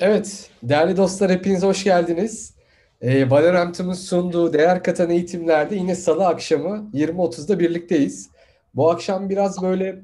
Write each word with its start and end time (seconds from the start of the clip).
Evet, 0.00 0.50
değerli 0.62 0.96
dostlar 0.96 1.30
hepiniz 1.30 1.62
hoş 1.62 1.84
geldiniz. 1.84 2.54
E, 3.00 3.30
Valorant'ın 3.30 3.92
sunduğu 3.92 4.52
değer 4.52 4.82
katan 4.82 5.10
eğitimlerde 5.10 5.74
yine 5.74 5.94
salı 5.94 6.26
akşamı 6.26 6.90
20.30'da 6.94 7.60
birlikteyiz. 7.60 8.30
Bu 8.74 8.90
akşam 8.90 9.30
biraz 9.30 9.62
böyle 9.62 10.02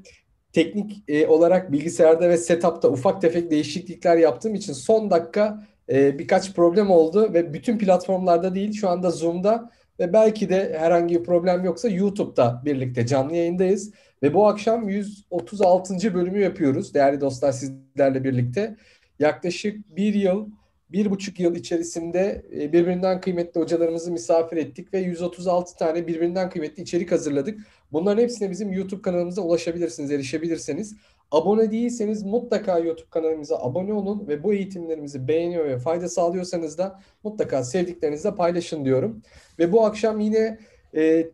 teknik 0.53 1.03
e, 1.07 1.27
olarak 1.27 1.71
bilgisayarda 1.71 2.29
ve 2.29 2.37
setup'ta 2.37 2.89
ufak 2.89 3.21
tefek 3.21 3.51
değişiklikler 3.51 4.17
yaptığım 4.17 4.55
için 4.55 4.73
son 4.73 5.11
dakika 5.11 5.63
e, 5.89 6.19
birkaç 6.19 6.53
problem 6.53 6.91
oldu 6.91 7.33
ve 7.33 7.53
bütün 7.53 7.77
platformlarda 7.77 8.55
değil 8.55 8.73
şu 8.73 8.89
anda 8.89 9.11
Zoom'da 9.11 9.71
ve 10.03 10.13
belki 10.13 10.49
de 10.49 10.75
herhangi 10.79 11.19
bir 11.19 11.23
problem 11.23 11.63
yoksa 11.63 11.89
YouTube'da 11.89 12.61
birlikte 12.65 13.07
canlı 13.07 13.35
yayındayız. 13.35 13.93
Ve 14.23 14.33
bu 14.33 14.47
akşam 14.47 14.89
136. 14.89 16.13
bölümü 16.13 16.39
yapıyoruz 16.39 16.93
değerli 16.93 17.21
dostlar 17.21 17.51
sizlerle 17.51 18.23
birlikte. 18.23 18.75
Yaklaşık 19.19 19.95
bir 19.95 20.13
yıl, 20.13 20.49
bir 20.91 21.11
buçuk 21.11 21.39
yıl 21.39 21.55
içerisinde 21.55 22.45
e, 22.55 22.73
birbirinden 22.73 23.21
kıymetli 23.21 23.61
hocalarımızı 23.61 24.11
misafir 24.11 24.57
ettik 24.57 24.93
ve 24.93 24.99
136 24.99 25.77
tane 25.77 26.07
birbirinden 26.07 26.49
kıymetli 26.49 26.83
içerik 26.83 27.11
hazırladık. 27.11 27.59
Bunların 27.91 28.21
hepsine 28.21 28.51
bizim 28.51 28.73
YouTube 28.73 29.01
kanalımıza 29.01 29.41
ulaşabilirsiniz, 29.41 30.11
erişebilirsiniz. 30.11 30.95
Abone 31.33 31.71
değilseniz 31.71 32.23
mutlaka 32.23 32.79
YouTube 32.79 33.09
kanalımıza 33.09 33.57
abone 33.57 33.93
olun 33.93 34.27
ve 34.27 34.43
bu 34.43 34.53
eğitimlerimizi 34.53 35.27
beğeniyor 35.27 35.65
ve 35.65 35.79
fayda 35.79 36.09
sağlıyorsanız 36.09 36.77
da 36.77 36.99
mutlaka 37.23 37.63
sevdiklerinizle 37.63 38.35
paylaşın 38.35 38.85
diyorum. 38.85 39.21
Ve 39.59 39.71
bu 39.71 39.85
akşam 39.85 40.19
yine 40.19 40.59
e, 40.95 41.27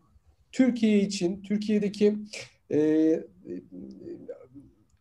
Türkiye 0.52 1.00
için, 1.00 1.42
Türkiye'deki 1.42 2.16
e, 2.72 2.80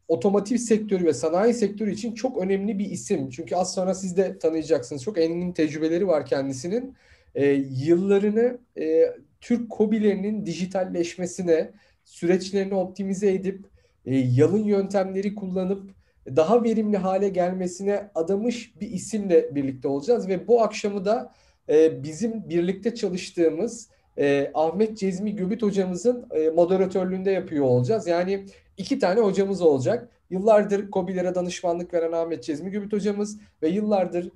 otomotiv 0.08 0.56
sektörü 0.56 1.04
ve 1.04 1.12
sanayi 1.12 1.54
sektörü 1.54 1.92
için 1.92 2.14
çok 2.14 2.38
önemli 2.38 2.78
bir 2.78 2.90
isim. 2.90 3.30
Çünkü 3.30 3.56
az 3.56 3.74
sonra 3.74 3.94
siz 3.94 4.16
de 4.16 4.38
tanıyacaksınız. 4.38 5.02
Çok 5.02 5.18
engin 5.18 5.52
tecrübeleri 5.52 6.06
var 6.06 6.26
kendisinin. 6.26 6.94
E, 7.34 7.46
yıllarını 7.70 8.58
e, 8.78 9.14
Türk 9.40 9.70
kobilerinin 9.70 10.46
dijitalleşmesine, 10.46 11.70
süreçlerini 12.04 12.74
optimize 12.74 13.32
edip 13.32 13.77
e, 14.06 14.16
yalın 14.16 14.64
yöntemleri 14.64 15.34
kullanıp 15.34 15.98
daha 16.36 16.62
verimli 16.62 16.96
hale 16.96 17.28
gelmesine 17.28 18.10
adamış 18.14 18.80
bir 18.80 18.90
isimle 18.90 19.54
birlikte 19.54 19.88
olacağız 19.88 20.28
ve 20.28 20.48
bu 20.48 20.62
akşamı 20.62 21.04
da 21.04 21.32
e, 21.68 22.02
bizim 22.02 22.48
birlikte 22.48 22.94
çalıştığımız 22.94 23.88
e, 24.18 24.50
Ahmet 24.54 24.98
Cezmi 24.98 25.36
Göbüt 25.36 25.62
hocamızın 25.62 26.26
e, 26.30 26.50
moderatörlüğünde 26.50 27.30
yapıyor 27.30 27.64
olacağız. 27.64 28.06
Yani 28.06 28.46
iki 28.76 28.98
tane 28.98 29.20
hocamız 29.20 29.62
olacak. 29.62 30.08
Yıllardır 30.30 30.90
COBİ'lere 30.90 31.34
danışmanlık 31.34 31.94
veren 31.94 32.12
Ahmet 32.12 32.44
Cezmi 32.44 32.70
Gübüt 32.70 32.92
hocamız 32.92 33.40
ve 33.62 33.68
yıllardır 33.68 34.30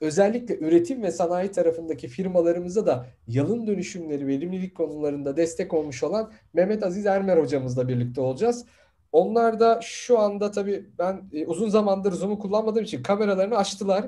özellikle 0.00 0.58
üretim 0.58 1.02
ve 1.02 1.10
sanayi 1.10 1.50
tarafındaki 1.50 2.08
firmalarımıza 2.08 2.86
da 2.86 3.06
yalın 3.28 3.66
dönüşümleri, 3.66 4.26
verimlilik 4.26 4.74
konularında 4.74 5.36
destek 5.36 5.74
olmuş 5.74 6.02
olan 6.02 6.32
Mehmet 6.52 6.82
Aziz 6.82 7.06
Ermer 7.06 7.38
hocamızla 7.38 7.88
birlikte 7.88 8.20
olacağız. 8.20 8.64
Onlar 9.12 9.60
da 9.60 9.80
şu 9.82 10.18
anda 10.18 10.50
tabii 10.50 10.86
ben 10.98 11.22
e, 11.32 11.46
uzun 11.46 11.68
zamandır 11.68 12.12
Zoom'u 12.12 12.38
kullanmadığım 12.38 12.84
için 12.84 13.02
kameralarını 13.02 13.56
açtılar. 13.56 14.04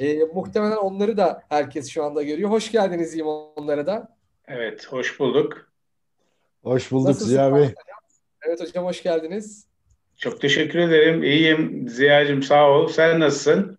E, 0.00 0.18
muhtemelen 0.18 0.76
onları 0.76 1.16
da 1.16 1.42
herkes 1.48 1.90
şu 1.90 2.04
anda 2.04 2.22
görüyor. 2.22 2.50
Hoş 2.50 2.72
geldiniz 2.72 3.12
diyeyim 3.12 3.34
onlara 3.56 3.86
da. 3.86 4.16
Evet, 4.48 4.86
hoş 4.86 5.20
bulduk. 5.20 5.72
Hoş 6.62 6.92
bulduk 6.92 7.08
Nasılsın 7.08 7.30
Ziya 7.30 7.54
Bey. 7.54 7.68
Evet 8.46 8.60
hocam 8.60 8.84
hoş 8.84 9.02
geldiniz. 9.02 9.66
Çok 10.16 10.40
teşekkür 10.40 10.78
ederim. 10.78 11.22
İyiyim 11.22 11.88
Ziya'cığım 11.88 12.42
sağ 12.42 12.70
ol. 12.70 12.88
Sen 12.88 13.20
nasılsın? 13.20 13.78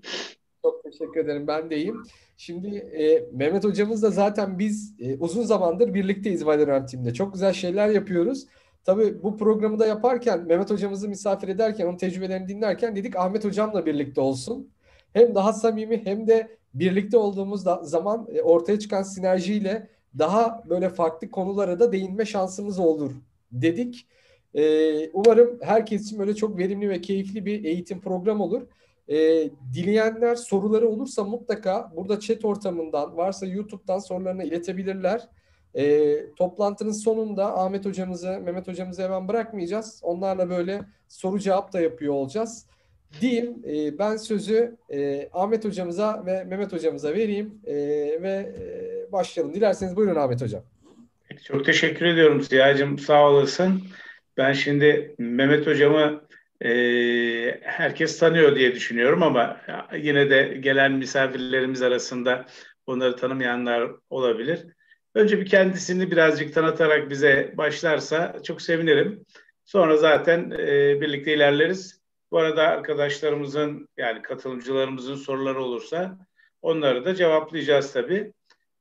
Çok 0.62 0.84
teşekkür 0.84 1.19
ederim. 1.19 1.47
Ben 1.47 1.69
de 1.69 1.78
iyiyim. 1.78 2.03
Şimdi 2.38 2.68
e, 2.78 3.25
Mehmet 3.34 3.64
hocamızla 3.64 4.09
zaten 4.09 4.59
biz 4.59 4.96
e, 5.00 5.18
uzun 5.18 5.44
zamandır 5.44 5.94
birlikteyiz 5.94 6.46
Valorant 6.46 6.91
Team'de. 6.91 7.14
Çok 7.14 7.34
güzel 7.34 7.53
şeyler 7.53 7.90
yapıyoruz. 7.90 8.46
Tabii 8.85 9.23
bu 9.23 9.38
programı 9.38 9.79
da 9.79 9.85
yaparken 9.85 10.46
Mehmet 10.46 10.69
hocamızı 10.72 11.09
misafir 11.09 11.47
ederken 11.47 11.85
onun 11.85 11.97
tecrübelerini 11.97 12.47
dinlerken 12.47 12.96
dedik 12.96 13.16
Ahmet 13.16 13.46
hocamla 13.46 13.85
birlikte 13.85 14.22
olsun. 14.22 14.69
Hem 15.13 15.35
daha 15.35 15.53
samimi 15.53 16.06
hem 16.06 16.28
de 16.28 16.57
birlikte 16.73 17.18
olduğumuz 17.18 17.63
zaman 17.81 18.28
e, 18.34 18.41
ortaya 18.41 18.79
çıkan 18.79 19.03
sinerjiyle 19.03 19.88
daha 20.18 20.63
böyle 20.69 20.90
farklı 20.90 21.31
konulara 21.31 21.79
da 21.79 21.91
değinme 21.91 22.25
şansımız 22.25 22.79
olur 22.79 23.12
dedik. 23.51 24.07
Ee, 24.56 25.09
umarım 25.09 25.59
herkes 25.62 26.06
için 26.06 26.19
böyle 26.19 26.35
çok 26.35 26.57
verimli 26.57 26.90
ve 26.90 27.02
keyifli 27.02 27.46
bir 27.46 27.63
eğitim 27.63 28.02
programı 28.02 28.44
olur. 28.44 28.62
Ee, 29.09 29.50
dileyenler 29.73 30.35
soruları 30.35 30.90
olursa 30.90 31.23
mutlaka 31.23 31.91
burada 31.96 32.19
chat 32.19 32.46
ortamından 32.46 33.17
varsa 33.17 33.46
YouTube'dan 33.46 34.00
sorularını 34.00 34.44
iletebilirler. 34.44 35.29
Ee, 35.78 36.25
toplantının 36.36 36.91
sonunda 36.91 37.59
Ahmet 37.59 37.86
hocamızı, 37.86 38.40
Mehmet 38.40 38.68
hocamızı 38.68 39.03
hemen 39.03 39.28
bırakmayacağız. 39.28 40.00
Onlarla 40.03 40.50
böyle 40.50 40.81
soru 41.08 41.40
cevap 41.40 41.74
da 41.74 41.81
yapıyor 41.81 42.13
olacağız. 42.13 42.66
Diyeyim 43.22 43.56
e, 43.68 44.00
ben 44.00 44.18
sözü 44.18 44.75
e, 44.94 45.30
Ahmet 45.34 45.66
hocamıza 45.66 46.24
ve 46.25 46.44
Mehmet 46.44 46.74
hocamıza 46.74 47.14
vereyim 47.14 47.62
e, 47.66 47.75
ve 48.22 48.53
e, 48.59 49.12
başlayalım. 49.12 49.53
Dilerseniz 49.53 49.96
buyurun 49.96 50.16
Ahmet 50.16 50.41
hocam. 50.41 50.64
Çok 51.44 51.66
teşekkür 51.66 52.06
ediyorum 52.06 52.41
Ziya'cığım 52.41 53.00
sağ 53.00 53.30
olasın. 53.30 53.84
Ben 54.38 54.53
şimdi 54.53 55.16
Mehmet 55.18 55.68
hocamı 55.68 56.22
e, 56.62 56.69
herkes 57.62 58.19
tanıyor 58.19 58.56
diye 58.56 58.75
düşünüyorum 58.75 59.24
ama 59.24 59.62
yine 59.97 60.30
de 60.30 60.58
gelen 60.59 60.91
misafirlerimiz 60.91 61.81
arasında 61.81 62.46
onları 62.88 63.16
tanımayanlar 63.16 63.91
olabilir. 64.09 64.66
Önce 65.16 65.40
bir 65.40 65.46
kendisini 65.46 66.12
birazcık 66.12 66.53
tanıtarak 66.53 67.09
bize 67.09 67.53
başlarsa 67.58 68.44
çok 68.44 68.62
sevinirim. 68.62 69.26
Sonra 69.66 69.98
zaten 69.98 70.52
e, 70.52 71.02
birlikte 71.02 71.34
ilerleriz. 71.34 72.02
Bu 72.31 72.38
arada 72.38 72.62
arkadaşlarımızın 72.62 73.90
yani 73.98 74.22
katılımcılarımızın 74.22 75.16
soruları 75.16 75.62
olursa 75.62 76.18
onları 76.62 77.06
da 77.06 77.16
cevaplayacağız 77.16 77.94
tabii. 77.94 78.34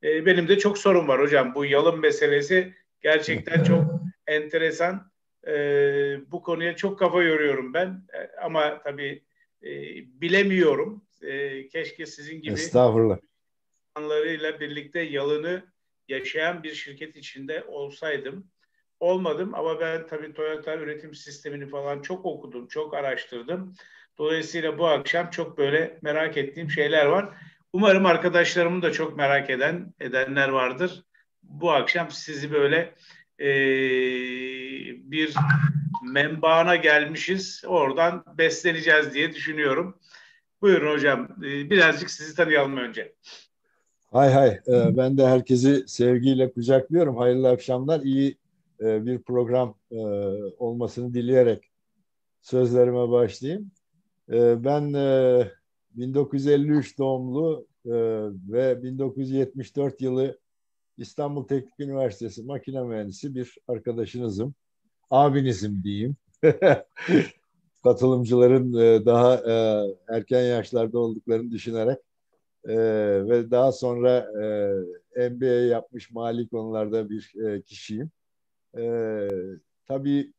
E, 0.02 0.26
benim 0.26 0.48
de 0.48 0.58
çok 0.58 0.78
sorum 0.78 1.08
var 1.08 1.20
hocam. 1.20 1.54
Bu 1.54 1.64
yalın 1.64 2.00
meselesi 2.00 2.74
gerçekten 3.00 3.64
çok 3.64 3.84
enteresan. 4.26 5.10
E, 5.46 5.52
bu 6.32 6.42
konuya 6.42 6.76
çok 6.76 6.98
kafa 6.98 7.22
yoruyorum 7.22 7.74
ben. 7.74 8.06
E, 8.14 8.30
ama 8.42 8.82
tabii 8.82 9.24
e, 9.62 9.70
bilemiyorum. 10.20 11.04
E, 11.22 11.68
keşke 11.68 12.06
sizin 12.06 12.40
gibi 12.40 12.52
insanlarıyla 13.96 14.60
birlikte 14.60 15.00
yalını 15.00 15.73
yaşayan 16.08 16.62
bir 16.62 16.74
şirket 16.74 17.16
içinde 17.16 17.64
olsaydım. 17.64 18.50
Olmadım 19.00 19.54
ama 19.54 19.80
ben 19.80 20.06
tabii 20.06 20.34
Toyota 20.34 20.76
üretim 20.76 21.14
sistemini 21.14 21.66
falan 21.66 22.02
çok 22.02 22.26
okudum, 22.26 22.68
çok 22.68 22.94
araştırdım. 22.94 23.74
Dolayısıyla 24.18 24.78
bu 24.78 24.86
akşam 24.86 25.30
çok 25.30 25.58
böyle 25.58 25.98
merak 26.02 26.36
ettiğim 26.36 26.70
şeyler 26.70 27.06
var. 27.06 27.36
Umarım 27.72 28.06
arkadaşlarımın 28.06 28.82
da 28.82 28.92
çok 28.92 29.16
merak 29.16 29.50
eden 29.50 29.94
edenler 30.00 30.48
vardır. 30.48 31.04
Bu 31.42 31.72
akşam 31.72 32.10
sizi 32.10 32.52
böyle 32.52 32.94
e, 33.40 33.48
bir 35.10 35.34
menbaana 36.02 36.76
gelmişiz. 36.76 37.62
Oradan 37.66 38.24
besleneceğiz 38.38 39.14
diye 39.14 39.32
düşünüyorum. 39.32 39.98
Buyurun 40.62 40.94
hocam. 40.94 41.28
E, 41.38 41.70
birazcık 41.70 42.10
sizi 42.10 42.36
tanıyalım 42.36 42.76
önce. 42.76 43.14
Hay 44.14 44.32
hay. 44.32 44.48
E, 44.48 44.96
ben 44.96 45.18
de 45.18 45.26
herkesi 45.26 45.84
sevgiyle 45.86 46.52
kucaklıyorum. 46.52 47.16
Hayırlı 47.16 47.48
akşamlar. 47.48 48.00
İyi 48.00 48.38
e, 48.80 49.06
bir 49.06 49.18
program 49.22 49.74
e, 49.90 49.96
olmasını 50.58 51.14
dileyerek 51.14 51.64
sözlerime 52.42 53.08
başlayayım. 53.10 53.70
Ben 54.64 54.94
1953 55.94 56.98
doğumlu 56.98 57.66
ve 58.48 58.82
1974 58.82 60.00
yılı 60.00 60.38
İstanbul 60.98 61.44
Teknik 61.44 61.80
Üniversitesi 61.80 62.42
makine 62.42 62.82
mühendisi 62.82 63.34
bir 63.34 63.58
arkadaşınızım. 63.68 64.54
Abinizim 65.10 65.82
diyeyim. 65.84 66.16
Katılımcıların 67.84 68.72
daha 69.06 69.40
erken 70.08 70.42
yaşlarda 70.42 70.98
olduklarını 70.98 71.50
düşünerek 71.50 71.98
ve 73.28 73.50
daha 73.50 73.72
sonra 73.72 74.26
MBA 75.16 75.46
yapmış 75.46 76.10
mali 76.10 76.48
konularda 76.48 77.10
bir 77.10 77.32
kişiyim. 77.62 78.10
E, 78.78 79.28
tabii 79.86 80.32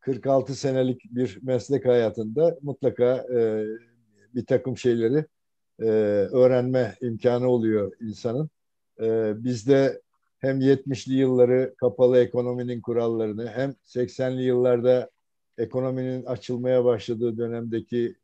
46 0.00 0.54
senelik 0.54 1.04
bir 1.04 1.38
meslek 1.42 1.84
hayatında 1.84 2.58
mutlaka 2.62 3.26
e, 3.34 3.64
bir 4.34 4.46
takım 4.46 4.76
şeyleri 4.76 5.24
e, 5.80 5.84
öğrenme 6.32 6.96
imkanı 7.00 7.48
oluyor 7.48 7.92
insanın. 8.00 8.50
E, 9.00 9.32
biz 9.44 9.68
de 9.68 10.00
hem 10.38 10.60
70'li 10.60 11.14
yılları 11.14 11.74
kapalı 11.76 12.18
ekonominin 12.18 12.80
kurallarını 12.80 13.48
hem 13.48 13.74
80'li 13.84 14.42
yıllarda 14.42 15.10
ekonominin 15.58 16.24
açılmaya 16.24 16.84
başladığı 16.84 17.38
dönemdeki 17.38 18.14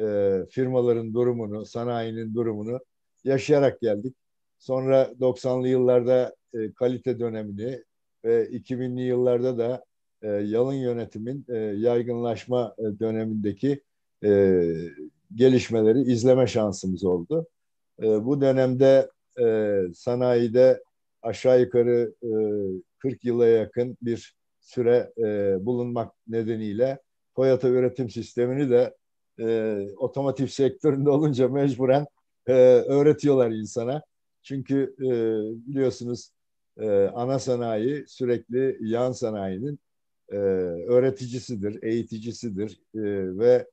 e, 0.00 0.38
firmaların 0.50 1.14
durumunu, 1.14 1.66
sanayinin 1.66 2.34
durumunu 2.34 2.80
yaşayarak 3.24 3.80
geldik. 3.80 4.16
Sonra 4.58 5.02
90'lı 5.20 5.68
yıllarda 5.68 6.36
e, 6.54 6.72
kalite 6.72 7.18
dönemini 7.18 7.84
ve 8.24 8.46
2000'li 8.46 9.02
yıllarda 9.02 9.58
da 9.58 9.84
e, 10.22 10.28
yalın 10.28 10.74
yönetimin 10.74 11.46
e, 11.48 11.56
yaygınlaşma 11.58 12.74
e, 12.78 12.82
dönemindeki 12.82 13.82
e, 14.24 14.62
gelişmeleri 15.34 16.00
izleme 16.00 16.46
şansımız 16.46 17.04
oldu. 17.04 17.46
E, 18.02 18.24
bu 18.24 18.40
dönemde 18.40 19.10
e, 19.40 19.76
sanayide 19.94 20.82
aşağı 21.22 21.60
yukarı 21.60 22.14
e, 22.22 22.30
40 22.98 23.24
yıla 23.24 23.46
yakın 23.46 23.96
bir 24.02 24.34
süre 24.60 25.12
e, 25.18 25.56
bulunmak 25.66 26.12
nedeniyle 26.28 26.98
Toyota 27.36 27.68
üretim 27.68 28.10
sistemini 28.10 28.70
de 28.70 28.94
e, 29.40 29.86
otomotiv 29.96 30.46
sektöründe 30.46 31.10
olunca 31.10 31.48
mecburen 31.48 32.06
e, 32.46 32.52
öğretiyorlar 32.88 33.50
insana. 33.50 34.02
Çünkü 34.42 34.94
e, 34.98 35.10
biliyorsunuz 35.68 36.30
e, 36.78 36.90
ana 37.14 37.38
sanayi 37.38 38.04
sürekli 38.08 38.78
yan 38.80 39.12
sanayinin 39.12 39.80
e, 40.28 40.36
öğreticisidir, 40.36 41.82
eğiticisidir 41.82 42.80
e, 42.94 43.00
ve 43.38 43.66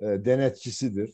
e, 0.00 0.06
denetçisidir. 0.06 1.10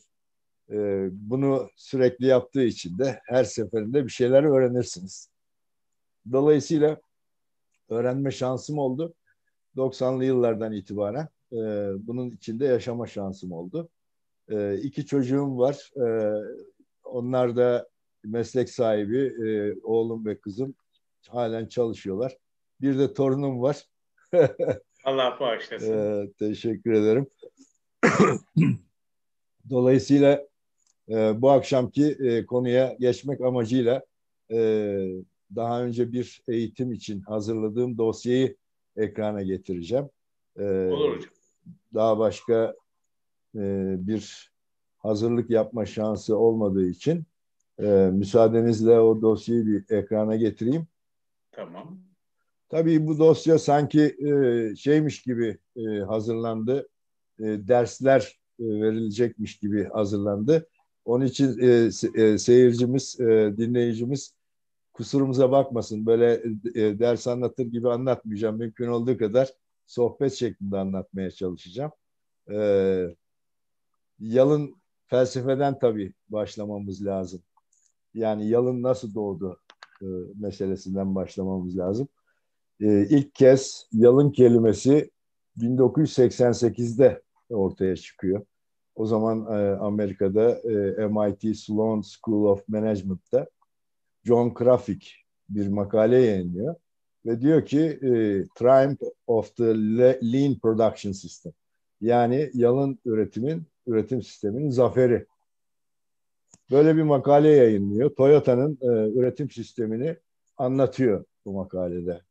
E, 0.71 1.07
bunu 1.11 1.69
sürekli 1.75 2.25
yaptığı 2.25 2.63
için 2.63 2.97
de 2.97 3.19
her 3.25 3.43
seferinde 3.43 4.05
bir 4.05 4.09
şeyler 4.09 4.43
öğrenirsiniz. 4.43 5.29
Dolayısıyla 6.31 7.01
öğrenme 7.89 8.31
şansım 8.31 8.77
oldu. 8.77 9.13
90'lı 9.75 10.25
yıllardan 10.25 10.71
itibaren 10.73 11.27
e, 11.51 11.57
bunun 12.07 12.31
içinde 12.31 12.65
yaşama 12.65 13.07
şansım 13.07 13.51
oldu. 13.51 13.89
E, 14.49 14.77
iki 14.77 15.05
çocuğum 15.05 15.57
var. 15.57 15.91
E, 15.95 16.05
onlar 17.03 17.55
da 17.55 17.89
meslek 18.23 18.69
sahibi. 18.69 19.47
E, 19.47 19.75
oğlum 19.83 20.25
ve 20.25 20.39
kızım 20.39 20.75
halen 21.29 21.65
çalışıyorlar. 21.65 22.37
Bir 22.81 22.99
de 22.99 23.13
torunum 23.13 23.61
var. 23.61 23.87
Allah 25.03 25.37
bağışlasın. 25.39 25.93
E, 25.93 26.31
teşekkür 26.31 26.93
ederim. 26.93 27.27
Dolayısıyla 29.69 30.47
e, 31.09 31.41
bu 31.41 31.49
akşamki 31.49 32.05
e, 32.05 32.45
konuya 32.45 32.95
geçmek 32.99 33.41
amacıyla 33.41 34.05
e, 34.51 34.57
daha 35.55 35.83
önce 35.83 36.11
bir 36.11 36.43
eğitim 36.47 36.91
için 36.91 37.21
hazırladığım 37.21 37.97
dosyayı 37.97 38.55
ekrana 38.95 39.41
getireceğim. 39.41 40.09
E, 40.59 40.63
Olur 40.63 41.15
hocam. 41.15 41.31
Daha 41.93 42.19
başka 42.19 42.75
e, 43.55 43.95
bir 44.07 44.51
hazırlık 44.97 45.49
yapma 45.49 45.85
şansı 45.85 46.37
olmadığı 46.37 46.87
için 46.87 47.23
e, 47.79 48.09
müsaadenizle 48.13 48.99
o 48.99 49.21
dosyayı 49.21 49.65
bir 49.65 49.95
ekrana 49.95 50.35
getireyim. 50.35 50.87
Tamam. 51.51 51.99
Tabii 52.69 53.07
bu 53.07 53.19
dosya 53.19 53.59
sanki 53.59 54.01
e, 54.01 54.75
şeymiş 54.75 55.21
gibi 55.21 55.57
e, 55.75 55.99
hazırlandı. 55.99 56.89
E, 57.39 57.43
dersler 57.43 58.39
e, 58.59 58.63
verilecekmiş 58.63 59.57
gibi 59.57 59.89
hazırlandı. 59.89 60.67
Onun 61.05 61.25
için 61.25 61.59
e, 61.59 61.91
se, 61.91 62.09
e, 62.15 62.37
seyircimiz, 62.37 63.19
e, 63.19 63.53
dinleyicimiz 63.57 64.33
kusurumuza 64.93 65.51
bakmasın. 65.51 66.05
Böyle 66.05 66.43
e, 66.75 66.99
ders 66.99 67.27
anlatır 67.27 67.65
gibi 67.65 67.89
anlatmayacağım. 67.89 68.57
Mümkün 68.57 68.87
olduğu 68.87 69.17
kadar 69.17 69.53
sohbet 69.85 70.33
şeklinde 70.33 70.77
anlatmaya 70.77 71.31
çalışacağım. 71.31 71.91
E, 72.51 72.57
yalın 74.19 74.75
felsefeden 75.07 75.79
tabii 75.79 76.13
başlamamız 76.29 77.05
lazım. 77.05 77.41
Yani 78.13 78.47
yalın 78.47 78.83
nasıl 78.83 79.13
doğdu 79.13 79.59
e, 80.01 80.05
meselesinden 80.39 81.15
başlamamız 81.15 81.77
lazım. 81.77 82.07
E, 82.79 83.07
ilk 83.07 83.35
kez 83.35 83.87
yalın 83.91 84.31
kelimesi 84.31 85.11
1988'de 85.57 87.21
ortaya 87.49 87.95
çıkıyor. 87.95 88.45
O 88.95 89.05
zaman 89.05 89.45
e, 89.45 89.75
Amerika'da 89.75 90.49
e, 90.51 91.07
MIT 91.07 91.57
Sloan 91.57 92.01
School 92.01 92.45
of 92.45 92.67
Management'ta 92.67 93.47
John 94.23 94.53
Krafik 94.53 95.25
bir 95.49 95.67
makale 95.67 96.17
yayınlıyor 96.17 96.75
ve 97.25 97.41
diyor 97.41 97.65
ki 97.65 97.81
e, 97.81 98.09
Triumph 98.55 99.01
of 99.27 99.55
the 99.55 99.75
Lean 100.33 100.59
Production 100.59 101.11
System 101.11 101.53
yani 102.01 102.51
yalın 102.53 102.99
üretimin 103.05 103.63
üretim 103.87 104.23
sisteminin 104.23 104.69
zaferi. 104.69 105.25
Böyle 106.71 106.95
bir 106.95 107.03
makale 107.03 107.49
yayınlıyor. 107.49 108.09
Toyota'nın 108.09 108.77
e, 108.81 108.87
üretim 109.19 109.49
sistemini 109.49 110.17
anlatıyor 110.57 111.25
bu 111.45 111.51
makalede. 111.51 112.21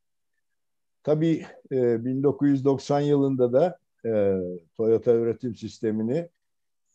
Tabii 1.02 1.46
e, 1.72 2.04
1990 2.04 3.00
yılında 3.00 3.52
da 3.52 3.78
e, 4.04 4.40
Toyota 4.76 5.12
üretim 5.12 5.54
sistemini 5.54 6.28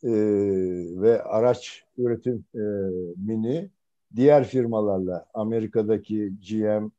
e, 0.04 0.12
ve 1.00 1.22
araç 1.22 1.84
üretim 1.98 2.44
e, 2.54 3.68
diğer 4.16 4.44
firmalarla 4.44 5.26
Amerika'daki 5.34 6.32
GM, 6.48 6.90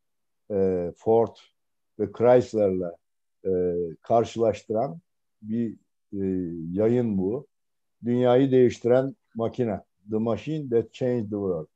e, 0.50 0.90
Ford 0.96 1.36
ve 1.98 2.12
Chrysler'la 2.12 2.96
e, 3.44 3.50
karşılaştıran 4.02 5.00
bir 5.42 5.76
e, 6.12 6.24
yayın 6.72 7.18
bu. 7.18 7.46
Dünyayı 8.04 8.50
değiştiren 8.50 9.16
makine. 9.34 9.80
The 10.10 10.16
Machine 10.16 10.68
That 10.68 10.92
Changed 10.92 11.24
the 11.24 11.30
World. 11.30 11.66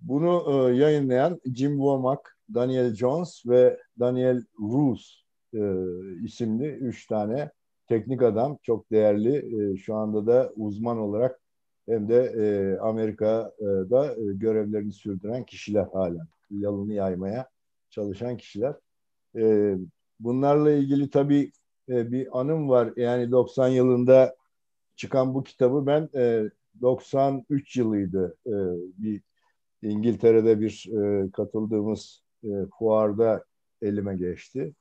Bunu 0.00 0.44
e, 0.48 0.76
yayınlayan 0.76 1.40
Jim 1.54 1.72
Womack, 1.72 2.20
Daniel 2.54 2.94
Jones 2.94 3.42
ve 3.46 3.80
Daniel 3.98 4.44
Roos 4.60 5.22
e, 5.54 5.60
isimli 6.24 6.66
üç 6.66 7.06
tane 7.06 7.50
teknik 7.88 8.22
adam. 8.22 8.58
Çok 8.62 8.90
değerli. 8.90 9.36
E, 9.36 9.76
şu 9.76 9.94
anda 9.94 10.26
da 10.26 10.52
uzman 10.56 10.98
olarak 10.98 11.40
hem 11.88 12.08
de 12.08 12.16
e, 12.36 12.78
Amerika'da 12.78 14.06
e, 14.06 14.32
görevlerini 14.34 14.92
sürdüren 14.92 15.44
kişiler 15.44 15.86
halen. 15.92 16.26
Yalını 16.60 16.92
yaymaya 16.92 17.48
çalışan 17.90 18.36
kişiler. 18.36 18.74
E, 19.36 19.74
bunlarla 20.20 20.72
ilgili 20.72 21.10
tabii 21.10 21.52
e, 21.88 22.12
bir 22.12 22.40
anım 22.40 22.68
var. 22.68 22.92
Yani 22.96 23.30
90 23.30 23.68
yılında 23.68 24.36
çıkan 24.96 25.34
bu 25.34 25.42
kitabı 25.42 25.86
ben 25.86 26.08
e, 26.14 26.50
93 26.80 27.76
yılıydı. 27.76 28.36
E, 28.46 28.52
bir 29.02 29.22
İngiltere'de 29.82 30.60
bir 30.60 30.88
e, 30.92 31.30
katıldığımız 31.30 32.22
e, 32.44 32.50
fuarda 32.78 33.44
elime 33.82 34.16
geçti 34.16 34.74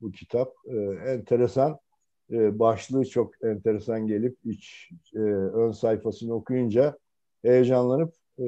bu 0.00 0.12
kitap. 0.12 0.54
E, 0.66 0.76
enteresan 1.06 1.78
e, 2.30 2.58
başlığı 2.58 3.04
çok 3.04 3.44
enteresan 3.44 4.06
gelip 4.06 4.38
iç 4.44 4.90
e, 5.14 5.18
ön 5.18 5.70
sayfasını 5.70 6.34
okuyunca 6.34 6.98
heyecanlanıp 7.42 8.14
e, 8.38 8.44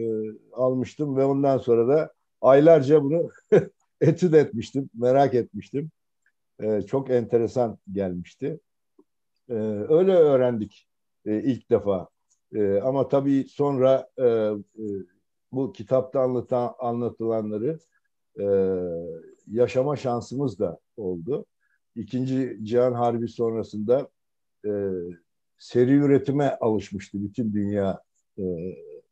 almıştım 0.53 1.17
ve 1.17 1.25
ondan 1.25 1.59
sonra 1.59 1.89
da 1.89 2.13
aylarca 2.41 3.03
bunu 3.03 3.31
etüt 4.01 4.35
etmiştim, 4.35 4.91
merak 4.95 5.35
etmiştim. 5.35 5.91
E, 6.61 6.83
çok 6.83 7.11
enteresan 7.11 7.79
gelmişti. 7.93 8.61
E, 9.49 9.55
öyle 9.89 10.13
öğrendik 10.13 10.89
e, 11.27 11.43
ilk 11.43 11.71
defa. 11.71 12.09
E, 12.55 12.81
ama 12.81 13.09
tabii 13.09 13.47
sonra 13.49 14.09
e, 14.19 14.25
e, 14.25 14.55
bu 15.53 15.73
kitapta 15.73 16.21
anlatan, 16.21 16.75
anlatılanları 16.79 17.79
e, 18.41 18.45
yaşama 19.51 19.97
şansımız 19.97 20.59
da 20.59 20.79
oldu. 20.97 21.47
İkinci 21.97 22.59
Cihan 22.63 22.93
Harbi 22.93 23.29
sonrasında 23.29 24.09
e, 24.67 24.71
seri 25.59 25.93
üretime 25.93 26.59
alışmıştı 26.61 27.25
bütün 27.25 27.53
dünya 27.53 28.03
e, 28.39 28.45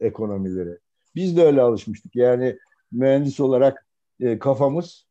ekonomileri. 0.00 0.78
Biz 1.14 1.36
de 1.36 1.42
öyle 1.42 1.60
alışmıştık. 1.60 2.16
Yani 2.16 2.58
mühendis 2.92 3.40
olarak 3.40 3.86
e, 4.20 4.38
kafamız, 4.38 5.06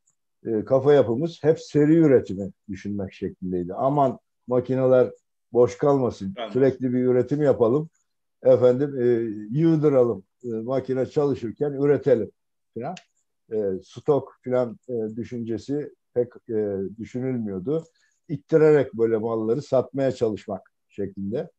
e, 0.46 0.66
kafa 0.66 0.94
yapımız 0.94 1.40
hep 1.42 1.60
seri 1.60 1.96
üretimi 1.96 2.52
düşünmek 2.70 3.14
şeklindeydi. 3.14 3.74
Aman 3.74 4.20
makineler 4.48 5.12
boş 5.54 5.78
kalmasın, 5.78 6.34
evet. 6.38 6.52
sürekli 6.52 6.94
bir 6.94 7.04
üretim 7.04 7.42
yapalım, 7.42 7.90
efendim 8.44 9.02
e, 9.02 9.06
yığdıralım, 9.60 10.24
e, 10.44 10.48
makine 10.48 11.06
çalışırken 11.06 11.72
üretelim 11.72 12.32
falan. 12.76 12.96
E, 13.52 13.58
stok 13.84 14.36
falan 14.46 14.80
e, 14.90 15.16
düşüncesi 15.16 15.94
pek 16.14 16.28
e, 16.50 16.78
düşünülmüyordu. 16.98 17.84
İttirerek 18.30 18.94
böyle 18.94 19.18
malları 19.18 19.62
satmaya 19.62 20.12
çalışmak 20.12 20.72
şeklinde. 20.88 21.50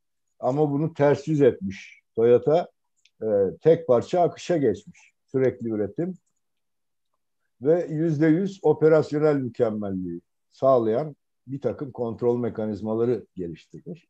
Ama 0.41 0.71
bunu 0.71 0.95
ters 0.95 1.29
yüz 1.29 1.41
etmiş. 1.41 2.03
Toyota 2.17 2.69
e, 3.23 3.27
tek 3.61 3.87
parça 3.87 4.21
akışa 4.21 4.57
geçmiş. 4.57 5.13
Sürekli 5.33 5.71
üretim. 5.71 6.15
ve 7.63 7.87
yüzde 7.91 8.27
yüz 8.27 8.61
operasyonel 8.63 9.37
mükemmelliği 9.37 10.21
sağlayan 10.53 11.17
bir 11.47 11.61
takım 11.61 11.93
kontrol 11.93 12.39
mekanizmaları 12.39 13.27
geliştirmiş. 13.37 14.09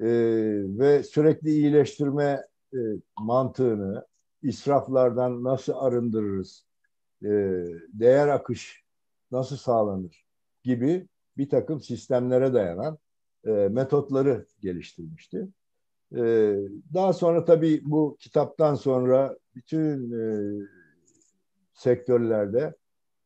Ee, 0.00 0.06
ve 0.78 1.02
sürekli 1.02 1.50
iyileştirme 1.50 2.46
e, 2.74 2.78
mantığını, 3.20 4.06
israflardan 4.42 5.44
nasıl 5.44 5.72
arındırırız, 5.76 6.66
e, 7.24 7.28
değer 7.92 8.28
akış 8.28 8.82
nasıl 9.32 9.56
sağlanır 9.56 10.24
gibi 10.62 11.08
bir 11.36 11.48
takım 11.48 11.80
sistemlere 11.80 12.54
dayanan 12.54 12.98
e, 13.46 13.50
metotları 13.50 14.46
geliştirmişti. 14.60 15.48
E, 16.16 16.54
daha 16.94 17.12
sonra 17.12 17.44
tabii 17.44 17.80
bu 17.84 18.16
kitaptan 18.20 18.74
sonra 18.74 19.36
bütün 19.54 20.12
e, 20.12 20.22
sektörlerde 21.74 22.74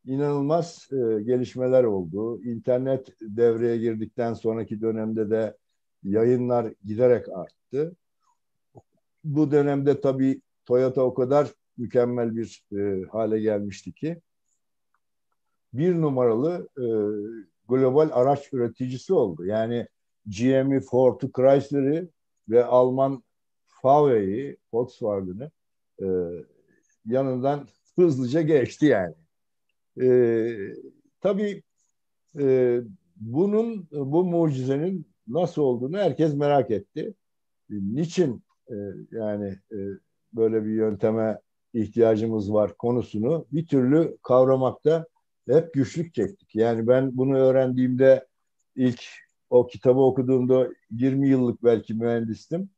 inanılmaz 0.04 0.88
e, 0.92 1.22
gelişmeler 1.22 1.84
oldu. 1.84 2.42
İnternet 2.42 3.08
devreye 3.20 3.78
girdikten 3.78 4.34
sonraki 4.34 4.80
dönemde 4.80 5.30
de 5.30 5.56
yayınlar 6.02 6.72
giderek 6.84 7.28
arttı. 7.28 7.96
Bu 9.24 9.50
dönemde 9.50 10.00
tabii 10.00 10.40
Toyota 10.66 11.02
o 11.02 11.14
kadar 11.14 11.54
mükemmel 11.76 12.36
bir 12.36 12.64
e, 12.78 13.04
hale 13.04 13.40
gelmişti 13.40 13.92
ki 13.92 14.20
bir 15.72 16.00
numaralı 16.00 16.68
e, 16.76 16.86
global 17.68 18.10
araç 18.12 18.52
üreticisi 18.52 19.14
oldu. 19.14 19.44
Yani 19.44 19.88
GM'i, 20.26 20.80
Ford'u, 20.80 21.32
Chrysler'ı 21.32 22.08
ve 22.48 22.64
Alman 22.64 23.24
VW'yi, 23.84 24.56
Volkswagen'ı 24.72 25.50
e, 26.02 26.06
yanından 27.06 27.68
hızlıca 27.96 28.42
geçti 28.42 28.86
yani. 28.86 29.14
E, 30.02 30.08
tabii 31.20 31.62
e, 32.38 32.80
bunun, 33.16 33.88
bu 33.90 34.24
mucizenin 34.24 35.06
nasıl 35.28 35.62
olduğunu 35.62 35.98
herkes 35.98 36.34
merak 36.34 36.70
etti. 36.70 37.14
Niçin 37.70 38.42
e, 38.70 38.74
yani 39.10 39.58
e, 39.72 39.78
böyle 40.32 40.64
bir 40.64 40.70
yönteme 40.70 41.40
ihtiyacımız 41.74 42.52
var 42.52 42.76
konusunu 42.76 43.46
bir 43.52 43.66
türlü 43.66 44.18
kavramakta 44.22 45.06
hep 45.48 45.74
güçlük 45.74 46.14
çektik. 46.14 46.54
Yani 46.54 46.86
ben 46.86 47.16
bunu 47.16 47.36
öğrendiğimde 47.36 48.26
ilk 48.76 49.04
o 49.50 49.66
kitabı 49.66 50.00
okuduğumda 50.00 50.68
20 50.90 51.28
yıllık 51.28 51.64
belki 51.64 51.94
mühendistim. 51.94 52.70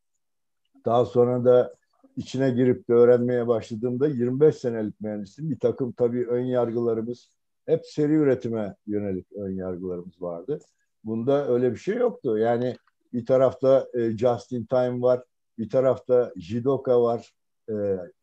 Daha 0.85 1.05
sonra 1.05 1.45
da 1.45 1.76
içine 2.17 2.51
girip 2.51 2.89
de 2.89 2.93
öğrenmeye 2.93 3.47
başladığımda 3.47 4.09
25 4.09 4.57
senelik 4.57 5.01
mühendistim. 5.01 5.51
Bir 5.51 5.59
takım 5.59 5.93
tabii 5.93 6.27
ön 6.27 6.45
yargılarımız 6.45 7.31
hep 7.67 7.87
seri 7.87 8.13
üretime 8.13 8.77
yönelik 8.87 9.33
ön 9.33 9.51
yargılarımız 9.51 10.23
vardı. 10.23 10.59
Bunda 11.05 11.49
öyle 11.49 11.73
bir 11.73 11.77
şey 11.77 11.97
yoktu. 11.97 12.39
Yani 12.39 12.77
bir 13.13 13.27
tarafta 13.27 13.89
e, 13.95 14.11
just 14.11 14.53
in 14.53 14.65
time 14.65 15.03
var, 15.03 15.23
bir 15.59 15.71
tarafta 15.71 16.33
Jidoka 16.37 17.03
var. 17.03 17.33
E, 17.69 17.75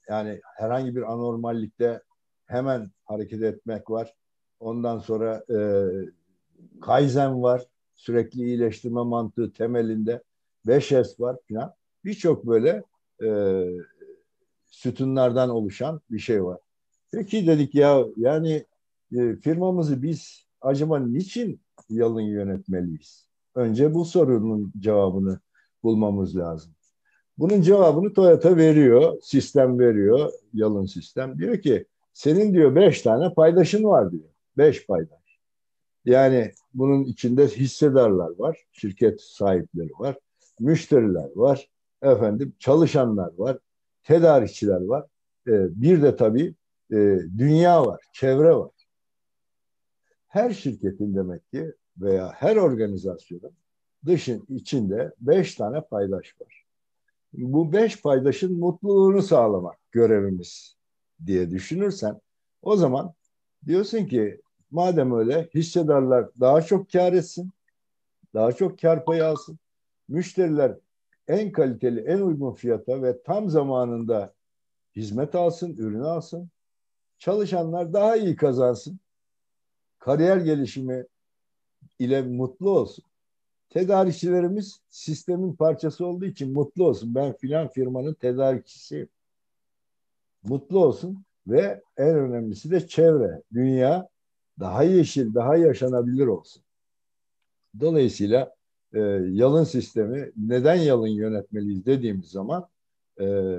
yani 0.09 0.41
herhangi 0.57 0.95
bir 0.95 1.13
anormallikte 1.13 2.01
hemen 2.45 2.91
hareket 3.05 3.43
etmek 3.43 3.89
var. 3.89 4.13
Ondan 4.59 4.99
sonra 4.99 5.43
e, 5.49 5.57
Kaizen 6.81 7.43
var. 7.43 7.65
Sürekli 7.95 8.43
iyileştirme 8.43 9.03
mantığı 9.03 9.53
temelinde. 9.53 10.23
5S 10.67 11.19
var 11.19 11.37
falan. 11.49 11.73
Birçok 12.05 12.47
böyle 12.47 12.83
e, 13.23 13.29
sütunlardan 14.65 15.49
oluşan 15.49 16.01
bir 16.11 16.19
şey 16.19 16.43
var. 16.43 16.59
Peki 17.11 17.47
dedik 17.47 17.75
ya 17.75 18.05
yani 18.17 18.65
e, 19.15 19.35
firmamızı 19.35 20.03
biz 20.03 20.47
acaba 20.61 20.99
niçin 20.99 21.61
yalın 21.89 22.21
yönetmeliyiz? 22.21 23.27
Önce 23.55 23.93
bu 23.93 24.05
sorunun 24.05 24.73
cevabını 24.79 25.39
bulmamız 25.83 26.37
lazım. 26.37 26.73
Bunun 27.37 27.61
cevabını 27.61 28.13
Toyota 28.13 28.57
veriyor, 28.57 29.21
sistem 29.21 29.79
veriyor, 29.79 30.31
yalın 30.53 30.85
sistem. 30.85 31.37
Diyor 31.37 31.61
ki 31.61 31.85
senin 32.13 32.53
diyor 32.53 32.75
beş 32.75 33.01
tane 33.01 33.33
paydaşın 33.33 33.83
var 33.83 34.11
diyor. 34.11 34.29
Beş 34.57 34.87
paydaş. 34.87 35.39
Yani 36.05 36.51
bunun 36.73 37.03
içinde 37.03 37.47
hissedarlar 37.47 38.31
var, 38.37 38.57
şirket 38.71 39.21
sahipleri 39.21 39.91
var, 39.99 40.17
müşteriler 40.59 41.29
var, 41.35 41.69
efendim 42.03 42.53
çalışanlar 42.59 43.31
var, 43.37 43.57
tedarikçiler 44.03 44.81
var. 44.81 45.05
Ee, 45.47 45.81
bir 45.81 46.01
de 46.01 46.15
tabii 46.15 46.55
e, 46.91 46.95
dünya 47.37 47.85
var, 47.85 48.01
çevre 48.13 48.55
var. 48.55 48.71
Her 50.27 50.53
şirketin 50.53 51.15
demek 51.15 51.51
ki 51.51 51.73
veya 51.97 52.31
her 52.31 52.55
organizasyonun 52.55 53.51
dışın 54.05 54.45
içinde 54.49 55.13
beş 55.19 55.55
tane 55.55 55.81
paydaş 55.81 56.41
var. 56.41 56.65
Bu 57.33 57.73
beş 57.73 58.01
paydaşın 58.01 58.59
mutluluğunu 58.59 59.21
sağlamak 59.21 59.77
görevimiz 59.91 60.75
diye 61.25 61.51
düşünürsen 61.51 62.21
o 62.61 62.75
zaman 62.75 63.13
diyorsun 63.65 64.05
ki 64.05 64.41
madem 64.71 65.17
öyle 65.17 65.49
hissedarlar 65.55 66.29
daha 66.39 66.61
çok 66.61 66.91
kar 66.91 67.13
etsin, 67.13 67.51
daha 68.33 68.51
çok 68.51 68.79
kar 68.79 69.05
payı 69.05 69.25
alsın. 69.25 69.59
Müşteriler 70.07 70.77
en 71.27 71.51
kaliteli, 71.51 71.99
en 71.99 72.21
uygun 72.21 72.53
fiyata 72.53 73.01
ve 73.01 73.23
tam 73.23 73.49
zamanında 73.49 74.33
hizmet 74.95 75.35
alsın, 75.35 75.77
ürünü 75.77 76.05
alsın. 76.05 76.49
Çalışanlar 77.17 77.93
daha 77.93 78.15
iyi 78.15 78.35
kazansın. 78.35 78.99
Kariyer 79.99 80.37
gelişimi 80.37 81.05
ile 81.99 82.21
mutlu 82.21 82.69
olsun. 82.69 83.05
Tedarikçilerimiz 83.69 84.79
sistemin 84.89 85.53
parçası 85.53 86.05
olduğu 86.05 86.25
için 86.25 86.53
mutlu 86.53 86.87
olsun. 86.87 87.15
Ben 87.15 87.33
filan 87.33 87.67
firmanın 87.67 88.13
tedarikçisiyim. 88.13 89.09
Mutlu 90.43 90.85
olsun 90.85 91.25
ve 91.47 91.81
en 91.97 92.15
önemlisi 92.15 92.71
de 92.71 92.87
çevre, 92.87 93.41
dünya 93.53 94.09
daha 94.59 94.83
yeşil, 94.83 95.33
daha 95.33 95.55
yaşanabilir 95.55 96.27
olsun. 96.27 96.63
Dolayısıyla 97.79 98.55
e, 98.93 98.99
yalın 99.31 99.63
sistemi 99.63 100.31
neden 100.37 100.75
yalın 100.75 101.07
yönetmeliyiz 101.07 101.85
dediğimiz 101.85 102.29
zaman 102.29 102.67
e, 103.21 103.57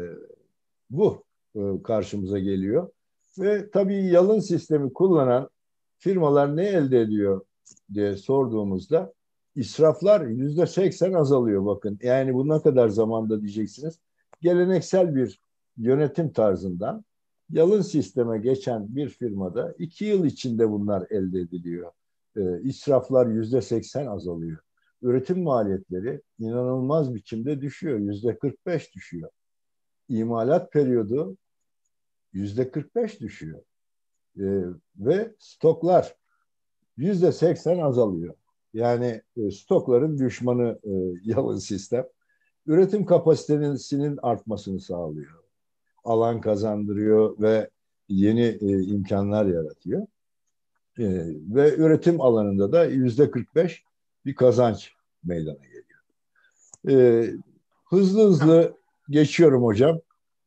bu 0.91 1.25
e, 1.57 1.83
karşımıza 1.85 2.39
geliyor. 2.39 2.91
Ve 3.39 3.71
tabii 3.71 4.07
yalın 4.07 4.41
sistemi 4.41 4.93
kullanan 4.93 5.51
firmalar 5.99 6.57
ne 6.57 6.67
elde 6.67 7.01
ediyor 7.01 7.41
diye 7.95 8.17
sorduğumuzda 8.17 9.13
israflar 9.57 10.27
yüzde 10.27 10.67
seksen 10.67 11.13
azalıyor 11.13 11.67
bakın. 11.67 11.99
Yani 12.03 12.35
bu 12.35 12.49
ne 12.49 12.63
kadar 12.63 12.89
zamanda 12.89 13.41
diyeceksiniz. 13.41 14.01
Geleneksel 14.41 15.15
bir 15.15 15.41
yönetim 15.77 16.33
tarzından 16.33 17.05
yalın 17.51 17.83
sisteme 17.83 18.39
geçen 18.39 18.97
bir 18.97 19.09
firmada 19.09 19.75
iki 19.79 20.05
yıl 20.05 20.25
içinde 20.25 20.71
bunlar 20.71 21.07
elde 21.11 21.41
ediliyor. 21.41 21.93
E, 22.37 22.63
israflar 22.63 23.27
yüzde 23.27 23.63
seksen 23.63 24.07
azalıyor. 24.07 24.59
Üretim 25.05 25.43
maliyetleri 25.43 26.23
inanılmaz 26.39 27.15
biçimde 27.15 27.61
düşüyor. 27.61 27.99
Yüzde 27.99 28.39
kırk 28.39 28.67
beş 28.67 28.95
düşüyor. 28.95 29.31
İmalat 30.09 30.73
periyodu 30.73 31.37
yüzde 32.33 32.71
kırk 32.71 32.95
beş 32.95 33.21
düşüyor. 33.21 33.63
E, 34.39 34.45
ve 34.97 35.35
stoklar 35.39 36.17
yüzde 36.97 37.33
seksen 37.33 37.79
azalıyor. 37.79 38.35
Yani 38.75 39.23
e, 39.37 39.51
stokların 39.51 40.19
düşmanı 40.19 40.79
e, 40.85 40.91
yalın 41.31 41.59
sistem. 41.59 42.05
Üretim 42.67 43.05
kapasitesinin 43.05 44.19
artmasını 44.23 44.81
sağlıyor 44.81 45.45
alan 46.05 46.41
kazandırıyor 46.41 47.39
ve 47.41 47.71
yeni 48.09 48.59
e, 48.61 48.83
imkanlar 48.83 49.47
yaratıyor. 49.47 50.07
E, 50.99 51.05
ve 51.55 51.77
üretim 51.77 52.21
alanında 52.21 52.73
da 52.73 52.85
yüzde 52.85 53.31
45 53.31 53.85
bir 54.27 54.35
kazanç 54.35 54.93
meydana 55.25 55.59
geliyor. 55.65 55.85
E, 56.89 56.95
hızlı 57.85 58.27
hızlı 58.27 58.77
geçiyorum 59.11 59.63
hocam. 59.63 60.01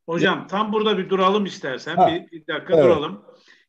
Hocam 0.05 0.47
tam 0.47 0.73
burada 0.73 0.97
bir 0.97 1.09
duralım 1.09 1.45
istersen. 1.45 1.95
Ha, 1.95 2.07
bir, 2.07 2.31
bir 2.31 2.47
dakika 2.47 2.73
evet. 2.73 2.83
duralım. 2.85 3.21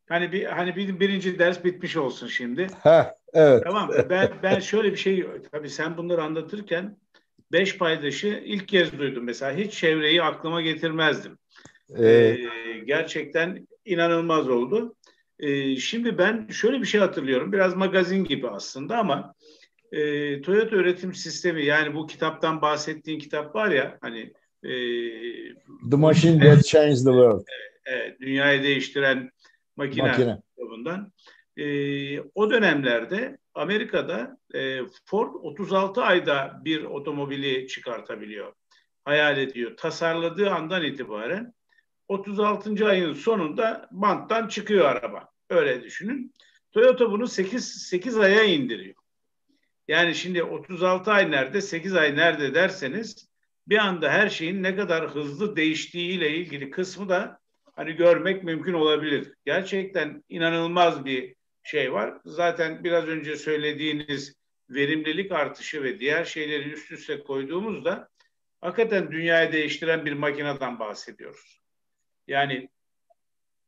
Hani 0.08 0.32
bir 0.32 0.44
hani 0.44 0.76
bir, 0.76 1.00
birinci 1.00 1.38
ders 1.38 1.64
bitmiş 1.64 1.96
olsun 1.96 2.26
şimdi. 2.26 2.66
Ha, 2.82 3.14
evet. 3.32 3.64
Tamam. 3.64 3.90
Ben 4.10 4.30
ben 4.42 4.60
şöyle 4.60 4.92
bir 4.92 4.96
şey 4.96 5.26
tabii 5.52 5.70
sen 5.70 5.96
bunları 5.96 6.22
anlatırken 6.22 6.96
beş 7.52 7.78
paydaşı 7.78 8.42
ilk 8.44 8.68
kez 8.68 8.98
duydum. 8.98 9.24
Mesela 9.24 9.56
hiç 9.56 9.72
çevreyi 9.72 10.22
aklıma 10.22 10.62
getirmezdim. 10.62 11.38
Ee, 11.98 12.36
gerçekten 12.86 13.66
inanılmaz 13.84 14.48
oldu. 14.48 14.96
Ee, 15.38 15.76
şimdi 15.76 16.18
ben 16.18 16.48
şöyle 16.48 16.80
bir 16.80 16.86
şey 16.86 17.00
hatırlıyorum. 17.00 17.52
Biraz 17.52 17.74
magazin 17.74 18.24
gibi 18.24 18.48
aslında 18.48 18.98
ama 18.98 19.34
e, 19.92 20.40
Toyota 20.42 20.76
üretim 20.76 21.14
sistemi 21.14 21.64
yani 21.64 21.94
bu 21.94 22.06
kitaptan 22.06 22.62
bahsettiğin 22.62 23.18
kitap 23.18 23.54
var 23.54 23.70
ya 23.70 23.98
hani 24.00 24.32
e, 24.62 24.70
The 25.90 25.96
Machine 25.96 26.38
That 26.38 26.64
Changed 26.64 26.96
the 26.96 27.04
World. 27.04 27.44
Evet, 27.90 28.02
evet, 28.02 28.20
dünyayı 28.20 28.62
değiştiren 28.62 29.30
makine, 29.76 30.08
makine. 30.08 30.42
bundan. 30.70 31.12
E, 31.56 32.20
o 32.20 32.50
dönemlerde 32.50 33.38
Amerika'da 33.54 34.38
e, 34.54 34.80
Ford 35.04 35.34
36 35.34 36.02
ayda 36.02 36.60
bir 36.64 36.84
otomobili 36.84 37.68
çıkartabiliyor. 37.68 38.52
Hayal 39.04 39.38
ediyor. 39.38 39.76
Tasarladığı 39.76 40.50
andan 40.50 40.84
itibaren 40.84 41.54
36. 42.08 42.86
ayın 42.88 43.14
sonunda 43.14 43.88
banttan 43.90 44.48
çıkıyor 44.48 44.84
araba. 44.84 45.28
Öyle 45.50 45.82
düşünün. 45.82 46.34
Toyota 46.72 47.10
bunu 47.10 47.26
8, 47.26 47.64
8 47.64 48.18
aya 48.18 48.44
indiriyor. 48.44 48.94
Yani 49.88 50.14
şimdi 50.14 50.42
36 50.42 51.12
ay 51.12 51.30
nerede, 51.30 51.60
8 51.60 51.94
ay 51.94 52.16
nerede 52.16 52.54
derseniz 52.54 53.28
bir 53.66 53.78
anda 53.78 54.10
her 54.10 54.28
şeyin 54.28 54.62
ne 54.62 54.76
kadar 54.76 55.14
hızlı 55.14 55.56
değiştiğiyle 55.56 56.36
ilgili 56.36 56.70
kısmı 56.70 57.08
da 57.08 57.40
hani 57.76 57.92
görmek 57.92 58.44
mümkün 58.44 58.72
olabilir. 58.72 59.34
Gerçekten 59.44 60.24
inanılmaz 60.28 61.04
bir 61.04 61.34
şey 61.62 61.92
var. 61.92 62.18
Zaten 62.24 62.84
biraz 62.84 63.08
önce 63.08 63.36
söylediğiniz 63.36 64.34
verimlilik 64.70 65.32
artışı 65.32 65.82
ve 65.82 65.98
diğer 65.98 66.24
şeyleri 66.24 66.72
üst 66.72 66.92
üste 66.92 67.22
koyduğumuzda 67.22 68.08
hakikaten 68.60 69.12
dünyayı 69.12 69.52
değiştiren 69.52 70.04
bir 70.04 70.12
makineden 70.12 70.78
bahsediyoruz. 70.78 71.60
Yani 72.26 72.68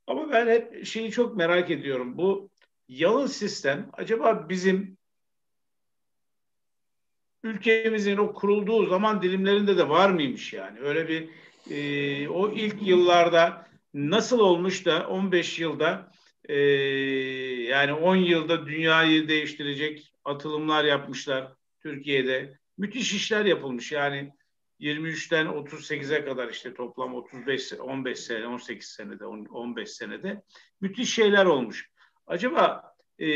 ama 0.07 0.33
ben 0.33 0.47
hep 0.47 0.87
şeyi 0.87 1.11
çok 1.11 1.37
merak 1.37 1.71
ediyorum. 1.71 2.19
Bu 2.19 2.50
yalın 2.89 3.27
sistem 3.27 3.91
acaba 3.93 4.49
bizim 4.49 4.99
ülkemizin 7.42 8.16
o 8.16 8.32
kurulduğu 8.32 8.87
zaman 8.87 9.23
dilimlerinde 9.23 9.78
de 9.78 9.88
var 9.88 10.11
mıymış 10.11 10.52
yani? 10.52 10.80
Öyle 10.80 11.09
bir 11.09 11.28
e, 11.70 12.28
o 12.28 12.52
ilk 12.52 12.82
yıllarda 12.82 13.66
nasıl 13.94 14.38
olmuş 14.38 14.87
da 14.87 15.09
15 15.09 15.59
yılda 15.59 16.12
e, 16.44 16.56
yani 17.68 17.92
10 17.92 18.16
yılda 18.16 18.66
dünyayı 18.66 19.28
değiştirecek 19.28 20.12
atılımlar 20.25 20.85
yapmışlar 20.85 21.52
Türkiye'de. 21.82 22.59
Müthiş 22.78 23.14
işler 23.14 23.44
yapılmış 23.44 23.92
yani 23.92 24.32
23'ten 24.80 25.47
38'e 25.47 26.25
kadar 26.25 26.49
işte 26.49 26.75
toplam 26.75 27.14
35 27.14 27.73
15 27.73 28.18
sene 28.18 28.47
18 28.47 28.88
senede 28.88 29.26
15 29.26 29.90
senede 29.90 30.42
müthiş 30.80 31.14
şeyler 31.14 31.47
olmuş. 31.47 31.90
Acaba 32.26 32.94
e, 33.18 33.28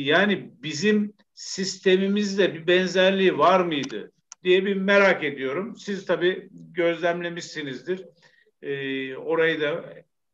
yani 0.00 0.50
bizim 0.62 1.14
sistemimizde 1.34 2.54
bir 2.54 2.66
benzerliği 2.66 3.38
var 3.38 3.60
mıydı 3.60 4.12
diye 4.44 4.64
bir 4.66 4.76
merak 4.76 5.24
ediyorum. 5.24 5.76
Siz 5.76 6.06
tabii 6.06 6.48
gözlemlemişsinizdir. 6.52 8.04
E, 8.62 9.16
orayı 9.16 9.60
da 9.60 9.84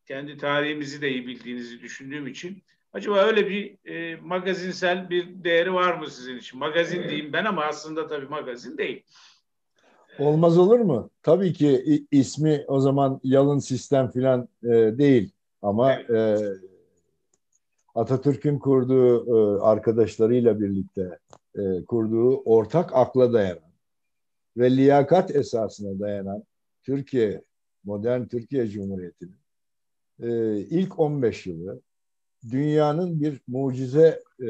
kendi 0.06 0.36
tarihimizi 0.36 1.02
de 1.02 1.10
iyi 1.10 1.26
bildiğinizi 1.26 1.80
düşündüğüm 1.80 2.26
için 2.26 2.62
acaba 2.92 3.18
öyle 3.18 3.50
bir 3.50 3.88
e, 3.90 4.16
magazinsel 4.16 5.10
bir 5.10 5.44
değeri 5.44 5.74
var 5.74 5.94
mı 5.94 6.10
sizin 6.10 6.38
için? 6.38 6.58
Magazin 6.58 7.08
diyeyim 7.08 7.32
ben 7.32 7.44
ama 7.44 7.64
aslında 7.64 8.06
tabii 8.06 8.26
magazin 8.26 8.78
değil. 8.78 9.02
Olmaz 10.18 10.58
olur 10.58 10.80
mu? 10.80 11.10
Tabii 11.22 11.52
ki 11.52 11.84
ismi 12.10 12.64
o 12.66 12.80
zaman 12.80 13.20
yalın 13.24 13.58
sistem 13.58 14.10
filan 14.10 14.48
e, 14.62 14.68
değil 14.98 15.30
ama 15.62 15.92
evet. 15.92 16.10
e, 16.10 16.67
Atatürk'ün 17.94 18.58
kurduğu 18.58 19.26
e, 19.26 19.60
arkadaşlarıyla 19.60 20.60
birlikte 20.60 21.18
e, 21.54 21.84
kurduğu 21.84 22.36
ortak 22.36 22.90
akla 22.94 23.32
dayanan 23.32 23.72
ve 24.56 24.76
liyakat 24.76 25.36
esasına 25.36 26.00
dayanan 26.00 26.44
Türkiye, 26.82 27.42
modern 27.84 28.24
Türkiye 28.24 28.68
Cumhuriyeti'nin 28.68 29.38
e, 30.22 30.58
ilk 30.58 30.98
15 30.98 31.46
yılı 31.46 31.80
dünyanın 32.50 33.20
bir 33.20 33.40
mucize 33.48 34.22
e, 34.40 34.48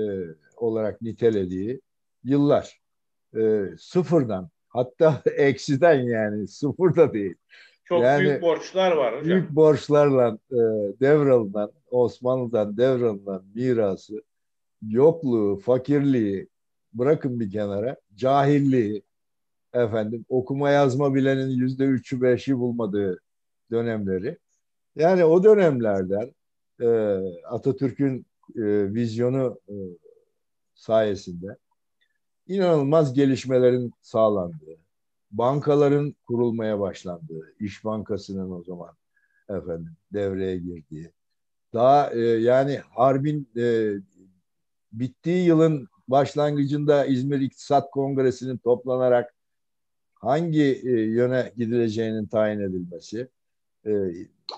olarak 0.56 1.02
nitelediği 1.02 1.80
yıllar. 2.24 2.80
E, 3.36 3.64
sıfırdan 3.78 4.50
hatta 4.68 5.22
eksiden 5.36 6.00
yani 6.00 6.48
sıfır 6.48 6.96
da 6.96 7.12
değil. 7.12 7.34
Çok 7.84 8.02
yani, 8.02 8.20
büyük 8.20 8.42
borçlar 8.42 8.92
var 8.92 9.12
hocam. 9.14 9.24
Büyük 9.24 9.50
borçlarla 9.50 10.38
e, 10.50 10.56
devralınan, 11.00 11.72
Osmanlı'dan 11.90 12.76
devralınan 12.76 13.44
mirası, 13.54 14.22
yokluğu, 14.88 15.56
fakirliği 15.56 16.48
bırakın 16.92 17.40
bir 17.40 17.50
kenara, 17.50 17.96
cahilliği, 18.16 19.02
efendim 19.72 20.24
okuma 20.28 20.70
yazma 20.70 21.14
bilenin 21.14 21.48
yüzde 21.48 21.84
üçü 21.84 22.22
beşi 22.22 22.58
bulmadığı 22.58 23.20
dönemleri. 23.70 24.38
Yani 24.96 25.24
o 25.24 25.44
dönemlerden 25.44 26.34
e, 26.80 26.86
Atatürk'ün 27.44 28.26
e, 28.56 28.94
vizyonu 28.94 29.60
e, 29.68 29.74
sayesinde 30.74 31.56
inanılmaz 32.46 33.14
gelişmelerin 33.14 33.92
sağlandığı, 34.00 34.76
bankaların 35.30 36.14
kurulmaya 36.26 36.80
başlandığı, 36.80 37.54
İş 37.60 37.84
Bankası'nın 37.84 38.50
o 38.50 38.62
zaman 38.62 38.94
efendim 39.48 39.92
devreye 40.12 40.58
girdiği, 40.58 41.12
daha 41.74 42.10
e, 42.10 42.20
yani 42.20 42.80
harbin 42.90 43.48
e, 43.56 43.94
bittiği 44.92 45.46
yılın 45.46 45.88
başlangıcında 46.08 47.04
İzmir 47.04 47.40
İktisat 47.40 47.90
Kongresi'nin 47.90 48.56
toplanarak 48.56 49.34
hangi 50.14 50.80
e, 50.84 50.90
yöne 50.90 51.52
gidileceğinin 51.56 52.26
tayin 52.26 52.60
edilmesi 52.60 53.28
e, 53.86 53.92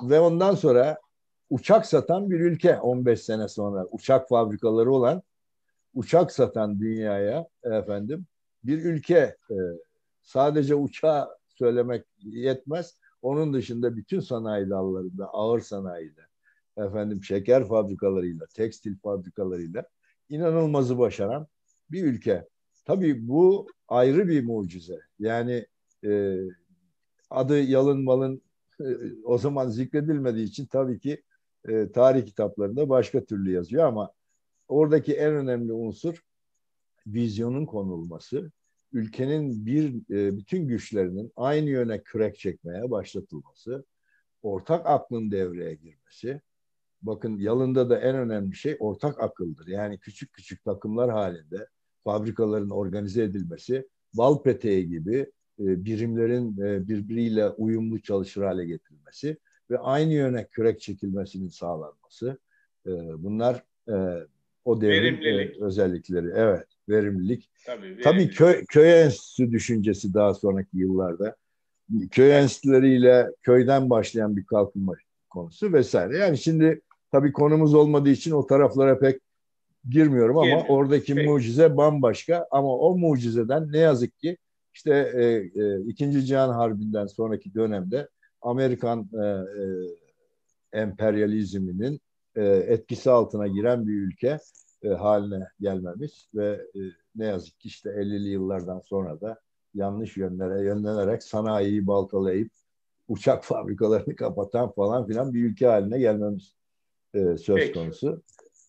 ve 0.02 0.20
ondan 0.20 0.54
sonra 0.54 0.98
uçak 1.50 1.86
satan 1.86 2.30
bir 2.30 2.40
ülke 2.40 2.80
15 2.80 3.20
sene 3.20 3.48
sonra 3.48 3.86
uçak 3.90 4.28
fabrikaları 4.28 4.92
olan 4.92 5.22
uçak 5.94 6.32
satan 6.32 6.80
dünyaya 6.80 7.48
efendim 7.62 8.26
bir 8.64 8.84
ülke 8.84 9.36
e, 9.50 9.56
sadece 10.22 10.74
uçağı 10.74 11.28
söylemek 11.48 12.04
yetmez. 12.18 12.96
Onun 13.22 13.54
dışında 13.54 13.96
bütün 13.96 14.20
sanayi 14.20 14.70
dallarında 14.70 15.26
ağır 15.26 15.60
sanayide 15.60 16.29
efendim 16.86 17.24
şeker 17.24 17.68
fabrikalarıyla, 17.68 18.46
tekstil 18.54 18.98
fabrikalarıyla 18.98 19.84
inanılmazı 20.28 20.98
başaran 20.98 21.46
bir 21.90 22.04
ülke. 22.04 22.48
Tabii 22.84 23.28
bu 23.28 23.66
ayrı 23.88 24.28
bir 24.28 24.44
mucize. 24.44 25.00
Yani 25.18 25.66
e, 26.04 26.36
adı 27.30 27.60
Yalın 27.60 28.04
Mal'ın 28.04 28.42
e, 28.80 28.86
o 29.24 29.38
zaman 29.38 29.68
zikredilmediği 29.68 30.46
için 30.46 30.66
tabii 30.66 30.98
ki 30.98 31.22
e, 31.68 31.92
tarih 31.92 32.26
kitaplarında 32.26 32.88
başka 32.88 33.24
türlü 33.24 33.52
yazıyor 33.52 33.84
ama 33.84 34.12
oradaki 34.68 35.14
en 35.14 35.34
önemli 35.34 35.72
unsur 35.72 36.22
vizyonun 37.06 37.66
konulması, 37.66 38.52
ülkenin 38.92 39.66
bir 39.66 40.14
e, 40.14 40.36
bütün 40.36 40.68
güçlerinin 40.68 41.32
aynı 41.36 41.70
yöne 41.70 42.02
kürek 42.02 42.38
çekmeye 42.38 42.90
başlatılması, 42.90 43.84
ortak 44.42 44.86
aklın 44.86 45.30
devreye 45.30 45.74
girmesi. 45.74 46.40
Bakın 47.02 47.38
yalında 47.38 47.90
da 47.90 47.98
en 48.00 48.16
önemli 48.16 48.56
şey 48.56 48.76
ortak 48.80 49.22
akıldır. 49.22 49.66
Yani 49.66 49.98
küçük 49.98 50.32
küçük 50.32 50.64
takımlar 50.64 51.10
halinde 51.10 51.68
fabrikaların 52.04 52.70
organize 52.70 53.22
edilmesi, 53.22 53.88
bal 54.14 54.42
peteği 54.42 54.88
gibi 54.88 55.18
e, 55.60 55.84
birimlerin 55.84 56.60
e, 56.60 56.88
birbiriyle 56.88 57.48
uyumlu 57.48 58.02
çalışır 58.02 58.42
hale 58.42 58.64
getirilmesi 58.64 59.36
ve 59.70 59.78
aynı 59.78 60.12
yöne 60.12 60.46
kürek 60.46 60.80
çekilmesinin 60.80 61.48
sağlanması. 61.48 62.38
E, 62.86 62.90
bunlar 63.18 63.64
o 64.64 64.80
devrin 64.80 65.62
özellikleri. 65.62 66.30
Evet, 66.34 66.66
verimlilik. 66.88 67.50
Tabii, 67.66 67.82
verimlilik. 67.82 68.04
Tabii 68.04 68.30
köy, 68.30 68.64
köy 68.68 69.02
enstitüsü 69.02 69.52
düşüncesi 69.52 70.14
daha 70.14 70.34
sonraki 70.34 70.78
yıllarda. 70.78 71.36
Köy 72.10 72.38
enstitüleriyle 72.38 73.26
köyden 73.42 73.90
başlayan 73.90 74.36
bir 74.36 74.44
kalkınma 74.44 74.94
konusu 75.30 75.72
vesaire. 75.72 76.18
Yani 76.18 76.38
şimdi 76.38 76.80
tabii 77.12 77.32
konumuz 77.32 77.74
olmadığı 77.74 78.10
için 78.10 78.30
o 78.30 78.46
taraflara 78.46 78.98
pek 78.98 79.20
girmiyorum 79.88 80.36
ama 80.36 80.46
Girmiyorum. 80.46 80.74
oradaki 80.74 81.14
Peki. 81.14 81.28
mucize 81.28 81.76
bambaşka 81.76 82.46
ama 82.50 82.76
o 82.76 82.98
mucizeden 82.98 83.72
ne 83.72 83.78
yazık 83.78 84.18
ki 84.18 84.36
işte 84.74 85.12
e, 85.14 85.24
e, 85.62 85.80
İkinci 85.80 86.24
Cihan 86.24 86.48
Harbi'nden 86.48 87.06
sonraki 87.06 87.54
dönemde 87.54 88.08
Amerikan 88.42 89.10
e, 89.14 89.26
e, 89.26 89.64
emperyalizminin 90.72 92.00
e, 92.36 92.44
etkisi 92.44 93.10
altına 93.10 93.46
giren 93.46 93.88
bir 93.88 93.92
ülke 93.92 94.38
e, 94.82 94.88
haline 94.88 95.48
gelmemiz 95.60 96.28
ve 96.34 96.66
e, 96.74 96.80
ne 97.16 97.26
yazık 97.26 97.60
ki 97.60 97.68
işte 97.68 97.90
50'li 97.90 98.28
yıllardan 98.28 98.80
sonra 98.80 99.20
da 99.20 99.40
yanlış 99.74 100.16
yönlere 100.16 100.64
yönlenerek 100.64 101.22
sanayiyi 101.22 101.86
baltalayıp 101.86 102.50
uçak 103.08 103.44
fabrikalarını 103.50 104.16
kapatan 104.16 104.70
falan 104.70 105.06
filan 105.06 105.34
bir 105.34 105.44
ülke 105.44 105.66
haline 105.66 105.98
gelmemiz 105.98 106.54
e, 107.14 107.36
söz 107.36 107.56
Peki. 107.56 107.72
konusu. 107.72 108.22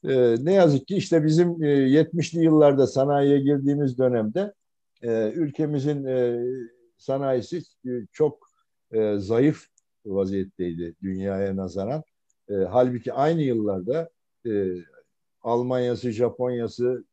E, 0.04 0.36
ne 0.46 0.54
yazık 0.54 0.88
ki 0.88 0.96
işte 0.96 1.24
bizim 1.24 1.64
e, 1.64 1.68
70'li 1.68 2.44
yıllarda 2.44 2.88
sanayiye 2.88 3.40
girdiğimiz 3.40 3.98
dönemde 3.98 4.54
e, 5.02 5.32
ülkemizin 5.32 6.06
e, 6.06 6.46
sanayisi 6.98 7.62
e, 7.86 7.92
çok 8.12 8.50
e, 8.92 9.18
zayıf 9.18 9.66
vaziyetteydi 10.06 10.96
dünyaya 11.02 11.56
nazaran. 11.56 12.04
E, 12.50 12.54
halbuki 12.54 13.14
aynı 13.14 13.42
yıllarda 13.42 14.10
e, 14.48 14.66
Almanya'sı, 15.42 16.12
Japonya'sı 16.12 17.06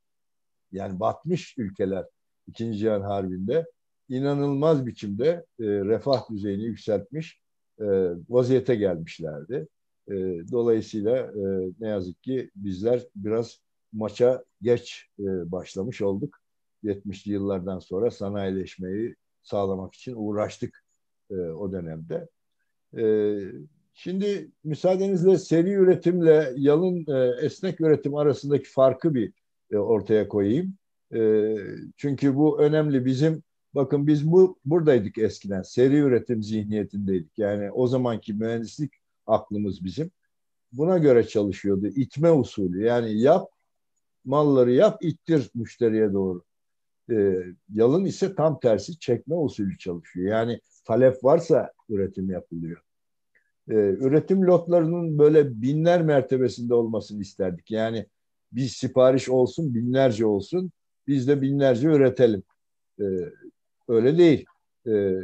yani 0.73 1.01
batmış 1.01 1.59
ülkeler 1.59 2.05
İkinci 2.47 2.79
Cihan 2.79 3.01
Harbi'nde 3.01 3.67
inanılmaz 4.09 4.87
biçimde 4.87 5.29
e, 5.61 5.65
refah 5.65 6.31
düzeyini 6.31 6.65
yükseltmiş 6.65 7.41
e, 7.81 7.87
vaziyete 8.29 8.75
gelmişlerdi. 8.75 9.69
E, 10.09 10.15
dolayısıyla 10.53 11.17
e, 11.17 11.73
ne 11.81 11.89
yazık 11.89 12.23
ki 12.23 12.51
bizler 12.57 13.03
biraz 13.17 13.61
maça 13.93 14.45
geç 14.63 15.07
e, 15.19 15.53
başlamış 15.53 16.03
olduk. 16.03 16.39
70'li 16.85 17.33
yıllardan 17.33 17.79
sonra 17.79 18.11
sanayileşmeyi 18.11 19.15
sağlamak 19.43 19.95
için 19.95 20.15
uğraştık 20.17 20.85
e, 21.31 21.35
o 21.35 21.73
dönemde. 21.73 22.29
E, 22.99 23.35
şimdi 23.95 24.51
müsaadenizle 24.65 25.39
seri 25.39 25.71
üretimle 25.71 26.53
yalın 26.57 27.07
e, 27.09 27.45
esnek 27.47 27.81
üretim 27.81 28.15
arasındaki 28.15 28.71
farkı 28.71 29.15
bir 29.15 29.33
e, 29.71 29.77
ortaya 29.77 30.29
koyayım. 30.29 30.75
E, 31.15 31.55
çünkü 31.97 32.37
bu 32.37 32.61
önemli. 32.61 33.05
Bizim 33.05 33.43
bakın 33.75 34.07
biz 34.07 34.31
bu 34.33 34.59
buradaydık 34.65 35.19
eskiden. 35.19 35.63
Seri 35.63 35.97
üretim 35.97 36.43
zihniyetindeydik. 36.43 37.39
Yani 37.39 37.71
o 37.71 37.87
zamanki 37.87 38.35
mühendislik 38.35 38.93
aklımız 39.29 39.85
bizim. 39.85 40.11
Buna 40.73 40.99
göre 40.99 41.27
çalışıyordu. 41.29 41.87
İtme 41.87 42.33
usulü. 42.33 42.85
Yani 42.85 43.21
yap 43.21 43.51
malları 44.25 44.73
yap, 44.73 44.99
ittir 45.05 45.51
müşteriye 45.55 46.13
doğru. 46.13 46.43
E, 47.11 47.43
yalın 47.75 48.05
ise 48.05 48.35
tam 48.35 48.61
tersi 48.61 48.99
çekme 48.99 49.35
usulü 49.35 49.79
çalışıyor. 49.79 50.31
Yani 50.31 50.61
talep 50.85 51.25
varsa 51.25 51.73
üretim 51.89 52.31
yapılıyor. 52.31 52.81
E, 53.71 53.75
üretim 53.75 54.47
lotlarının 54.47 55.19
böyle 55.19 55.63
binler 55.63 56.03
mertebesinde 56.03 56.75
olmasını 56.75 57.23
isterdik. 57.23 57.71
Yani 57.71 58.07
bir 58.53 58.67
sipariş 58.67 59.29
olsun, 59.29 59.75
binlerce 59.75 60.27
olsun, 60.27 60.73
biz 61.07 61.29
de 61.29 61.43
binlerce 61.43 61.89
üretelim. 61.89 62.43
E, 63.01 63.05
öyle 63.89 64.19
değil. 64.19 64.47
E, 64.87 65.15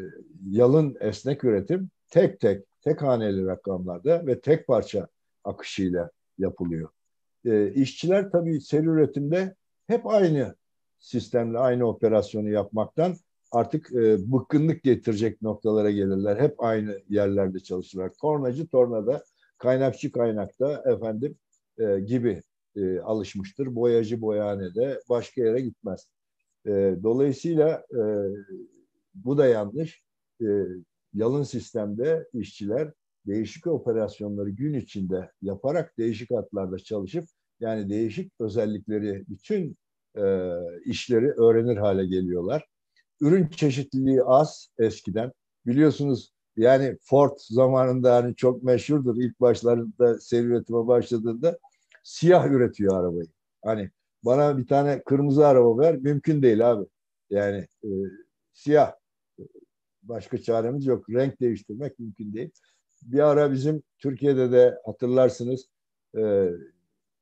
yalın 0.51 0.97
esnek 1.01 1.45
üretim 1.45 1.91
tek 2.09 2.41
tek, 2.41 2.65
tek 2.85 3.03
haneli 3.03 3.47
rakamlarda 3.47 4.27
ve 4.27 4.41
tek 4.41 4.67
parça 4.67 5.09
akışıyla 5.45 6.11
yapılıyor. 6.39 6.89
E, 7.45 7.73
işçiler 7.73 8.31
tabii 8.31 8.61
seri 8.61 8.87
üretimde 8.87 9.55
hep 9.87 10.07
aynı 10.07 10.55
sistemle 10.99 11.59
aynı 11.59 11.85
operasyonu 11.85 12.49
yapmaktan 12.49 13.17
artık 13.53 13.93
e, 13.93 14.33
bıkkınlık 14.33 14.83
getirecek 14.83 15.43
noktalara 15.43 15.91
gelirler. 15.91 16.41
Hep 16.41 16.63
aynı 16.63 17.01
yerlerde 17.09 17.61
çalışırlar. 17.61 18.13
Tornacı 18.21 18.67
tornada, 18.67 19.25
kaynakçı 19.59 20.13
kaynakta 20.13 20.83
efendim 20.87 21.37
e, 21.79 22.01
gibi 22.01 22.43
e, 22.77 23.01
alışmıştır. 23.01 23.75
Boyacı 23.75 24.21
boyanede 24.21 25.01
başka 25.09 25.43
yere 25.43 25.61
gitmez. 25.61 26.09
E, 26.67 26.97
dolayısıyla 27.03 27.87
e, 27.93 28.03
bu 29.15 29.39
da 29.39 29.47
yanlış. 29.47 30.03
E, 30.41 30.47
yalın 31.15 31.43
sistemde 31.43 32.29
işçiler 32.33 32.93
değişik 33.27 33.67
operasyonları 33.67 34.51
gün 34.51 34.75
içinde 34.75 35.31
yaparak 35.43 35.99
değişik 35.99 36.31
hatlarda 36.31 36.79
çalışıp 36.79 37.25
yani 37.61 37.89
değişik 37.89 38.33
özellikleri 38.41 39.25
bütün 39.29 39.77
e, 40.17 40.23
işleri 40.85 41.31
öğrenir 41.31 41.77
hale 41.77 42.07
geliyorlar. 42.07 42.67
Ürün 43.21 43.49
çeşitliliği 43.49 44.23
az 44.23 44.69
eskiden. 44.79 45.33
Biliyorsunuz 45.67 46.33
yani 46.57 46.99
Ford 47.03 47.37
zamanında 47.37 48.15
hani 48.15 48.37
çok 48.37 48.63
meşhurdur 48.63 49.17
ilk 49.17 49.41
başlarında 49.41 50.21
seri 50.21 50.47
üretime 50.47 50.87
başladığında 50.87 51.59
siyah 52.03 52.47
üretiyor 52.47 53.01
arabayı. 53.01 53.27
Hani 53.65 53.91
bana 54.23 54.59
bir 54.59 54.67
tane 54.67 55.03
kırmızı 55.03 55.47
araba 55.47 55.79
ver 55.79 55.97
mümkün 55.97 56.43
değil 56.43 56.71
abi. 56.71 56.85
Yani 57.31 57.67
e, 57.85 57.89
siyah 58.53 58.93
başka 60.09 60.39
çaremiz 60.39 60.87
yok. 60.87 61.11
Renk 61.11 61.41
değiştirmek 61.41 61.99
mümkün 61.99 62.35
değil. 62.35 62.51
Bir 63.03 63.19
ara 63.19 63.53
bizim 63.53 63.83
Türkiye'de 63.99 64.53
de 64.53 64.79
hatırlarsınız 64.87 65.67
e, 66.19 66.51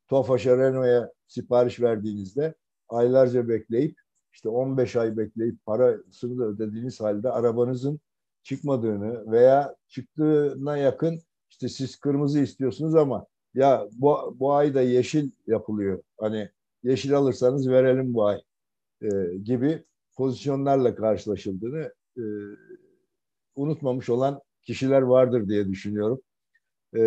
Tofaş'a 0.08 0.56
Renault'a 0.58 1.12
sipariş 1.26 1.80
verdiğinizde 1.80 2.54
aylarca 2.88 3.48
bekleyip 3.48 3.96
işte 4.32 4.48
15 4.48 4.96
ay 4.96 5.16
bekleyip 5.16 5.66
parasını 5.66 6.38
da 6.38 6.44
ödediğiniz 6.44 7.00
halde 7.00 7.30
arabanızın 7.30 8.00
çıkmadığını 8.42 9.32
veya 9.32 9.76
çıktığına 9.88 10.76
yakın 10.76 11.20
işte 11.50 11.68
siz 11.68 11.96
kırmızı 11.96 12.40
istiyorsunuz 12.40 12.94
ama 12.94 13.26
ya 13.54 13.88
bu, 13.92 14.36
bu 14.38 14.52
ay 14.52 14.74
da 14.74 14.82
yeşil 14.82 15.30
yapılıyor. 15.46 16.02
Hani 16.20 16.48
yeşil 16.82 17.16
alırsanız 17.16 17.68
verelim 17.68 18.14
bu 18.14 18.26
ay 18.26 18.40
e, 19.02 19.08
gibi 19.44 19.84
pozisyonlarla 20.16 20.94
karşılaşıldığını 20.94 21.92
e, 22.16 22.22
unutmamış 23.56 24.10
olan 24.10 24.40
kişiler 24.62 25.02
vardır 25.02 25.48
diye 25.48 25.68
düşünüyorum. 25.68 26.20
E, 26.96 27.00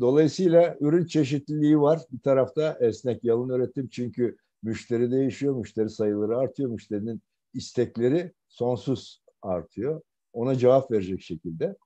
dolayısıyla 0.00 0.76
ürün 0.80 1.06
çeşitliliği 1.06 1.80
var. 1.80 2.00
Bir 2.12 2.20
tarafta 2.20 2.78
esnek 2.80 3.24
yalın 3.24 3.48
üretim 3.48 3.88
çünkü 3.88 4.36
müşteri 4.62 5.10
değişiyor, 5.10 5.54
müşteri 5.54 5.90
sayıları 5.90 6.38
artıyor, 6.38 6.70
müşterinin 6.70 7.22
istekleri 7.54 8.32
sonsuz 8.48 9.22
artıyor. 9.42 10.00
Ona 10.32 10.54
cevap 10.54 10.90
verecek 10.90 11.22
şekilde. 11.22 11.76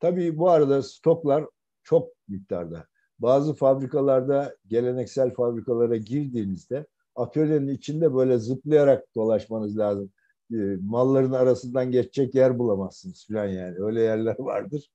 Tabii 0.00 0.38
bu 0.38 0.50
arada 0.50 0.82
stoklar 0.82 1.44
çok 1.82 2.08
miktarda. 2.28 2.86
Bazı 3.18 3.54
fabrikalarda 3.54 4.56
geleneksel 4.66 5.34
fabrikalara 5.34 5.96
girdiğinizde 5.96 6.86
atölyenin 7.14 7.68
içinde 7.68 8.14
böyle 8.14 8.38
zıplayarak 8.38 9.14
dolaşmanız 9.14 9.78
lazım. 9.78 10.10
E, 10.52 10.76
malların 10.82 11.32
arasından 11.32 11.90
geçecek 11.90 12.34
yer 12.34 12.58
bulamazsınız 12.58 13.26
falan 13.26 13.46
yani. 13.46 13.76
Öyle 13.78 14.00
yerler 14.00 14.36
vardır. 14.38 14.90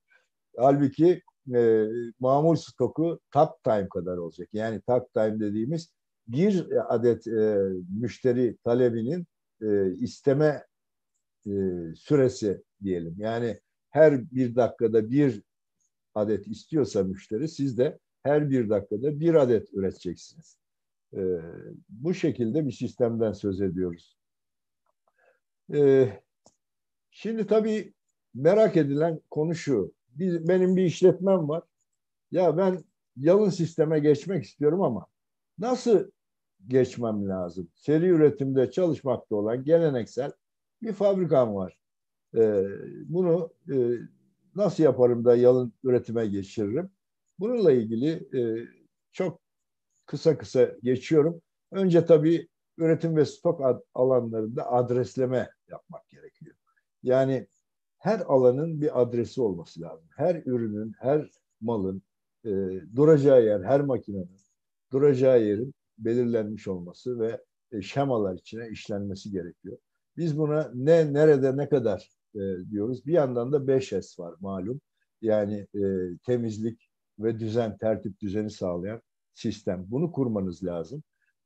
Halbuki 0.58 1.22
e, 1.56 1.86
mamul 2.20 2.56
stoku 2.56 3.20
top 3.34 3.64
time 3.64 3.90
kadar 3.90 4.18
olacak. 4.18 4.50
Yani 4.54 4.82
top 4.88 5.14
time 5.14 5.40
dediğimiz 5.40 5.90
bir 6.28 6.68
adet 6.96 7.28
e, 7.28 7.60
müşteri 8.00 8.58
talebinin 8.64 9.28
e, 9.62 9.92
isteme 9.92 10.66
e, 11.48 11.52
süresi 11.96 12.64
diyelim. 12.84 13.16
Yani 13.18 13.60
her 13.90 14.32
bir 14.32 14.56
dakikada 14.56 15.12
bir 15.12 15.42
adet 16.16 16.48
istiyorsa 16.48 17.04
müşteri 17.04 17.48
siz 17.48 17.78
de 17.78 18.00
her 18.24 18.50
bir 18.50 18.70
dakikada 18.70 19.20
bir 19.20 19.34
adet 19.34 19.74
üreteceksiniz. 19.74 20.58
E, 21.14 21.22
bu 21.90 22.14
şekilde 22.14 22.66
bir 22.66 22.72
sistemden 22.72 23.32
söz 23.32 23.62
ediyoruz. 23.62 24.18
E, 25.74 26.10
şimdi 27.12 27.48
tabii 27.48 27.94
merak 28.34 28.78
edilen 28.78 29.22
konu 29.32 29.56
şu. 29.56 29.94
Biz, 30.10 30.48
benim 30.48 30.76
bir 30.76 30.84
işletmem 30.84 31.50
var. 31.50 31.64
Ya 32.32 32.58
ben 32.58 32.84
yalın 33.18 33.50
sisteme 33.50 34.00
geçmek 34.00 34.44
istiyorum 34.44 34.82
ama 34.82 35.08
nasıl 35.60 36.12
geçmem 36.68 37.28
lazım? 37.30 37.70
Seri 37.76 38.06
üretimde 38.06 38.72
çalışmakta 38.72 39.36
olan 39.36 39.64
geleneksel 39.64 40.32
bir 40.82 40.94
fabrikam 40.94 41.56
var. 41.56 41.78
Ee, 42.36 42.64
bunu 43.06 43.54
e, 43.74 43.76
nasıl 44.56 44.84
yaparım 44.84 45.26
da 45.26 45.36
yalın 45.36 45.74
üretime 45.84 46.28
geçiririm? 46.28 46.90
Bununla 47.40 47.72
ilgili 47.72 48.10
e, 48.10 48.68
çok 49.12 49.40
kısa 50.06 50.38
kısa 50.38 50.72
geçiyorum. 50.84 51.42
Önce 51.72 52.06
tabii 52.06 52.48
üretim 52.78 53.16
ve 53.16 53.26
stok 53.26 53.62
alanlarında 53.94 54.72
adresleme 54.72 55.50
yapmak 55.70 56.10
gerekiyor. 56.10 56.56
Yani 57.04 57.48
her 57.98 58.20
alanın 58.20 58.82
bir 58.82 59.02
adresi 59.02 59.42
olması 59.42 59.82
lazım. 59.82 60.10
Her 60.16 60.36
ürünün, 60.36 60.94
her 61.00 61.32
malın 61.62 62.02
e, 62.46 62.50
duracağı 62.96 63.46
yer, 63.46 63.64
her 63.64 63.82
makinenin 63.82 64.40
duracağı 64.92 65.44
yerin 65.44 65.74
belirlenmiş 65.98 66.68
olması 66.68 67.20
ve 67.20 67.42
e, 67.72 67.82
şemalar 67.82 68.36
içine 68.36 68.70
işlenmesi 68.70 69.32
gerekiyor. 69.32 69.78
Biz 70.18 70.38
buna 70.38 70.72
ne, 70.74 71.14
nerede, 71.14 71.58
ne 71.58 71.70
kadar 71.70 72.10
e, 72.36 72.40
diyoruz. 72.72 73.06
Bir 73.06 73.14
yandan 73.14 73.52
da 73.52 73.58
5S 73.58 74.20
var 74.20 74.36
malum. 74.40 74.82
Yani 75.22 75.68
e, 75.76 75.82
temizlik 76.26 76.90
ve 77.20 77.40
düzen, 77.40 77.78
tertip 77.78 78.20
düzeni 78.20 78.50
sağlayan 78.50 79.02
sistem. 79.34 79.86
Bunu 79.88 80.12
kurmanız 80.12 80.64
lazım. 80.64 81.04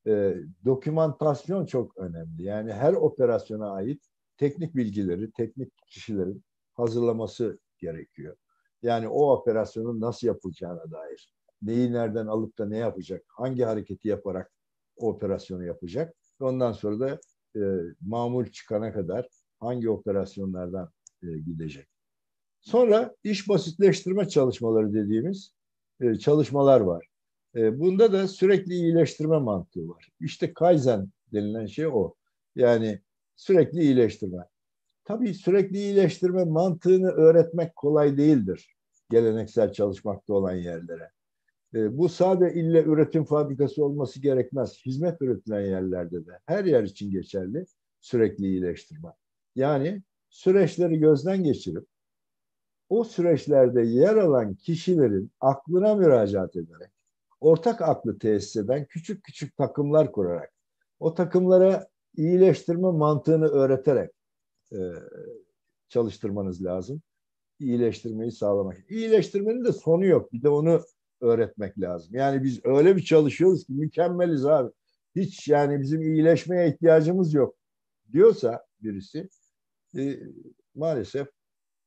E, 0.07 0.35
dokümantasyon 0.65 1.65
çok 1.65 1.97
önemli. 1.97 2.43
Yani 2.43 2.73
her 2.73 2.93
operasyona 2.93 3.71
ait 3.71 4.10
teknik 4.41 4.75
bilgileri, 4.75 5.31
teknik 5.31 5.87
kişilerin 5.87 6.43
hazırlaması 6.73 7.59
gerekiyor. 7.77 8.35
Yani 8.81 9.07
o 9.07 9.31
operasyonun 9.31 10.01
nasıl 10.01 10.27
yapılacağına 10.27 10.91
dair. 10.91 11.33
Neyi 11.61 11.93
nereden 11.93 12.27
alıp 12.27 12.57
da 12.57 12.65
ne 12.65 12.77
yapacak, 12.77 13.23
hangi 13.27 13.63
hareketi 13.63 14.07
yaparak 14.07 14.51
o 14.95 15.09
operasyonu 15.09 15.65
yapacak. 15.65 16.15
Ondan 16.39 16.71
sonra 16.71 16.99
da 16.99 17.19
e, 17.55 17.61
mamul 18.01 18.45
çıkana 18.45 18.93
kadar 18.93 19.27
hangi 19.59 19.89
operasyonlardan 19.89 20.89
e, 21.23 21.27
gidecek. 21.27 21.87
Sonra 22.61 23.15
iş 23.23 23.49
basitleştirme 23.49 24.27
çalışmaları 24.27 24.93
dediğimiz 24.93 25.53
e, 25.99 26.15
çalışmalar 26.15 26.81
var. 26.81 27.07
E, 27.55 27.79
bunda 27.79 28.13
da 28.13 28.27
sürekli 28.27 28.73
iyileştirme 28.73 29.39
mantığı 29.39 29.89
var. 29.89 30.09
İşte 30.19 30.53
Kaizen 30.53 31.07
denilen 31.33 31.65
şey 31.65 31.87
o. 31.87 32.13
Yani 32.55 33.01
sürekli 33.35 33.81
iyileştirme. 33.81 34.47
Tabii 35.05 35.33
sürekli 35.33 35.77
iyileştirme 35.77 36.43
mantığını 36.43 37.11
öğretmek 37.11 37.75
kolay 37.75 38.17
değildir 38.17 38.75
geleneksel 39.11 39.73
çalışmakta 39.73 40.33
olan 40.33 40.55
yerlere. 40.55 41.09
E, 41.73 41.97
bu 41.97 42.09
sade 42.09 42.53
ille 42.53 42.83
üretim 42.83 43.25
fabrikası 43.25 43.85
olması 43.85 44.21
gerekmez. 44.21 44.85
Hizmet 44.85 45.21
üretilen 45.21 45.61
yerlerde 45.61 46.25
de 46.25 46.39
her 46.45 46.65
yer 46.65 46.83
için 46.83 47.11
geçerli 47.11 47.65
sürekli 47.99 48.45
iyileştirme. 48.45 49.09
Yani 49.55 50.03
süreçleri 50.29 50.99
gözden 50.99 51.43
geçirip 51.43 51.85
o 52.89 53.03
süreçlerde 53.03 53.81
yer 53.81 54.15
alan 54.15 54.55
kişilerin 54.55 55.31
aklına 55.39 55.95
müracaat 55.95 56.55
ederek 56.55 56.91
ortak 57.41 57.81
aklı 57.81 58.19
tesis 58.19 58.55
eden 58.55 58.85
küçük 58.85 59.23
küçük 59.23 59.57
takımlar 59.57 60.11
kurarak 60.11 60.51
o 60.99 61.13
takımlara 61.13 61.87
iyileştirme 62.17 62.91
mantığını 62.91 63.47
öğreterek 63.47 64.11
e, 64.73 64.79
çalıştırmanız 65.89 66.63
lazım. 66.63 67.01
İyileştirmeyi 67.59 68.31
sağlamak. 68.31 68.77
İyileştirmenin 68.89 69.65
de 69.65 69.71
sonu 69.71 70.05
yok. 70.05 70.33
Bir 70.33 70.43
de 70.43 70.49
onu 70.49 70.81
öğretmek 71.21 71.79
lazım. 71.79 72.15
Yani 72.15 72.43
biz 72.43 72.65
öyle 72.65 72.95
bir 72.95 73.03
çalışıyoruz 73.03 73.65
ki 73.65 73.73
mükemmeliz 73.73 74.45
abi. 74.45 74.71
Hiç 75.15 75.47
yani 75.47 75.81
bizim 75.81 76.01
iyileşmeye 76.01 76.69
ihtiyacımız 76.69 77.33
yok 77.33 77.55
diyorsa 78.13 78.65
birisi 78.81 79.29
e, 79.97 80.19
maalesef 80.75 81.27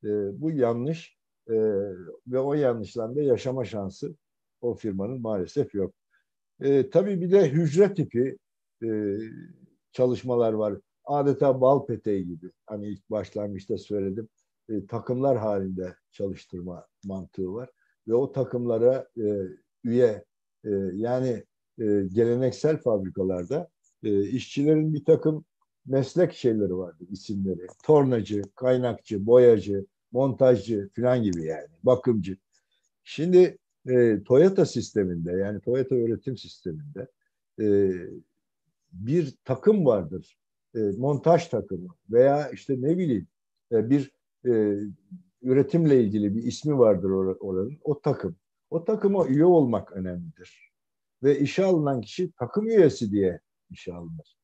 e, 0.05 0.41
bu 0.41 0.51
yanlış 0.51 1.17
e, 1.49 1.55
ve 2.27 2.39
o 2.39 2.55
yanlışlarla 2.55 3.23
yaşama 3.23 3.65
şansı 3.65 4.17
o 4.61 4.75
firmanın 4.75 5.21
maalesef 5.21 5.75
yok. 5.75 5.95
E, 6.61 6.91
tabii 6.91 7.21
bir 7.21 7.31
de 7.31 7.51
hücre 7.51 7.95
tipi 7.95 8.39
e, 8.83 8.89
çalışmalar 9.95 10.53
var. 10.53 10.75
Adeta 11.05 11.61
bal 11.61 11.87
peteği 11.87 12.27
gibi. 12.27 12.51
Hani 12.67 12.89
ilk 12.89 13.11
başlangıçta 13.11 13.79
söyledim. 13.79 14.29
E, 14.69 14.87
takımlar 14.87 15.39
halinde 15.39 15.95
çalıştırma 16.11 16.87
mantığı 17.05 17.55
var. 17.55 17.71
Ve 18.09 18.15
o 18.15 18.33
takımlara 18.33 19.09
e, 19.17 19.49
üye 19.85 20.25
e, 20.65 20.71
yani 20.95 21.45
e, 21.79 21.85
geleneksel 22.13 22.77
fabrikalarda 22.77 23.69
e, 24.03 24.23
işçilerin 24.23 24.95
bir 24.95 25.05
takım 25.05 25.45
meslek 25.87 26.33
şeyleri 26.33 26.77
vardı 26.77 27.05
isimleri. 27.11 27.67
Tornacı, 27.85 28.43
kaynakçı, 28.55 29.27
boyacı, 29.27 29.87
montajcı 30.13 30.91
falan 30.97 31.23
gibi 31.23 31.45
yani. 31.45 31.69
Bakımcı. 31.83 32.37
Şimdi 33.05 33.59
e, 33.89 34.23
Toyota 34.23 34.67
sisteminde 34.67 35.33
yani 35.33 35.61
Toyota 35.61 35.97
üretim 35.97 36.37
sisteminde 36.37 37.09
e, 37.61 37.93
bir 38.95 39.35
takım 39.45 39.87
vardır. 39.87 40.39
E, 40.75 40.79
montaj 40.79 41.49
takımı 41.49 41.89
veya 42.11 42.51
işte 42.51 42.83
ne 42.83 42.99
bileyim 42.99 43.29
e, 43.73 43.91
bir 43.91 44.13
e, 44.47 44.79
üretimle 45.43 46.03
ilgili 46.03 46.35
bir 46.35 46.43
ismi 46.43 46.79
vardır 46.79 47.11
or 47.11 47.37
oranın. 47.41 47.79
O 47.85 48.01
takım. 48.01 48.37
O 48.71 48.85
takıma 48.85 49.27
üye 49.27 49.45
olmak 49.45 49.93
önemlidir. 49.93 50.73
Ve 51.23 51.39
işe 51.39 51.65
alınan 51.65 52.01
kişi 52.01 52.33
takım 52.33 52.67
üyesi 52.67 53.11
diye 53.11 53.41
işe 53.71 53.95
alınır. 53.95 54.37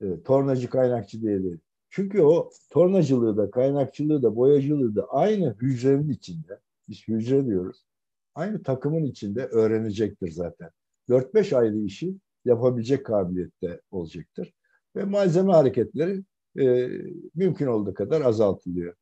E, 0.00 0.22
tornacı 0.22 0.70
kaynakçı 0.70 1.22
diye 1.22 1.42
değil. 1.42 1.58
Çünkü 1.90 2.22
o 2.22 2.50
tornacılığı 2.70 3.36
da, 3.36 3.50
kaynakçılığı 3.50 4.22
da, 4.22 4.36
boyacılığı 4.36 4.96
da 4.96 5.06
aynı 5.08 5.56
hücrenin 5.60 6.08
içinde, 6.08 6.60
biz 6.88 7.08
hücre 7.08 7.46
diyoruz, 7.46 7.86
aynı 8.34 8.62
takımın 8.62 9.04
içinde 9.04 9.46
öğrenecektir 9.46 10.30
zaten. 10.30 10.70
4-5 11.08 11.56
ayrı 11.56 11.78
işi 11.78 12.16
yapabilecek 12.44 13.06
kabiliyette 13.06 13.80
olacaktır. 13.90 14.54
Ve 14.96 15.04
malzeme 15.04 15.52
hareketleri 15.52 16.22
e, 16.58 16.88
mümkün 17.34 17.66
olduğu 17.66 17.94
kadar 17.94 18.20
azaltılıyor. 18.20 18.94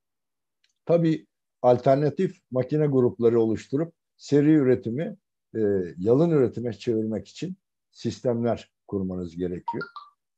Tabii 0.86 1.26
alternatif 1.62 2.40
makine 2.50 2.86
grupları 2.86 3.40
oluşturup 3.40 3.94
seri 4.16 4.50
üretimi 4.50 5.16
e, 5.54 5.60
yalın 5.98 6.30
üretime 6.30 6.72
çevirmek 6.72 7.28
için 7.28 7.56
sistemler 7.90 8.70
kurmanız 8.86 9.36
gerekiyor. 9.36 9.84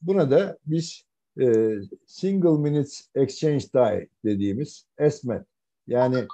Buna 0.03 0.31
da 0.31 0.59
biz 0.67 1.03
e, 1.41 1.77
Single 2.07 2.71
Minutes 2.71 3.11
Exchange 3.15 3.65
Die 3.75 4.09
dediğimiz 4.25 4.87
ESMET 4.99 5.47
yani 5.87 6.27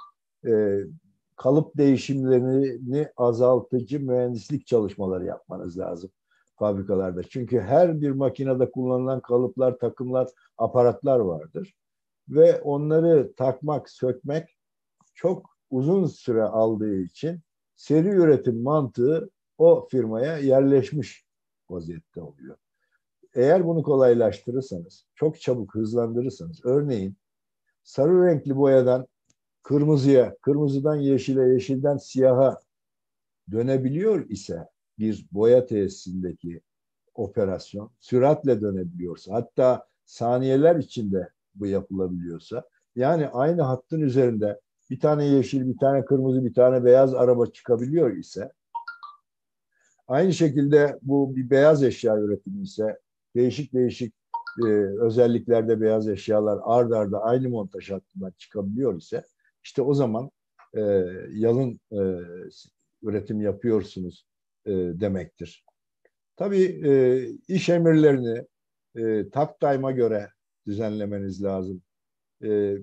e, 0.47 0.79
kalıp 1.35 1.77
değişimlerini 1.77 3.07
azaltıcı 3.17 3.99
mühendislik 3.99 4.67
çalışmaları 4.67 5.25
yapmanız 5.25 5.79
lazım 5.79 6.11
fabrikalarda. 6.61 7.23
Çünkü 7.23 7.59
her 7.59 8.01
bir 8.01 8.11
makinede 8.11 8.71
kullanılan 8.71 9.21
kalıplar, 9.21 9.77
takımlar, 9.77 10.29
aparatlar 10.57 11.19
vardır. 11.19 11.75
Ve 12.29 12.61
onları 12.61 13.33
takmak, 13.35 13.89
sökmek 13.89 14.57
çok 15.13 15.57
uzun 15.69 16.05
süre 16.05 16.43
aldığı 16.43 16.95
için 16.95 17.39
seri 17.75 18.07
üretim 18.07 18.63
mantığı 18.63 19.29
o 19.57 19.87
firmaya 19.91 20.37
yerleşmiş 20.37 21.25
vaziyette 21.69 22.21
oluyor. 22.21 22.57
Eğer 23.33 23.67
bunu 23.67 23.83
kolaylaştırırsanız, 23.83 25.05
çok 25.15 25.41
çabuk 25.41 25.75
hızlandırırsanız, 25.75 26.65
örneğin 26.65 27.15
sarı 27.83 28.25
renkli 28.25 28.55
boyadan 28.55 29.07
kırmızıya, 29.63 30.35
kırmızıdan 30.41 30.95
yeşile, 30.95 31.43
yeşilden 31.53 31.97
siyaha 31.97 32.59
dönebiliyor 33.51 34.29
ise 34.29 34.67
bir 35.01 35.25
boya 35.31 35.65
tesisindeki 35.65 36.61
operasyon 37.15 37.91
süratle 37.99 38.61
dönebiliyorsa 38.61 39.33
hatta 39.33 39.87
saniyeler 40.05 40.75
içinde 40.75 41.29
bu 41.55 41.65
yapılabiliyorsa 41.65 42.63
yani 42.95 43.27
aynı 43.27 43.61
hattın 43.61 44.01
üzerinde 44.01 44.59
bir 44.89 44.99
tane 44.99 45.25
yeşil, 45.25 45.67
bir 45.67 45.77
tane 45.77 46.05
kırmızı, 46.05 46.45
bir 46.45 46.53
tane 46.53 46.85
beyaz 46.85 47.13
araba 47.13 47.45
çıkabiliyor 47.45 48.17
ise 48.17 48.51
aynı 50.07 50.33
şekilde 50.33 50.99
bu 51.01 51.35
bir 51.35 51.49
beyaz 51.49 51.83
eşya 51.83 52.17
üretimi 52.17 52.61
ise 52.61 52.99
değişik 53.35 53.73
değişik 53.73 54.13
e, 54.65 54.67
özelliklerde 55.01 55.81
beyaz 55.81 56.09
eşyalar 56.09 56.59
ard 56.63 56.91
arda 56.91 57.21
aynı 57.21 57.49
montaj 57.49 57.91
hattından 57.91 58.33
çıkabiliyor 58.37 58.97
ise 58.97 59.23
işte 59.63 59.81
o 59.81 59.93
zaman 59.93 60.31
e, 60.73 60.81
yalın 61.31 61.79
e, 61.91 61.99
üretim 63.03 63.41
yapıyorsunuz 63.41 64.30
e, 64.65 64.71
demektir. 64.73 65.65
Tabii 66.35 66.87
e, 66.87 67.25
iş 67.47 67.69
emirlerini 67.69 68.45
e, 68.95 69.29
tak 69.29 69.59
time'a 69.59 69.91
göre 69.91 70.29
düzenlemeniz 70.65 71.43
lazım. 71.43 71.81
E, 72.43 72.77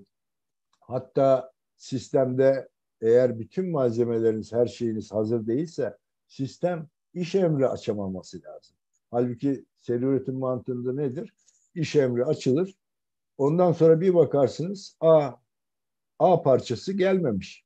hatta 0.80 1.52
sistemde 1.76 2.68
eğer 3.00 3.38
bütün 3.38 3.70
malzemeleriniz, 3.70 4.52
her 4.52 4.66
şeyiniz 4.66 5.12
hazır 5.12 5.46
değilse 5.46 5.96
sistem 6.28 6.88
iş 7.14 7.34
emri 7.34 7.68
açamaması 7.68 8.42
lazım. 8.42 8.76
Halbuki 9.10 9.64
seri 9.80 10.04
üretim 10.04 10.34
mantığında 10.34 10.92
nedir? 10.92 11.32
İş 11.74 11.96
emri 11.96 12.24
açılır. 12.24 12.74
Ondan 13.38 13.72
sonra 13.72 14.00
bir 14.00 14.14
bakarsınız 14.14 14.96
A 15.00 15.32
A 16.18 16.42
parçası 16.42 16.92
gelmemiş. 16.92 17.64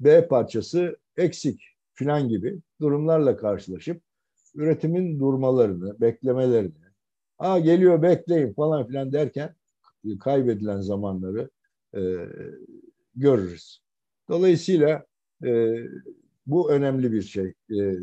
B 0.00 0.28
parçası 0.28 0.96
eksik 1.16 1.75
filan 1.96 2.28
gibi 2.28 2.60
durumlarla 2.80 3.36
karşılaşıp 3.36 4.02
üretimin 4.54 5.20
durmalarını, 5.20 6.00
beklemelerini, 6.00 6.86
a 7.38 7.58
geliyor 7.58 8.02
bekleyin 8.02 8.52
falan 8.54 8.86
filan 8.86 9.12
derken 9.12 9.54
kaybedilen 10.20 10.80
zamanları 10.80 11.50
e, 11.94 12.00
görürüz. 13.14 13.80
Dolayısıyla 14.28 15.06
e, 15.44 15.76
bu 16.46 16.70
önemli 16.70 17.12
bir 17.12 17.22
şey 17.22 17.54
e, 17.78 17.94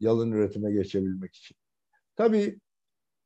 yalın 0.00 0.32
üretime 0.32 0.72
geçebilmek 0.72 1.34
için. 1.34 1.56
Tabii 2.16 2.60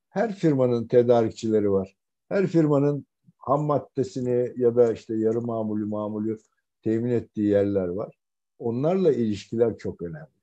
her 0.08 0.34
firmanın 0.34 0.88
tedarikçileri 0.88 1.70
var. 1.70 1.96
Her 2.28 2.46
firmanın 2.46 3.06
ham 3.38 3.64
maddesini 3.64 4.52
ya 4.56 4.76
da 4.76 4.92
işte 4.92 5.14
yarı 5.14 5.40
mamulü 5.40 5.84
mamulü 5.84 6.38
temin 6.82 7.10
ettiği 7.10 7.48
yerler 7.48 7.88
var. 7.88 8.14
Onlarla 8.58 9.12
ilişkiler 9.12 9.78
çok 9.78 10.02
önemli. 10.02 10.36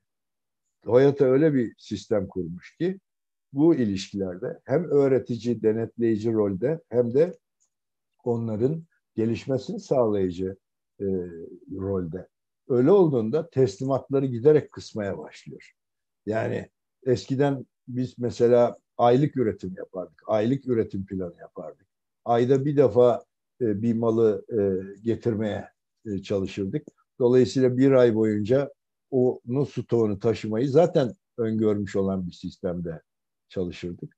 Toyota 0.81 1.25
öyle 1.25 1.53
bir 1.53 1.75
sistem 1.77 2.27
kurmuş 2.27 2.77
ki 2.77 2.99
bu 3.53 3.75
ilişkilerde 3.75 4.59
hem 4.63 4.83
öğretici, 4.83 5.63
denetleyici 5.63 6.33
rolde 6.33 6.81
hem 6.89 7.13
de 7.13 7.37
onların 8.23 8.83
gelişmesini 9.15 9.79
sağlayıcı 9.79 10.57
e, 10.99 11.05
rolde. 11.71 12.27
Öyle 12.67 12.91
olduğunda 12.91 13.49
teslimatları 13.49 14.25
giderek 14.25 14.71
kısmaya 14.71 15.17
başlıyor. 15.17 15.71
Yani 16.25 16.69
eskiden 17.05 17.65
biz 17.87 18.19
mesela 18.19 18.77
aylık 18.97 19.37
üretim 19.37 19.73
yapardık. 19.77 20.23
Aylık 20.25 20.67
üretim 20.67 21.05
planı 21.05 21.35
yapardık. 21.39 21.87
Ayda 22.25 22.65
bir 22.65 22.77
defa 22.77 23.25
e, 23.61 23.81
bir 23.81 23.93
malı 23.93 24.45
e, 24.49 24.59
getirmeye 25.01 25.69
e, 26.05 26.21
çalışırdık. 26.21 26.87
Dolayısıyla 27.19 27.77
bir 27.77 27.91
ay 27.91 28.15
boyunca 28.15 28.71
onun 29.11 29.63
stoğunu 29.63 30.19
taşımayı 30.19 30.69
zaten 30.69 31.13
öngörmüş 31.37 31.95
olan 31.95 32.27
bir 32.27 32.31
sistemde 32.31 33.01
çalışırdık. 33.49 34.17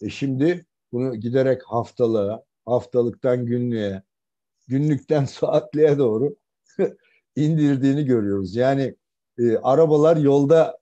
E 0.00 0.08
şimdi 0.08 0.66
bunu 0.92 1.14
giderek 1.14 1.62
haftalığa, 1.64 2.42
haftalıktan 2.66 3.46
günlüğe, 3.46 4.02
günlükten 4.68 5.24
saatliğe 5.40 5.98
doğru 5.98 6.36
indirdiğini 7.36 8.04
görüyoruz. 8.04 8.56
Yani 8.56 8.96
e, 9.38 9.56
arabalar 9.56 10.16
yolda, 10.16 10.78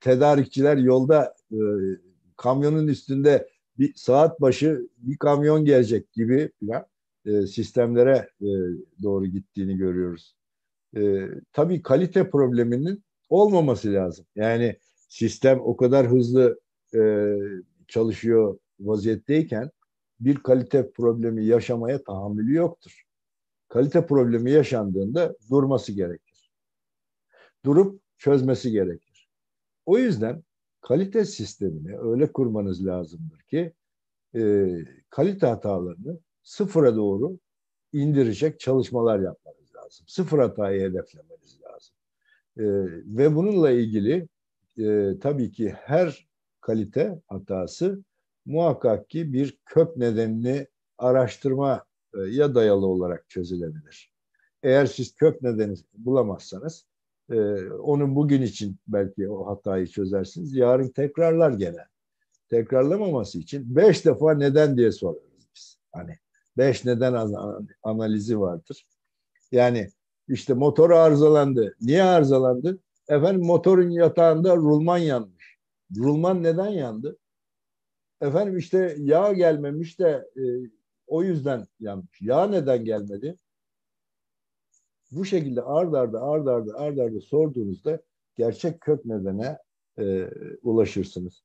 tedarikçiler 0.00 0.76
yolda 0.76 1.34
e, 1.52 1.58
kamyonun 2.36 2.86
üstünde 2.86 3.48
bir 3.78 3.94
saat 3.94 4.40
başı 4.40 4.88
bir 4.98 5.16
kamyon 5.16 5.64
gelecek 5.64 6.12
gibi 6.12 6.52
falan 6.60 6.86
e, 7.26 7.46
sistemlere 7.46 8.28
e, 8.40 8.48
doğru 9.02 9.26
gittiğini 9.26 9.76
görüyoruz. 9.76 10.35
E, 10.96 11.28
tabii 11.52 11.82
kalite 11.82 12.30
probleminin 12.30 13.04
olmaması 13.28 13.92
lazım. 13.92 14.26
Yani 14.34 14.76
sistem 15.08 15.60
o 15.60 15.76
kadar 15.76 16.06
hızlı 16.06 16.60
e, 16.94 17.32
çalışıyor 17.88 18.58
vaziyetteyken 18.80 19.70
bir 20.20 20.36
kalite 20.36 20.90
problemi 20.90 21.44
yaşamaya 21.44 22.04
tahammülü 22.04 22.54
yoktur. 22.54 23.02
Kalite 23.68 24.06
problemi 24.06 24.50
yaşandığında 24.50 25.36
durması 25.50 25.92
gerekir. 25.92 26.50
Durup 27.64 28.00
çözmesi 28.18 28.70
gerekir. 28.70 29.28
O 29.86 29.98
yüzden 29.98 30.42
kalite 30.80 31.24
sistemini 31.24 31.98
öyle 31.98 32.32
kurmanız 32.32 32.86
lazımdır 32.86 33.40
ki 33.42 33.72
e, 34.34 34.66
kalite 35.10 35.46
hatalarını 35.46 36.18
sıfıra 36.42 36.96
doğru 36.96 37.38
indirecek 37.92 38.60
çalışmalar 38.60 39.18
yapmanız 39.18 39.65
lazım. 39.86 40.06
Sıfır 40.08 40.38
hatayı 40.38 40.80
hedeflemeniz 40.80 41.60
lazım. 41.62 41.94
E, 42.58 42.64
ve 43.18 43.34
bununla 43.34 43.70
ilgili 43.70 44.28
e, 44.78 45.18
tabii 45.20 45.52
ki 45.52 45.74
her 45.78 46.28
kalite 46.60 47.22
hatası 47.26 48.04
muhakkak 48.46 49.10
ki 49.10 49.32
bir 49.32 49.58
kök 49.64 49.96
nedenini 49.96 50.66
araştırmaya 50.98 51.84
dayalı 52.54 52.86
olarak 52.86 53.28
çözülebilir. 53.28 54.12
Eğer 54.62 54.86
siz 54.86 55.14
kök 55.14 55.42
nedeni 55.42 55.74
bulamazsanız 55.94 56.86
e, 57.30 57.36
onu 57.70 58.14
bugün 58.14 58.42
için 58.42 58.76
belki 58.88 59.30
o 59.30 59.46
hatayı 59.46 59.86
çözersiniz. 59.86 60.54
Yarın 60.54 60.88
tekrarlar 60.88 61.50
gene. 61.50 61.86
Tekrarlamaması 62.48 63.38
için 63.38 63.76
beş 63.76 64.04
defa 64.04 64.34
neden 64.34 64.76
diye 64.76 64.92
sorarız 64.92 65.48
biz. 65.54 65.78
Hani 65.92 66.18
beş 66.58 66.84
neden 66.84 67.28
analizi 67.82 68.40
vardır. 68.40 68.86
Yani 69.52 69.88
işte 70.28 70.54
motor 70.54 70.90
arızalandı. 70.90 71.76
Niye 71.80 72.02
arızalandı? 72.02 72.78
Efendim 73.08 73.46
motorun 73.46 73.90
yatağında 73.90 74.56
rulman 74.56 74.98
yanmış. 74.98 75.56
Rulman 75.96 76.42
neden 76.42 76.68
yandı? 76.68 77.18
Efendim 78.20 78.58
işte 78.58 78.96
yağ 78.98 79.32
gelmemiş 79.32 79.98
de 79.98 80.28
e, 80.36 80.42
o 81.06 81.22
yüzden 81.22 81.66
yanmış. 81.80 82.22
Yağ 82.22 82.46
neden 82.46 82.84
gelmedi? 82.84 83.36
Bu 85.10 85.24
şekilde 85.24 85.62
ard 85.62 85.92
arda 85.92 86.22
ard 86.22 86.46
arda 86.46 86.78
ard 86.78 86.98
arda 86.98 87.20
sorduğunuzda 87.20 88.00
gerçek 88.36 88.80
kök 88.80 89.04
nedene 89.04 89.58
e, 89.98 90.30
ulaşırsınız. 90.62 91.42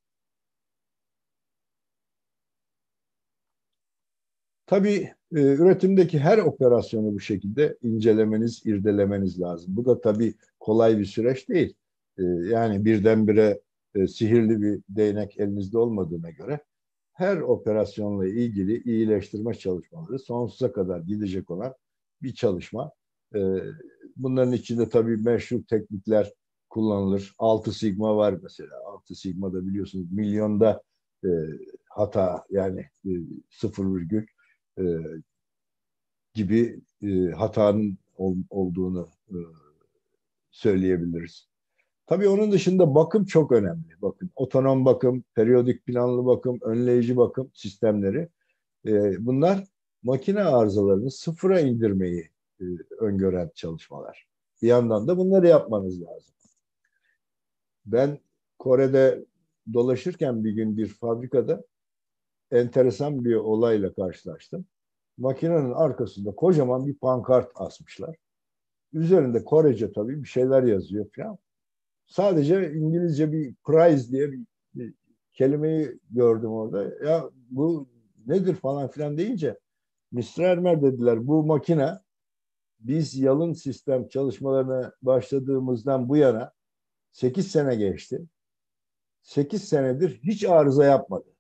Tabii 4.72 5.12
e, 5.36 5.40
üretimdeki 5.40 6.20
her 6.20 6.38
operasyonu 6.38 7.14
bu 7.14 7.20
şekilde 7.20 7.78
incelemeniz, 7.82 8.66
irdelemeniz 8.66 9.42
lazım. 9.42 9.76
Bu 9.76 9.86
da 9.86 10.02
tabii 10.02 10.34
kolay 10.60 10.98
bir 10.98 11.06
süreç 11.06 11.50
değil. 11.50 11.74
E, 12.18 12.24
yani 12.24 12.86
birdenbire 12.86 13.62
e, 13.96 14.08
sihirli 14.08 14.62
bir 14.62 14.82
değnek 14.90 15.40
elinizde 15.40 15.78
olmadığına 15.78 16.30
göre 16.30 16.60
her 17.14 17.38
operasyonla 17.38 18.28
ilgili 18.28 18.84
iyileştirme 18.84 19.54
çalışmaları 19.54 20.20
sonsuza 20.20 20.72
kadar 20.72 21.00
gidecek 21.00 21.52
olan 21.52 21.74
bir 22.22 22.34
çalışma. 22.34 22.92
Bunların 24.16 24.54
içinde 24.54 24.90
tabii 24.90 25.18
meşhur 25.18 25.64
teknikler 25.64 26.32
kullanılır. 26.70 27.36
6 27.38 27.72
sigma 27.72 28.16
var 28.18 28.36
mesela. 28.44 28.76
6 28.86 29.16
sigma 29.16 29.54
da 29.54 29.68
biliyorsunuz 29.68 30.12
milyonda 30.12 30.82
hata 31.90 32.46
yani 32.50 32.86
sıfır 33.50 33.96
virgül 33.96 34.26
e, 34.78 34.84
gibi 36.34 36.82
e, 37.04 37.32
hatanın 37.32 37.98
ol, 38.18 38.36
olduğunu 38.50 39.10
e, 39.30 39.38
söyleyebiliriz. 40.52 41.48
Tabii 42.08 42.28
onun 42.28 42.52
dışında 42.52 42.96
bakım 42.96 43.26
çok 43.26 43.52
önemli. 43.52 44.02
Bakın 44.02 44.32
otonom 44.36 44.86
bakım, 44.86 45.24
periyodik 45.36 45.86
planlı 45.86 46.26
bakım, 46.26 46.60
önleyici 46.62 47.18
bakım 47.18 47.52
sistemleri. 47.54 48.30
E, 48.88 49.26
bunlar 49.26 49.64
makine 50.04 50.44
arızalarını 50.44 51.12
sıfıra 51.12 51.60
indirmeyi 51.60 52.30
e, 52.62 52.66
öngören 53.00 53.52
çalışmalar. 53.56 54.28
Bir 54.62 54.68
yandan 54.68 55.08
da 55.08 55.18
bunları 55.18 55.48
yapmanız 55.48 56.02
lazım. 56.02 56.34
Ben 57.86 58.20
Kore'de 58.60 59.26
dolaşırken 59.74 60.44
bir 60.44 60.52
gün 60.52 60.78
bir 60.78 60.88
fabrikada 60.88 61.64
enteresan 62.52 63.26
bir 63.26 63.36
olayla 63.36 63.94
karşılaştım. 63.94 64.66
Makinenin 65.18 65.72
arkasında 65.72 66.32
kocaman 66.32 66.88
bir 66.88 66.96
pankart 66.96 67.52
asmışlar. 67.56 68.16
Üzerinde 68.94 69.44
Korece 69.44 69.92
tabii 69.92 70.24
bir 70.24 70.28
şeyler 70.28 70.64
yazıyor 70.64 71.06
falan. 71.16 71.38
Sadece 72.08 72.74
İngilizce 72.74 73.32
bir 73.32 73.56
prize 73.56 74.12
diye 74.12 74.32
bir, 74.32 74.40
bir 74.76 74.94
kelimeyi 75.34 76.00
gördüm 76.10 76.52
orada. 76.52 77.06
Ya 77.06 77.30
bu 77.50 77.90
nedir 78.28 78.56
falan 78.56 78.88
filan 78.88 79.18
deyince 79.18 79.60
Mr. 80.12 80.40
Ermer 80.40 80.82
dediler 80.82 81.28
bu 81.28 81.44
makine 81.44 82.00
biz 82.80 83.18
yalın 83.18 83.54
sistem 83.54 84.08
çalışmalarına 84.08 84.94
başladığımızdan 85.02 86.10
bu 86.10 86.18
yana 86.18 86.52
8 87.12 87.52
sene 87.52 87.76
geçti. 87.76 88.22
8 89.22 89.64
senedir 89.64 90.20
hiç 90.24 90.44
arıza 90.44 90.86
yapmadı. 90.86 91.31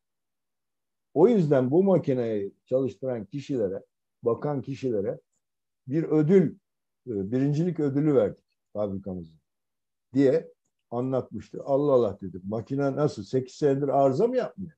O 1.13 1.27
yüzden 1.27 1.71
bu 1.71 1.83
makineyi 1.83 2.53
çalıştıran 2.65 3.25
kişilere, 3.25 3.83
bakan 4.23 4.61
kişilere 4.61 5.19
bir 5.87 6.03
ödül, 6.03 6.55
e, 7.07 7.31
birincilik 7.31 7.79
ödülü 7.79 8.15
verdik 8.15 8.45
fabrikamızın 8.73 9.39
diye 10.13 10.51
anlatmıştı. 10.91 11.61
Allah 11.63 11.91
Allah 11.91 12.17
dedim. 12.21 12.41
Makine 12.45 12.95
nasıl? 12.95 13.23
8 13.23 13.55
senedir 13.55 13.87
arıza 13.87 14.27
mı 14.27 14.37
yapmıyor? 14.37 14.71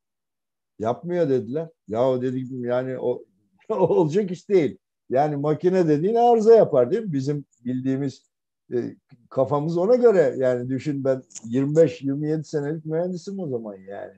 Yapmıyor 0.79 1.29
dediler. 1.29 1.69
Ya 1.87 2.21
dedim 2.21 2.65
yani 2.65 2.99
o 2.99 3.23
olacak 3.69 4.31
iş 4.31 4.49
değil. 4.49 4.77
Yani 5.09 5.35
makine 5.35 5.87
dediğin 5.87 6.15
arıza 6.15 6.55
yapar 6.55 6.91
değil 6.91 7.03
mi? 7.03 7.13
Bizim 7.13 7.45
bildiğimiz 7.65 8.25
e, 8.73 8.95
kafamız 9.29 9.77
ona 9.77 9.95
göre 9.95 10.35
yani 10.37 10.69
düşün 10.69 11.03
ben 11.03 11.23
25-27 11.45 12.43
senelik 12.43 12.85
mühendisim 12.85 13.39
o 13.39 13.47
zaman 13.47 13.75
yani. 13.75 14.13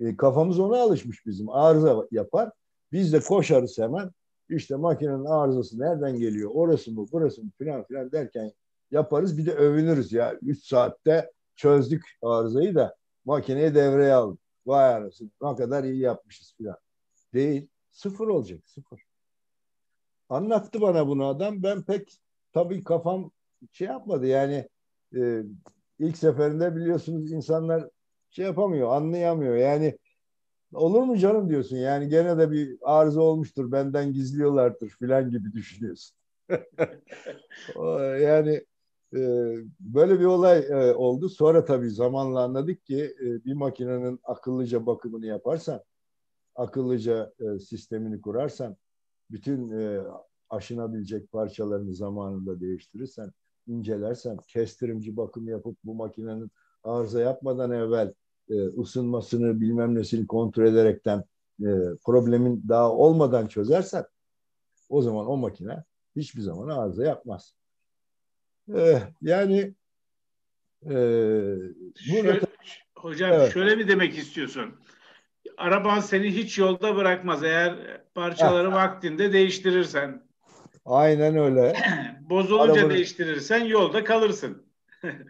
E, 0.00 0.16
kafamız 0.16 0.58
ona 0.58 0.80
alışmış 0.80 1.26
bizim. 1.26 1.48
Arıza 1.50 2.06
yapar. 2.10 2.50
Biz 2.92 3.12
de 3.12 3.20
koşarız 3.20 3.78
hemen. 3.78 4.10
İşte 4.50 4.76
makinenin 4.76 5.24
arızası 5.24 5.80
nereden 5.80 6.18
geliyor? 6.18 6.50
Orası 6.54 6.92
mı, 6.92 7.06
burası 7.12 7.44
mı 7.44 7.50
filan 7.58 7.84
filan 7.84 8.12
derken 8.12 8.52
yaparız. 8.90 9.38
Bir 9.38 9.46
de 9.46 9.52
övünürüz 9.52 10.12
ya. 10.12 10.38
3 10.42 10.64
saatte 10.64 11.32
çözdük 11.56 12.04
arızayı 12.22 12.74
da 12.74 12.96
makineyi 13.24 13.74
devreye 13.74 14.14
aldık. 14.14 14.40
Vay 14.66 14.94
arası 14.94 15.24
ne 15.42 15.56
kadar 15.56 15.84
iyi 15.84 15.98
yapmışız 15.98 16.54
filan. 16.56 16.76
Değil. 17.34 17.68
Sıfır 17.90 18.28
olacak. 18.28 18.60
Sıfır. 18.64 19.02
Anlattı 20.28 20.80
bana 20.80 21.08
bunu 21.08 21.26
adam. 21.26 21.62
Ben 21.62 21.82
pek 21.82 22.20
tabii 22.52 22.84
kafam 22.84 23.30
şey 23.72 23.86
yapmadı. 23.86 24.26
Yani 24.26 24.68
e, 25.16 25.42
ilk 25.98 26.18
seferinde 26.18 26.76
biliyorsunuz 26.76 27.32
insanlar 27.32 27.88
şey 28.30 28.44
yapamıyor, 28.44 28.88
anlayamıyor. 28.88 29.56
Yani 29.56 29.98
olur 30.74 31.02
mu 31.02 31.18
canım 31.18 31.48
diyorsun. 31.48 31.76
Yani 31.76 32.08
gene 32.08 32.38
de 32.38 32.50
bir 32.50 32.78
arıza 32.82 33.20
olmuştur, 33.20 33.72
benden 33.72 34.12
gizliyorlardır 34.12 34.88
filan 34.88 35.30
gibi 35.30 35.52
düşünüyorsun. 35.52 36.16
yani 38.20 38.64
e, 39.14 39.20
böyle 39.80 40.20
bir 40.20 40.24
olay 40.24 40.58
e, 40.58 40.94
oldu. 40.94 41.28
Sonra 41.28 41.64
tabii 41.64 41.90
zamanla 41.90 42.42
anladık 42.42 42.84
ki 42.84 43.14
e, 43.20 43.44
bir 43.44 43.52
makinenin 43.52 44.20
akıllıca 44.24 44.86
bakımını 44.86 45.26
yaparsan, 45.26 45.82
akıllıca 46.54 47.32
e, 47.40 47.58
sistemini 47.58 48.20
kurarsan, 48.20 48.76
bütün 49.30 49.70
e, 49.70 50.00
aşınabilecek 50.50 51.32
parçalarını 51.32 51.94
zamanında 51.94 52.60
değiştirirsen, 52.60 53.32
incelersen, 53.66 54.36
kestirimci 54.48 55.16
bakım 55.16 55.48
yapıp 55.48 55.78
bu 55.84 55.94
makinenin 55.94 56.50
arıza 56.84 57.20
yapmadan 57.20 57.72
evvel 57.72 58.12
e, 58.50 58.54
ısınmasını 58.54 59.60
bilmem 59.60 59.94
nesini 59.94 60.26
kontrol 60.26 60.64
ederekten 60.64 61.24
e, 61.60 61.70
problemin 62.04 62.64
daha 62.68 62.92
olmadan 62.92 63.46
çözersen 63.46 64.04
o 64.88 65.02
zaman 65.02 65.26
o 65.26 65.36
makine 65.36 65.84
hiçbir 66.16 66.40
zaman 66.40 66.68
arıza 66.68 67.04
yapmaz. 67.04 67.54
E, 68.74 69.02
yani 69.22 69.74
Ee, 70.86 70.90
şöyle, 71.96 72.40
hocam 72.96 73.32
evet. 73.32 73.52
şöyle 73.52 73.76
mi 73.76 73.88
demek 73.88 74.18
istiyorsun? 74.18 74.74
Araban 75.56 76.00
seni 76.00 76.36
hiç 76.36 76.58
yolda 76.58 76.96
bırakmaz 76.96 77.44
eğer 77.44 78.00
parçaları 78.14 78.72
vaktinde 78.72 79.32
değiştirirsen. 79.32 80.22
Aynen 80.84 81.36
öyle. 81.36 81.76
Bozulunca 82.30 82.72
Arabanın... 82.72 82.90
değiştirirsen 82.90 83.64
yolda 83.64 84.04
kalırsın. 84.04 84.67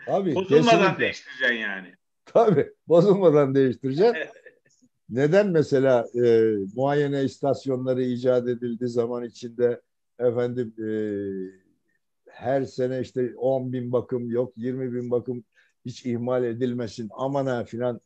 Tabii, 0.06 0.34
Bozulmadan 0.34 0.64
kesinlikle. 0.64 0.98
değiştireceksin 0.98 1.56
yani. 1.56 1.94
Tabii. 2.24 2.72
Bozulmadan 2.88 3.54
değiştireceksin. 3.54 4.16
Neden 5.10 5.48
mesela 5.48 6.06
e, 6.24 6.54
muayene 6.74 7.24
istasyonları 7.24 8.02
icat 8.02 8.48
edildi 8.48 8.88
zaman 8.88 9.24
içinde 9.24 9.80
efendim 10.18 10.74
e, 10.78 10.88
her 12.28 12.64
sene 12.64 13.00
işte 13.00 13.32
10 13.36 13.72
bin 13.72 13.92
bakım 13.92 14.30
yok 14.30 14.52
20 14.56 14.92
bin 14.92 15.10
bakım 15.10 15.44
hiç 15.84 16.06
ihmal 16.06 16.44
edilmesin 16.44 17.08
aman 17.12 17.46
ha 17.46 17.64
filan 17.64 18.00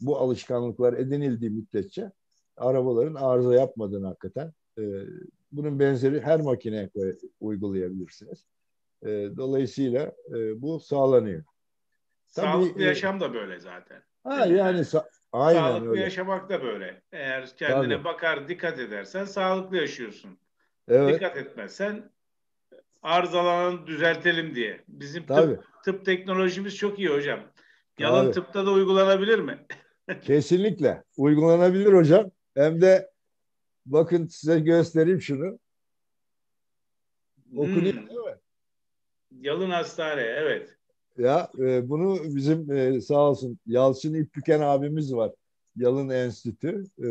bu 0.00 0.18
alışkanlıklar 0.18 0.92
edinildiği 0.92 1.50
müddetçe 1.50 2.12
arabaların 2.56 3.14
arıza 3.14 3.54
yapmadığını 3.54 4.06
hakikaten 4.06 4.52
e, 4.78 4.82
bunun 5.52 5.78
benzeri 5.78 6.20
her 6.20 6.40
makineye 6.40 6.90
uygulayabilirsiniz. 7.40 8.46
E, 9.02 9.08
dolayısıyla 9.36 10.12
e, 10.28 10.62
bu 10.62 10.80
sağlanıyor. 10.80 11.44
Sağlıklı 12.26 12.72
Tabii, 12.72 12.82
yaşam 12.82 13.20
da 13.20 13.34
böyle 13.34 13.60
zaten. 13.60 14.02
Ha 14.24 14.46
yani 14.46 14.78
sa- 14.78 15.08
aynen 15.32 15.60
sağlıklı 15.60 15.90
öyle. 15.90 16.00
yaşamak 16.00 16.48
da 16.48 16.62
böyle. 16.62 17.02
Eğer 17.12 17.56
kendine 17.56 17.94
Tabii. 17.94 18.04
bakar, 18.04 18.48
dikkat 18.48 18.78
edersen 18.78 19.24
sağlıklı 19.24 19.76
yaşıyorsun. 19.76 20.38
Evet. 20.88 21.14
Dikkat 21.14 21.36
etmezsen 21.36 22.10
arızalanan 23.02 23.86
düzeltelim 23.86 24.54
diye. 24.54 24.84
Bizim 24.88 25.26
tıp, 25.26 25.64
tıp 25.84 26.04
teknolojimiz 26.04 26.76
çok 26.76 26.98
iyi 26.98 27.08
hocam. 27.08 27.40
Yalın 27.98 28.24
Tabii. 28.24 28.34
tıpta 28.34 28.66
da 28.66 28.70
uygulanabilir 28.70 29.38
mi? 29.38 29.66
Kesinlikle. 30.22 31.02
Uygulanabilir 31.16 31.92
hocam. 31.92 32.30
Hem 32.54 32.80
de 32.80 33.10
bakın 33.86 34.26
size 34.26 34.60
göstereyim 34.60 35.20
şunu. 35.20 35.58
Okunuyor 37.56 37.94
hmm. 37.94 38.21
Yalın 39.40 39.70
Hastane, 39.70 40.20
evet. 40.20 40.76
Ya 41.18 41.50
e, 41.58 41.88
bunu 41.88 42.18
bizim 42.24 42.72
e, 42.72 43.00
sağ 43.00 43.30
olsun 43.30 43.58
Yalçın 43.66 44.14
İptüken 44.14 44.60
abimiz 44.60 45.14
var. 45.14 45.32
Yalın 45.76 46.08
Enstitü 46.08 46.84
e, 46.98 47.08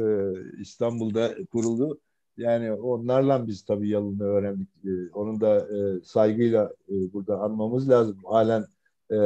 İstanbul'da 0.61 1.35
kuruldu. 1.51 1.99
Yani 2.37 2.73
onlarla 2.73 3.47
biz 3.47 3.65
tabii 3.65 3.89
Yalın'ı 3.89 4.23
öğrendik. 4.23 4.69
E, 4.85 5.11
onun 5.13 5.41
da 5.41 5.57
e, 5.57 6.01
saygıyla 6.03 6.73
e, 6.89 7.13
burada 7.13 7.39
anmamız 7.39 7.89
lazım. 7.89 8.17
Halen 8.23 8.65
e, 9.11 9.17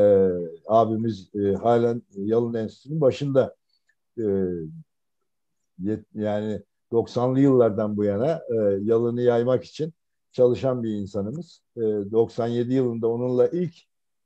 abimiz 0.68 1.36
e, 1.36 1.54
halen 1.54 2.02
Yalın 2.16 2.54
Enstitüsü'nün 2.54 3.02
başında. 3.02 3.56
E, 4.18 4.24
yet, 5.80 6.06
yani 6.14 6.62
90'lı 6.92 7.40
yıllardan 7.40 7.98
bu 7.98 8.04
yana 8.04 8.42
e, 8.50 8.56
Yalın'ı 8.84 9.22
yaymak 9.22 9.64
için 9.64 9.94
çalışan 10.36 10.84
bir 10.84 10.90
insanımız. 10.94 11.62
E, 11.78 11.82
97 11.82 12.74
yılında 12.74 13.08
onunla 13.08 13.48
ilk 13.48 13.74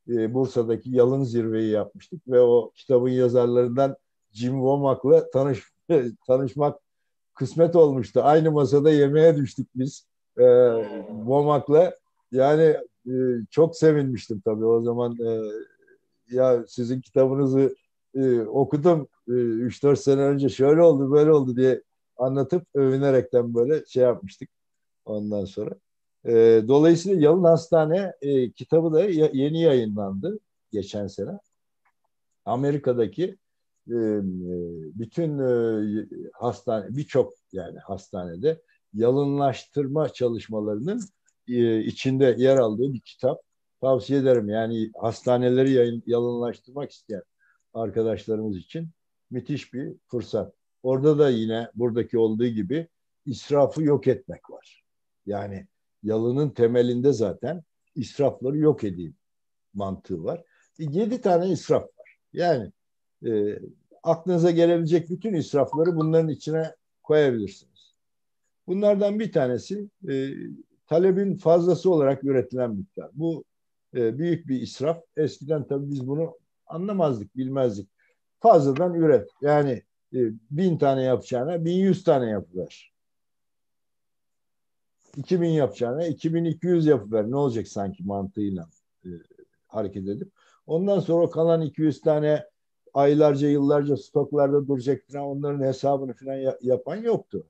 e, 0.09 0.33
Bursa'daki 0.33 0.91
Yalın 0.91 1.23
zirveyi 1.23 1.71
yapmıştık 1.71 2.27
ve 2.27 2.39
o 2.39 2.71
kitabın 2.75 3.09
yazarlarından 3.09 3.95
Jim 4.31 4.53
Womack'la 4.53 5.29
tanış, 5.29 5.63
tanışmak 6.27 6.79
kısmet 7.33 7.75
olmuştu. 7.75 8.21
Aynı 8.23 8.51
masada 8.51 8.91
yemeğe 8.91 9.35
düştük 9.37 9.67
biz 9.75 10.07
e, 10.37 10.43
Womack'la. 11.07 11.95
Yani 12.31 12.77
e, 13.07 13.13
çok 13.49 13.75
sevinmiştim 13.75 14.39
tabii 14.45 14.65
o 14.65 14.81
zaman. 14.81 15.17
E, 15.25 15.41
ya 16.31 16.63
sizin 16.67 17.01
kitabınızı 17.01 17.75
e, 18.15 18.41
okudum 18.41 19.07
e, 19.27 19.31
3-4 19.31 19.95
sene 19.95 20.21
önce 20.21 20.49
şöyle 20.49 20.81
oldu 20.81 21.11
böyle 21.11 21.31
oldu 21.31 21.55
diye 21.55 21.83
anlatıp 22.17 22.63
övünerekten 22.75 23.53
böyle 23.53 23.85
şey 23.85 24.03
yapmıştık 24.03 24.49
ondan 25.05 25.45
sonra. 25.45 25.71
E, 26.25 26.63
dolayısıyla 26.67 27.21
Yalın 27.21 27.43
Hastane 27.43 28.13
e, 28.21 28.51
kitabı 28.51 28.93
da 28.93 29.03
ya, 29.03 29.29
yeni 29.33 29.61
yayınlandı 29.61 30.39
geçen 30.71 31.07
sene. 31.07 31.39
Amerika'daki 32.45 33.37
e, 33.87 33.95
e 33.95 34.21
bütün 34.99 35.39
e, 35.39 36.05
hastane 36.33 36.97
birçok 36.97 37.33
yani 37.51 37.79
hastanede 37.79 38.61
yalınlaştırma 38.93 40.09
çalışmalarının 40.09 41.01
e, 41.47 41.79
içinde 41.79 42.35
yer 42.37 42.57
aldığı 42.57 42.93
bir 42.93 42.99
kitap. 43.01 43.41
Tavsiye 43.81 44.19
ederim 44.19 44.49
yani 44.49 44.91
hastaneleri 45.01 45.71
yayın, 45.71 46.03
yalınlaştırmak 46.05 46.91
isteyen 46.91 47.23
arkadaşlarımız 47.73 48.57
için 48.57 48.89
müthiş 49.31 49.73
bir 49.73 49.95
fırsat. 50.07 50.53
Orada 50.83 51.19
da 51.19 51.29
yine 51.29 51.71
buradaki 51.75 52.17
olduğu 52.17 52.47
gibi 52.47 52.87
israfı 53.25 53.83
yok 53.83 54.07
etmek 54.07 54.49
var. 54.49 54.83
Yani 55.25 55.67
yalının 56.03 56.49
temelinde 56.49 57.13
zaten 57.13 57.63
israfları 57.95 58.57
yok 58.57 58.83
edeyim 58.83 59.15
mantığı 59.73 60.23
var. 60.23 60.43
E, 60.79 60.83
yedi 60.83 61.21
tane 61.21 61.49
israf 61.49 61.83
var. 61.83 62.17
Yani 62.33 62.71
e, 63.25 63.59
aklınıza 64.03 64.51
gelebilecek 64.51 65.09
bütün 65.09 65.33
israfları 65.33 65.95
bunların 65.95 66.29
içine 66.29 66.75
koyabilirsiniz. 67.03 67.93
Bunlardan 68.67 69.19
bir 69.19 69.31
tanesi 69.31 69.89
e, 70.09 70.29
talebin 70.87 71.37
fazlası 71.37 71.91
olarak 71.91 72.23
üretilen 72.23 72.75
miktar. 72.75 73.09
Bu 73.13 73.43
e, 73.95 74.17
büyük 74.17 74.47
bir 74.47 74.61
israf. 74.61 75.03
Eskiden 75.17 75.67
tabii 75.67 75.91
biz 75.91 76.07
bunu 76.07 76.37
anlamazdık, 76.67 77.37
bilmezdik. 77.37 77.89
Fazladan 78.39 78.93
üret. 78.93 79.29
Yani 79.41 79.71
e, 80.13 80.19
bin 80.51 80.77
tane 80.77 81.03
yapacağına 81.03 81.65
bin 81.65 81.75
yüz 81.75 82.03
tane 82.03 82.29
yapıver. 82.29 82.93
2000 85.17 85.49
yapacağına 85.49 86.07
2200 86.07 86.85
yapıver. 86.85 87.31
Ne 87.31 87.35
olacak 87.35 87.67
sanki 87.67 88.03
mantığıyla 88.03 88.69
e, 89.05 89.09
hareket 89.67 90.07
edip. 90.07 90.31
Ondan 90.67 90.99
sonra 90.99 91.29
kalan 91.29 91.61
200 91.61 92.01
tane 92.01 92.45
aylarca 92.93 93.47
yıllarca 93.47 93.97
stoklarda 93.97 94.67
duracak 94.67 95.01
falan 95.11 95.25
onların 95.25 95.63
hesabını 95.63 96.13
falan 96.13 96.55
yapan 96.61 96.95
yoktu. 96.95 97.47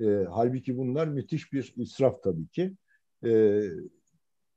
E, 0.00 0.26
halbuki 0.30 0.78
bunlar 0.78 1.06
müthiş 1.06 1.52
bir 1.52 1.74
israf 1.76 2.22
tabii 2.22 2.46
ki. 2.46 2.76
E, 3.26 3.62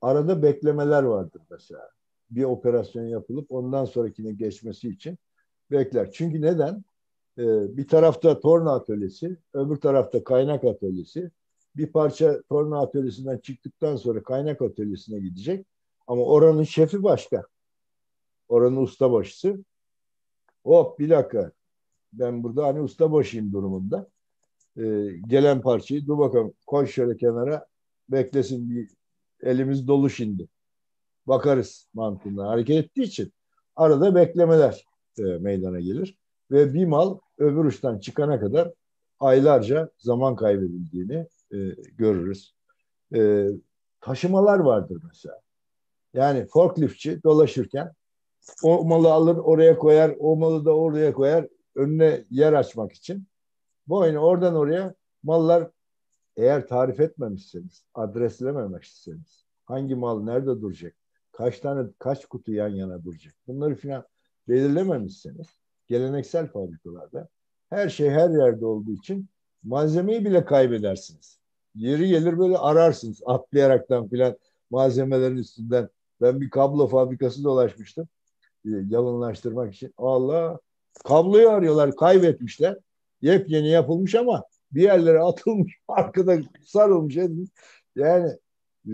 arada 0.02 0.44
beklemeler 0.44 1.04
vardır 1.04 1.42
mesela. 1.50 1.90
Bir 2.32 2.44
operasyon 2.44 3.04
yapılıp 3.04 3.52
ondan 3.52 3.86
sonrakine 3.86 4.32
geçmesi 4.32 4.90
için 4.90 5.18
bekler. 5.72 6.12
Çünkü 6.12 6.42
neden? 6.42 6.84
E, 7.38 7.78
bir 7.78 7.88
tarafta 7.88 8.40
torna 8.40 8.74
atölyesi, 8.74 9.38
öbür 9.54 9.76
tarafta 9.76 10.24
kaynak 10.24 10.64
atölyesi. 10.64 11.32
Bir 11.80 11.92
parça 11.92 12.42
torna 12.50 12.80
atölyesinden 12.80 13.38
çıktıktan 13.38 13.96
sonra 13.96 14.24
kaynak 14.24 14.62
atölyesine 14.62 15.20
gidecek. 15.20 15.66
Ama 16.08 16.24
oranın 16.24 16.64
şefi 16.64 17.04
başka. 17.04 17.44
Oranın 18.50 18.76
ustabaşısı. 18.76 19.64
Hop 20.64 21.00
bir 21.00 21.10
dakika. 21.10 21.52
Ben 22.14 22.44
burada 22.44 22.68
hani 22.68 22.82
ustabaşıyım 22.82 23.52
durumunda 23.54 24.10
e, 24.78 24.84
gelen 25.28 25.62
parçayı 25.62 26.08
dur 26.08 26.18
bakalım 26.18 26.54
koy 26.68 26.88
şöyle 26.88 27.18
kenara 27.18 27.66
beklesin 28.10 28.70
bir 28.70 28.90
elimiz 29.42 29.88
dolu 29.88 30.10
şimdi. 30.10 30.48
Bakarız 31.28 31.90
mantığında 31.94 32.48
hareket 32.48 32.86
ettiği 32.86 33.04
için 33.04 33.34
arada 33.76 34.16
beklemeler 34.16 34.86
e, 35.18 35.22
meydana 35.22 35.80
gelir 35.80 36.18
ve 36.52 36.74
bir 36.74 36.86
mal 36.86 37.20
öbür 37.38 37.66
uçtan 37.66 38.00
çıkana 38.00 38.40
kadar 38.40 38.72
aylarca 39.20 39.90
zaman 39.98 40.36
kaybedildiğini 40.36 41.28
e, 41.54 41.58
görürüz. 41.98 42.56
E, 43.16 43.48
taşımalar 44.02 44.60
vardır 44.60 45.02
mesela. 45.08 45.42
Yani 46.14 46.46
forkliftçi 46.46 47.24
dolaşırken 47.24 47.94
o 48.64 48.86
malı 48.86 49.12
alır 49.12 49.38
oraya 49.38 49.78
koyar, 49.78 50.16
o 50.20 50.36
malı 50.36 50.66
da 50.66 50.78
oraya 50.78 51.14
koyar 51.14 51.48
önüne 51.76 52.26
yer 52.30 52.54
açmak 52.54 52.92
için 52.92 53.28
bu 53.88 54.02
aynı 54.02 54.20
oradan 54.20 54.56
oraya 54.56 54.96
mallar 55.24 55.70
eğer 56.38 56.68
tarif 56.68 57.00
etmemişseniz, 57.00 57.84
adreslememişseniz 57.94 59.46
hangi 59.66 59.96
mal 59.96 60.24
nerede 60.24 60.62
duracak, 60.62 60.96
kaç 61.32 61.60
tane 61.60 61.90
kaç 62.00 62.26
kutu 62.26 62.52
yan 62.52 62.70
yana 62.70 63.04
duracak 63.04 63.34
bunları 63.48 63.76
filan 63.76 64.06
belirlememişseniz 64.48 65.48
geleneksel 65.88 66.48
fabrikalarda 66.48 67.30
her 67.70 67.90
şey 67.90 68.10
her 68.10 68.30
yerde 68.30 68.66
olduğu 68.66 68.94
için 68.94 69.30
malzemeyi 69.64 70.26
bile 70.26 70.46
kaybedersiniz. 70.46 71.39
Yeri 71.80 72.08
gelir 72.08 72.40
böyle 72.40 72.58
ararsınız 72.58 73.22
atlayaraktan 73.26 74.08
filan 74.08 74.38
malzemelerin 74.70 75.38
üstünden. 75.38 75.90
Ben 76.22 76.42
bir 76.42 76.50
kablo 76.50 76.88
fabrikası 76.88 77.44
dolaşmıştım 77.44 78.08
yalınlaştırmak 78.66 79.76
için. 79.76 79.94
Allah 79.98 80.60
kabloyu 81.04 81.50
arıyorlar 81.50 81.96
kaybetmişler 81.96 82.78
yepyeni 83.22 83.70
yapılmış 83.70 84.16
ama 84.16 84.44
bir 84.72 84.82
yerlere 84.82 85.20
atılmış, 85.20 85.78
arkada 85.88 86.38
sarılmış. 86.66 87.16
Yani 87.96 88.30
e, 88.86 88.94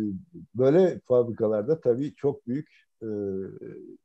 böyle 0.56 1.00
fabrikalarda 1.06 1.80
tabii 1.80 2.16
çok 2.16 2.48
büyük 2.48 2.70
e, 3.02 3.08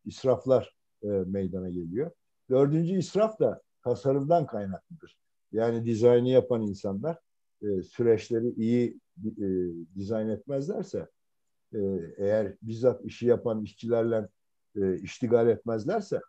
israflar 0.05 0.75
e, 1.03 1.07
meydana 1.09 1.69
geliyor. 1.69 2.11
Dördüncü 2.51 2.99
israf 2.99 3.41
da 3.41 3.63
tasarımdan 3.85 4.47
kaynaklıdır. 4.47 5.17
Yani 5.53 5.85
dizaynı 5.85 6.29
yapan 6.29 6.63
insanlar 6.63 7.19
e, 7.63 7.83
süreçleri 7.83 8.49
iyi 8.57 9.01
e, 9.25 9.47
dizayn 9.95 10.29
etmezlerse 10.29 11.09
e, 11.75 11.79
eğer 12.17 12.55
bizzat 12.63 13.05
işi 13.05 13.27
yapan 13.27 13.63
işçilerle 13.63 14.29
e, 14.77 14.95
iştigal 14.95 15.49
etmezlerse 15.49 16.21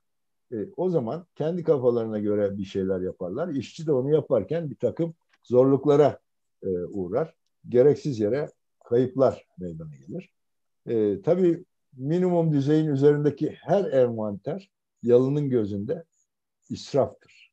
e, 0.52 0.56
o 0.78 0.90
zaman 0.90 1.26
kendi 1.36 1.64
kafalarına 1.64 2.20
göre 2.20 2.58
bir 2.58 2.64
şeyler 2.64 3.02
yaparlar. 3.02 3.50
İşçi 3.50 3.88
de 3.88 3.92
onu 3.92 4.12
yaparken 4.12 4.70
bir 4.70 4.76
takım 4.76 5.14
zorluklara 5.44 6.20
e, 6.64 6.70
uğrar. 6.70 7.36
Gereksiz 7.70 8.20
yere 8.20 8.50
kayıplar 8.84 9.48
meydana 9.60 9.96
gelir. 9.96 10.34
E, 10.86 11.22
tabii 11.22 11.66
minimum 11.98 12.54
düzeyin 12.54 12.88
üzerindeki 12.88 13.50
her 13.62 13.86
envanter 13.92 14.72
yalının 15.04 15.50
gözünde 15.50 16.04
israftır. 16.70 17.52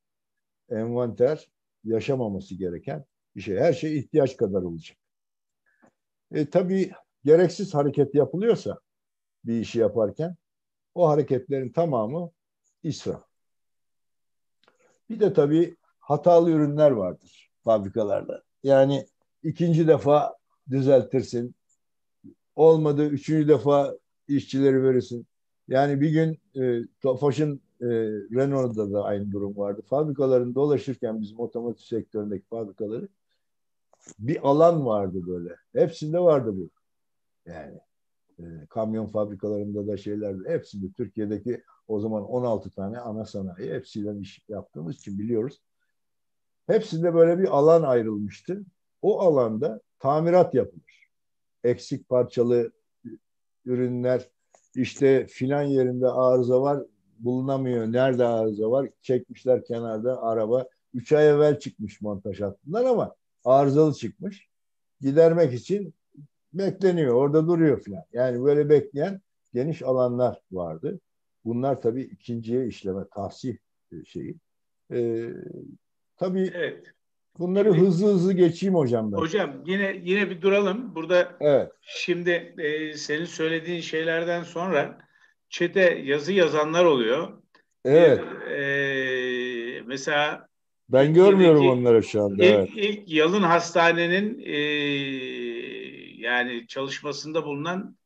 Envanter 0.70 1.50
yaşamaması 1.84 2.54
gereken 2.54 3.04
bir 3.38 3.42
şey. 3.42 3.56
Her 3.56 3.72
şey 3.72 3.98
ihtiyaç 3.98 4.36
kadar 4.36 4.62
olacak. 4.62 4.98
E, 6.32 6.50
tabii 6.50 6.92
gereksiz 7.24 7.74
hareket 7.74 8.14
yapılıyorsa 8.14 8.78
bir 9.44 9.60
işi 9.60 9.78
yaparken 9.78 10.36
o 10.94 11.08
hareketlerin 11.08 11.72
tamamı 11.72 12.30
israf. 12.82 13.22
Bir 15.10 15.20
de 15.20 15.32
tabii 15.32 15.76
hatalı 15.98 16.50
ürünler 16.50 16.90
vardır 16.90 17.50
fabrikalarda. 17.64 18.42
Yani 18.62 19.06
ikinci 19.42 19.88
defa 19.88 20.36
düzeltirsin. 20.70 21.54
Olmadı 22.56 23.06
üçüncü 23.06 23.48
defa 23.48 23.98
işçileri 24.28 24.82
verirsin. 24.82 25.26
Yani 25.68 26.00
bir 26.00 26.10
gün 26.10 26.38
e, 26.62 26.86
Tofaş'ın 27.00 27.60
e, 27.80 27.86
Renault'da 28.34 28.92
da 28.92 29.04
aynı 29.04 29.32
durum 29.32 29.56
vardı. 29.56 29.82
Fabrikaların 29.86 30.54
dolaşırken 30.54 31.20
bizim 31.20 31.40
otomotiv 31.40 31.84
sektöründeki 31.84 32.46
fabrikaları 32.46 33.08
bir 34.18 34.48
alan 34.48 34.86
vardı 34.86 35.20
böyle. 35.26 35.56
Hepsinde 35.72 36.20
vardı 36.20 36.56
bu. 36.56 36.70
Yani 37.46 37.80
e, 38.38 38.44
kamyon 38.68 39.06
fabrikalarında 39.06 39.86
da 39.86 39.96
şeyler 39.96 40.36
hepsinde 40.46 40.92
Türkiye'deki 40.92 41.62
o 41.88 42.00
zaman 42.00 42.24
16 42.24 42.70
tane 42.70 42.98
ana 42.98 43.24
sanayi 43.24 43.72
hepsiyle 43.72 44.18
iş 44.18 44.44
yaptığımız 44.48 44.96
için 44.96 45.18
biliyoruz. 45.18 45.62
Hepsinde 46.66 47.14
böyle 47.14 47.38
bir 47.38 47.58
alan 47.58 47.82
ayrılmıştı. 47.82 48.64
O 49.02 49.20
alanda 49.20 49.80
tamirat 49.98 50.54
yapılır. 50.54 51.08
Eksik 51.64 52.08
parçalı 52.08 52.72
ürünler 53.64 54.28
işte 54.74 55.26
filan 55.26 55.62
yerinde 55.62 56.08
arıza 56.08 56.62
var 56.62 56.82
bulunamıyor. 57.18 57.92
Nerede 57.92 58.24
arıza 58.24 58.70
var? 58.70 58.90
Çekmişler 59.02 59.64
kenarda 59.64 60.22
araba. 60.22 60.68
Üç 60.94 61.12
ay 61.12 61.28
evvel 61.28 61.58
çıkmış 61.58 62.00
montaj 62.00 62.40
hattından 62.40 62.84
ama 62.84 63.14
arızalı 63.44 63.94
çıkmış. 63.94 64.48
Gidermek 65.00 65.52
için 65.52 65.94
bekleniyor. 66.52 67.14
Orada 67.14 67.48
duruyor 67.48 67.82
filan. 67.82 68.02
Yani 68.12 68.44
böyle 68.44 68.68
bekleyen 68.68 69.20
geniş 69.54 69.82
alanlar 69.82 70.40
vardı. 70.52 71.00
Bunlar 71.44 71.82
tabii 71.82 72.02
ikinciye 72.02 72.66
işleme, 72.66 73.04
tahsih 73.14 73.56
şeyi. 74.06 74.36
Ee, 74.92 75.28
tabii 76.16 76.50
evet. 76.54 76.86
bunları 77.38 77.74
şimdi, 77.74 77.86
hızlı 77.86 78.12
hızlı 78.12 78.32
geçeyim 78.32 78.74
hocam 78.74 79.12
ben. 79.12 79.16
Hocam 79.16 79.62
yine 79.66 80.00
yine 80.04 80.30
bir 80.30 80.42
duralım. 80.42 80.94
Burada 80.94 81.36
evet. 81.40 81.72
şimdi 81.80 82.54
e, 82.58 82.96
senin 82.96 83.24
söylediğin 83.24 83.80
şeylerden 83.80 84.42
sonra 84.42 84.98
çete 85.48 86.02
yazı 86.04 86.32
yazanlar 86.32 86.84
oluyor. 86.84 87.42
Evet. 87.84 88.20
E, 88.50 89.82
mesela 89.86 90.47
ben 90.88 91.14
görmüyorum 91.14 91.62
ilk, 91.62 91.72
onları 91.72 92.02
şu 92.02 92.22
anda. 92.22 92.44
İlk, 92.44 92.54
evet. 92.54 92.70
ilk 92.74 93.08
Yalın 93.08 93.42
Hastane'nin 93.42 94.42
e, 94.44 94.58
yani 96.18 96.66
çalışmasında 96.66 97.44
bulunan 97.44 97.96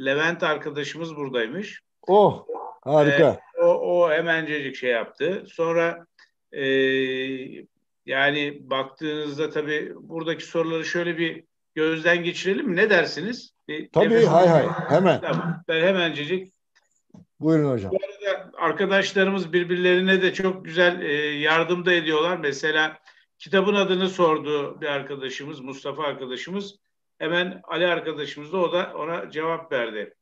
Levent 0.00 0.42
arkadaşımız 0.42 1.16
buradaymış. 1.16 1.80
Oh 2.06 2.46
harika. 2.80 3.40
E, 3.58 3.62
o, 3.62 3.66
o 3.66 4.10
hemencecik 4.10 4.76
şey 4.76 4.90
yaptı. 4.90 5.44
Sonra 5.48 6.06
e, 6.52 6.64
yani 8.06 8.58
baktığınızda 8.60 9.50
tabii 9.50 9.92
buradaki 10.00 10.44
soruları 10.44 10.84
şöyle 10.84 11.18
bir 11.18 11.44
gözden 11.74 12.24
geçirelim 12.24 12.68
mi? 12.68 12.76
Ne 12.76 12.90
dersiniz? 12.90 13.52
Bir 13.68 13.88
tabii 13.88 14.24
hay 14.24 14.48
hay 14.48 14.66
hemen. 14.88 15.20
Tamam. 15.20 15.62
Ben 15.68 15.82
hemencecik 15.82 16.52
Buyurun 17.42 17.70
hocam. 17.70 17.92
Bu 17.92 17.96
arada 17.96 18.50
arkadaşlarımız 18.58 19.52
birbirlerine 19.52 20.22
de 20.22 20.34
çok 20.34 20.64
güzel 20.64 21.00
e, 21.00 21.12
yardım 21.38 21.86
da 21.86 21.92
ediyorlar. 21.92 22.36
Mesela 22.36 22.98
kitabın 23.38 23.74
adını 23.74 24.08
sordu 24.08 24.80
bir 24.80 24.86
arkadaşımız, 24.86 25.60
Mustafa 25.60 26.02
arkadaşımız. 26.02 26.76
Hemen 27.18 27.60
Ali 27.64 27.86
arkadaşımız 27.86 28.52
da 28.52 28.58
o 28.58 28.72
da 28.72 28.92
ona 28.96 29.30
cevap 29.30 29.72
verdi. 29.72 30.14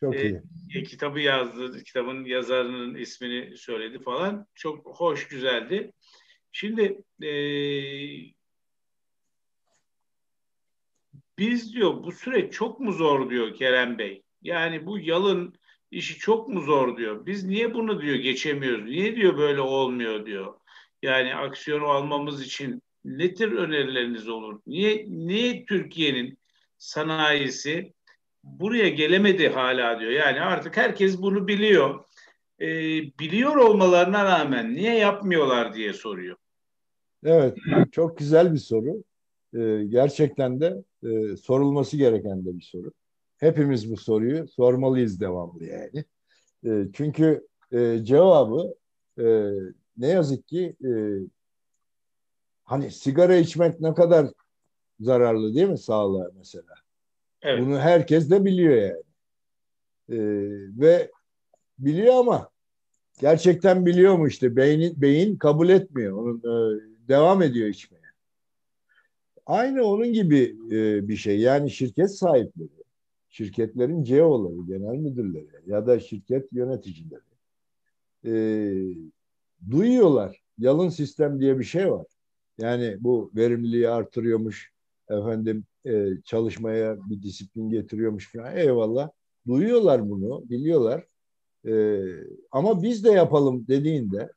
Çok 0.00 0.16
e, 0.16 0.42
iyi. 0.68 0.84
kitabı 0.84 1.20
yazdı, 1.20 1.82
kitabın 1.84 2.24
yazarının 2.24 2.94
ismini 2.94 3.56
söyledi 3.56 3.98
falan. 3.98 4.46
Çok 4.54 4.86
hoş, 4.86 5.28
güzeldi. 5.28 5.92
Şimdi 6.52 7.02
e, 7.22 7.32
biz 11.38 11.74
diyor 11.74 12.02
bu 12.04 12.12
süreç 12.12 12.52
çok 12.52 12.80
mu 12.80 12.92
zor 12.92 13.30
diyor 13.30 13.54
Kerem 13.54 13.98
Bey. 13.98 14.22
Yani 14.42 14.86
bu 14.86 14.98
yalın 14.98 15.54
işi 15.94 16.18
çok 16.18 16.48
mu 16.48 16.60
zor 16.60 16.96
diyor. 16.96 17.26
Biz 17.26 17.44
niye 17.44 17.74
bunu 17.74 18.02
diyor 18.02 18.16
geçemiyoruz? 18.16 18.84
Niye 18.84 19.16
diyor 19.16 19.38
böyle 19.38 19.60
olmuyor 19.60 20.26
diyor. 20.26 20.54
Yani 21.02 21.34
aksiyonu 21.34 21.84
almamız 21.84 22.42
için 22.42 22.82
ne 23.04 23.34
tür 23.34 23.52
önerileriniz 23.52 24.28
olur? 24.28 24.60
Niye 24.66 25.06
niye 25.08 25.64
Türkiye'nin 25.64 26.38
sanayisi 26.78 27.92
buraya 28.44 28.88
gelemedi 28.88 29.48
hala 29.48 30.00
diyor. 30.00 30.10
Yani 30.10 30.40
artık 30.40 30.76
herkes 30.76 31.22
bunu 31.22 31.48
biliyor. 31.48 32.04
E, 32.60 32.66
biliyor 33.18 33.56
olmalarına 33.56 34.24
rağmen 34.24 34.74
niye 34.74 34.94
yapmıyorlar 34.94 35.74
diye 35.74 35.92
soruyor. 35.92 36.36
Evet, 37.24 37.58
çok 37.92 38.18
güzel 38.18 38.52
bir 38.52 38.58
soru. 38.58 39.04
Ee, 39.54 39.84
gerçekten 39.88 40.60
de 40.60 40.84
e, 41.02 41.36
sorulması 41.36 41.96
gereken 41.96 42.44
de 42.44 42.56
bir 42.56 42.62
soru. 42.62 42.92
Hepimiz 43.44 43.90
bu 43.90 43.96
soruyu 43.96 44.48
sormalıyız 44.48 45.20
devamlı 45.20 45.64
yani. 45.64 46.04
E, 46.66 46.88
çünkü 46.92 47.46
e, 47.72 47.98
cevabı 48.04 48.74
e, 49.18 49.24
ne 49.96 50.08
yazık 50.08 50.48
ki 50.48 50.76
e, 50.84 50.90
hani 52.64 52.90
sigara 52.90 53.36
içmek 53.36 53.80
ne 53.80 53.94
kadar 53.94 54.26
zararlı 55.00 55.54
değil 55.54 55.68
mi 55.68 55.78
sağlığa 55.78 56.30
mesela? 56.36 56.74
Evet. 57.42 57.62
Bunu 57.66 57.78
herkes 57.78 58.30
de 58.30 58.44
biliyor 58.44 58.76
yani. 58.76 59.02
E, 60.08 60.18
ve 60.80 61.10
biliyor 61.78 62.14
ama 62.14 62.50
gerçekten 63.20 63.86
biliyor 63.86 64.14
mu 64.14 64.28
işte 64.28 64.56
beyin, 64.56 65.00
beyin 65.02 65.36
kabul 65.36 65.68
etmiyor. 65.68 66.18
Onun 66.18 66.38
e, 66.38 66.80
devam 67.08 67.42
ediyor 67.42 67.68
içmeye. 67.68 68.04
Aynı 69.46 69.84
onun 69.84 70.12
gibi 70.12 70.56
e, 70.70 71.08
bir 71.08 71.16
şey. 71.16 71.40
Yani 71.40 71.70
şirket 71.70 72.18
sahipleri 72.18 72.83
şirketlerin 73.34 74.02
CEO'ları, 74.04 74.66
genel 74.66 74.96
müdürleri 74.96 75.46
ya 75.66 75.86
da 75.86 76.00
şirket 76.00 76.52
yöneticileri 76.52 77.20
e, 78.24 78.32
duyuyorlar. 79.70 80.42
Yalın 80.58 80.88
sistem 80.88 81.40
diye 81.40 81.58
bir 81.58 81.64
şey 81.64 81.92
var. 81.92 82.06
Yani 82.58 82.96
bu 83.00 83.30
verimliliği 83.36 83.88
artırıyormuş, 83.88 84.72
efendim 85.08 85.64
e, 85.86 86.08
çalışmaya 86.24 86.96
bir 87.10 87.22
disiplin 87.22 87.70
getiriyormuş 87.70 88.32
falan. 88.32 88.56
Eyvallah. 88.56 89.10
Duyuyorlar 89.46 90.10
bunu, 90.10 90.50
biliyorlar. 90.50 91.06
E, 91.66 92.02
ama 92.50 92.82
biz 92.82 93.04
de 93.04 93.10
yapalım 93.10 93.66
dediğinde 93.68 94.32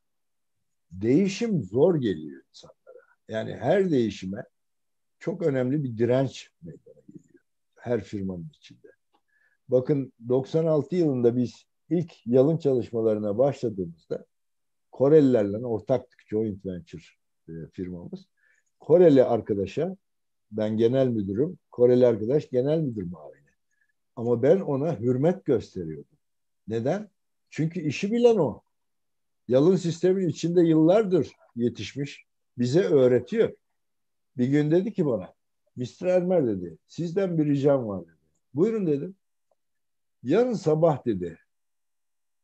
değişim 0.91 1.63
zor 1.63 1.95
geliyor 1.95 2.41
insanlara. 2.49 3.05
Yani 3.29 3.55
her 3.55 3.91
değişime 3.91 4.43
çok 5.19 5.41
önemli 5.41 5.83
bir 5.83 5.97
direnç 5.97 6.51
meydana. 6.61 6.86
Her 7.77 8.03
firmanın 8.03 8.51
içinde. 8.55 8.87
Bakın 9.69 10.13
96 10.29 10.95
yılında 10.95 11.37
biz 11.37 11.65
ilk 11.89 12.13
yalın 12.25 12.57
çalışmalarına 12.57 13.37
başladığımızda 13.37 14.25
Korelilerle 14.91 15.65
ortaktık 15.65 16.21
joint 16.29 16.65
venture 16.65 17.03
e, 17.49 17.51
firmamız. 17.73 18.27
Koreli 18.79 19.23
arkadaşa 19.23 19.97
ben 20.51 20.77
genel 20.77 21.07
müdürüm, 21.07 21.59
Koreli 21.71 22.07
arkadaş 22.07 22.49
genel 22.49 22.79
müdür 22.79 23.03
muavini. 23.03 23.49
Ama 24.15 24.43
ben 24.43 24.59
ona 24.59 24.99
hürmet 24.99 25.45
gösteriyordum. 25.45 26.17
Neden? 26.67 27.09
Çünkü 27.49 27.79
işi 27.79 28.11
bilen 28.11 28.35
o. 28.35 28.61
Yalın 29.47 29.75
sistemin 29.75 30.27
içinde 30.27 30.61
yıllardır 30.61 31.31
yetişmiş. 31.55 32.25
Bize 32.57 32.83
öğretiyor. 32.83 33.53
Bir 34.37 34.47
gün 34.47 34.71
dedi 34.71 34.93
ki 34.93 35.05
bana, 35.05 35.33
Mr. 35.77 36.05
Ermer 36.05 36.47
dedi, 36.47 36.77
sizden 36.87 37.37
bir 37.37 37.45
ricam 37.45 37.87
var 37.87 38.01
dedi. 38.05 38.15
Buyurun 38.53 38.87
dedim. 38.87 39.15
Yarın 40.23 40.53
sabah 40.53 41.05
dedi 41.05 41.37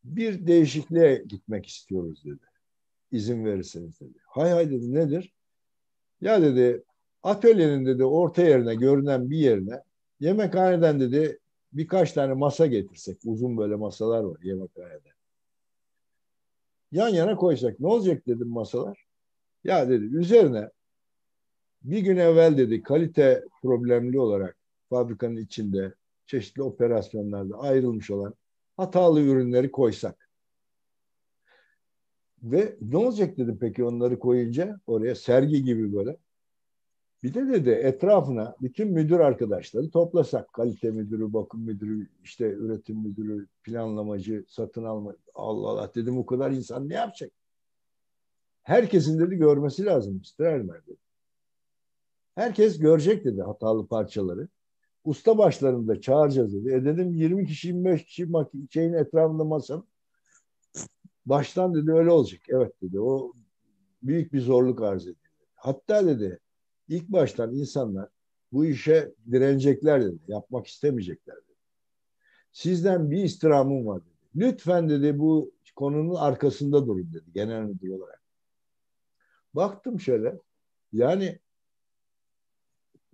bir 0.04 0.48
değişikliğe 0.48 1.24
gitmek 1.28 1.66
istiyoruz 1.66 2.26
dedi. 2.26 2.46
İzin 3.12 3.46
verirseniz 3.46 4.00
dedi. 4.00 4.20
Hay 4.28 4.50
hay 4.50 4.72
dedi 4.72 4.94
nedir? 4.94 5.34
Ya 6.22 6.42
dedi 6.42 6.84
atölyenin 7.24 7.86
dedi 7.86 8.04
orta 8.04 8.42
yerine 8.42 8.76
görünen 8.76 9.30
bir 9.30 9.38
yerine 9.38 9.84
yemekhaneden 10.20 11.00
dedi 11.00 11.40
birkaç 11.74 12.12
tane 12.12 12.34
masa 12.34 12.66
getirsek. 12.66 13.18
Uzun 13.26 13.58
böyle 13.58 13.76
masalar 13.76 14.24
var 14.24 14.38
yemekhanede. 14.44 15.14
Yan 16.92 17.10
yana 17.10 17.36
koysak 17.36 17.80
ne 17.80 17.88
olacak 17.88 18.28
dedim 18.28 18.48
masalar. 18.48 19.06
Ya 19.64 19.90
dedi 19.90 20.06
üzerine 20.06 20.70
bir 21.84 22.00
gün 22.00 22.18
evvel 22.18 22.58
dedi 22.58 22.84
kalite 22.84 23.44
problemli 23.62 24.20
olarak 24.20 24.58
fabrikanın 24.90 25.38
içinde 25.38 25.94
çeşitli 26.26 26.64
operasyonlarda 26.64 27.60
ayrılmış 27.60 28.12
olan 28.12 28.34
hatalı 28.78 29.22
ürünleri 29.22 29.72
koysak. 29.72 30.30
Ve 32.44 32.78
ne 32.82 32.98
olacak 32.98 33.38
dedim 33.38 33.58
peki 33.62 33.84
onları 33.84 34.20
koyunca 34.20 34.80
oraya 34.88 35.16
sergi 35.16 35.64
gibi 35.64 35.94
böyle. 35.96 36.18
Bir 37.24 37.34
de 37.34 37.48
dedi 37.48 37.70
etrafına 37.70 38.56
bütün 38.62 38.92
müdür 38.92 39.20
arkadaşları 39.20 39.90
toplasak. 39.90 40.54
Kalite 40.54 40.92
müdürü, 40.92 41.34
bakım 41.34 41.62
müdürü, 41.62 42.08
işte 42.24 42.46
üretim 42.46 42.98
müdürü, 42.98 43.48
planlamacı, 43.64 44.46
satın 44.48 44.84
alma. 44.84 45.16
Allah 45.36 45.68
Allah 45.68 45.92
dedim 45.96 46.18
o 46.18 46.26
kadar 46.26 46.52
insan 46.52 46.90
ne 46.90 46.94
yapacak? 46.94 47.32
Herkesin 48.64 49.20
dedi 49.20 49.36
görmesi 49.36 49.86
lazım 49.86 50.22
Mr. 50.40 50.46
Elmer 50.46 50.86
dedi. 50.88 51.03
Herkes 52.36 52.80
görecek 52.80 53.26
dedi 53.26 53.42
hatalı 53.42 53.88
parçaları. 53.88 54.48
Usta 55.04 55.38
başlarında 55.38 56.02
çağıracağız 56.02 56.54
dedi. 56.54 56.74
E 56.74 56.86
dedim 56.86 57.14
20 57.14 57.48
kişi 57.48 57.68
25 57.68 58.06
kişi 58.06 58.28
şeyin 58.70 58.94
etrafında 58.94 59.44
masanın. 59.44 59.88
Baştan 61.26 61.76
dedi 61.76 61.92
öyle 61.92 62.12
olacak. 62.12 62.42
Evet 62.50 62.82
dedi 62.82 63.00
o 63.00 63.34
büyük 64.04 64.34
bir 64.34 64.42
zorluk 64.42 64.82
arz 64.82 65.02
ediyor. 65.02 65.34
Hatta 65.56 66.06
dedi 66.06 66.40
ilk 66.88 67.10
baştan 67.10 67.54
insanlar 67.56 68.10
bu 68.52 68.66
işe 68.66 69.14
direnecekler 69.32 70.06
dedi. 70.06 70.20
Yapmak 70.28 70.68
istemeyecekler 70.68 71.36
dedi. 71.36 71.58
Sizden 72.52 73.12
bir 73.12 73.24
istirhamım 73.24 73.88
var 73.88 74.02
dedi. 74.06 74.14
Lütfen 74.36 74.90
dedi 74.90 75.20
bu 75.20 75.52
konunun 75.76 76.16
arkasında 76.16 76.88
durun 76.88 77.14
dedi 77.14 77.26
genel 77.34 77.62
müdür 77.62 77.90
olarak. 77.90 78.22
Baktım 79.54 80.00
şöyle 80.00 80.40
yani 80.94 81.40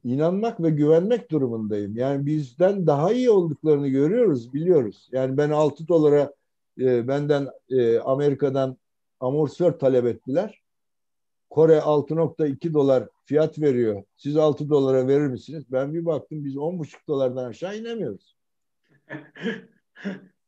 inanmak 0.04 0.64
ve 0.64 0.70
güvenmek 0.70 1.32
durumundayım. 1.32 1.97
Yani 1.97 2.26
bizden 2.26 2.88
daha 2.88 3.14
iyi 3.14 3.30
olduklarını 3.30 3.88
görüyoruz, 3.88 4.54
biliyoruz. 4.54 5.10
Yani 5.12 5.38
ben 5.38 5.50
6 5.50 5.88
dolara 5.88 6.34
e, 6.80 7.08
benden 7.08 7.47
e, 7.70 8.00
Amerika'dan 8.00 8.78
amortisör 9.20 9.72
talep 9.72 10.06
ettiler. 10.06 10.62
Kore 11.50 11.78
6.2 11.78 12.74
dolar 12.74 13.10
fiyat 13.26 13.62
veriyor. 13.62 14.04
Siz 14.18 14.38
6 14.38 14.70
dolara 14.70 15.08
verir 15.08 15.28
misiniz? 15.28 15.64
Ben 15.72 15.93
bir 15.93 16.06
baktım 16.06 16.45
biz 16.45 16.56
10.5 16.56 17.08
dolardan 17.08 17.45
aşağı 17.45 17.78
inemiyoruz. 17.78 18.38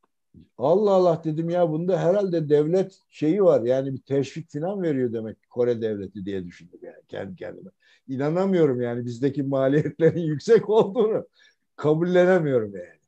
Allah 0.57 0.91
Allah 0.91 1.21
dedim 1.23 1.49
ya 1.49 1.71
bunda 1.71 1.99
herhalde 1.99 2.49
devlet 2.49 2.99
şeyi 3.09 3.43
var. 3.43 3.61
Yani 3.61 3.93
bir 3.93 4.01
teşvik 4.01 4.51
falan 4.51 4.81
veriyor 4.81 5.13
demek 5.13 5.49
Kore 5.49 5.81
devleti 5.81 6.25
diye 6.25 6.45
düşündüm 6.45 6.79
yani 6.81 7.03
kendi 7.07 7.35
kendime. 7.35 7.69
İnanamıyorum 8.07 8.81
yani 8.81 9.05
bizdeki 9.05 9.43
maliyetlerin 9.43 10.21
yüksek 10.21 10.69
olduğunu 10.69 11.27
kabullenemiyorum 11.75 12.75
yani. 12.75 13.01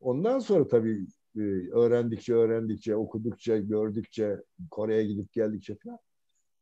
Ondan 0.00 0.38
sonra 0.38 0.68
tabii 0.68 1.06
e, 1.36 1.40
öğrendikçe 1.72 2.34
öğrendikçe 2.34 2.96
okudukça 2.96 3.58
gördükçe 3.58 4.36
Kore'ye 4.70 5.04
gidip 5.04 5.32
geldikçe 5.32 5.76
falan 5.76 5.98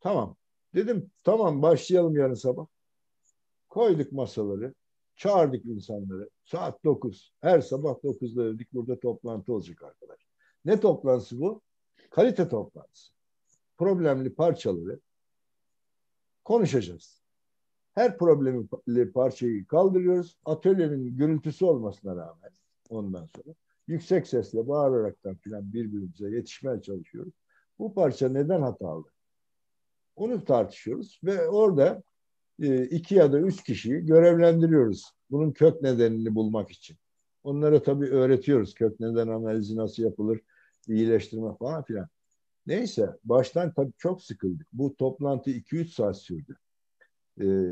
tamam 0.01 0.37
dedim 0.75 1.11
tamam 1.25 1.63
başlayalım 1.63 2.17
yarın 2.17 2.35
sabah 2.35 2.67
koyduk 3.69 4.13
masaları 4.13 4.75
Çağırdık 5.17 5.65
insanları. 5.65 6.29
Saat 6.47 6.85
9. 6.85 7.35
Her 7.41 7.61
sabah 7.61 7.91
9'da 7.91 8.55
dedik 8.55 8.73
burada 8.73 9.01
toplantı 9.01 9.53
olacak 9.53 9.83
arkadaş. 9.83 10.27
Ne 10.65 10.81
toplantısı 10.81 11.41
bu? 11.41 11.63
Kalite 12.11 12.49
toplantısı. 12.49 13.13
Problemli 13.79 14.35
parçaları 14.35 15.01
konuşacağız. 16.45 17.23
Her 17.95 18.19
problemli 18.19 19.13
parçayı 19.13 19.67
kaldırıyoruz. 19.67 20.39
Atölyenin 20.45 21.17
gürültüsü 21.17 21.65
olmasına 21.65 22.17
rağmen 22.17 22.51
ondan 22.89 23.27
sonra 23.27 23.55
yüksek 23.87 24.27
sesle 24.27 24.69
bağıraraktan 24.69 25.35
filan 25.35 25.73
birbirimize 25.73 26.31
yetişmeye 26.31 26.83
çalışıyoruz. 26.83 27.35
Bu 27.79 27.95
parça 27.95 28.29
neden 28.29 28.63
hatalı? 28.63 29.05
Onu 30.17 30.45
tartışıyoruz 30.45 31.21
ve 31.25 31.49
orada 31.49 32.03
iki 32.91 33.15
ya 33.15 33.33
da 33.33 33.41
üç 33.41 33.63
kişiyi 33.63 34.07
görevlendiriyoruz. 34.07 35.13
Bunun 35.31 35.53
kök 35.53 35.83
nedenini 35.83 36.35
bulmak 36.35 36.71
için. 36.71 36.97
Onlara 37.45 37.83
tabii 37.83 38.07
öğretiyoruz 38.07 38.75
kök 38.75 39.01
neden 39.01 39.29
analizi 39.29 39.77
nasıl 39.77 40.03
yapılır, 40.03 40.41
iyileştirme 40.89 41.57
falan 41.57 41.83
filan. 41.83 42.09
Neyse 42.67 43.17
baştan 43.25 43.73
tabii 43.73 43.93
çok 43.99 44.23
sıkıldık. 44.23 44.67
Bu 44.73 44.97
toplantı 44.97 45.51
2-3 45.51 45.89
saat 45.89 46.19
sürdü. 46.19 46.57
Ee, 47.41 47.71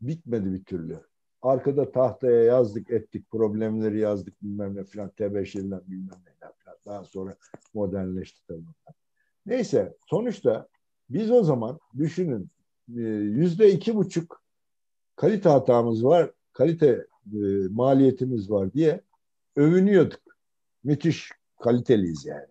bitmedi 0.00 0.52
bir 0.52 0.64
türlü. 0.64 1.00
Arkada 1.42 1.92
tahtaya 1.92 2.44
yazdık 2.44 2.90
ettik 2.90 3.30
problemleri 3.30 3.98
yazdık 3.98 4.42
bilmem 4.42 4.76
ne 4.76 4.84
filan 4.84 5.10
tebeşirler 5.10 5.80
bilmem 5.86 6.18
ne 6.26 6.32
filan. 6.32 6.76
Daha 6.86 7.04
sonra 7.04 7.36
modernleşti 7.74 8.46
tabii. 8.46 8.64
Neyse 9.46 9.96
sonuçta 10.06 10.68
biz 11.10 11.30
o 11.30 11.42
zaman 11.42 11.78
düşünün 11.98 12.42
e, 12.42 12.59
yüzde 12.94 13.72
iki 13.72 13.96
buçuk 13.96 14.42
kalite 15.16 15.48
hatamız 15.48 16.04
var, 16.04 16.30
kalite 16.52 16.86
e, 16.86 17.38
maliyetimiz 17.70 18.50
var 18.50 18.72
diye 18.72 19.00
övünüyorduk. 19.56 20.20
Müthiş 20.84 21.30
kaliteliyiz 21.60 22.26
yani. 22.26 22.46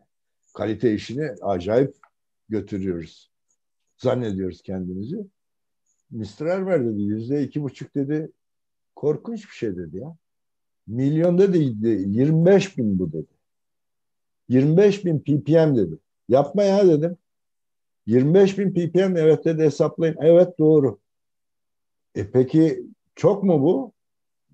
Kalite 0.54 0.94
işini 0.94 1.32
acayip 1.42 1.96
götürüyoruz. 2.50 3.32
Zannediyoruz 3.98 4.62
kendimizi. 4.62 5.26
Mr. 6.12 6.46
Ermer 6.46 6.86
dedi 6.86 7.02
yüzde 7.02 7.44
iki 7.44 7.64
buçuk 7.64 7.96
dedi. 7.96 8.32
Korkunç 8.96 9.50
bir 9.50 9.56
şey 9.56 9.78
dedi 9.78 9.98
ya. 9.98 10.16
Milyonda 10.88 11.54
değildi. 11.54 12.04
25 12.08 12.78
bin 12.78 13.00
bu 13.00 13.12
dedi. 13.12 13.40
25 14.50 15.06
bin 15.06 15.20
ppm 15.20 15.76
dedi. 15.76 15.98
Yapma 16.30 16.64
ya 16.64 16.88
dedim. 16.88 17.18
25 18.10 18.58
bin 18.58 18.74
ppm 18.74 19.18
evet 19.18 19.46
dedi 19.46 19.64
hesaplayın. 19.64 20.16
Evet 20.22 20.60
doğru. 20.60 21.00
E 22.16 22.32
peki 22.32 22.86
çok 23.16 23.44
mu 23.44 23.62
bu? 23.62 23.92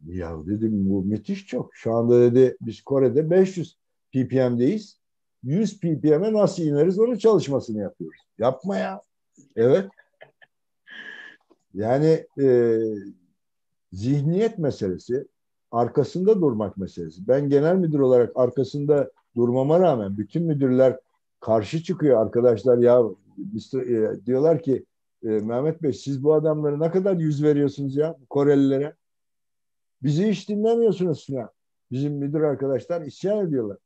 Ya 0.07 0.45
dedim 0.45 0.89
bu 0.89 1.03
müthiş 1.03 1.47
çok. 1.47 1.75
Şu 1.75 1.93
anda 1.93 2.21
dedi 2.21 2.57
biz 2.61 2.81
Kore'de 2.81 3.29
500 3.29 3.77
ppm'deyiz. 4.13 4.99
100 5.43 5.79
ppm'e 5.79 6.33
nasıl 6.33 6.63
ineriz 6.63 6.99
onun 6.99 7.15
çalışmasını 7.17 7.79
yapıyoruz. 7.81 8.21
Yapma 8.37 8.77
ya. 8.77 9.01
Evet. 9.55 9.89
Yani 11.73 12.27
e, 12.41 12.79
zihniyet 13.93 14.57
meselesi, 14.57 15.27
arkasında 15.71 16.41
durmak 16.41 16.77
meselesi. 16.77 17.27
Ben 17.27 17.49
genel 17.49 17.75
müdür 17.75 17.99
olarak 17.99 18.31
arkasında 18.35 19.11
durmama 19.35 19.79
rağmen 19.79 20.17
bütün 20.17 20.43
müdürler 20.43 20.99
karşı 21.45 21.83
çıkıyor 21.83 22.21
arkadaşlar 22.21 22.77
ya 22.77 23.01
e, 23.73 24.25
diyorlar 24.25 24.61
ki 24.61 24.85
e, 25.23 25.27
Mehmet 25.27 25.83
Bey 25.83 25.93
siz 25.93 26.23
bu 26.23 26.33
adamlara 26.33 26.77
ne 26.77 26.91
kadar 26.91 27.15
yüz 27.15 27.43
veriyorsunuz 27.43 27.95
ya 27.95 28.17
Korelilere? 28.29 28.95
Bizi 30.03 30.29
hiç 30.29 30.49
dinlemiyorsunuz 30.49 31.25
ya. 31.29 31.51
Bizim 31.91 32.13
müdür 32.13 32.41
arkadaşlar 32.41 33.01
isyan 33.01 33.47
ediyorlar. 33.47 33.77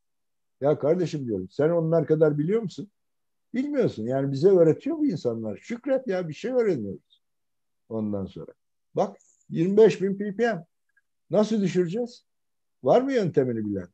Ya 0.62 0.80
kardeşim 0.80 1.26
diyorum 1.26 1.50
sen 1.50 1.70
onlar 1.70 2.06
kadar 2.06 2.38
biliyor 2.38 2.62
musun? 2.62 2.92
Bilmiyorsun. 3.54 4.04
Yani 4.04 4.32
bize 4.32 4.50
öğretiyor 4.50 4.98
bu 4.98 5.06
insanlar. 5.06 5.58
Şükret 5.58 6.08
ya 6.08 6.28
bir 6.28 6.34
şey 6.34 6.52
öğreniyoruz. 6.52 7.22
Ondan 7.90 8.26
sonra. 8.26 8.52
Bak 8.96 9.18
25 9.50 10.02
bin 10.02 10.18
ppm. 10.18 10.60
Nasıl 11.30 11.62
düşüreceğiz? 11.62 12.26
Var 12.84 13.02
mı 13.02 13.14
yöntemini 13.14 13.66
bilen? 13.66 13.88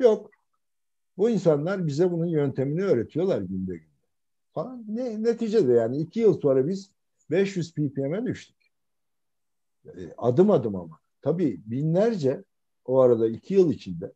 Yok. 0.00 0.37
Bu 1.18 1.30
insanlar 1.30 1.86
bize 1.86 2.12
bunun 2.12 2.26
yöntemini 2.26 2.84
öğretiyorlar 2.84 3.42
günde 3.42 3.76
gün 3.76 3.88
falan. 4.54 4.84
Ne, 4.88 5.22
neticede 5.22 5.72
yani 5.72 5.98
iki 5.98 6.20
yıl 6.20 6.40
sonra 6.40 6.68
biz 6.68 6.90
500 7.30 7.74
ppm'e 7.74 8.26
düştük. 8.26 8.56
E, 9.86 10.14
adım 10.18 10.50
adım 10.50 10.76
ama. 10.76 10.98
Tabii 11.22 11.60
binlerce 11.66 12.44
o 12.84 12.98
arada 12.98 13.28
iki 13.28 13.54
yıl 13.54 13.72
içinde 13.72 14.12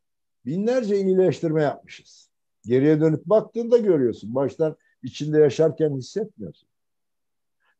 binlerce 0.46 0.96
iyileştirme 0.96 1.62
yapmışız. 1.62 2.30
Geriye 2.64 3.00
dönüp 3.00 3.26
baktığında 3.26 3.78
görüyorsun. 3.78 4.34
Baştan 4.34 4.76
içinde 5.02 5.38
yaşarken 5.38 5.96
hissetmiyorsun. 5.96 6.68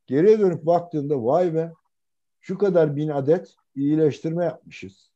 Geriye 0.07 0.41
dönüp 0.41 0.67
baktığında 0.67 1.25
vay 1.25 1.55
be 1.55 1.73
şu 2.41 2.59
kadar 2.59 2.97
bin 2.97 3.09
adet 3.09 3.57
iyileştirme 3.75 4.45
yapmışız. 4.45 5.13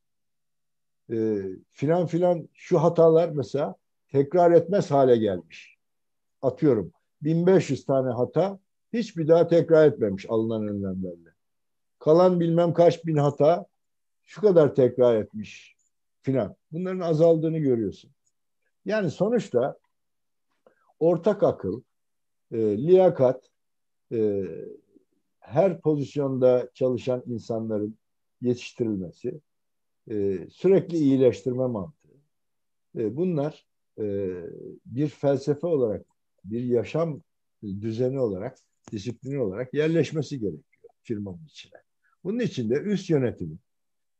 e, 1.11 1.41
filan 1.71 2.05
filan 2.05 2.49
şu 2.53 2.83
hatalar 2.83 3.29
mesela 3.29 3.75
tekrar 4.11 4.51
etmez 4.51 4.91
hale 4.91 5.17
gelmiş. 5.17 5.77
Atıyorum 6.41 6.91
1500 7.21 7.85
tane 7.85 8.09
hata 8.11 8.59
hiç 8.93 9.17
bir 9.17 9.27
daha 9.27 9.47
tekrar 9.47 9.87
etmemiş 9.87 10.25
alınan 10.29 10.67
önlemlerle. 10.67 11.29
Kalan 11.99 12.39
bilmem 12.39 12.73
kaç 12.73 13.05
bin 13.05 13.17
hata 13.17 13.65
şu 14.25 14.41
kadar 14.41 14.75
tekrar 14.75 15.15
etmiş 15.15 15.75
filan. 16.21 16.55
Bunların 16.71 16.99
azaldığını 16.99 17.57
görüyorsun. 17.57 18.11
Yani 18.85 19.11
sonuçta 19.11 19.77
ortak 20.99 21.43
akıl, 21.43 21.81
e, 22.51 22.57
liyakat, 22.77 23.49
e, 24.11 24.43
her 25.39 25.81
pozisyonda 25.81 26.69
çalışan 26.73 27.23
insanların 27.25 27.97
yetiştirilmesi, 28.41 29.41
e, 30.11 30.47
sürekli 30.49 30.97
iyileştirme 30.97 31.65
mantığı. 31.67 32.17
E, 32.97 33.17
bunlar 33.17 33.65
e, 33.99 34.29
bir 34.85 35.07
felsefe 35.07 35.67
olarak, 35.67 36.05
bir 36.43 36.63
yaşam 36.63 37.21
düzeni 37.63 38.19
olarak, 38.19 38.57
disiplini 38.91 39.39
olarak 39.39 39.73
yerleşmesi 39.73 40.39
gerekiyor 40.39 40.63
firmanın 41.03 41.45
içine. 41.45 41.81
Bunun 42.23 42.39
için 42.39 42.69
de 42.69 42.73
üst 42.73 43.09
yönetimin, 43.09 43.59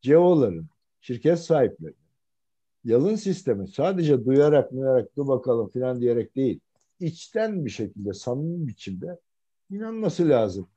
CEO'ların, 0.01 0.67
şirket 1.01 1.39
sahipleri, 1.39 1.93
yalın 2.84 3.15
sistemi 3.15 3.67
sadece 3.67 4.25
duyarak 4.25 4.71
duyarak 4.71 5.15
dur 5.17 5.28
bakalım 5.28 5.69
filan 5.69 6.01
diyerek 6.01 6.36
değil, 6.36 6.59
içten 6.99 7.65
bir 7.65 7.69
şekilde, 7.69 8.13
samimi 8.13 8.67
biçimde 8.67 9.19
inanması 9.69 10.30
lazım. 10.30 10.67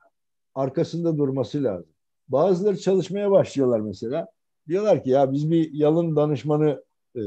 Arkasında 0.55 1.17
durması 1.17 1.63
lazım. 1.63 1.89
Bazıları 2.27 2.77
çalışmaya 2.77 3.31
başlıyorlar 3.31 3.79
mesela. 3.79 4.27
Diyorlar 4.67 5.03
ki 5.03 5.09
ya 5.09 5.31
biz 5.31 5.51
bir 5.51 5.73
yalın 5.73 6.15
danışmanı 6.15 6.83
e, 7.15 7.21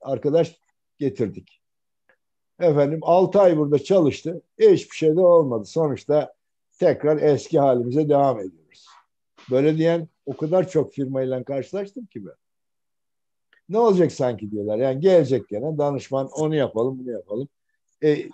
arkadaş 0.00 0.60
getirdik. 1.00 1.60
Efendim 2.60 3.00
6 3.02 3.40
ay 3.40 3.56
burada 3.56 3.78
çalıştı. 3.78 4.42
Hiçbir 4.58 4.96
şey 4.96 5.16
de 5.16 5.20
olmadı. 5.20 5.64
Sonuçta 5.64 6.34
tekrar 6.78 7.22
eski 7.22 7.58
halimize 7.58 8.08
devam 8.08 8.40
ediyoruz. 8.40 8.86
Böyle 9.50 9.78
diyen 9.78 10.08
o 10.26 10.36
kadar 10.36 10.68
çok 10.68 10.92
firmayla 10.92 11.44
karşılaştım 11.44 12.06
ki 12.06 12.26
ben. 12.26 12.34
Ne 13.68 13.78
olacak 13.78 14.12
sanki 14.12 14.50
diyorlar. 14.50 14.78
Yani 14.78 15.00
gelecek 15.00 15.48
gene 15.48 15.78
danışman 15.78 16.28
onu 16.28 16.54
yapalım 16.54 16.98
bunu 16.98 17.10
yapalım. 17.10 17.48
E, 18.02 18.28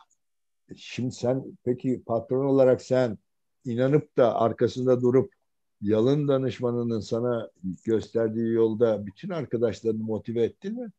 şimdi 0.77 1.14
sen 1.14 1.45
peki 1.64 2.03
patron 2.07 2.47
olarak 2.47 2.83
sen 2.83 3.19
inanıp 3.64 4.17
da 4.17 4.35
arkasında 4.41 5.01
durup 5.01 5.33
yalın 5.81 6.29
danışmanının 6.29 7.01
sana 7.01 7.51
gösterdiği 7.85 8.53
yolda 8.53 9.07
bütün 9.07 9.31
arkadaşlarını 9.31 10.03
motive 10.03 10.43
ettin 10.43 10.81
mi? 10.81 10.91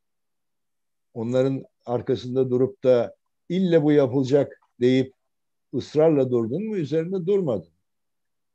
Onların 1.14 1.64
arkasında 1.86 2.50
durup 2.50 2.84
da 2.84 3.16
ille 3.50 3.84
bu 3.84 3.92
yapılacak 3.92 4.60
deyip 4.82 5.14
ısrarla 5.74 6.32
durdun 6.32 6.68
mu? 6.68 6.78
Üzerinde 6.78 7.26
durmadın. 7.26 7.72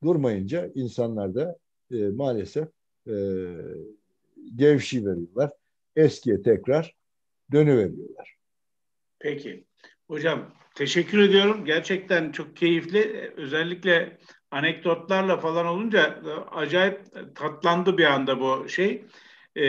Durmayınca 0.02 0.70
insanlar 0.74 1.34
da 1.34 1.58
e, 1.90 2.08
maalesef 2.08 2.68
e, 3.06 3.14
gevşi 4.56 5.06
veriyorlar. 5.06 5.50
Eskiye 5.96 6.42
tekrar 6.42 6.94
dönüveriyorlar. 7.52 8.36
Peki. 9.18 9.64
Hocam 10.08 10.54
teşekkür 10.74 11.18
ediyorum. 11.18 11.64
Gerçekten 11.64 12.32
çok 12.32 12.56
keyifli. 12.56 13.32
Özellikle 13.36 14.18
anekdotlarla 14.50 15.36
falan 15.36 15.66
olunca 15.66 16.22
acayip 16.50 17.00
tatlandı 17.34 17.98
bir 17.98 18.04
anda 18.04 18.40
bu 18.40 18.68
şey. 18.68 19.04
Ee, 19.56 19.62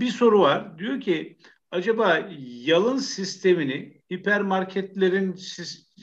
bir 0.00 0.08
soru 0.08 0.40
var. 0.40 0.78
Diyor 0.78 1.00
ki 1.00 1.36
acaba 1.70 2.28
yalın 2.64 2.98
sistemini 2.98 4.02
hipermarketlerin 4.12 5.36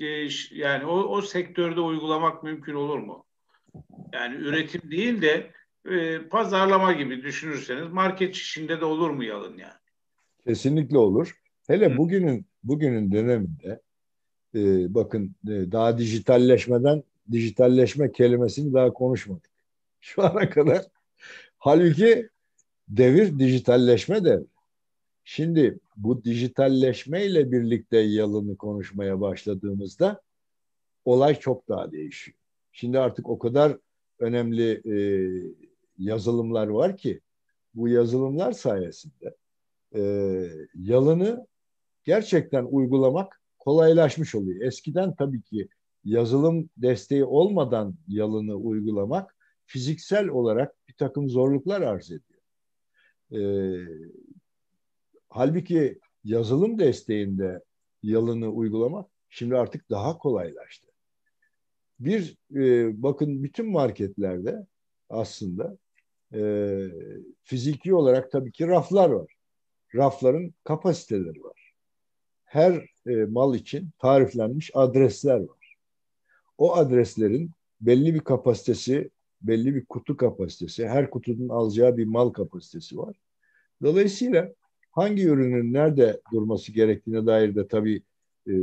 e, 0.02 0.28
yani 0.52 0.86
o, 0.86 0.94
o 0.94 1.22
sektörde 1.22 1.80
uygulamak 1.80 2.44
mümkün 2.44 2.74
olur 2.74 3.00
mu? 3.00 3.26
Yani 4.14 4.36
üretim 4.36 4.92
değil 4.92 5.22
de 5.22 5.52
e, 5.90 6.20
pazarlama 6.28 6.94
gibi 6.94 7.24
düşünürseniz 7.24 7.88
market 7.88 8.36
işinde 8.36 8.82
de 8.82 8.86
olur 8.86 9.10
mu 9.10 9.24
yalın 9.24 9.58
yani? 9.58 9.80
Kesinlikle 10.44 10.98
olur. 10.98 11.36
Hele 11.68 11.94
Hı. 11.94 11.98
bugünün 11.98 12.46
bugünün 12.64 13.12
döneminde 13.12 13.82
e, 14.56 14.94
bakın 14.94 15.36
e, 15.48 15.72
daha 15.72 15.98
dijitalleşmeden 15.98 17.04
dijitalleşme 17.32 18.12
kelimesini 18.12 18.74
daha 18.74 18.94
konuşmadık. 18.94 19.52
Şu 20.02 20.24
ana 20.24 20.50
kadar. 20.50 20.82
Halbuki 21.58 22.30
devir 22.92 23.40
dijitalleşme 23.40 24.24
devri. 24.24 24.46
Şimdi 25.24 25.80
bu 25.98 26.24
dijitalleşme 26.24 27.26
ile 27.26 27.52
birlikte 27.52 27.98
yalını 27.98 28.58
konuşmaya 28.58 29.22
başladığımızda 29.22 30.22
olay 31.06 31.40
çok 31.40 31.70
daha 31.70 31.92
değişiyor. 31.92 32.38
Şimdi 32.72 33.00
artık 33.00 33.30
o 33.30 33.40
kadar 33.40 33.78
önemli 34.20 34.82
e, 34.86 34.96
yazılımlar 35.98 36.68
var 36.68 36.98
ki 36.98 37.22
bu 37.74 37.88
yazılımlar 37.88 38.52
sayesinde 38.52 39.36
e, 39.96 40.02
yalını 40.76 41.48
gerçekten 42.04 42.66
uygulamak 42.66 43.42
kolaylaşmış 43.60 44.36
oluyor. 44.36 44.62
Eskiden 44.62 45.16
tabii 45.16 45.42
ki 45.42 45.68
yazılım 46.04 46.70
desteği 46.78 47.26
olmadan 47.26 47.96
yalını 48.08 48.56
uygulamak 48.56 49.36
fiziksel 49.66 50.28
olarak 50.28 50.76
bir 50.88 50.94
takım 50.94 51.30
zorluklar 51.30 51.82
arz 51.82 52.12
ediyor. 52.12 52.31
Ee, 53.32 53.86
halbuki 55.30 56.00
yazılım 56.24 56.80
desteğinde 56.80 57.64
yalını 58.04 58.50
uygulamak 58.50 59.10
şimdi 59.30 59.58
artık 59.58 59.90
daha 59.90 60.18
kolaylaştı. 60.18 60.88
Bir 62.00 62.38
e, 62.56 62.92
bakın 63.04 63.44
bütün 63.44 63.72
marketlerde 63.72 64.68
aslında 65.10 65.78
e, 66.34 66.42
fiziki 67.44 67.96
olarak 67.96 68.32
tabii 68.32 68.52
ki 68.52 68.68
raflar 68.68 69.10
var. 69.10 69.34
Rafların 69.96 70.54
kapasiteleri 70.64 71.44
var. 71.44 71.74
Her 72.44 72.86
e, 73.08 73.16
mal 73.26 73.56
için 73.56 73.90
tariflenmiş 74.00 74.72
adresler 74.74 75.40
var 75.40 75.62
o 76.62 76.76
adreslerin 76.76 77.52
belli 77.82 78.14
bir 78.14 78.20
kapasitesi, 78.20 79.10
belli 79.42 79.76
bir 79.76 79.86
kutu 79.86 80.18
kapasitesi, 80.18 80.88
her 80.88 81.10
kutunun 81.10 81.50
alacağı 81.50 81.98
bir 81.98 82.06
mal 82.06 82.30
kapasitesi 82.30 82.98
var. 82.98 83.16
Dolayısıyla 83.84 84.54
hangi 84.92 85.24
ürünün 85.24 85.74
nerede 85.74 86.22
durması 86.34 86.72
gerektiğine 86.72 87.26
dair 87.26 87.56
de 87.56 87.68
tabii 87.68 88.02
e, 88.48 88.54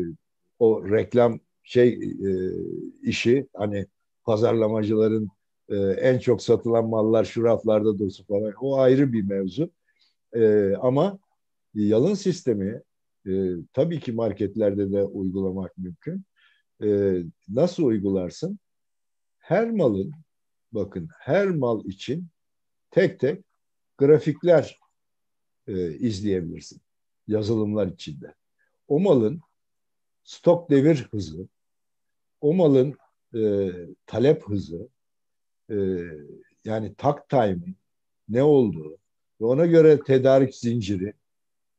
o 0.58 0.90
reklam 0.90 1.40
şey 1.62 1.88
e, 1.88 2.30
işi 3.02 3.46
hani 3.56 3.86
pazarlamacıların 4.24 5.28
e, 5.68 5.76
en 5.76 6.18
çok 6.18 6.42
satılan 6.42 6.88
mallar 6.88 7.24
şu 7.24 7.44
raflarda 7.44 7.98
dursun 7.98 8.24
falan 8.24 8.52
o 8.60 8.78
ayrı 8.78 9.12
bir 9.12 9.22
mevzu. 9.22 9.70
E, 10.36 10.72
ama 10.74 11.18
yalın 11.74 12.14
sistemi 12.14 12.82
e, 13.26 13.32
tabii 13.72 14.00
ki 14.00 14.12
marketlerde 14.12 14.92
de 14.92 15.04
uygulamak 15.04 15.78
mümkün 15.78 16.24
e, 16.82 17.18
nasıl 17.48 17.84
uygularsın? 17.84 18.58
Her 19.38 19.70
malın, 19.70 20.12
bakın 20.72 21.08
her 21.18 21.48
mal 21.48 21.84
için 21.84 22.28
tek 22.90 23.20
tek 23.20 23.44
grafikler 23.98 24.78
e, 25.66 25.92
izleyebilirsin 25.94 26.80
yazılımlar 27.26 27.86
içinde. 27.86 28.34
O 28.88 29.00
malın 29.00 29.40
stok 30.24 30.70
devir 30.70 31.08
hızı, 31.10 31.48
o 32.40 32.54
malın 32.54 32.96
e, 33.34 33.70
talep 34.06 34.42
hızı, 34.42 34.88
e, 35.70 35.76
yani 36.64 36.94
tak 36.94 37.28
time 37.28 37.74
ne 38.28 38.42
olduğu 38.42 38.98
ve 39.40 39.44
ona 39.44 39.66
göre 39.66 40.00
tedarik 40.00 40.54
zinciri 40.54 41.14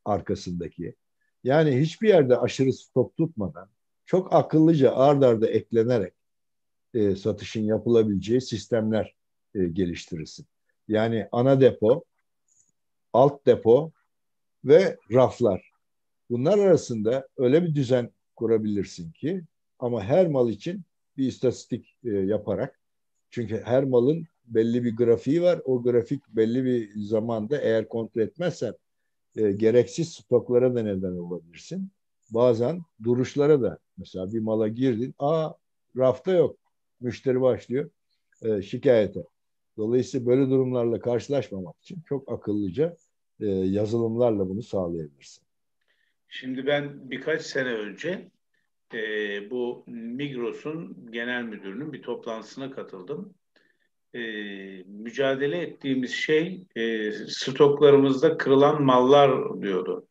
arkasındaki. 0.05 0.95
Yani 1.43 1.79
hiçbir 1.79 2.07
yerde 2.07 2.37
aşırı 2.37 2.73
stok 2.73 3.17
tutmadan 3.17 3.69
çok 4.05 4.33
akıllıca 4.33 4.95
ard 4.95 5.21
arda 5.21 5.47
eklenerek 5.47 6.13
e, 6.93 7.15
satışın 7.15 7.63
yapılabileceği 7.63 8.41
sistemler 8.41 9.15
e, 9.55 9.63
geliştirirsin. 9.65 10.45
Yani 10.87 11.27
ana 11.31 11.61
depo, 11.61 12.03
alt 13.13 13.45
depo 13.45 13.91
ve 14.65 14.97
raflar. 15.11 15.71
Bunlar 16.29 16.59
arasında 16.59 17.27
öyle 17.37 17.63
bir 17.63 17.75
düzen 17.75 18.11
kurabilirsin 18.35 19.11
ki 19.11 19.41
ama 19.79 20.03
her 20.03 20.27
mal 20.27 20.49
için 20.49 20.81
bir 21.17 21.27
istatistik 21.27 21.95
e, 22.03 22.09
yaparak 22.09 22.79
çünkü 23.29 23.61
her 23.65 23.83
malın 23.83 24.27
belli 24.45 24.83
bir 24.83 24.95
grafiği 24.95 25.41
var. 25.41 25.61
O 25.65 25.83
grafik 25.83 26.27
belli 26.29 26.65
bir 26.65 27.01
zamanda 27.01 27.57
eğer 27.61 27.87
kontrol 27.87 28.21
etmezsen 28.21 28.73
e, 29.35 29.51
gereksiz 29.51 30.09
stoklara 30.09 30.75
da 30.75 30.83
neden 30.83 31.11
olabilirsin. 31.11 31.91
Bazen 32.31 32.81
duruşlara 33.03 33.61
da 33.61 33.79
Mesela 33.99 34.33
bir 34.33 34.39
mala 34.39 34.67
girdin, 34.67 35.15
aa 35.19 35.51
rafta 35.97 36.31
yok. 36.31 36.58
Müşteri 37.01 37.41
başlıyor 37.41 37.89
e, 38.41 38.61
şikayete. 38.61 39.23
Dolayısıyla 39.77 40.27
böyle 40.27 40.49
durumlarla 40.49 40.99
karşılaşmamak 40.99 41.75
için 41.81 42.01
çok 42.09 42.31
akıllıca 42.31 42.97
e, 43.39 43.45
yazılımlarla 43.47 44.49
bunu 44.49 44.61
sağlayabilirsin. 44.61 45.43
Şimdi 46.27 46.67
ben 46.67 47.11
birkaç 47.11 47.41
sene 47.41 47.69
önce 47.69 48.31
e, 48.93 48.99
bu 49.51 49.83
Migros'un 49.87 51.11
genel 51.11 51.43
müdürünün 51.43 51.93
bir 51.93 52.01
toplantısına 52.01 52.71
katıldım. 52.71 53.33
E, 54.13 54.19
mücadele 54.83 55.61
ettiğimiz 55.61 56.11
şey 56.11 56.63
e, 56.75 57.11
stoklarımızda 57.11 58.37
kırılan 58.37 58.83
mallar 58.83 59.61
diyordu. 59.61 60.07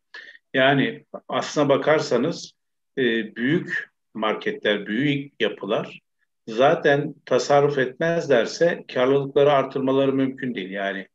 Yani 0.54 1.04
aslına 1.28 1.68
bakarsanız 1.68 2.52
e, 2.98 3.36
büyük 3.36 3.90
marketler, 4.14 4.86
büyük 4.86 5.32
yapılar 5.40 6.00
zaten 6.48 7.14
tasarruf 7.24 7.78
etmezlerse 7.78 8.84
karlılıkları 8.94 9.52
artırmaları 9.52 10.12
mümkün 10.12 10.54
değil. 10.54 10.70
Yani 10.70 11.08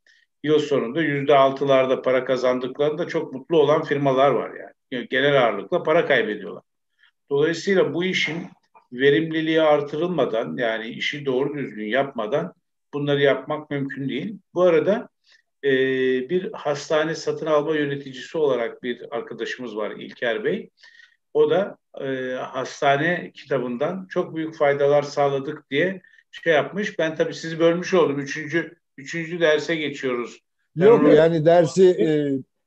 yıl 0.43 0.59
sonunda 0.59 1.01
yüzde 1.01 1.35
altılarda 1.35 2.01
para 2.01 2.25
kazandıklarında 2.25 3.07
çok 3.07 3.33
mutlu 3.33 3.57
olan 3.57 3.83
firmalar 3.83 4.29
var 4.29 4.49
yani. 4.49 4.73
yani. 4.91 5.07
Genel 5.09 5.43
ağırlıkla 5.43 5.83
para 5.83 6.05
kaybediyorlar. 6.05 6.63
Dolayısıyla 7.29 7.93
bu 7.93 8.03
işin 8.03 8.47
verimliliği 8.91 9.61
artırılmadan 9.61 10.57
yani 10.57 10.87
işi 10.87 11.25
doğru 11.25 11.57
düzgün 11.57 11.87
yapmadan 11.87 12.53
bunları 12.93 13.21
yapmak 13.21 13.69
mümkün 13.69 14.09
değil. 14.09 14.37
Bu 14.53 14.61
arada 14.61 15.09
e, 15.63 15.71
bir 16.29 16.51
hastane 16.53 17.15
satın 17.15 17.45
alma 17.45 17.75
yöneticisi 17.75 18.37
olarak 18.37 18.83
bir 18.83 19.15
arkadaşımız 19.15 19.77
var 19.77 19.91
İlker 19.91 20.43
Bey. 20.43 20.69
O 21.33 21.49
da 21.49 21.77
e, 22.01 22.33
hastane 22.33 23.31
kitabından 23.33 24.07
çok 24.09 24.35
büyük 24.35 24.55
faydalar 24.55 25.03
sağladık 25.03 25.71
diye 25.71 26.01
şey 26.31 26.53
yapmış. 26.53 26.99
Ben 26.99 27.15
tabii 27.15 27.33
sizi 27.33 27.59
bölmüş 27.59 27.93
oldum. 27.93 28.19
Üçüncü, 28.19 28.75
üçüncü 28.97 29.39
derse 29.39 29.75
geçiyoruz. 29.75 30.39
Ben 30.75 30.85
Yok 30.85 31.01
onu, 31.03 31.13
yani 31.13 31.45
dersi... 31.45 31.89
E, 31.99 32.05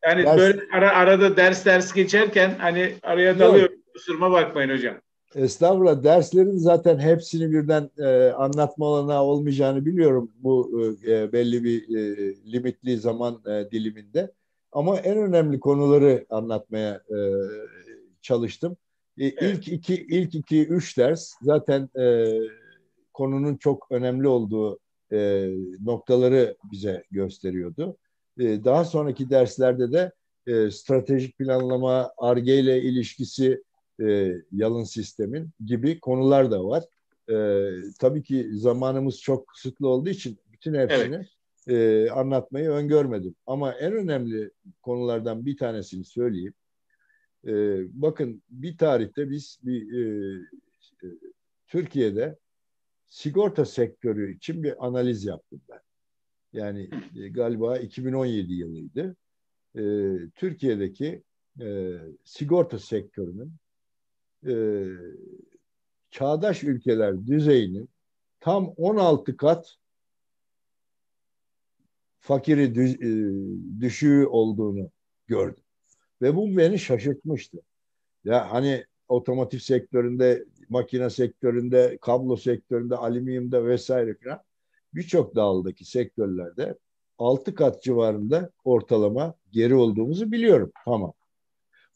yani 0.09 0.25
ders, 0.25 0.39
böyle 0.39 0.61
ara, 0.73 0.97
arada 0.97 1.37
ders 1.37 1.67
ders 1.67 1.93
geçerken 1.93 2.55
hani 2.59 2.95
araya 3.03 3.39
dalıyorum. 3.39 3.77
Kusuruma 3.95 4.31
bakmayın 4.31 4.71
hocam. 4.71 4.95
Estağfurullah. 5.35 6.05
Derslerin 6.05 6.59
zaten 6.59 6.99
hepsini 6.99 7.53
birden 7.53 7.91
e, 7.99 8.31
anlatma 8.31 8.87
olanağı 8.87 9.23
olmayacağını 9.23 9.87
biliyorum 9.87 10.31
bu 10.39 10.85
e, 11.07 11.33
belli 11.33 11.64
bir 11.64 11.97
e, 11.97 12.35
limitli 12.53 12.97
zaman 12.97 13.41
e, 13.47 13.71
diliminde. 13.71 14.33
Ama 14.73 14.97
en 14.97 15.19
önemli 15.19 15.61
konuları 15.61 16.27
anlatmaya 16.31 17.01
e, 17.11 17.17
çalıştım. 18.27 18.77
E, 19.18 19.27
evet. 19.27 19.41
İlk 19.41 19.68
iki, 19.68 19.95
ilk 19.95 20.35
iki, 20.35 20.66
üç 20.66 20.99
ders 20.99 21.33
zaten 21.43 21.89
e, 21.99 22.35
konunun 23.12 23.57
çok 23.57 23.87
önemli 23.91 24.29
olduğu 24.29 24.79
e, 25.12 25.51
noktaları 25.85 26.57
bize 26.72 27.05
gösteriyordu. 27.11 27.97
E, 28.39 28.64
daha 28.64 28.85
sonraki 28.85 29.31
derslerde 29.31 29.93
de 29.93 30.12
e, 30.47 30.70
stratejik 30.70 31.39
planlama, 31.39 32.12
ARGE 32.18 32.59
ile 32.59 32.83
ilişkisi 32.83 33.62
e, 34.01 34.33
yalın 34.53 34.85
sistemin 34.85 35.51
gibi 35.64 36.01
konular 36.01 36.51
da 36.51 36.64
var. 36.64 36.85
E, 37.31 37.35
tabii 38.01 38.22
ki 38.22 38.49
zamanımız 38.53 39.20
çok 39.20 39.47
kısıtlı 39.49 39.89
olduğu 39.89 40.09
için 40.09 40.39
bütün 40.53 40.74
hepsini 40.74 41.27
evet. 41.68 42.09
e, 42.09 42.11
anlatmayı 42.11 42.70
öngörmedim. 42.70 43.35
Ama 43.47 43.72
en 43.72 43.93
önemli 43.93 44.51
konulardan 44.83 45.47
bir 45.47 45.57
tanesini 45.57 46.05
söyleyeyim. 46.05 46.55
E, 47.47 47.53
bakın 48.03 48.42
bir 48.49 48.78
tarihte 48.78 49.30
biz 49.30 49.59
bir 49.62 49.92
e, 49.92 50.34
e, 51.03 51.07
Türkiye'de 51.66 52.38
sigorta 53.07 53.64
sektörü 53.64 54.36
için 54.36 54.62
bir 54.62 54.86
analiz 54.86 55.24
yaptım 55.24 55.61
ben. 55.68 55.80
Yani 56.53 56.90
e, 57.16 57.28
galiba 57.28 57.78
2017 57.78 58.53
yılıydı. 58.53 59.16
E, 59.76 59.82
Türkiye'deki 60.34 61.22
e, 61.61 61.99
sigorta 62.24 62.78
sektörünün 62.78 63.53
e, 64.47 64.55
çağdaş 66.11 66.64
ülkeler 66.64 67.26
düzeyinin 67.26 67.88
tam 68.40 68.68
16 68.76 69.36
kat 69.36 69.76
fakiri 72.20 72.74
düş, 72.74 72.94
e, 72.94 73.80
düşüğü 73.80 74.26
olduğunu 74.26 74.90
gördüm. 75.26 75.66
Ve 76.23 76.37
bu 76.37 76.57
beni 76.57 76.79
şaşırtmıştı. 76.79 77.59
Ya 78.25 78.53
hani 78.53 78.85
otomotiv 79.09 79.59
sektöründe, 79.59 80.45
makine 80.69 81.11
sektöründe, 81.11 81.99
kablo 82.01 82.37
sektöründe, 82.37 82.97
alüminyumda 82.97 83.67
vesaire 83.67 84.17
falan 84.25 84.43
birçok 84.95 85.35
daldaki 85.35 85.85
sektörlerde 85.85 86.79
6 87.19 87.55
kat 87.55 87.83
civarında 87.83 88.51
ortalama 88.64 89.35
geri 89.51 89.75
olduğumuzu 89.75 90.33
biliyorum. 90.33 90.73
Tamam. 90.85 91.12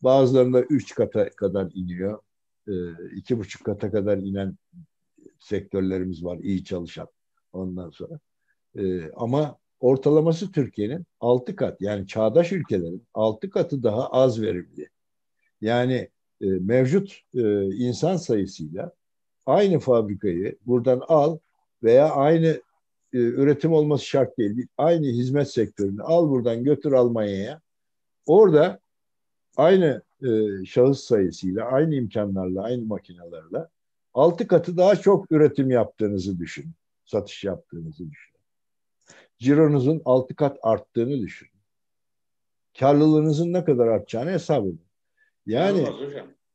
Bazılarında 0.02 0.62
3 0.62 0.94
kata 0.94 1.30
kadar 1.30 1.70
iniyor. 1.74 2.18
E, 2.68 2.72
iki 3.16 3.38
buçuk 3.38 3.64
kata 3.64 3.90
kadar 3.90 4.18
inen 4.18 4.56
sektörlerimiz 5.38 6.24
var 6.24 6.38
iyi 6.38 6.64
çalışan 6.64 7.08
ondan 7.52 7.90
sonra. 7.90 8.20
E, 8.78 9.10
ama 9.10 9.59
ortalaması 9.80 10.52
Türkiye'nin 10.52 11.06
altı 11.20 11.56
kat 11.56 11.80
yani 11.80 12.06
çağdaş 12.06 12.52
ülkelerin 12.52 13.06
altı 13.14 13.50
katı 13.50 13.82
daha 13.82 14.06
az 14.06 14.42
verimli. 14.42 14.88
Yani 15.60 16.08
e, 16.40 16.46
mevcut 16.46 17.20
e, 17.34 17.64
insan 17.64 18.16
sayısıyla 18.16 18.92
aynı 19.46 19.78
fabrikayı 19.78 20.58
buradan 20.66 21.02
al 21.08 21.38
veya 21.82 22.10
aynı 22.10 22.46
e, 23.12 23.18
üretim 23.18 23.72
olması 23.72 24.06
şart 24.06 24.38
değil. 24.38 24.66
Aynı 24.78 25.06
hizmet 25.06 25.50
sektörünü 25.50 26.02
al 26.02 26.30
buradan 26.30 26.64
götür 26.64 26.92
Almanya'ya. 26.92 27.60
Orada 28.26 28.80
aynı 29.56 30.02
e, 30.22 30.64
şahıs 30.64 31.00
sayısıyla, 31.00 31.64
aynı 31.64 31.94
imkanlarla, 31.94 32.62
aynı 32.62 32.84
makinelerle 32.84 33.66
altı 34.14 34.46
katı 34.46 34.76
daha 34.76 34.96
çok 34.96 35.32
üretim 35.32 35.70
yaptığınızı 35.70 36.38
düşünün. 36.38 36.72
Satış 37.04 37.44
yaptığınızı 37.44 38.10
düşünün. 38.10 38.29
Cironuzun 39.40 40.02
altı 40.04 40.36
kat 40.36 40.58
arttığını 40.62 41.20
düşünün. 41.20 41.52
Karlılığınızın 42.78 43.52
ne 43.52 43.64
kadar 43.64 43.86
artacağını 43.86 44.30
hesap 44.30 44.66
edin. 44.66 44.82
Yani 45.46 45.88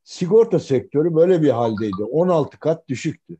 sigorta 0.04 0.60
sektörü 0.60 1.16
böyle 1.16 1.42
bir 1.42 1.50
haldeydi. 1.50 2.04
16 2.04 2.60
kat 2.60 2.90
düşüktü. 2.90 3.38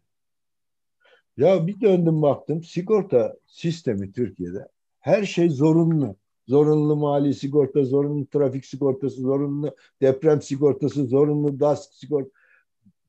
Ya 1.38 1.68
bir 1.68 1.82
döndüm 1.82 2.22
baktım 2.22 2.64
sigorta 2.64 3.36
sistemi 3.46 4.12
Türkiye'de 4.12 4.68
her 5.00 5.24
şey 5.24 5.50
zorunlu 5.50 6.16
zorunlu 6.48 6.96
mali 6.96 7.34
sigorta, 7.34 7.84
zorunlu 7.84 8.26
trafik 8.26 8.66
sigortası, 8.66 9.22
zorunlu 9.22 9.76
deprem 10.02 10.42
sigortası, 10.42 11.06
zorunlu 11.06 11.60
DASK 11.60 11.94
sigorta. 11.94 12.30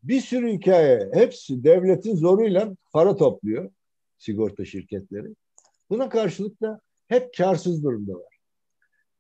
Bir 0.03 0.21
sürü 0.21 0.53
hikaye. 0.53 1.11
Hepsi 1.13 1.65
devletin 1.65 2.17
zoruyla 2.17 2.77
para 2.93 3.17
topluyor 3.17 3.71
sigorta 4.19 4.65
şirketleri. 4.65 5.35
Buna 5.91 6.09
karşılık 6.09 6.61
da 6.61 6.81
hep 7.07 7.35
karsız 7.37 7.85
durumdalar. 7.85 8.37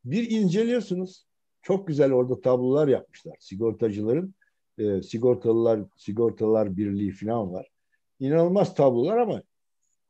Bir 0.04 0.30
inceliyorsunuz. 0.30 1.26
Çok 1.62 1.88
güzel 1.88 2.12
orada 2.12 2.40
tablolar 2.40 2.88
yapmışlar. 2.88 3.36
Sigortacıların 3.40 4.34
e, 4.78 5.02
sigortalılar 5.02 5.80
sigortalar 5.96 6.76
birliği 6.76 7.12
falan 7.12 7.52
var. 7.52 7.68
İnanılmaz 8.20 8.74
tablolar 8.74 9.18
ama 9.18 9.42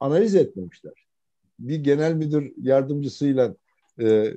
analiz 0.00 0.34
etmemişler. 0.34 0.92
Bir 1.58 1.76
genel 1.76 2.14
müdür 2.14 2.52
yardımcısıyla 2.56 3.56
e, 4.00 4.34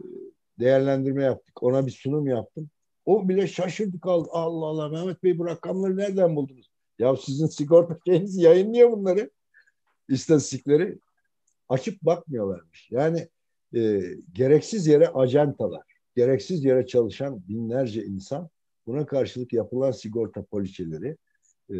değerlendirme 0.59 1.23
yaptık. 1.23 1.63
Ona 1.63 1.85
bir 1.85 1.91
sunum 1.91 2.27
yaptım. 2.27 2.69
O 3.05 3.29
bile 3.29 3.47
şaşırdı 3.47 3.99
kaldı. 3.99 4.29
Allah 4.31 4.65
Allah 4.65 4.89
Mehmet 4.89 5.23
Bey 5.23 5.37
bu 5.37 5.45
rakamları 5.45 5.97
nereden 5.97 6.35
buldunuz? 6.35 6.71
Ya 6.99 7.15
sizin 7.15 7.47
sigorta 7.47 7.97
şeyiniz 8.05 8.37
yayınlıyor 8.37 8.91
bunları. 8.91 9.29
İstatistikleri 10.09 10.99
açıp 11.69 12.01
bakmıyorlarmış. 12.01 12.91
Yani 12.91 13.27
e, 13.75 14.01
gereksiz 14.33 14.87
yere 14.87 15.07
ajantalar, 15.07 15.83
gereksiz 16.15 16.65
yere 16.65 16.87
çalışan 16.87 17.47
binlerce 17.47 18.05
insan 18.05 18.49
buna 18.87 19.05
karşılık 19.05 19.53
yapılan 19.53 19.91
sigorta 19.91 20.43
poliçeleri 20.43 21.17
e, 21.73 21.77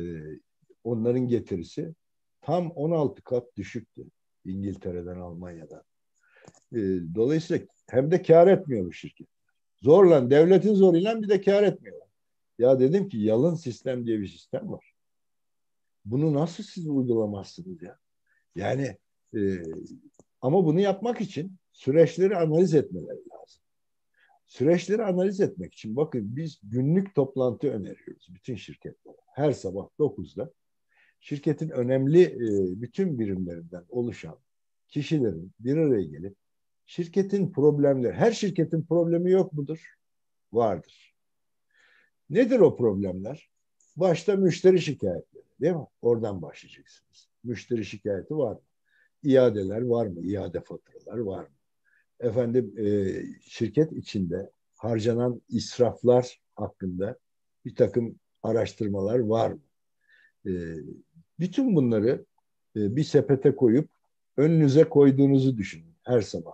onların 0.83 1.27
getirisi 1.27 1.93
tam 2.41 2.71
16 2.71 3.21
kat 3.21 3.55
düşüktü 3.57 4.05
İngiltere'den 4.45 5.19
Almanya'dan. 5.19 5.83
E, 6.73 6.79
dolayısıyla 7.15 7.65
hem 7.89 8.11
de 8.11 8.21
kar 8.21 8.47
etmiyor 8.47 8.85
bu 8.85 8.93
şirket. 8.93 9.27
Zorla, 9.81 10.29
devletin 10.29 10.73
zoruyla 10.73 11.21
bir 11.21 11.29
de 11.29 11.41
kar 11.41 11.63
etmiyorlar. 11.63 12.07
Ya 12.59 12.79
dedim 12.79 13.09
ki 13.09 13.17
yalın 13.17 13.55
sistem 13.55 14.05
diye 14.05 14.19
bir 14.19 14.27
sistem 14.27 14.71
var. 14.71 14.93
Bunu 16.05 16.33
nasıl 16.33 16.63
siz 16.63 16.87
uygulamazsınız 16.87 17.81
ya? 17.81 17.99
Yani 18.55 18.97
e, 19.35 19.39
ama 20.41 20.65
bunu 20.65 20.79
yapmak 20.79 21.21
için 21.21 21.55
süreçleri 21.71 22.37
analiz 22.37 22.73
etmeleri 22.73 23.19
lazım. 23.31 23.63
Süreçleri 24.45 25.03
analiz 25.03 25.41
etmek 25.41 25.73
için 25.73 25.95
bakın 25.95 26.35
biz 26.35 26.59
günlük 26.63 27.15
toplantı 27.15 27.67
öneriyoruz 27.67 28.27
bütün 28.29 28.55
şirketlere. 28.55 29.15
Her 29.33 29.51
sabah 29.51 29.87
9'da 29.99 30.51
şirketin 31.19 31.69
önemli 31.69 32.21
e, 32.23 32.81
bütün 32.81 33.19
birimlerinden 33.19 33.85
oluşan 33.89 34.39
kişilerin 34.87 35.51
bir 35.59 35.77
araya 35.77 36.03
gelip 36.03 36.35
şirketin 36.85 37.51
problemleri, 37.51 38.13
her 38.13 38.31
şirketin 38.31 38.83
problemi 38.83 39.31
yok 39.31 39.53
mudur? 39.53 39.95
Vardır. 40.53 41.15
Nedir 42.29 42.59
o 42.59 42.77
problemler? 42.77 43.49
Başta 43.95 44.35
müşteri 44.35 44.81
şikayetleri 44.81 45.43
değil 45.61 45.75
mi? 45.75 45.87
Oradan 46.01 46.41
başlayacaksınız. 46.41 47.29
Müşteri 47.43 47.85
şikayeti 47.85 48.37
var 48.37 48.53
mı? 48.53 48.61
İadeler 49.23 49.81
var 49.81 50.07
mı? 50.07 50.21
İade 50.21 50.61
faturalar 50.61 51.17
var 51.17 51.41
mı? 51.41 51.55
Efendim 52.19 52.73
e, 52.77 52.85
şirket 53.41 53.91
içinde 53.91 54.51
harcanan 54.75 55.41
israflar 55.49 56.39
hakkında 56.55 57.17
bir 57.65 57.75
takım 57.75 58.15
araştırmalar 58.43 59.19
var 59.19 59.51
mı? 59.51 59.61
E, 60.45 60.51
bütün 61.39 61.75
bunları 61.75 62.25
e, 62.75 62.95
bir 62.95 63.03
sepete 63.03 63.55
koyup 63.55 63.89
önünüze 64.37 64.83
koyduğunuzu 64.83 65.57
düşünün 65.57 65.95
her 66.03 66.21
sabah. 66.21 66.53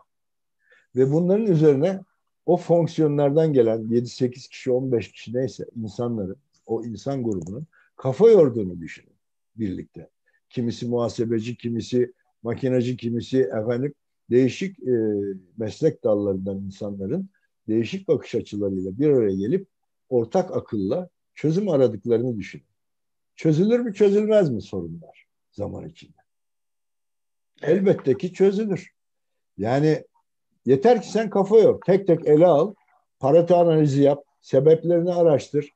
Ve 0.95 1.11
bunların 1.11 1.45
üzerine 1.45 2.01
o 2.45 2.57
fonksiyonlardan 2.57 3.53
gelen 3.53 3.79
7-8 3.79 4.49
kişi, 4.49 4.71
15 4.71 5.11
kişi 5.11 5.33
neyse 5.33 5.65
insanların, 5.75 6.37
o 6.65 6.83
insan 6.85 7.23
grubunun 7.23 7.67
kafa 7.95 8.29
yorduğunu 8.29 8.81
düşünün 8.81 9.15
birlikte. 9.55 10.09
Kimisi 10.49 10.87
muhasebeci, 10.87 11.57
kimisi 11.57 12.13
makinacı, 12.45 12.97
kimisi 12.97 13.39
efendim 13.41 13.93
değişik 14.29 14.79
e, 14.79 14.93
meslek 15.57 16.03
dallarından 16.03 16.57
insanların 16.57 17.29
değişik 17.67 18.07
bakış 18.07 18.35
açılarıyla 18.35 18.99
bir 18.99 19.09
araya 19.09 19.35
gelip 19.35 19.67
ortak 20.09 20.57
akılla 20.57 21.09
çözüm 21.35 21.69
aradıklarını 21.69 22.37
düşünün. 22.37 22.65
Çözülür 23.35 23.79
mü 23.79 23.93
çözülmez 23.93 24.49
mi 24.49 24.61
sorunlar 24.61 25.25
zaman 25.51 25.89
içinde? 25.89 26.17
Elbette 27.61 28.17
ki 28.17 28.33
çözülür. 28.33 28.91
Yani 29.57 30.03
yeter 30.65 31.01
ki 31.01 31.11
sen 31.11 31.29
kafa 31.29 31.57
yor. 31.57 31.81
Tek 31.85 32.07
tek 32.07 32.27
ele 32.27 32.45
al. 32.45 32.73
Parata 33.19 33.57
analizi 33.57 34.01
yap. 34.01 34.23
Sebeplerini 34.41 35.13
araştır. 35.13 35.69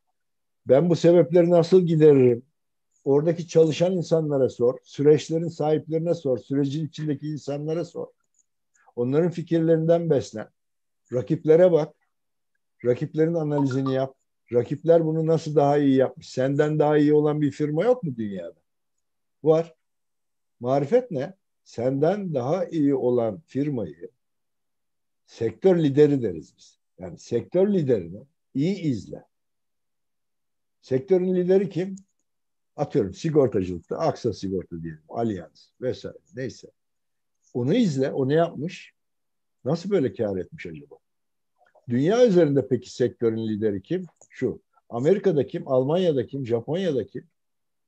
Ben 0.67 0.89
bu 0.89 0.95
sebepleri 0.95 1.49
nasıl 1.49 1.81
gideririm? 1.81 2.43
Oradaki 3.03 3.47
çalışan 3.47 3.93
insanlara 3.93 4.49
sor. 4.49 4.77
Süreçlerin 4.83 5.47
sahiplerine 5.47 6.13
sor. 6.13 6.37
Sürecin 6.37 6.87
içindeki 6.87 7.27
insanlara 7.27 7.85
sor. 7.85 8.07
Onların 8.95 9.31
fikirlerinden 9.31 10.09
beslen. 10.09 10.49
Rakiplere 11.13 11.71
bak. 11.71 11.95
Rakiplerin 12.85 13.33
analizini 13.33 13.93
yap. 13.93 14.15
Rakipler 14.53 15.05
bunu 15.05 15.27
nasıl 15.27 15.55
daha 15.55 15.77
iyi 15.77 15.95
yapmış? 15.95 16.29
Senden 16.29 16.79
daha 16.79 16.97
iyi 16.97 17.13
olan 17.13 17.41
bir 17.41 17.51
firma 17.51 17.83
yok 17.83 18.03
mu 18.03 18.15
dünyada? 18.15 18.59
Var. 19.43 19.75
Marifet 20.59 21.11
ne? 21.11 21.33
Senden 21.63 22.33
daha 22.33 22.65
iyi 22.65 22.95
olan 22.95 23.41
firmayı 23.47 24.09
sektör 25.29 25.83
lideri 25.83 26.21
deriz 26.21 26.57
biz. 26.57 26.79
Yani 26.99 27.19
sektör 27.19 27.73
liderini 27.73 28.23
iyi 28.53 28.77
izle. 28.77 29.25
Sektörün 30.81 31.35
lideri 31.35 31.69
kim? 31.69 31.95
Atıyorum 32.79 33.13
sigortacılıkta 33.13 33.97
Aksa 33.97 34.33
Sigorta 34.33 34.83
diyelim, 34.83 35.01
Allianz 35.09 35.71
vesaire 35.81 36.17
neyse. 36.35 36.67
Onu 37.53 37.73
izle, 37.73 38.11
o 38.11 38.27
ne 38.27 38.33
yapmış? 38.33 38.93
Nasıl 39.65 39.89
böyle 39.89 40.13
kar 40.13 40.37
etmiş 40.37 40.65
acaba? 40.65 40.95
Dünya 41.89 42.27
üzerinde 42.27 42.67
peki 42.67 42.93
sektörün 42.93 43.47
lideri 43.47 43.81
kim? 43.81 44.05
Şu. 44.29 44.61
Amerika'da 44.89 45.47
kim? 45.47 45.67
Almanya'da 45.67 46.27
kim? 46.27 46.45
Japonya'da 46.45 47.07
kim? 47.07 47.27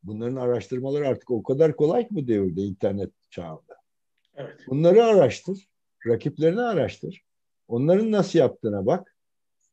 Bunların 0.03 0.35
araştırmaları 0.35 1.07
artık 1.07 1.31
o 1.31 1.43
kadar 1.43 1.75
kolay 1.75 2.07
ki 2.07 2.15
bu 2.15 2.27
devirde 2.27 2.61
internet 2.61 3.11
çağında. 3.29 3.77
Evet. 4.35 4.59
Bunları 4.67 5.03
araştır. 5.03 5.67
Rakiplerini 6.07 6.61
araştır. 6.61 7.21
Onların 7.67 8.11
nasıl 8.11 8.39
yaptığına 8.39 8.85
bak. 8.85 9.15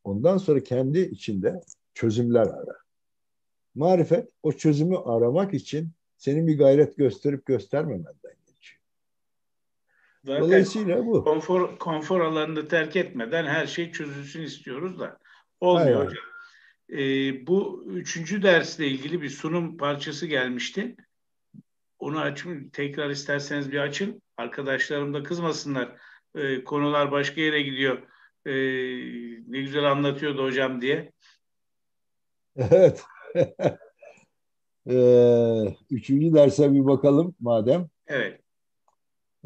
Ondan 0.03 0.37
sonra 0.37 0.63
kendi 0.63 0.99
içinde 0.99 1.61
çözümler 1.93 2.47
ara. 2.47 2.88
Marifet 3.75 4.29
o 4.43 4.51
çözümü 4.51 4.97
aramak 4.97 5.53
için 5.53 5.91
senin 6.17 6.47
bir 6.47 6.57
gayret 6.57 6.97
gösterip 6.97 7.45
göstermemenden 7.45 8.35
geçiyor. 8.47 8.81
Zaten 10.23 10.41
Dolayısıyla 10.41 11.05
bu. 11.05 11.23
Konfor, 11.23 11.77
konfor 11.77 12.21
alanını 12.21 12.67
terk 12.67 12.95
etmeden 12.95 13.45
her 13.45 13.67
şey 13.67 13.91
çözülsün 13.91 14.41
istiyoruz 14.41 14.99
da. 14.99 15.19
Olmuyor 15.59 15.99
Aynen. 15.99 16.05
hocam. 16.05 16.23
Ee, 16.89 17.47
bu 17.47 17.85
üçüncü 17.87 18.43
dersle 18.43 18.87
ilgili 18.87 19.21
bir 19.21 19.29
sunum 19.29 19.77
parçası 19.77 20.27
gelmişti. 20.27 20.95
Onu 21.99 22.19
açın, 22.19 22.69
tekrar 22.69 23.09
isterseniz 23.09 23.71
bir 23.71 23.79
açın. 23.79 24.21
Arkadaşlarım 24.37 25.13
da 25.13 25.23
kızmasınlar. 25.23 25.95
Ee, 26.35 26.63
konular 26.63 27.11
başka 27.11 27.41
yere 27.41 27.61
gidiyor. 27.61 27.97
Ee, 28.45 28.51
ne 29.47 29.61
güzel 29.61 29.91
anlatıyordu 29.91 30.43
hocam 30.43 30.81
diye. 30.81 31.11
Evet. 32.57 33.03
Ee, 34.89 35.75
üçüncü 35.89 36.33
derse 36.33 36.73
bir 36.73 36.85
bakalım 36.85 37.35
madem. 37.39 37.87
Evet. 38.07 38.39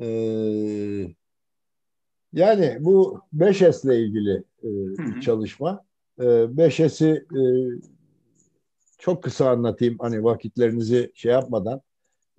Ee, 0.02 1.08
yani 2.34 2.78
bu 2.80 3.22
5S 3.38 3.88
ile 3.88 4.00
ilgili 4.00 4.44
e, 4.64 4.70
bir 4.98 5.22
çalışma. 5.22 5.86
E, 6.20 6.24
5S'i 6.24 7.10
e, 7.10 7.44
çok 8.98 9.24
kısa 9.24 9.50
anlatayım 9.50 9.98
hani 10.00 10.24
vakitlerinizi 10.24 11.12
şey 11.16 11.32
yapmadan. 11.32 11.82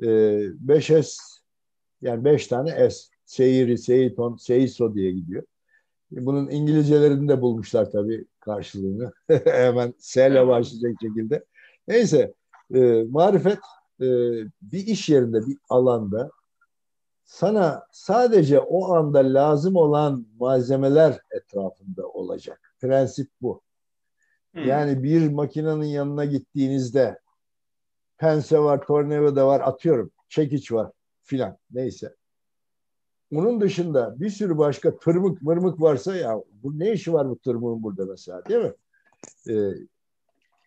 E, 0.03 0.07
5S 0.07 1.19
yani 2.03 2.25
5 2.25 2.47
tane 2.47 2.91
S. 2.91 3.15
Seyiri, 3.27 3.79
Seyiton, 3.79 4.37
Seiso 4.37 4.95
diye 4.95 5.11
gidiyor. 5.11 5.43
Bunun 6.17 6.51
İngilizcelerini 6.51 7.29
de 7.29 7.41
bulmuşlar 7.41 7.91
tabii 7.91 8.25
karşılığını. 8.41 9.13
Hemen 9.45 9.95
S 9.99 10.31
ile 10.31 10.47
başlayacak 10.47 10.93
şekilde. 11.01 11.45
Neyse, 11.89 12.35
e, 12.75 13.05
marifet 13.09 13.59
e, 14.01 14.07
bir 14.63 14.87
iş 14.87 15.09
yerinde, 15.09 15.47
bir 15.47 15.57
alanda 15.69 16.31
sana 17.25 17.87
sadece 17.93 18.61
o 18.61 18.95
anda 18.95 19.19
lazım 19.19 19.77
olan 19.77 20.27
malzemeler 20.41 21.19
etrafında 21.31 22.09
olacak. 22.09 22.75
Prensip 22.81 23.31
bu. 23.43 23.63
Hmm. 24.53 24.65
Yani 24.65 25.03
bir 25.03 25.29
makinenin 25.29 25.85
yanına 25.85 26.25
gittiğinizde 26.25 27.19
pense 28.19 28.59
var, 28.59 28.87
tornavida 28.87 29.47
var, 29.47 29.61
atıyorum, 29.61 30.11
çekiç 30.29 30.73
var 30.73 30.91
filan 31.23 31.59
neyse. 31.71 32.15
Bunun 33.35 33.61
dışında 33.61 34.21
bir 34.21 34.31
sürü 34.31 34.59
başka 34.59 34.99
tırmık 34.99 35.43
mırmık 35.43 35.81
varsa 35.81 36.17
ya 36.17 36.43
bu 36.63 36.79
ne 36.79 36.93
işi 36.93 37.13
var 37.13 37.29
bu 37.29 37.39
tırmığın 37.39 37.83
burada 37.83 38.07
mesela 38.07 38.47
değil 38.47 38.61
mi? 38.61 38.73
Ee, 39.51 39.75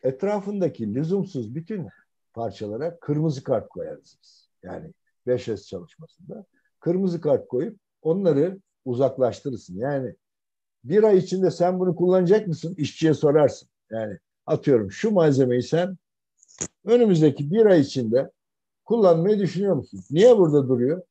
etrafındaki 0.04 0.96
lüzumsuz 0.96 1.56
bütün 1.56 1.88
parçalara 2.34 3.00
kırmızı 3.00 3.44
kart 3.44 3.70
koyarız 3.70 4.18
biz. 4.24 4.50
Yani 4.64 4.94
5S 5.28 5.68
çalışmasında 5.68 6.46
kırmızı 6.80 7.22
kart 7.22 7.48
koyup 7.48 7.80
onları 8.02 8.60
uzaklaştırırsın. 8.86 9.76
Yani 9.76 10.16
bir 10.84 11.04
ay 11.04 11.18
içinde 11.18 11.52
sen 11.52 11.80
bunu 11.80 11.96
kullanacak 11.96 12.48
mısın? 12.48 12.76
İşçiye 12.78 13.14
sorarsın. 13.14 13.70
Yani 13.92 14.18
atıyorum 14.46 14.92
şu 14.92 15.12
malzemeyi 15.12 15.64
sen 15.64 15.98
önümüzdeki 16.86 17.52
bir 17.52 17.66
ay 17.66 17.80
içinde 17.80 18.32
kullanmayı 18.86 19.40
düşünüyor 19.40 19.76
musun? 19.76 20.00
Niye 20.12 20.38
burada 20.38 20.70
duruyor? 20.70 21.02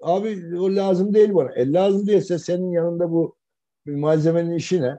Abi 0.00 0.58
o 0.60 0.76
lazım 0.76 1.14
değil 1.14 1.34
bana. 1.34 1.52
E 1.52 1.72
lazım 1.72 2.06
değilse 2.06 2.38
senin 2.38 2.70
yanında 2.72 3.10
bu 3.10 3.36
malzemenin 3.86 4.54
işi 4.54 4.82
ne? 4.82 4.98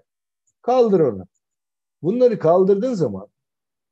Kaldır 0.62 1.00
onu. 1.00 1.28
Bunları 2.02 2.40
kaldırdığın 2.40 2.94
zaman 2.94 3.28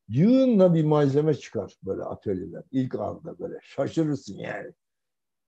yığınla 0.07 0.73
bir 0.73 0.83
malzeme 0.83 1.33
çıkar 1.33 1.77
böyle 1.83 2.03
atölyeler. 2.03 2.63
İlk 2.71 2.95
anda 2.95 3.39
böyle 3.39 3.59
şaşırırsın 3.63 4.35
yani. 4.35 4.73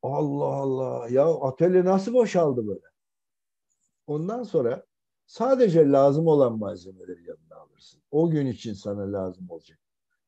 Allah 0.04 0.46
Allah 0.46 1.10
ya 1.10 1.26
atölye 1.26 1.86
nasıl 1.86 2.14
boşaldı 2.14 2.68
böyle? 2.68 2.86
Ondan 4.08 4.44
sonra 4.44 4.86
sadece 5.26 5.90
lazım 5.92 6.28
olan 6.28 6.60
malzemeleri 6.60 7.28
yanına 7.28 7.56
alırsın. 7.56 8.02
O 8.12 8.30
gün 8.30 8.46
için 8.46 8.74
sana 8.74 9.12
lazım 9.14 9.50
olacak. 9.50 9.80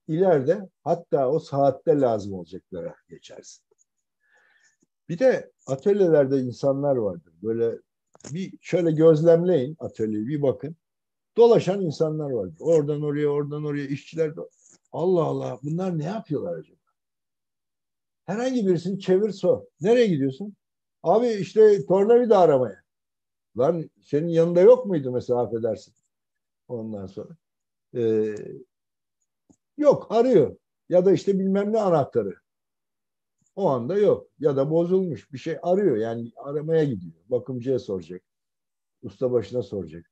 İleride 0.08 0.70
hatta 0.84 1.30
o 1.30 1.40
saatte 1.40 2.00
lazım 2.00 2.34
olacaklara 2.34 2.96
geçersin. 3.10 3.66
Bir 5.10 5.20
de 5.20 5.52
atölyelerde 5.68 6.40
insanlar 6.40 6.96
vardır. 6.96 7.34
Böyle 7.44 7.78
bir 8.34 8.54
şöyle 8.62 8.92
gözlemleyin 8.92 9.76
atölyeyi 9.80 10.28
bir 10.28 10.42
bakın. 10.42 10.76
Dolaşan 11.38 11.82
insanlar 11.82 12.32
vardır. 12.32 12.58
Oradan 12.60 13.02
oraya, 13.02 13.28
oradan 13.28 13.64
oraya 13.64 13.86
işçiler. 13.86 14.34
Allah 14.92 15.24
Allah 15.24 15.60
bunlar 15.64 15.98
ne 15.98 16.04
yapıyorlar 16.06 16.58
acaba? 16.58 16.78
Herhangi 18.26 18.68
birisini 18.68 19.00
çevir 19.00 19.32
sor. 19.32 19.64
Nereye 19.82 20.08
gidiyorsun? 20.08 20.56
Abi 21.04 21.28
işte 21.28 21.86
tornavida 21.86 22.40
aramaya. 22.40 22.84
Lan 23.58 23.90
senin 24.04 24.28
yanında 24.28 24.62
yok 24.62 24.86
muydu 24.86 25.12
mesela 25.12 25.42
affedersin. 25.42 25.94
Ondan 26.68 27.06
sonra. 27.06 27.38
Ee, 27.96 28.36
yok 29.78 30.08
arıyor. 30.10 30.58
Ya 30.90 31.06
da 31.06 31.12
işte 31.12 31.40
bilmem 31.40 31.74
ne 31.74 31.82
anahtarı. 31.82 32.43
O 33.56 33.70
anda 33.70 33.98
yok. 33.98 34.28
Ya 34.40 34.56
da 34.56 34.72
bozulmuş 34.72 35.34
bir 35.34 35.38
şey 35.38 35.58
arıyor. 35.62 35.98
Yani 35.98 36.32
aramaya 36.38 36.84
gidiyor. 36.84 37.14
Bakımcıya 37.30 37.80
soracak. 37.80 38.22
Usta 39.04 39.32
başına 39.32 39.64
soracak. 39.64 40.06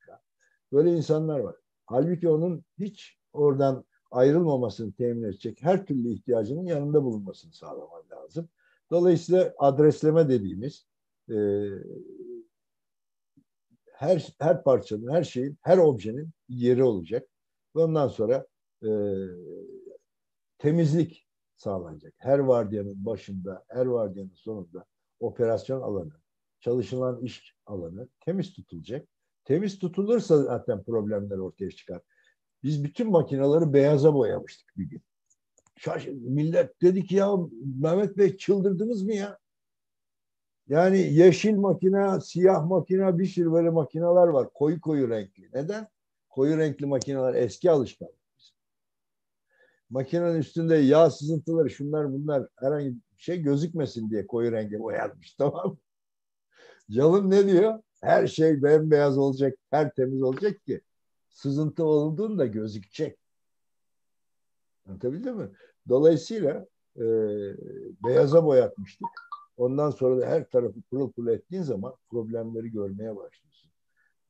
Böyle 0.72 0.92
insanlar 0.98 1.40
var. 1.40 1.56
Halbuki 1.86 2.30
onun 2.30 2.66
hiç 2.80 3.18
oradan 3.34 3.86
ayrılmamasını 4.12 4.94
temin 4.94 5.24
edecek 5.24 5.58
her 5.62 5.86
türlü 5.86 6.10
ihtiyacının 6.10 6.66
yanında 6.66 7.04
bulunmasını 7.04 7.54
sağlaman 7.54 8.04
lazım. 8.12 8.50
Dolayısıyla 8.92 9.54
adresleme 9.58 10.30
dediğimiz 10.30 10.86
e, 11.30 11.36
her 13.94 14.34
her 14.40 14.64
parçanın, 14.64 15.12
her 15.12 15.24
şeyin, 15.24 15.58
her 15.62 15.78
objenin 15.78 16.30
yeri 16.50 16.84
olacak. 16.84 17.28
Ondan 17.76 18.08
sonra 18.08 18.48
e, 18.84 18.90
temizlik 20.58 21.28
sağlanacak. 21.62 22.14
Her 22.18 22.40
vardiyanın 22.40 23.06
başında, 23.06 23.66
her 23.68 23.86
vardiyanın 23.86 24.34
sonunda 24.34 24.86
operasyon 25.20 25.82
alanı, 25.82 26.14
çalışılan 26.60 27.22
iş 27.22 27.56
alanı 27.66 28.08
temiz 28.20 28.54
tutulacak. 28.54 29.08
Temiz 29.46 29.80
tutulursa 29.80 30.44
zaten 30.44 30.84
problemler 30.84 31.38
ortaya 31.38 31.72
çıkar. 31.72 32.02
Biz 32.64 32.84
bütün 32.84 33.12
makineleri 33.12 33.74
beyaza 33.74 34.14
boyamıştık 34.14 34.78
bir 34.78 34.86
gün. 34.86 35.02
Şaş 35.78 36.08
millet 36.08 36.82
dedi 36.82 37.04
ki 37.04 37.16
ya 37.16 37.38
Mehmet 37.82 38.18
Bey 38.18 38.38
çıldırdınız 38.38 39.04
mı 39.04 39.14
ya? 39.14 39.40
Yani 40.68 40.98
yeşil 40.98 41.56
makine, 41.56 42.22
siyah 42.22 42.66
makine 42.66 43.20
bir 43.20 43.26
sürü 43.26 43.52
böyle 43.52 43.70
makineler 43.70 44.28
var. 44.28 44.50
Koyu 44.54 44.82
koyu 44.82 45.10
renkli. 45.10 45.50
Neden? 45.54 45.88
Koyu 46.30 46.58
renkli 46.58 46.86
makineler 46.86 47.34
eski 47.34 47.72
alışkanlık. 47.72 48.21
Makinenin 49.92 50.40
üstünde 50.40 50.76
yağ 50.76 51.10
sızıntıları 51.10 51.70
şunlar 51.70 52.14
bunlar 52.14 52.48
herhangi 52.60 52.90
bir 52.90 53.02
şey 53.18 53.42
gözükmesin 53.42 54.10
diye 54.10 54.28
koyu 54.28 54.52
renge 54.52 54.80
boyanmış 54.80 55.34
tamam 55.38 55.68
mı? 55.68 55.78
Canım 56.92 57.30
ne 57.30 57.48
diyor? 57.48 57.80
Her 58.02 58.28
şey 58.28 58.64
bembeyaz 58.64 59.18
olacak, 59.18 59.58
tertemiz 59.72 60.22
olacak 60.22 60.66
ki 60.66 60.82
sızıntı 61.30 61.86
olduğunda 61.86 62.46
gözükecek. 62.46 63.18
Anlatabildim 64.86 65.38
mi? 65.38 65.50
Dolayısıyla 65.90 66.68
e, 66.96 67.04
beyaza 68.04 68.46
boyatmıştık. 68.46 69.10
Ondan 69.58 69.90
sonra 69.90 70.22
da 70.22 70.26
her 70.26 70.50
tarafı 70.50 70.82
pırıl 70.82 71.12
pırıl 71.12 71.28
ettiğin 71.28 71.64
zaman 71.64 71.96
problemleri 72.10 72.72
görmeye 72.72 73.16
başlıyorsun. 73.16 73.72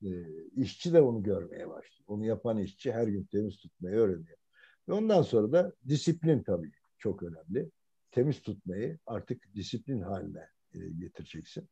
E, 0.02 0.08
işçi 0.56 0.92
de 0.92 1.00
onu 1.00 1.22
görmeye 1.22 1.68
başlıyor. 1.70 2.04
Onu 2.06 2.24
yapan 2.24 2.58
işçi 2.58 2.92
her 2.92 3.08
gün 3.08 3.24
temiz 3.24 3.56
tutmayı 3.56 3.96
öğreniyor. 3.96 4.41
Ve 4.88 4.92
ondan 4.92 5.22
sonra 5.22 5.52
da 5.52 5.72
disiplin 5.88 6.42
tabii 6.42 6.72
çok 6.98 7.22
önemli. 7.22 7.70
Temiz 8.10 8.42
tutmayı 8.42 8.98
artık 9.06 9.54
disiplin 9.54 10.00
haline 10.00 10.48
e, 10.74 10.78
getireceksin. 10.98 11.68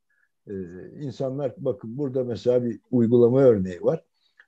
E, 0.47 0.55
insanlar 1.01 1.55
bakın 1.57 1.99
burada 1.99 2.25
mesela 2.25 2.65
bir 2.65 2.81
uygulama 2.91 3.41
örneği 3.41 3.83
var. 3.83 4.05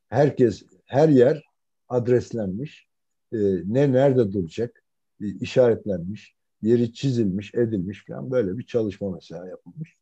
Herkes 0.09 0.63
her 0.85 1.09
yer 1.09 1.45
adreslenmiş. 1.89 2.87
E, 3.33 3.39
ne 3.65 3.93
nerede 3.93 4.33
duracak 4.33 4.83
e, 5.21 5.27
işaretlenmiş. 5.27 6.35
Yeri 6.63 6.93
çizilmiş, 6.93 7.55
edilmiş 7.55 8.05
falan 8.07 8.31
böyle 8.31 8.59
bir 8.59 8.67
çalışma 8.67 9.11
mesela 9.11 9.49
yapılmış. 9.49 9.97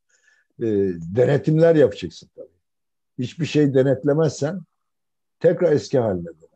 E, 0.58 0.66
denetimler 1.16 1.74
yapacaksın 1.74 2.30
tabii. 2.36 2.60
Hiçbir 3.18 3.46
şey 3.46 3.74
denetlemezsen 3.74 4.60
tekrar 5.40 5.72
eski 5.72 5.98
haline 5.98 6.26
döner. 6.26 6.49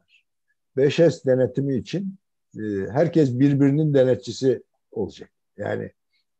5S 0.76 1.26
denetimi 1.26 1.76
için 1.76 2.14
e, 2.56 2.62
herkes 2.90 3.38
birbirinin 3.38 3.94
denetçisi 3.94 4.62
olacak. 4.90 5.30
Yani 5.56 5.90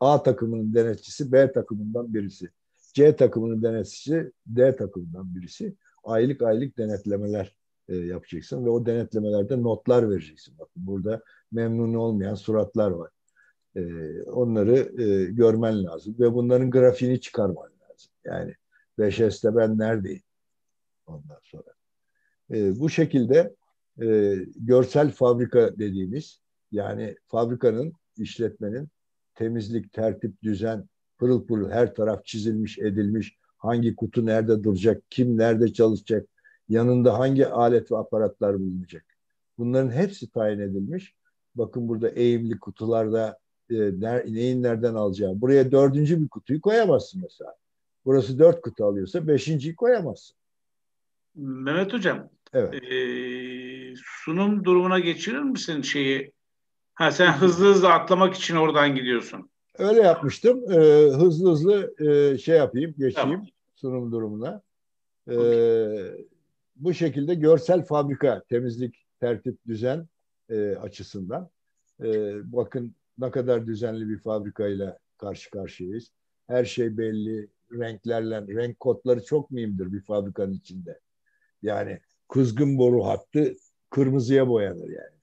A 0.01 0.23
takımının 0.23 0.75
denetçisi 0.75 1.33
B 1.33 1.53
takımından 1.53 2.15
birisi. 2.15 2.49
C 2.93 3.17
takımının 3.17 3.63
denetçisi 3.63 4.33
D 4.47 4.77
takımından 4.77 5.35
birisi. 5.35 5.77
Aylık 6.05 6.43
aylık 6.43 6.79
denetlemeler 6.79 7.57
e, 7.89 7.97
yapacaksın 7.97 8.65
ve 8.65 8.71
o 8.71 8.87
denetlemelerde 8.87 9.63
notlar 9.63 10.11
vereceksin. 10.11 10.59
Bakın 10.59 10.87
burada 10.87 11.23
memnun 11.53 11.95
olmayan 11.95 12.35
suratlar 12.35 12.91
var. 12.91 13.11
E, 13.77 13.83
onları 14.23 14.91
görmen 15.31 15.85
lazım 15.85 16.17
ve 16.19 16.35
bunların 16.35 16.71
grafiğini 16.71 17.21
çıkarman 17.21 17.71
lazım. 17.81 18.11
Yani 18.25 18.55
5S'te 18.99 19.57
ben 19.57 19.79
neredeyim? 19.79 20.23
Ondan 21.07 21.39
sonra. 21.43 21.75
Bu 22.51 22.91
şekilde 22.91 23.55
e, 24.03 24.37
görsel 24.57 25.11
fabrika 25.11 25.79
dediğimiz 25.79 26.41
yani 26.73 27.17
fabrikanın, 27.27 27.93
işletmenin 28.17 28.89
temizlik, 29.35 29.93
tertip, 29.93 30.43
düzen, 30.43 30.89
pırıl 31.19 31.47
pırıl 31.47 31.71
her 31.71 31.95
taraf 31.95 32.25
çizilmiş, 32.25 32.79
edilmiş, 32.79 33.37
hangi 33.59 33.97
kutu 33.97 34.27
nerede 34.27 34.65
duracak, 34.65 35.03
kim 35.11 35.39
nerede 35.39 35.73
çalışacak, 35.73 36.29
yanında 36.69 37.19
hangi 37.19 37.47
alet 37.47 37.93
ve 37.93 37.97
aparatlar 37.97 38.61
bulunacak. 38.61 39.05
Bunların 39.59 39.91
hepsi 39.91 40.31
tayin 40.31 40.61
edilmiş. 40.61 41.15
Bakın 41.55 41.89
burada 41.89 42.09
eğimli 42.09 42.59
kutularda 42.59 43.39
e, 43.71 43.75
ner, 44.01 44.27
neyin 44.27 44.63
nereden 44.63 44.95
alacağı. 44.95 45.41
Buraya 45.41 45.73
dördüncü 45.73 46.23
bir 46.23 46.29
kutuyu 46.29 46.61
koyamazsın 46.61 47.21
mesela. 47.23 47.55
Burası 48.05 48.39
dört 48.39 48.61
kutu 48.61 48.85
alıyorsa 48.85 49.27
beşinciyi 49.27 49.77
koyamazsın. 49.77 50.37
Mehmet 51.35 51.93
Hocam, 51.93 52.29
evet. 52.55 52.75
e, 52.75 53.95
sunum 54.05 54.65
durumuna 54.65 54.99
geçirir 54.99 55.39
misin 55.39 55.83
şeyi? 55.83 56.33
Ha 56.95 57.11
sen 57.11 57.33
hızlı 57.33 57.67
hızlı 57.67 57.93
atlamak 57.93 58.35
için 58.35 58.57
oradan 58.57 58.95
gidiyorsun. 58.95 59.51
Öyle 59.79 60.01
yapmıştım. 60.01 60.73
E, 60.73 60.77
hızlı 61.17 61.51
hızlı 61.51 61.95
e, 61.99 62.39
şey 62.39 62.57
yapayım, 62.57 62.91
geçeyim 62.91 63.15
tamam. 63.15 63.47
sunum 63.75 64.13
durumuna. 64.13 64.63
E, 65.31 65.37
bu 66.77 66.95
şekilde 66.95 67.35
görsel 67.35 67.85
fabrika, 67.85 68.43
temizlik, 68.49 69.07
tertip, 69.21 69.59
düzen 69.67 70.09
e, 70.51 70.77
açısından. 70.77 71.51
E, 72.05 72.35
bakın 72.53 72.95
ne 73.19 73.31
kadar 73.31 73.67
düzenli 73.67 74.09
bir 74.09 74.19
fabrikayla 74.19 74.99
karşı 75.19 75.51
karşıyayız. 75.51 76.11
Her 76.47 76.65
şey 76.65 76.99
belli, 76.99 77.49
renklerle, 77.73 78.41
renk 78.41 78.81
kodları 78.81 79.25
çok 79.25 79.51
mühimdir 79.51 79.93
bir 79.93 80.01
fabrikanın 80.01 80.53
içinde. 80.53 81.01
Yani 81.63 82.01
kızgın 82.35 82.79
boru 82.79 83.05
hattı 83.05 83.57
kırmızıya 83.91 84.49
boyanır 84.49 84.89
yani. 84.89 85.19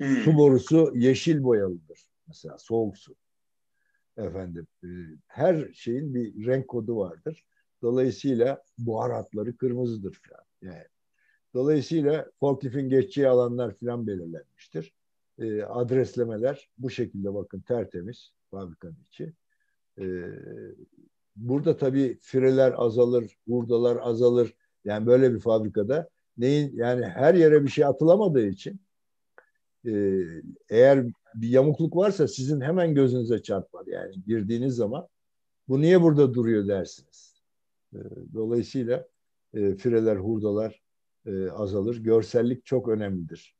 Hmm. 0.00 0.22
Su 0.22 0.34
borusu 0.38 0.92
yeşil 0.94 1.42
boyalıdır. 1.42 2.06
Mesela 2.26 2.58
soğuk 2.58 2.98
su. 2.98 3.14
Efendim, 4.16 4.66
e, 4.84 4.88
her 5.26 5.72
şeyin 5.72 6.14
bir 6.14 6.46
renk 6.46 6.68
kodu 6.68 6.96
vardır. 6.96 7.44
Dolayısıyla 7.82 8.62
buhar 8.78 9.12
hatları 9.12 9.56
kırmızıdır 9.56 10.20
falan. 10.28 10.44
Yani. 10.62 10.86
Dolayısıyla 11.54 12.30
forklifin 12.40 12.88
geçeceği 12.88 13.28
alanlar 13.28 13.74
falan 13.74 14.06
belirlenmiştir. 14.06 14.94
E, 15.38 15.62
adreslemeler 15.62 16.68
bu 16.78 16.90
şekilde 16.90 17.34
bakın 17.34 17.60
tertemiz 17.60 18.32
fabrikanın 18.50 19.06
içi. 19.08 19.32
E, 19.98 20.04
burada 21.36 21.76
tabii 21.76 22.18
fireler 22.20 22.74
azalır, 22.76 23.36
hurdalar 23.48 23.96
azalır. 23.96 24.54
Yani 24.84 25.06
böyle 25.06 25.34
bir 25.34 25.40
fabrikada 25.40 26.08
neyin 26.38 26.72
yani 26.76 27.04
her 27.04 27.34
yere 27.34 27.64
bir 27.64 27.68
şey 27.68 27.84
atılamadığı 27.84 28.46
için 28.46 28.80
e, 29.86 30.22
eğer 30.68 31.06
bir 31.34 31.48
yamukluk 31.48 31.96
varsa 31.96 32.28
sizin 32.28 32.60
hemen 32.60 32.94
gözünüze 32.94 33.42
çarpar. 33.42 33.86
Yani 33.86 34.14
girdiğiniz 34.26 34.74
zaman 34.74 35.08
bu 35.68 35.80
niye 35.80 36.02
burada 36.02 36.34
duruyor 36.34 36.68
dersiniz. 36.68 37.42
E, 37.94 37.98
dolayısıyla 38.34 39.06
e, 39.54 39.74
fireler, 39.74 40.16
hurdalar 40.16 40.82
e, 41.26 41.50
azalır. 41.50 41.96
Görsellik 41.96 42.64
çok 42.64 42.88
önemlidir. 42.88 43.56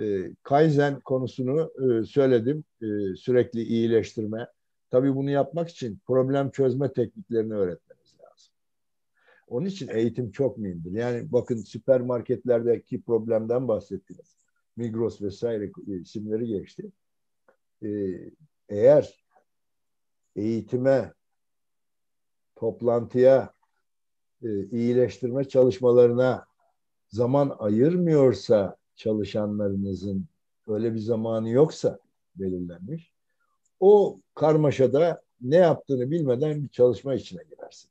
E, 0.00 0.34
Kaizen 0.42 1.00
konusunu 1.00 1.72
e, 1.82 2.04
söyledim. 2.04 2.64
E, 2.82 2.86
sürekli 3.16 3.62
iyileştirme. 3.62 4.46
Tabii 4.90 5.14
bunu 5.14 5.30
yapmak 5.30 5.68
için 5.68 6.00
problem 6.06 6.50
çözme 6.50 6.92
tekniklerini 6.92 7.52
lazım. 7.52 7.89
Onun 9.50 9.66
için 9.66 9.88
eğitim 9.88 10.30
çok 10.30 10.58
mühimdir. 10.58 10.92
Yani 10.92 11.32
bakın 11.32 11.56
süpermarketlerdeki 11.56 13.02
problemden 13.02 13.68
bahsettiniz. 13.68 14.36
Migros 14.76 15.22
vesaire 15.22 15.70
isimleri 15.86 16.46
geçti. 16.46 16.92
Ee, 17.82 17.88
eğer 18.68 19.24
eğitime, 20.36 21.12
toplantıya, 22.56 23.54
e, 24.42 24.66
iyileştirme 24.66 25.44
çalışmalarına 25.44 26.46
zaman 27.08 27.56
ayırmıyorsa 27.58 28.76
çalışanlarınızın 28.96 30.26
öyle 30.68 30.94
bir 30.94 30.98
zamanı 30.98 31.50
yoksa 31.50 31.98
belirlenmiş 32.36 33.12
o 33.80 34.20
karmaşada 34.34 35.22
ne 35.40 35.56
yaptığını 35.56 36.10
bilmeden 36.10 36.62
bir 36.62 36.68
çalışma 36.68 37.14
içine 37.14 37.42
girersiniz. 37.42 37.89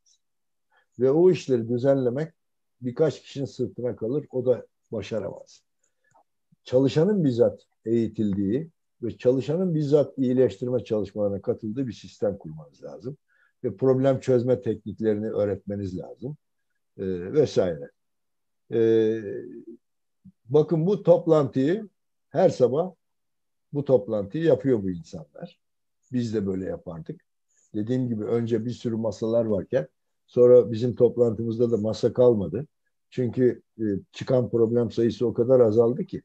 Ve 1.00 1.12
o 1.12 1.32
işleri 1.32 1.70
düzenlemek 1.70 2.34
birkaç 2.82 3.22
kişinin 3.22 3.46
sırtına 3.46 3.96
kalır 3.96 4.26
o 4.32 4.46
da 4.46 4.66
başaramaz. 4.92 5.64
Çalışanın 6.64 7.24
bizzat 7.24 7.66
eğitildiği 7.86 8.70
ve 9.04 9.18
çalışanın 9.18 9.76
bizzat 9.76 10.18
iyileştirme 10.18 10.84
çalışmalarına 10.84 11.42
katıldığı 11.42 11.88
bir 11.88 11.94
sistem 11.94 12.38
kurmanız 12.38 12.84
lazım. 12.84 13.18
Ve 13.64 13.76
problem 13.76 14.20
çözme 14.20 14.62
tekniklerini 14.62 15.30
öğretmeniz 15.30 15.98
lazım. 15.98 16.38
E, 16.98 17.34
vesaire. 17.34 17.92
E, 18.72 18.80
bakın 20.46 20.86
bu 20.86 21.04
toplantıyı 21.04 21.90
her 22.30 22.50
sabah 22.50 22.92
bu 23.74 23.86
toplantıyı 23.86 24.44
yapıyor 24.44 24.84
bu 24.84 24.90
insanlar. 24.90 25.60
Biz 26.12 26.34
de 26.34 26.48
böyle 26.48 26.66
yapardık. 26.66 27.22
Dediğim 27.76 28.08
gibi 28.08 28.24
önce 28.24 28.66
bir 28.66 28.72
sürü 28.72 28.96
masalar 28.96 29.46
varken 29.46 29.88
sonra 30.30 30.72
bizim 30.72 30.96
toplantımızda 30.96 31.72
da 31.72 31.78
masa 31.78 32.14
kalmadı. 32.14 32.68
Çünkü 33.10 33.62
e, 33.80 33.84
çıkan 34.12 34.50
problem 34.50 34.92
sayısı 34.92 35.28
o 35.28 35.34
kadar 35.34 35.60
azaldı 35.60 36.06
ki 36.06 36.22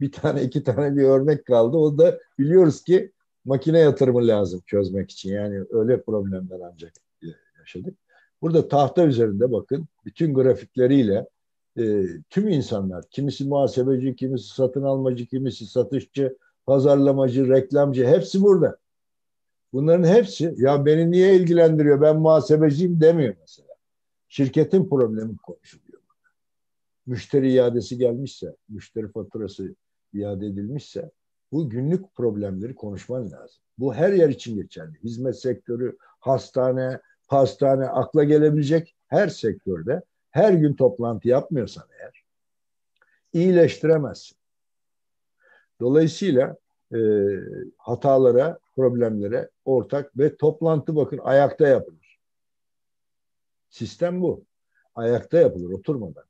bir 0.00 0.12
tane 0.12 0.42
iki 0.42 0.64
tane 0.64 0.96
bir 0.96 1.02
örnek 1.02 1.46
kaldı. 1.46 1.76
O 1.76 1.98
da 1.98 2.18
biliyoruz 2.38 2.84
ki 2.84 3.12
makine 3.44 3.78
yatırımı 3.78 4.26
lazım 4.26 4.60
çözmek 4.66 5.10
için. 5.10 5.32
Yani 5.32 5.64
öyle 5.70 6.02
problemler 6.02 6.60
ancak 6.72 6.92
e, 7.22 7.26
yaşadık. 7.58 7.98
Burada 8.42 8.68
tahta 8.68 9.04
üzerinde 9.04 9.52
bakın 9.52 9.86
bütün 10.04 10.34
grafikleriyle 10.34 11.28
e, 11.78 12.04
tüm 12.30 12.48
insanlar, 12.48 13.04
kimisi 13.10 13.44
muhasebeci, 13.44 14.16
kimisi 14.16 14.54
satın 14.54 14.82
almacı, 14.82 15.26
kimisi 15.26 15.66
satışçı, 15.66 16.36
pazarlamacı, 16.66 17.48
reklamcı 17.48 18.06
hepsi 18.06 18.42
burada. 18.42 18.76
Bunların 19.74 20.08
hepsi 20.08 20.54
ya 20.56 20.86
beni 20.86 21.10
niye 21.10 21.36
ilgilendiriyor 21.36 22.00
ben 22.00 22.16
muhasebeciyim 22.16 23.00
demiyor 23.00 23.34
mesela. 23.40 23.68
Şirketin 24.28 24.88
problemi 24.88 25.36
konuşuluyor. 25.36 26.02
Müşteri 27.06 27.52
iadesi 27.52 27.98
gelmişse, 27.98 28.56
müşteri 28.68 29.12
faturası 29.12 29.74
iade 30.12 30.46
edilmişse 30.46 31.10
bu 31.52 31.70
günlük 31.70 32.14
problemleri 32.14 32.74
konuşman 32.74 33.30
lazım. 33.30 33.62
Bu 33.78 33.94
her 33.94 34.12
yer 34.12 34.28
için 34.28 34.56
geçerli. 34.56 34.98
Hizmet 35.04 35.40
sektörü, 35.40 35.96
hastane, 36.20 37.00
pastane, 37.28 37.86
akla 37.86 38.24
gelebilecek 38.24 38.96
her 39.06 39.28
sektörde 39.28 40.02
her 40.30 40.52
gün 40.52 40.74
toplantı 40.74 41.28
yapmıyorsan 41.28 41.84
eğer 42.00 42.24
iyileştiremezsin. 43.32 44.36
Dolayısıyla 45.80 46.56
e, 46.94 46.98
hatalara, 47.76 48.58
problemlere 48.76 49.50
ortak 49.64 50.18
ve 50.18 50.36
toplantı 50.36 50.96
bakın 50.96 51.18
ayakta 51.18 51.68
yapılır. 51.68 52.18
Sistem 53.68 54.20
bu. 54.20 54.44
Ayakta 54.94 55.38
yapılır 55.38 55.70
oturmadan. 55.70 56.24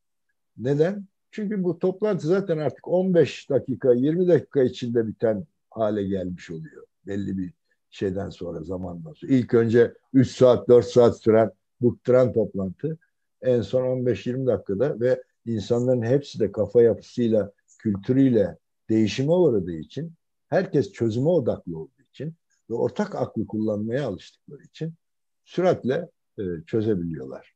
Neden? 0.57 1.07
Çünkü 1.31 1.65
bu 1.65 1.79
toplantı 1.79 2.27
zaten 2.27 2.59
artık 2.59 2.89
15 2.89 3.51
dakika, 3.51 3.93
20 3.93 4.29
dakika 4.29 4.63
içinde 4.63 5.07
biten 5.07 5.47
hale 5.71 6.05
gelmiş 6.05 6.51
oluyor. 6.51 6.87
Belli 7.07 7.39
bir 7.39 7.53
şeyden 7.91 8.31
sonra, 8.31 8.63
zamandan 8.63 9.13
sonra. 9.13 9.33
İlk 9.33 9.55
önce 9.55 9.95
3 10.13 10.37
saat, 10.37 10.69
4 10.69 10.87
saat 10.87 11.21
süren 11.21 11.51
bukturan 11.81 12.33
toplantı 12.33 12.99
en 13.43 13.61
son 13.61 13.83
15-20 13.83 14.47
dakikada 14.47 15.01
ve 15.01 15.23
insanların 15.47 16.03
hepsi 16.03 16.41
de 16.41 16.53
kafa 16.53 16.83
yapısıyla, 16.83 17.53
kültürüyle 17.79 18.59
değişime 18.91 19.33
uğradığı 19.33 19.77
için, 19.77 20.13
herkes 20.49 20.93
çözüme 20.93 21.29
odaklı 21.29 21.79
olduğu 21.79 22.04
ve 22.71 22.75
ortak 22.75 23.15
aklı 23.15 23.47
kullanmaya 23.47 24.07
alıştıkları 24.07 24.63
için 24.63 24.95
süratle 25.45 26.09
e, 26.39 26.43
çözebiliyorlar. 26.67 27.55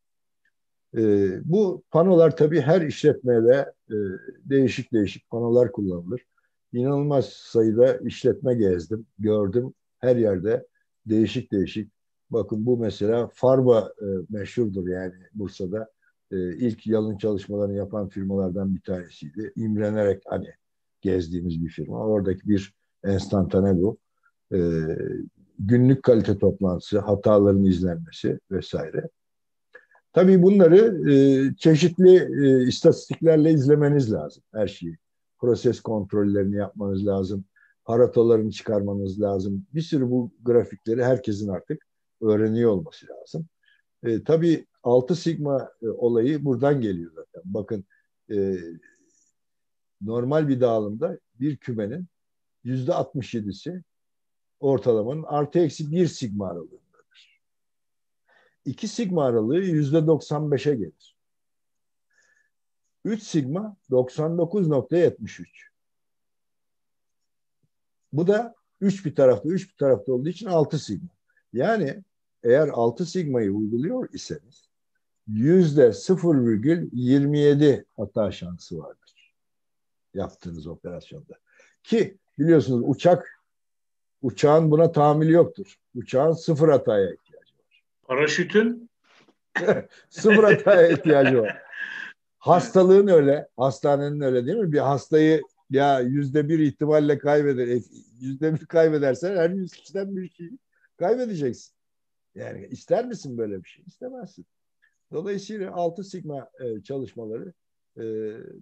E, 0.96 1.00
bu 1.44 1.82
panolar 1.90 2.36
tabii 2.36 2.60
her 2.60 2.82
işletmede 2.82 3.72
e, 3.90 3.96
değişik 4.44 4.92
değişik 4.92 5.30
panolar 5.30 5.72
kullanılır. 5.72 6.22
İnanılmaz 6.72 7.26
sayıda 7.26 7.96
işletme 7.96 8.54
gezdim, 8.54 9.06
gördüm. 9.18 9.74
Her 9.98 10.16
yerde 10.16 10.66
değişik 11.06 11.52
değişik. 11.52 11.92
Bakın 12.30 12.66
bu 12.66 12.78
mesela 12.78 13.28
Farba 13.32 13.92
e, 14.02 14.06
meşhurdur 14.28 14.88
yani 14.88 15.14
Bursa'da. 15.34 15.88
E, 16.30 16.56
ilk 16.56 16.86
yalın 16.86 17.18
çalışmalarını 17.18 17.76
yapan 17.76 18.08
firmalardan 18.08 18.74
bir 18.74 18.80
tanesiydi. 18.80 19.52
İmrenerek 19.56 20.22
hani 20.26 20.48
gezdiğimiz 21.00 21.64
bir 21.64 21.68
firma. 21.68 22.06
Oradaki 22.06 22.48
bir 22.48 22.74
enstantane 23.04 23.76
bu. 23.76 23.98
E, 24.52 24.58
günlük 25.58 26.02
kalite 26.02 26.38
toplantısı, 26.38 26.98
hataların 26.98 27.64
izlenmesi 27.64 28.40
vesaire. 28.50 29.08
Tabii 30.12 30.42
bunları 30.42 31.10
e, 31.12 31.54
çeşitli 31.56 32.44
e, 32.44 32.66
istatistiklerle 32.66 33.52
izlemeniz 33.52 34.12
lazım 34.12 34.42
her 34.54 34.68
şeyi. 34.68 34.98
Proses 35.38 35.80
kontrollerini 35.80 36.56
yapmanız 36.56 37.06
lazım. 37.06 37.44
Paratolarını 37.84 38.50
çıkarmanız 38.50 39.20
lazım. 39.20 39.66
Bir 39.74 39.80
sürü 39.80 40.10
bu 40.10 40.30
grafikleri 40.42 41.04
herkesin 41.04 41.48
artık 41.48 41.86
öğreniyor 42.20 42.70
olması 42.70 43.06
lazım. 43.08 43.46
E, 44.02 44.24
tabii 44.24 44.66
6 44.82 45.16
sigma 45.16 45.70
e, 45.82 45.88
olayı 45.88 46.44
buradan 46.44 46.80
geliyor 46.80 47.12
zaten. 47.14 47.42
Bakın 47.44 47.84
e, 48.32 48.56
normal 50.00 50.48
bir 50.48 50.60
dağılımda 50.60 51.18
bir 51.40 51.56
kümenin 51.56 52.06
yüzde 52.64 52.90
67'si 52.92 53.82
ortalamanın 54.60 55.22
artı 55.22 55.58
eksi 55.58 55.92
bir 55.92 56.06
sigma 56.06 56.46
aralığındadır. 56.46 57.40
İki 58.64 58.88
sigma 58.88 59.24
aralığı 59.24 59.60
yüzde 59.60 59.96
95'e 59.98 60.74
gelir. 60.74 61.16
3 63.04 63.22
sigma 63.22 63.76
99.73. 63.90 65.46
Bu 68.12 68.26
da 68.26 68.54
3 68.80 69.06
bir 69.06 69.14
tarafta 69.14 69.48
3 69.48 69.70
bir 69.70 69.76
tarafta 69.76 70.12
olduğu 70.12 70.28
için 70.28 70.46
6 70.46 70.78
sigma. 70.78 71.08
Yani 71.52 72.04
eğer 72.42 72.68
6 72.68 73.06
sigmayı 73.06 73.52
uyguluyor 73.52 74.08
iseniz 74.12 74.68
yüzde 75.26 75.86
0,27 75.86 77.84
hata 77.96 78.32
şansı 78.32 78.78
vardır 78.78 79.08
yaptığınız 80.14 80.66
operasyonda. 80.66 81.34
Ki 81.82 82.18
biliyorsunuz 82.38 82.82
uçak 82.86 83.37
uçağın 84.22 84.70
buna 84.70 84.92
tahammülü 84.92 85.32
yoktur. 85.32 85.74
Uçağın 85.94 86.32
sıfır 86.32 86.68
hataya 86.68 87.12
ihtiyacı 87.12 87.54
var. 87.54 87.84
Paraşütün? 88.02 88.90
sıfır 90.08 90.44
hataya 90.44 90.88
ihtiyacı 90.88 91.42
var. 91.42 91.62
Hastalığın 92.38 93.06
öyle, 93.06 93.48
hastanenin 93.56 94.20
öyle 94.20 94.46
değil 94.46 94.58
mi? 94.58 94.72
Bir 94.72 94.78
hastayı 94.78 95.42
ya 95.70 96.00
yüzde 96.00 96.48
bir 96.48 96.58
ihtimalle 96.58 97.18
kaybeder, 97.18 97.68
e, 97.68 97.80
yüzde 98.20 98.54
bir 98.54 98.66
kaybedersen 98.66 99.36
her 99.36 99.50
yüz 99.50 99.72
kişiden 99.72 100.16
bir 100.16 100.28
kişi 100.28 100.58
kaybedeceksin. 100.96 101.74
Yani 102.34 102.66
ister 102.66 103.06
misin 103.06 103.38
böyle 103.38 103.64
bir 103.64 103.68
şey? 103.68 103.84
İstemezsin. 103.86 104.46
Dolayısıyla 105.12 105.72
altı 105.72 106.04
sigma 106.04 106.50
e, 106.60 106.82
çalışmaları 106.82 107.52
e, 107.96 108.02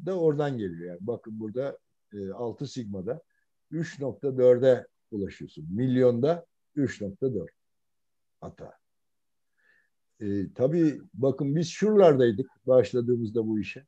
da 0.07 0.19
oradan 0.19 0.59
geliyor. 0.59 0.89
Yani 0.89 0.99
bakın 1.01 1.41
burada 1.41 1.78
e, 2.12 2.31
6 2.31 2.66
sigmada 2.66 3.23
3.4'e 3.73 4.87
ulaşıyorsun. 5.16 5.66
Milyonda 5.70 6.47
3.4 6.76 7.47
hata. 8.40 8.72
E, 10.20 10.52
tabii 10.55 11.01
bakın 11.14 11.56
biz 11.56 11.68
şuralardaydık 11.68 12.51
başladığımızda 12.66 13.47
bu 13.47 13.60
işe. 13.60 13.86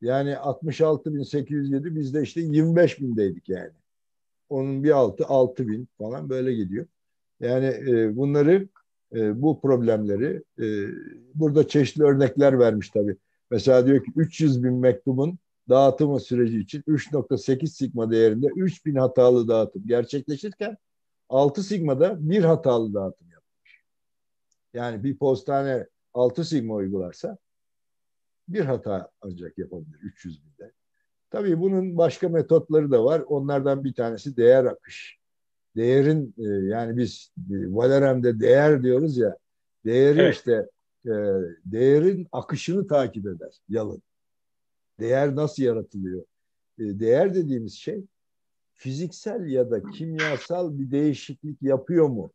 Yani 0.00 0.30
66.807 0.30 1.94
biz 1.94 2.14
de 2.14 2.22
işte 2.22 2.40
25 2.40 3.00
bindeydik 3.00 3.48
yani. 3.48 3.72
Onun 4.48 4.84
bir 4.84 4.90
altı 4.90 5.26
6 5.26 5.68
bin 5.68 5.88
falan 5.98 6.30
böyle 6.30 6.54
gidiyor. 6.54 6.86
Yani 7.40 7.66
e, 7.66 8.16
bunları 8.16 8.68
e, 9.14 9.42
bu 9.42 9.60
problemleri 9.60 10.42
e, 10.60 10.86
burada 11.34 11.68
çeşitli 11.68 12.02
örnekler 12.02 12.58
vermiş 12.58 12.90
tabii. 12.90 13.16
Mesela 13.50 13.86
diyor 13.86 14.04
ki 14.04 14.12
300 14.16 14.64
bin 14.64 14.72
mektubun 14.72 15.38
dağıtımı 15.70 16.20
süreci 16.20 16.58
için 16.58 16.82
3.8 16.82 17.66
sigma 17.66 18.10
değerinde 18.10 18.46
3000 18.56 18.94
hatalı 18.94 19.48
dağıtım 19.48 19.82
gerçekleşirken 19.86 20.76
6 21.28 21.62
sigmada 21.62 22.16
bir 22.30 22.44
hatalı 22.44 22.94
dağıtım 22.94 23.30
yapmış. 23.30 23.82
Yani 24.74 25.04
bir 25.04 25.16
postane 25.16 25.86
6 26.14 26.44
sigma 26.44 26.74
uygularsa 26.74 27.38
bir 28.48 28.64
hata 28.64 29.10
ancak 29.20 29.58
yapabilir 29.58 29.98
300 30.02 30.44
binde. 30.44 30.72
Tabii 31.30 31.60
bunun 31.60 31.98
başka 31.98 32.28
metotları 32.28 32.90
da 32.90 33.04
var. 33.04 33.20
Onlardan 33.20 33.84
bir 33.84 33.94
tanesi 33.94 34.36
değer 34.36 34.64
akış. 34.64 35.18
Değerin 35.76 36.34
e, 36.38 36.42
yani 36.66 36.96
biz 36.96 37.32
e, 37.38 37.54
Valerem'de 37.74 38.40
değer 38.40 38.82
diyoruz 38.82 39.16
ya. 39.16 39.36
Değeri 39.84 40.20
evet. 40.20 40.34
işte 40.34 40.68
e, 41.06 41.12
değerin 41.64 42.28
akışını 42.32 42.86
takip 42.86 43.26
eder 43.26 43.60
yalın. 43.68 44.02
Değer 45.00 45.36
nasıl 45.36 45.62
yaratılıyor? 45.62 46.24
Değer 46.78 47.34
dediğimiz 47.34 47.74
şey 47.74 48.04
fiziksel 48.74 49.46
ya 49.46 49.70
da 49.70 49.82
kimyasal 49.82 50.78
bir 50.78 50.90
değişiklik 50.90 51.62
yapıyor 51.62 52.08
mu 52.08 52.32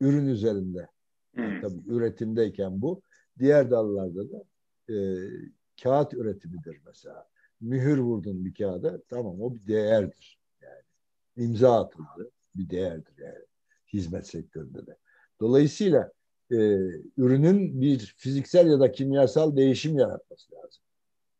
ürün 0.00 0.26
üzerinde? 0.26 0.88
Yani 1.36 1.60
tabii 1.60 1.80
üretimdeyken 1.86 2.82
bu. 2.82 3.02
Diğer 3.38 3.70
dallarda 3.70 4.30
da 4.32 4.44
e, 4.94 4.96
kağıt 5.82 6.14
üretimidir 6.14 6.80
mesela. 6.86 7.28
Mühür 7.60 7.98
vurdun 7.98 8.44
bir 8.44 8.54
kağıda 8.54 9.02
tamam 9.08 9.40
o 9.40 9.54
bir 9.54 9.66
değerdir. 9.66 10.38
Yani 10.62 10.82
imza 11.36 11.80
atıldı. 11.84 12.30
Bir 12.54 12.70
değerdir 12.70 13.14
yani 13.18 13.44
hizmet 13.92 14.26
sektöründe 14.26 14.86
de. 14.86 14.96
Dolayısıyla 15.40 16.12
e, 16.50 16.56
ürünün 17.16 17.80
bir 17.80 18.14
fiziksel 18.16 18.66
ya 18.66 18.80
da 18.80 18.92
kimyasal 18.92 19.56
değişim 19.56 19.98
yaratması 19.98 20.54
lazım. 20.54 20.82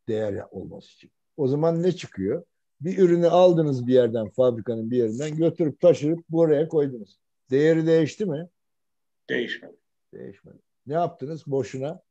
Değer 0.07 0.45
olması 0.51 0.93
için. 0.93 1.11
O 1.37 1.47
zaman 1.47 1.83
ne 1.83 1.91
çıkıyor? 1.91 2.43
Bir 2.81 2.97
ürünü 2.97 3.27
aldınız 3.27 3.87
bir 3.87 3.93
yerden, 3.93 4.29
fabrikanın 4.29 4.91
bir 4.91 4.97
yerinden 4.97 5.35
götürüp 5.35 5.79
taşırıp 5.79 6.29
buraya 6.29 6.67
koydunuz. 6.67 7.19
Değeri 7.51 7.87
değişti 7.87 8.25
mi? 8.25 8.49
Değişmedi. 9.29 9.77
Değişmedi. 10.13 10.57
Ne 10.87 10.93
yaptınız? 10.93 11.47
Boşuna 11.47 12.01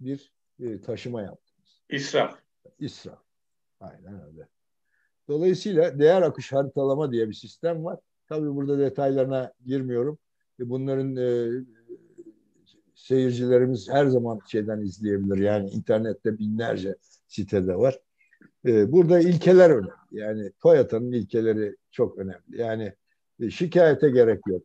bir 0.00 0.32
e, 0.60 0.80
taşıma 0.80 1.22
yaptınız. 1.22 1.82
İsraf. 1.88 2.38
İsraf. 2.78 3.18
Aynen 3.80 4.26
öyle. 4.26 4.48
Dolayısıyla 5.28 5.98
değer 5.98 6.22
akış 6.22 6.52
haritalama 6.52 7.12
diye 7.12 7.28
bir 7.28 7.34
sistem 7.34 7.84
var. 7.84 7.98
Tabii 8.28 8.54
burada 8.54 8.78
detaylarına 8.78 9.52
girmiyorum. 9.64 10.18
E, 10.60 10.68
bunların 10.68 11.16
e, 11.16 11.50
seyircilerimiz 12.94 13.88
her 13.90 14.06
zaman 14.06 14.40
şeyden 14.48 14.80
izleyebilir. 14.80 15.38
Yani 15.38 15.70
internette 15.70 16.38
binlerce 16.38 16.96
sitede 17.32 17.76
var. 17.76 17.98
E, 18.66 18.92
burada 18.92 19.20
ilkeler 19.20 19.70
önemli. 19.70 19.90
Yani 20.10 20.52
Toyota'nın 20.62 21.12
ilkeleri 21.12 21.76
çok 21.90 22.18
önemli. 22.18 22.60
Yani 22.60 22.92
e, 23.40 23.50
şikayete 23.50 24.10
gerek 24.10 24.40
yok. 24.46 24.62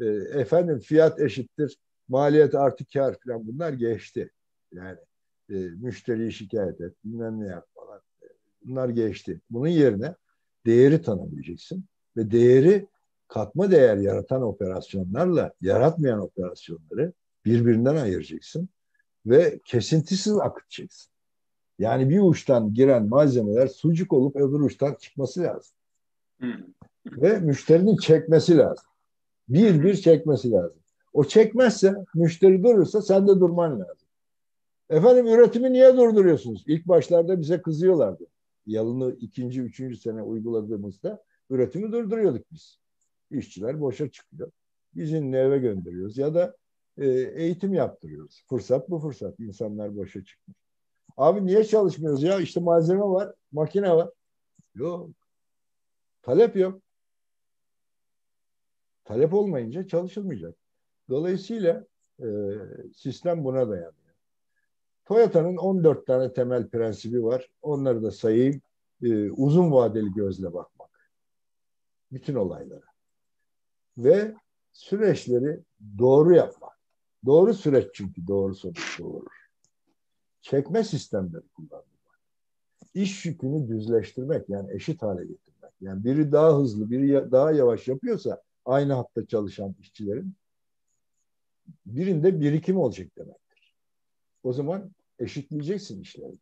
E, 0.00 0.04
efendim 0.40 0.78
fiyat 0.78 1.20
eşittir, 1.20 1.78
maliyet 2.08 2.54
artı 2.54 2.84
kar 2.92 3.16
falan 3.26 3.46
bunlar 3.46 3.72
geçti. 3.72 4.30
Yani 4.72 4.98
e, 5.50 5.54
müşteriyi 5.54 6.32
şikayet 6.32 6.80
et, 6.80 6.92
bilmem 7.04 7.40
ne 7.40 7.46
yap 7.46 7.66
falan. 7.74 8.00
E, 8.22 8.26
bunlar 8.64 8.88
geçti. 8.88 9.40
Bunun 9.50 9.68
yerine 9.68 10.14
değeri 10.66 11.02
tanımlayacaksın 11.02 11.84
ve 12.16 12.30
değeri 12.30 12.86
katma 13.28 13.70
değer 13.70 13.96
yaratan 13.96 14.42
operasyonlarla 14.42 15.52
yaratmayan 15.60 16.20
operasyonları 16.20 17.12
birbirinden 17.44 17.96
ayıracaksın 17.96 18.68
ve 19.26 19.60
kesintisiz 19.64 20.38
akıtacaksın. 20.38 21.13
Yani 21.78 22.10
bir 22.10 22.20
uçtan 22.20 22.74
giren 22.74 23.08
malzemeler 23.08 23.66
sucuk 23.66 24.12
olup 24.12 24.36
öbür 24.36 24.60
uçtan 24.60 24.94
çıkması 24.94 25.42
lazım. 25.42 25.76
Ve 27.06 27.38
müşterinin 27.38 27.96
çekmesi 27.96 28.58
lazım. 28.58 28.84
Bir 29.48 29.82
bir 29.82 29.96
çekmesi 29.96 30.50
lazım. 30.50 30.78
O 31.12 31.24
çekmezse, 31.24 31.94
müşteri 32.14 32.62
durursa 32.62 33.02
sen 33.02 33.28
de 33.28 33.40
durman 33.40 33.80
lazım. 33.80 34.08
Efendim 34.90 35.26
üretimi 35.26 35.72
niye 35.72 35.96
durduruyorsunuz? 35.96 36.64
İlk 36.66 36.88
başlarda 36.88 37.40
bize 37.40 37.62
kızıyorlardı. 37.62 38.26
Yalını 38.66 39.16
ikinci, 39.20 39.62
üçüncü 39.62 39.96
sene 39.96 40.22
uyguladığımızda 40.22 41.22
üretimi 41.50 41.92
durduruyorduk 41.92 42.52
biz. 42.52 42.78
İşçiler 43.30 43.80
boşa 43.80 44.10
çıkıyor. 44.10 44.50
İzinli 44.94 45.36
eve 45.36 45.58
gönderiyoruz 45.58 46.18
ya 46.18 46.34
da 46.34 46.56
e, 46.98 47.06
eğitim 47.10 47.74
yaptırıyoruz. 47.74 48.44
Fırsat 48.48 48.90
bu 48.90 48.98
fırsat. 48.98 49.40
İnsanlar 49.40 49.96
boşa 49.96 50.24
çıkmış. 50.24 50.63
Abi 51.16 51.46
niye 51.46 51.64
çalışmıyoruz 51.64 52.22
ya? 52.22 52.40
İşte 52.40 52.60
malzeme 52.60 53.00
var, 53.00 53.34
makine 53.52 53.96
var. 53.96 54.10
Yok. 54.74 55.10
Talep 56.22 56.56
yok. 56.56 56.82
Talep 59.04 59.34
olmayınca 59.34 59.86
çalışılmayacak. 59.86 60.54
Dolayısıyla 61.08 61.86
e, 62.20 62.26
sistem 62.94 63.44
buna 63.44 63.68
dayanıyor. 63.68 64.14
Toyota'nın 65.04 65.56
14 65.56 66.06
tane 66.06 66.32
temel 66.32 66.68
prensibi 66.68 67.24
var. 67.24 67.50
Onları 67.62 68.02
da 68.02 68.10
sayayım. 68.10 68.60
E, 69.02 69.30
uzun 69.30 69.72
vadeli 69.72 70.12
gözle 70.12 70.52
bakmak. 70.54 71.10
Bütün 72.12 72.34
olaylara. 72.34 72.86
Ve 73.98 74.34
süreçleri 74.72 75.60
doğru 75.98 76.34
yapmak. 76.34 76.78
Doğru 77.26 77.54
süreç 77.54 77.86
çünkü 77.94 78.26
doğru 78.26 78.54
sonuç 78.54 78.98
doğurur. 78.98 79.43
Çekme 80.44 80.84
sistemleri 80.84 81.48
kullanmak. 81.56 82.20
İş 82.94 83.26
yükünü 83.26 83.68
düzleştirmek 83.68 84.48
yani 84.48 84.72
eşit 84.72 85.02
hale 85.02 85.24
getirmek. 85.24 85.72
Yani 85.80 86.04
biri 86.04 86.32
daha 86.32 86.58
hızlı, 86.58 86.90
biri 86.90 87.32
daha 87.32 87.52
yavaş 87.52 87.88
yapıyorsa 87.88 88.42
aynı 88.64 88.92
hatta 88.92 89.26
çalışan 89.26 89.74
işçilerin 89.80 90.34
birinde 91.86 92.40
birikim 92.40 92.76
olacak 92.76 93.08
demektir. 93.16 93.74
O 94.42 94.52
zaman 94.52 94.90
eşitleyeceksin 95.18 96.00
işleri. 96.00 96.38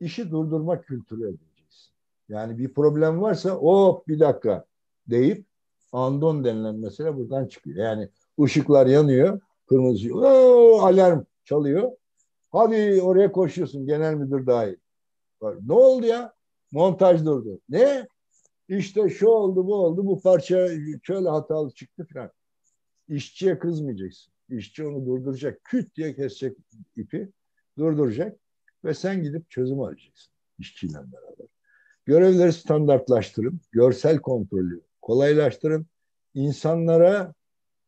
İşi 0.00 0.30
durdurma 0.30 0.82
kültürü 0.82 1.28
edeceksin. 1.28 1.92
Yani 2.28 2.58
bir 2.58 2.74
problem 2.74 3.20
varsa 3.20 3.50
hop 3.50 4.08
bir 4.08 4.20
dakika 4.20 4.64
deyip 5.06 5.46
andon 5.92 6.44
denilen 6.44 6.74
mesele 6.74 7.16
buradan 7.16 7.46
çıkıyor. 7.46 7.76
Yani 7.76 8.08
ışıklar 8.40 8.86
yanıyor, 8.86 9.40
kırmızı 9.66 10.08
alarm 10.82 11.24
çalıyor. 11.44 11.92
Hadi 12.52 13.02
oraya 13.02 13.32
koşuyorsun 13.32 13.86
genel 13.86 14.14
müdür 14.14 14.46
dahil. 14.46 14.76
Ne 15.42 15.72
oldu 15.72 16.06
ya? 16.06 16.34
Montaj 16.72 17.24
durdu. 17.24 17.60
Ne? 17.68 18.06
İşte 18.68 19.08
şu 19.08 19.26
oldu 19.26 19.66
bu 19.66 19.74
oldu 19.74 20.06
bu 20.06 20.20
parça 20.20 20.68
şöyle 21.02 21.28
hatalı 21.28 21.70
çıktı 21.70 22.06
falan. 22.14 22.30
İşçiye 23.08 23.58
kızmayacaksın. 23.58 24.32
İşçi 24.48 24.86
onu 24.86 25.06
durduracak. 25.06 25.64
Küt 25.64 25.96
diye 25.96 26.14
kesecek 26.14 26.56
ipi. 26.96 27.32
Durduracak. 27.78 28.38
Ve 28.84 28.94
sen 28.94 29.22
gidip 29.22 29.50
çözüm 29.50 29.80
arayacaksın. 29.80 30.32
işçiyle 30.58 30.94
beraber. 30.94 31.46
Görevleri 32.04 32.52
standartlaştırın. 32.52 33.60
Görsel 33.72 34.18
kontrolü 34.18 34.82
kolaylaştırın. 35.02 35.86
İnsanlara 36.34 37.34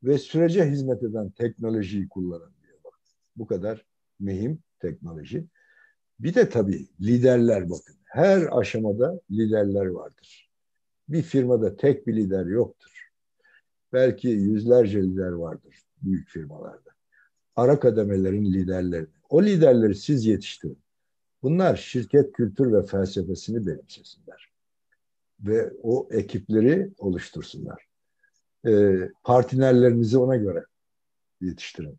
ve 0.03 0.19
sürece 0.19 0.65
hizmet 0.65 1.03
eden 1.03 1.31
teknolojiyi 1.31 2.09
kullanın 2.09 2.53
diyor. 2.63 2.79
Bak, 2.85 2.95
bu 3.37 3.47
kadar 3.47 3.85
mühim 4.21 4.59
teknoloji. 4.81 5.45
Bir 6.21 6.35
de 6.35 6.49
tabii 6.49 6.89
liderler 7.01 7.71
bakın. 7.71 7.97
Her 8.05 8.59
aşamada 8.59 9.21
liderler 9.31 9.87
vardır. 9.87 10.51
Bir 11.09 11.23
firmada 11.23 11.77
tek 11.77 12.07
bir 12.07 12.17
lider 12.17 12.47
yoktur. 12.47 13.11
Belki 13.93 14.29
yüzlerce 14.29 15.03
lider 15.03 15.33
vardır 15.33 15.85
büyük 16.05 16.29
firmalarda. 16.29 16.91
Ara 17.57 17.81
kademelerin 17.81 18.45
liderleri. 18.45 19.07
O 19.29 19.43
liderleri 19.43 19.95
siz 19.95 20.27
yetiştirin. 20.27 20.79
Bunlar 21.43 21.77
şirket 21.77 22.33
kültür 22.33 22.73
ve 22.73 22.83
felsefesini 22.83 23.67
benimsesinler. 23.67 24.53
Ve 25.41 25.73
o 25.83 26.09
ekipleri 26.11 26.91
oluştursunlar. 26.99 27.87
E, 28.67 28.99
partnerlerinizi 29.23 30.19
ona 30.19 30.37
göre 30.37 30.65
yetiştirin. 31.41 31.99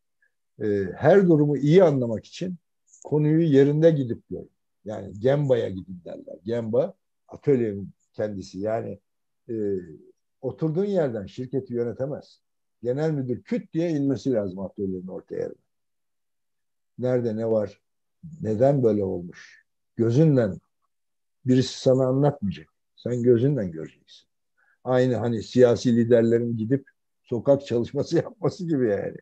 E, 0.62 0.86
her 0.96 1.28
durumu 1.28 1.58
iyi 1.58 1.84
anlamak 1.84 2.26
için 2.26 2.56
konuyu 3.04 3.42
yerinde 3.42 3.92
gidip 3.92 4.30
görün. 4.30 4.52
Yani 4.86 5.20
Gemba'ya 5.20 5.70
gidin 5.70 6.02
derler. 6.06 6.38
Gemba 6.44 6.94
atölyenin 7.28 7.90
kendisi. 8.14 8.60
Yani 8.60 9.00
e, 9.50 9.54
oturduğun 10.42 10.86
yerden 10.86 11.26
şirketi 11.26 11.74
yönetemez. 11.74 12.42
Genel 12.84 13.12
müdür 13.12 13.44
küt 13.44 13.74
diye 13.74 13.90
inmesi 13.90 14.34
lazım 14.34 14.60
atölyenin 14.60 15.08
ortaya 15.08 15.42
yerine. 15.42 15.56
Nerede 17.00 17.36
ne 17.36 17.52
var? 17.52 17.82
Neden 18.42 18.84
böyle 18.84 19.04
olmuş? 19.04 19.66
Gözünle 19.96 20.50
birisi 21.46 21.80
sana 21.80 22.08
anlatmayacak. 22.08 22.70
Sen 22.96 23.24
gözünle 23.24 23.68
göreceksin. 23.68 24.28
Aynı 24.84 25.16
hani 25.16 25.44
siyasi 25.44 25.96
liderlerin 25.96 26.58
gidip 26.58 26.88
sokak 27.24 27.66
çalışması 27.66 28.16
yapması 28.24 28.68
gibi 28.68 28.90
yani. 28.90 29.18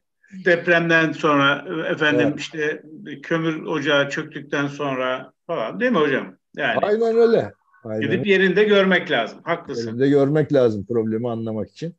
Depremden 0.45 1.11
sonra 1.11 1.65
efendim 1.88 2.27
evet. 2.27 2.39
işte 2.39 2.84
kömür 3.23 3.65
ocağı 3.65 4.10
çöktükten 4.10 4.68
sonra 4.68 5.34
falan 5.47 5.80
değil 5.80 5.91
mi 5.91 5.97
hocam? 5.97 6.35
Yani 6.55 6.80
Aynen 6.81 7.15
öyle. 7.15 7.53
Aynen. 7.84 8.01
Gidip 8.01 8.27
yerinde 8.27 8.64
görmek 8.64 9.11
lazım. 9.11 9.39
Haklısın. 9.43 9.88
Yerinde 9.88 10.10
görmek 10.10 10.53
lazım 10.53 10.85
problemi 10.85 11.30
anlamak 11.30 11.69
için. 11.69 11.95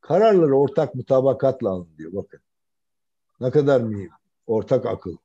Kararları 0.00 0.54
ortak 0.54 0.94
mutabakatla 0.94 1.70
alın 1.70 1.88
diyor 1.98 2.12
bakın. 2.12 2.40
Ne 3.40 3.50
kadar 3.50 3.80
mühim. 3.80 4.10
Ortak 4.46 4.86
akıl. 4.86 5.16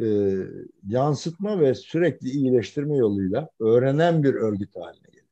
Ee, 0.00 0.04
yansıtma 0.88 1.60
ve 1.60 1.74
sürekli 1.74 2.28
iyileştirme 2.28 2.96
yoluyla 2.96 3.48
öğrenen 3.60 4.22
bir 4.22 4.34
örgüt 4.34 4.76
haline 4.76 5.08
gelin. 5.12 5.28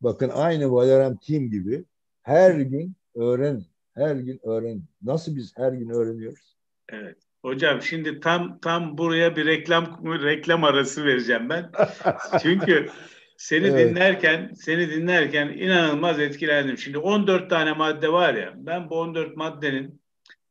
Bakın 0.00 0.28
aynı 0.28 0.72
Valorem 0.72 1.16
Team 1.16 1.50
gibi 1.50 1.84
her 2.22 2.54
gün 2.54 2.96
öğren, 3.14 3.62
her 4.00 4.16
gün 4.16 4.40
öğren. 4.42 4.82
Nasıl 5.02 5.36
biz 5.36 5.52
her 5.56 5.72
gün 5.72 5.90
öğreniyoruz? 5.90 6.56
Evet. 6.88 7.16
Hocam 7.42 7.82
şimdi 7.82 8.20
tam 8.20 8.58
tam 8.60 8.98
buraya 8.98 9.36
bir 9.36 9.46
reklam 9.46 10.00
reklam 10.04 10.64
arası 10.64 11.04
vereceğim 11.04 11.48
ben. 11.48 11.70
Çünkü 12.42 12.88
seni 13.36 13.66
evet. 13.66 13.88
dinlerken 13.90 14.52
seni 14.54 14.90
dinlerken 14.90 15.48
inanılmaz 15.48 16.20
etkilendim. 16.20 16.78
Şimdi 16.78 16.98
14 16.98 17.50
tane 17.50 17.72
madde 17.72 18.12
var 18.12 18.34
ya. 18.34 18.52
Ben 18.56 18.90
bu 18.90 19.00
14 19.00 19.36
maddenin 19.36 20.02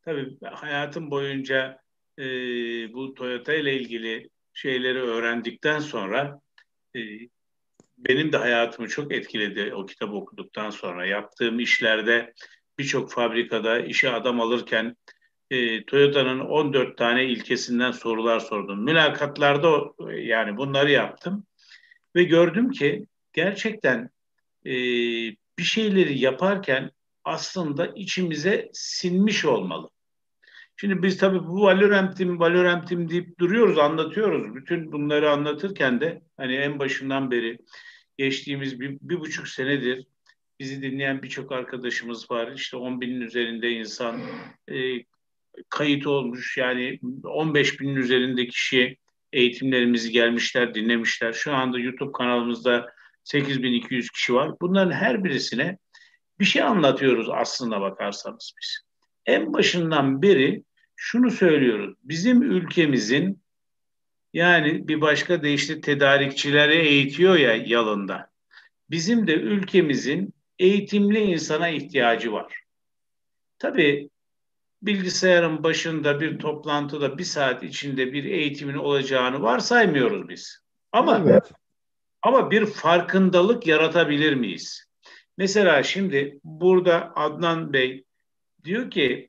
tabii 0.06 0.38
hayatım 0.42 1.12
boyunca 1.12 1.80
e, 2.20 2.24
bu 2.94 3.14
Toyota 3.14 3.54
ile 3.54 3.74
ilgili 3.80 4.30
şeyleri 4.54 5.02
öğrendikten 5.02 5.80
sonra 5.80 6.42
e, 6.96 7.00
benim 7.98 8.32
de 8.32 8.38
hayatımı 8.38 8.88
çok 8.88 9.14
etkiledi 9.14 9.74
o 9.74 9.86
kitabı 9.86 10.16
okuduktan 10.16 10.70
sonra. 10.70 11.06
Yaptığım 11.06 11.60
işlerde 11.60 12.34
birçok 12.80 13.12
fabrikada 13.12 13.80
işe 13.80 14.10
adam 14.10 14.42
alırken 14.42 14.96
e, 15.52 15.86
Toyota'nın 15.86 16.40
14 16.40 16.98
tane 16.98 17.26
ilkesinden 17.26 17.92
sorular 17.92 18.40
sordum. 18.40 18.84
Mülakatlarda 18.84 19.82
yani 20.16 20.58
bunları 20.58 20.92
yaptım 20.92 21.44
ve 22.16 22.24
gördüm 22.24 22.72
ki 22.72 23.06
gerçekten 23.34 24.10
e, 24.66 24.72
bir 25.60 25.64
şeyleri 25.64 26.20
yaparken 26.20 26.92
aslında 27.24 27.88
içimize 27.88 28.70
sinmiş 28.74 29.46
olmalı. 29.46 29.90
Şimdi 30.76 31.04
biz 31.04 31.18
tabii 31.18 31.48
bu 31.48 31.62
Valorant'im, 31.62 32.40
Valorant'im 32.40 33.10
deyip 33.10 33.40
duruyoruz, 33.40 33.78
anlatıyoruz. 33.78 34.56
Bütün 34.56 34.92
bunları 34.92 35.32
anlatırken 35.32 36.02
de 36.02 36.22
hani 36.38 36.56
en 36.56 36.80
başından 36.80 37.32
beri 37.32 37.58
geçtiğimiz 38.18 38.80
bir, 38.80 38.98
bir 39.02 39.20
buçuk 39.20 39.48
senedir 39.48 40.06
bizi 40.60 40.82
dinleyen 40.82 41.24
birçok 41.24 41.52
arkadaşımız 41.52 42.32
var. 42.32 42.52
İşte 42.52 42.78
10 42.78 43.02
binin 43.02 43.22
üzerinde 43.22 43.70
insan 43.70 44.22
e, 44.72 45.04
kayıt 45.70 46.08
olmuş. 46.08 46.58
Yani 46.58 47.00
15 47.24 47.80
binin 47.80 47.96
üzerinde 47.96 48.48
kişi 48.48 48.98
eğitimlerimizi 49.34 50.12
gelmişler, 50.12 50.74
dinlemişler. 50.74 51.34
Şu 51.34 51.54
anda 51.54 51.80
YouTube 51.80 52.12
kanalımızda 52.12 52.90
8200 53.24 54.10
kişi 54.10 54.34
var. 54.34 54.52
Bunların 54.62 54.92
her 54.92 55.24
birisine 55.24 55.78
bir 56.40 56.46
şey 56.46 56.62
anlatıyoruz 56.62 57.30
aslında 57.30 57.82
bakarsanız 57.82 58.54
biz. 58.62 58.82
En 59.26 59.54
başından 59.54 60.22
beri 60.22 60.64
şunu 60.96 61.32
söylüyoruz. 61.32 61.96
Bizim 62.04 62.42
ülkemizin 62.42 63.42
yani 64.34 64.88
bir 64.88 65.02
başka 65.02 65.44
deyişle 65.44 65.82
tedarikçilere 65.82 66.76
eğitiyor 66.76 67.36
ya 67.36 67.56
yalında. 67.56 68.30
Bizim 68.90 69.28
de 69.28 69.34
ülkemizin 69.34 70.34
eğitimli 70.60 71.20
insana 71.20 71.70
ihtiyacı 71.70 72.34
var. 72.34 72.64
Tabii 73.60 74.10
bilgisayarın 74.82 75.64
başında 75.64 76.22
bir 76.22 76.40
toplantıda 76.40 77.18
bir 77.18 77.24
saat 77.24 77.64
içinde 77.64 78.14
bir 78.14 78.24
eğitimin 78.24 78.76
olacağını 78.76 79.42
varsaymıyoruz 79.42 80.30
biz. 80.30 80.60
Ama 80.92 81.24
evet. 81.26 81.52
ama 82.22 82.52
bir 82.52 82.66
farkındalık 82.66 83.68
yaratabilir 83.68 84.34
miyiz? 84.34 84.86
Mesela 85.38 85.84
şimdi 85.84 86.40
burada 86.44 87.12
Adnan 87.16 87.74
Bey 87.74 88.04
diyor 88.64 88.92
ki 88.92 89.29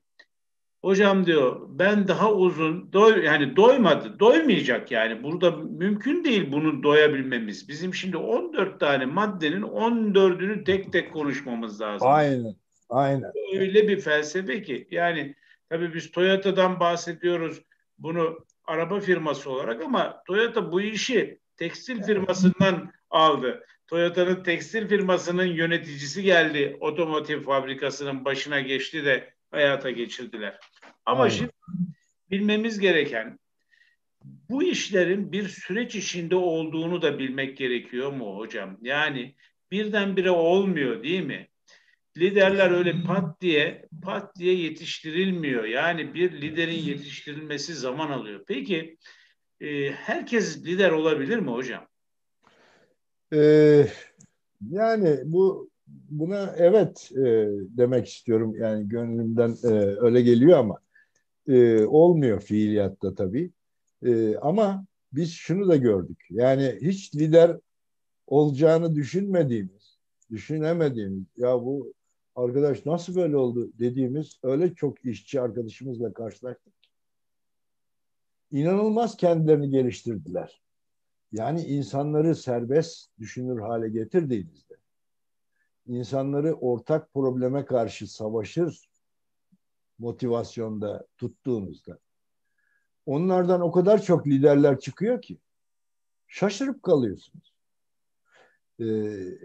hocam 0.82 1.26
diyor 1.26 1.60
ben 1.68 2.08
daha 2.08 2.32
uzun 2.32 2.92
doy 2.92 3.24
yani 3.24 3.56
doymadı 3.56 4.18
doymayacak 4.20 4.90
yani 4.90 5.22
burada 5.22 5.50
mümkün 5.50 6.24
değil 6.24 6.52
bunu 6.52 6.82
doyabilmemiz. 6.82 7.68
Bizim 7.68 7.94
şimdi 7.94 8.16
14 8.16 8.80
tane 8.80 9.06
maddenin 9.06 9.62
14'ünü 9.62 10.64
tek 10.64 10.92
tek 10.92 11.12
konuşmamız 11.12 11.80
lazım. 11.80 12.08
Aynen. 12.10 12.56
Aynen. 12.88 13.32
Öyle 13.58 13.88
bir 13.88 14.00
felsefe 14.00 14.62
ki 14.62 14.88
yani 14.90 15.34
tabii 15.68 15.94
biz 15.94 16.10
Toyota'dan 16.10 16.80
bahsediyoruz 16.80 17.62
bunu 17.98 18.38
araba 18.64 19.00
firması 19.00 19.50
olarak 19.50 19.82
ama 19.82 20.22
Toyota 20.26 20.72
bu 20.72 20.80
işi 20.80 21.40
tekstil 21.56 22.02
firmasından 22.02 22.92
aldı. 23.10 23.64
Toyota'nın 23.86 24.42
tekstil 24.42 24.88
firmasının 24.88 25.44
yöneticisi 25.44 26.22
geldi. 26.22 26.76
Otomotiv 26.80 27.42
fabrikasının 27.42 28.24
başına 28.24 28.60
geçti 28.60 29.04
de 29.04 29.34
hayata 29.50 29.90
geçirdiler. 29.90 30.58
Ama 31.06 31.22
Aynen. 31.22 31.34
şimdi 31.34 31.52
bilmemiz 32.30 32.78
gereken 32.78 33.38
bu 34.24 34.62
işlerin 34.62 35.32
bir 35.32 35.48
süreç 35.48 35.94
içinde 35.94 36.36
olduğunu 36.36 37.02
da 37.02 37.18
bilmek 37.18 37.56
gerekiyor 37.56 38.12
mu 38.12 38.36
hocam? 38.36 38.78
Yani 38.82 39.34
birdenbire 39.70 40.30
olmuyor 40.30 41.02
değil 41.02 41.24
mi? 41.24 41.48
Liderler 42.18 42.70
öyle 42.70 43.02
pat 43.02 43.40
diye 43.40 43.88
pat 44.02 44.36
diye 44.38 44.54
yetiştirilmiyor. 44.54 45.64
Yani 45.64 46.14
bir 46.14 46.40
liderin 46.40 46.82
yetiştirilmesi 46.82 47.74
zaman 47.74 48.10
alıyor. 48.10 48.44
Peki 48.46 48.98
e, 49.60 49.90
herkes 49.92 50.64
lider 50.64 50.90
olabilir 50.90 51.38
mi 51.38 51.50
hocam? 51.50 51.86
Ee, 53.32 53.86
yani 54.70 55.18
bu 55.24 55.69
buna 56.10 56.54
evet 56.56 57.10
e, 57.12 57.48
demek 57.76 58.08
istiyorum. 58.08 58.54
Yani 58.60 58.88
gönlümden 58.88 59.56
e, 59.64 59.68
öyle 59.76 60.22
geliyor 60.22 60.58
ama 60.58 60.78
e, 61.48 61.84
olmuyor 61.84 62.40
fiiliyatta 62.40 63.14
tabii. 63.14 63.50
E, 64.04 64.36
ama 64.36 64.86
biz 65.12 65.32
şunu 65.32 65.68
da 65.68 65.76
gördük. 65.76 66.26
Yani 66.30 66.78
hiç 66.80 67.14
lider 67.14 67.56
olacağını 68.26 68.94
düşünmediğimiz, 68.94 69.98
düşünemediğimiz 70.30 71.24
ya 71.36 71.64
bu 71.64 71.92
arkadaş 72.36 72.86
nasıl 72.86 73.14
böyle 73.14 73.36
oldu 73.36 73.70
dediğimiz 73.78 74.38
öyle 74.42 74.74
çok 74.74 75.04
işçi 75.04 75.40
arkadaşımızla 75.40 76.12
karşılaştık. 76.12 76.72
İnanılmaz 78.52 79.16
kendilerini 79.16 79.70
geliştirdiler. 79.70 80.62
Yani 81.32 81.62
insanları 81.62 82.36
serbest 82.36 83.18
düşünür 83.18 83.60
hale 83.60 83.88
getirdiğinizde, 83.88 84.69
insanları 85.90 86.54
ortak 86.54 87.14
probleme 87.14 87.64
karşı 87.64 88.12
savaşır 88.12 88.90
motivasyonda 89.98 91.06
tuttuğunuzda, 91.18 91.98
onlardan 93.06 93.60
o 93.60 93.72
kadar 93.72 94.02
çok 94.02 94.26
liderler 94.26 94.80
çıkıyor 94.80 95.22
ki 95.22 95.38
şaşırıp 96.28 96.82
kalıyorsunuz. 96.82 97.54
Ee, 98.80 98.84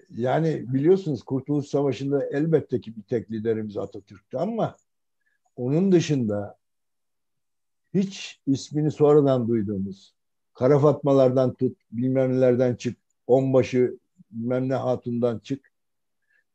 yani 0.10 0.74
biliyorsunuz 0.74 1.24
Kurtuluş 1.24 1.68
Savaşı'nda 1.68 2.26
elbette 2.26 2.82
ki 2.82 2.96
bir 2.96 3.02
tek 3.02 3.32
liderimiz 3.32 3.78
Atatürk'tü 3.78 4.38
ama 4.38 4.76
onun 5.56 5.92
dışında 5.92 6.58
hiç 7.94 8.42
ismini 8.48 8.92
sonradan 8.92 9.48
duyduğumuz 9.48 10.16
Kara 10.54 10.80
Fatmalardan 10.80 11.54
tut, 11.54 11.78
bilmem 11.92 12.38
nelerden 12.38 12.76
çık, 12.76 12.98
onbaşı 13.28 13.98
bilmem 14.32 14.70
ne 14.70 14.76
hatundan 14.76 15.40
çık. 15.40 15.75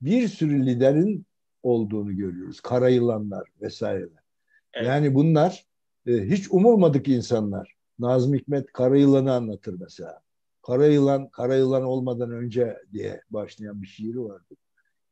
Bir 0.03 0.29
sürü 0.29 0.67
liderin 0.67 1.27
olduğunu 1.63 2.17
görüyoruz. 2.17 2.61
Kara 2.61 2.89
yılanlar 2.89 3.49
vesaireler. 3.61 4.23
Evet. 4.75 4.87
Yani 4.87 5.15
bunlar 5.15 5.67
e, 6.07 6.13
hiç 6.13 6.51
umulmadık 6.51 7.09
insanlar. 7.09 7.75
Nazım 7.99 8.35
Hikmet 8.35 8.73
Kara 8.73 8.97
Yılan'ı 8.97 9.33
anlatır 9.33 9.77
mesela. 9.81 10.21
Kara 10.63 10.87
Yılan, 10.87 11.29
Kara 11.29 11.57
Yılan 11.57 11.83
olmadan 11.83 12.31
önce 12.31 12.79
diye 12.93 13.23
başlayan 13.31 13.83
bir 13.83 13.87
şiiri 13.87 14.25
vardı. 14.25 14.55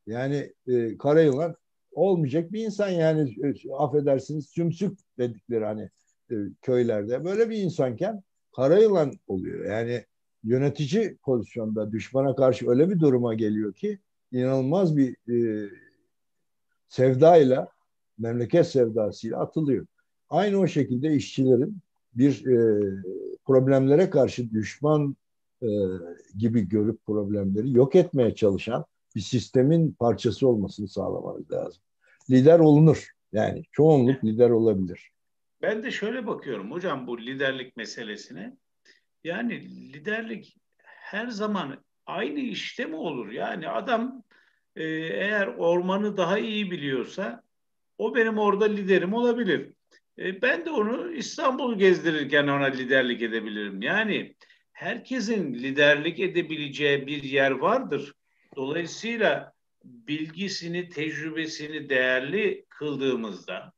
Yani 0.06 0.52
e, 0.66 0.96
Kara 0.96 1.20
Yılan 1.20 1.56
olmayacak 1.92 2.52
bir 2.52 2.64
insan 2.64 2.88
yani 2.88 3.34
e, 3.44 3.72
affedersiniz 3.72 4.46
sümsük 4.46 4.98
dedikleri 5.18 5.64
hani 5.64 5.90
e, 6.30 6.34
köylerde 6.62 7.24
böyle 7.24 7.50
bir 7.50 7.56
insanken 7.56 8.22
kara 8.56 8.78
yılan 8.78 9.12
oluyor. 9.26 9.64
Yani 9.64 10.04
yönetici 10.44 11.16
pozisyonda 11.16 11.92
düşmana 11.92 12.34
karşı 12.34 12.70
öyle 12.70 12.90
bir 12.90 13.00
duruma 13.00 13.34
geliyor 13.34 13.74
ki 13.74 13.98
inanılmaz 14.32 14.96
bir 14.96 15.16
e, 15.28 15.68
sevdayla 16.88 17.68
memleket 18.18 18.66
sevdasıyla 18.66 19.40
atılıyor. 19.40 19.86
Aynı 20.28 20.58
o 20.58 20.66
şekilde 20.66 21.14
işçilerin 21.14 21.78
bir 22.14 22.46
e, 22.46 22.82
problemlere 23.46 24.10
karşı 24.10 24.50
düşman 24.50 25.16
e, 25.62 25.68
gibi 26.38 26.68
görüp 26.68 27.06
problemleri 27.06 27.72
yok 27.76 27.94
etmeye 27.94 28.34
çalışan 28.34 28.84
bir 29.14 29.20
sistemin 29.20 29.92
parçası 29.92 30.48
olmasını 30.48 30.88
sağlamanız 30.88 31.50
lazım. 31.50 31.82
Lider 32.30 32.58
olunur. 32.58 33.08
Yani 33.32 33.62
çoğunluk 33.72 34.24
lider 34.24 34.50
olabilir. 34.50 35.10
Ben 35.62 35.82
de 35.82 35.90
şöyle 35.90 36.26
bakıyorum 36.26 36.70
hocam 36.70 37.06
bu 37.06 37.20
liderlik 37.20 37.76
meselesine. 37.76 38.56
Yani 39.24 39.60
liderlik 39.92 40.56
her 40.84 41.28
zaman 41.28 41.78
aynı 42.08 42.40
işte 42.40 42.84
mi 42.84 42.96
olur? 42.96 43.30
Yani 43.30 43.68
adam 43.68 44.22
e, 44.76 44.84
eğer 44.84 45.46
ormanı 45.46 46.16
daha 46.16 46.38
iyi 46.38 46.70
biliyorsa 46.70 47.42
o 47.98 48.14
benim 48.14 48.38
orada 48.38 48.64
liderim 48.64 49.14
olabilir. 49.14 49.72
E, 50.18 50.42
ben 50.42 50.66
de 50.66 50.70
onu 50.70 51.12
İstanbul 51.12 51.78
gezdirirken 51.78 52.48
ona 52.48 52.64
liderlik 52.64 53.22
edebilirim. 53.22 53.82
Yani 53.82 54.34
herkesin 54.72 55.54
liderlik 55.54 56.20
edebileceği 56.20 57.06
bir 57.06 57.22
yer 57.22 57.50
vardır. 57.50 58.14
Dolayısıyla 58.56 59.52
bilgisini, 59.84 60.88
tecrübesini 60.88 61.88
değerli 61.88 62.64
kıldığımızda 62.68 63.72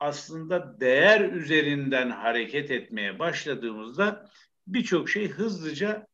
aslında 0.00 0.80
değer 0.80 1.20
üzerinden 1.20 2.10
hareket 2.10 2.70
etmeye 2.70 3.18
başladığımızda 3.18 4.30
birçok 4.66 5.10
şey 5.10 5.28
hızlıca 5.28 6.06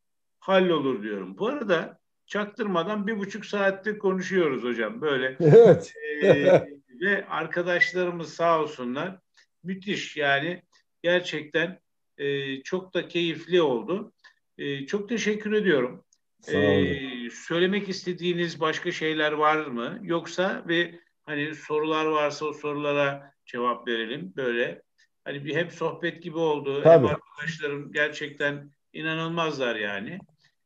hallolur 0.43 1.03
diyorum. 1.03 1.39
Bu 1.39 1.49
arada 1.49 1.99
çaktırmadan 2.27 3.07
bir 3.07 3.19
buçuk 3.19 3.47
saattir 3.47 3.99
konuşuyoruz 3.99 4.63
hocam 4.65 5.01
böyle. 5.01 5.37
Evet. 5.41 5.95
ee, 6.25 6.63
ve 7.01 7.27
arkadaşlarımız 7.29 8.35
sağ 8.35 8.61
olsunlar 8.61 9.19
müthiş 9.63 10.17
yani 10.17 10.63
gerçekten 11.03 11.81
e, 12.19 12.57
çok 12.63 12.95
da 12.95 13.09
keyifli 13.09 13.63
oldu. 13.63 14.13
E, 14.59 14.87
çok 14.87 15.09
teşekkür 15.09 15.53
ediyorum. 15.53 16.05
Sağ 16.41 16.59
olun. 16.59 16.87
Ee, 16.87 17.31
söylemek 17.31 17.89
istediğiniz 17.89 18.61
başka 18.61 18.93
şeyler 18.93 19.33
var 19.33 19.67
mı? 19.67 19.99
Yoksa 20.03 20.65
ve 20.69 21.01
hani 21.23 21.55
sorular 21.55 22.05
varsa 22.05 22.47
o 22.47 22.53
sorulara 22.53 23.33
cevap 23.47 23.89
verelim 23.89 24.33
böyle. 24.37 24.83
Hani 25.25 25.45
bir 25.45 25.55
hep 25.57 25.73
sohbet 25.73 26.23
gibi 26.23 26.39
oldu. 26.39 26.83
Tabii. 26.83 27.07
Hem 27.07 27.15
arkadaşlarım 27.15 27.93
gerçekten 27.93 28.71
inanılmazlar 28.93 29.77
yani. 29.77 30.19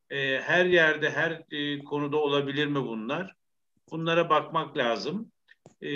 Ee, 0.09 0.39
her 0.41 0.65
yerde, 0.65 1.09
her 1.09 1.43
e, 1.51 1.79
konuda 1.79 2.17
olabilir 2.17 2.67
mi 2.67 2.83
bunlar? 2.87 3.35
Bunlara 3.91 4.29
bakmak 4.29 4.77
lazım. 4.77 5.31
Ee, 5.81 5.87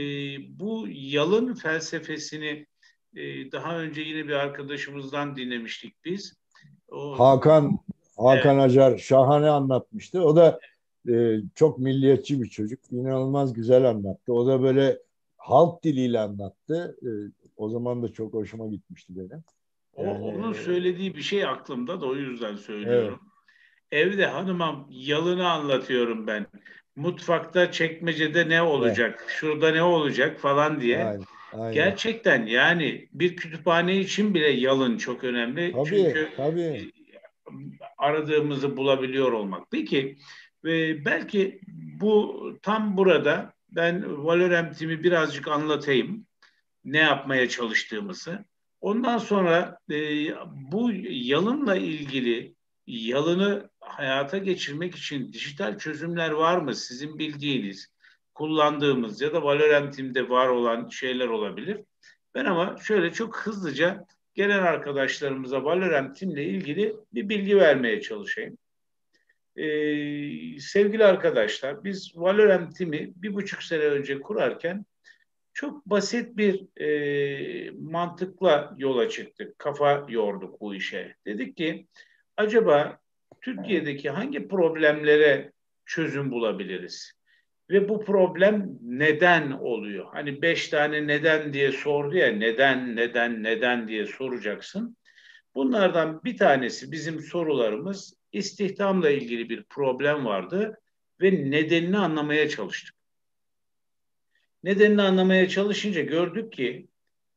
bu 0.60 0.86
yalın 0.90 1.54
felsefesini 1.54 2.66
e, 3.16 3.52
daha 3.52 3.78
önce 3.80 4.02
yine 4.02 4.28
bir 4.28 4.34
arkadaşımızdan 4.34 5.36
dinlemiştik 5.36 6.06
biz. 6.06 6.34
O, 6.88 7.20
Hakan 7.20 7.80
Hakan 8.18 8.60
evet. 8.60 8.72
Acar 8.72 8.98
şahane 8.98 9.50
anlatmıştı. 9.50 10.24
O 10.24 10.36
da 10.36 10.60
e, 11.10 11.38
çok 11.56 11.80
milliyetçi 11.80 12.42
bir 12.42 12.50
çocuk. 12.50 12.80
İnanılmaz 12.92 13.54
güzel 13.54 13.90
anlattı. 13.90 14.34
O 14.34 14.48
da 14.48 14.64
böyle 14.64 15.00
halk 15.38 15.84
diliyle 15.84 16.20
anlattı. 16.20 16.98
E, 17.04 17.10
o 17.58 17.70
zaman 17.70 18.04
da 18.04 18.14
çok 18.14 18.34
hoşuma 18.34 18.68
gitmişti 18.68 19.14
benim. 19.16 19.44
Yani, 19.98 20.24
o, 20.24 20.28
onun 20.28 20.54
söylediği 20.54 21.16
bir 21.16 21.22
şey 21.22 21.46
aklımda 21.46 22.02
da 22.02 22.06
o 22.06 22.16
yüzden 22.16 22.56
söylüyorum. 22.56 23.20
Evde 23.92 24.26
hanıma 24.26 24.88
yalını 24.90 25.50
anlatıyorum 25.50 26.28
ben. 26.28 26.48
Mutfakta 26.96 27.72
çekmecede 27.72 28.50
ne 28.50 28.62
olacak, 28.62 29.20
evet. 29.20 29.30
şurada 29.30 29.72
ne 29.72 29.84
olacak 29.84 30.40
falan 30.40 30.82
diye. 30.82 31.06
Aynen. 31.06 31.24
Aynen. 31.54 31.74
Gerçekten 31.74 32.46
yani 32.46 33.08
bir 33.14 33.36
kütüphane 33.36 33.98
için 33.98 34.34
bile 34.34 34.48
yalın 34.48 34.98
çok 34.98 35.24
önemli. 35.24 35.72
Tabii, 35.72 35.86
Çünkü 35.86 36.30
tabii. 36.38 36.92
aradığımızı 37.98 38.78
bulabiliyor 38.78 39.32
olmak. 39.32 39.72
Peki 39.72 40.18
ve 40.64 41.06
belki 41.06 41.62
bu 42.02 42.58
tam 42.62 42.98
burada 42.98 43.54
ben 43.72 44.26
Valorem'timi 44.26 45.04
birazcık 45.04 45.48
anlatayım. 45.48 46.26
Ne 46.86 46.98
yapmaya 46.98 47.50
çalıştığımızı. 47.50 48.46
Ondan 48.82 49.18
sonra 49.18 49.78
e, 49.92 49.96
bu 50.72 50.92
yalınla 51.10 51.76
ilgili 51.76 52.56
yalını 52.92 53.70
hayata 53.80 54.38
geçirmek 54.38 54.96
için 54.96 55.34
dijital 55.34 55.78
çözümler 55.78 56.32
var 56.32 56.58
mı? 56.58 56.76
Sizin 56.76 57.20
bildiğiniz 57.20 57.88
kullandığımız 58.34 59.22
ya 59.22 59.34
da 59.34 59.44
Valorentim'de 59.44 60.30
var 60.30 60.48
olan 60.48 60.90
şeyler 60.90 61.28
olabilir. 61.28 61.80
Ben 62.36 62.46
ama 62.46 62.78
şöyle 62.84 63.14
çok 63.14 63.38
hızlıca 63.38 64.06
gelen 64.34 64.64
arkadaşlarımıza 64.64 65.64
Valorentim'le 65.64 66.38
ilgili 66.38 66.96
bir 67.14 67.30
bilgi 67.30 67.58
vermeye 67.58 68.02
çalışayım. 68.02 68.58
Ee, 69.56 70.60
sevgili 70.60 71.06
arkadaşlar, 71.06 71.84
biz 71.84 72.18
Valorentim'i 72.18 73.14
bir 73.16 73.34
buçuk 73.34 73.64
sene 73.64 73.84
önce 73.84 74.22
kurarken 74.22 74.86
çok 75.54 75.86
basit 75.86 76.38
bir 76.38 76.82
e, 76.82 77.72
mantıkla 77.72 78.76
yola 78.78 79.10
çıktık. 79.10 79.60
Kafa 79.60 80.06
yorduk 80.10 80.62
bu 80.62 80.76
işe. 80.76 81.16
Dedik 81.26 81.58
ki 81.58 81.88
acaba 82.42 83.00
Türkiye'deki 83.42 84.10
hangi 84.10 84.48
problemlere 84.48 85.52
çözüm 85.86 86.32
bulabiliriz? 86.32 87.14
Ve 87.70 87.90
bu 87.90 88.06
problem 88.06 88.78
neden 88.82 89.52
oluyor? 89.52 90.06
Hani 90.12 90.42
beş 90.42 90.68
tane 90.68 91.08
neden 91.08 91.54
diye 91.54 91.72
sordu 91.72 92.18
ya, 92.18 92.28
neden, 92.28 92.96
neden, 92.96 93.44
neden 93.44 93.88
diye 93.88 94.06
soracaksın. 94.06 94.98
Bunlardan 95.56 96.24
bir 96.24 96.38
tanesi 96.38 96.92
bizim 96.92 97.20
sorularımız 97.20 98.14
istihdamla 98.32 99.10
ilgili 99.10 99.50
bir 99.50 99.64
problem 99.64 100.26
vardı 100.26 100.80
ve 101.22 101.52
nedenini 101.52 101.98
anlamaya 101.98 102.50
çalıştık. 102.50 102.96
Nedenini 104.64 105.02
anlamaya 105.02 105.50
çalışınca 105.50 106.02
gördük 106.02 106.54
ki 106.54 106.88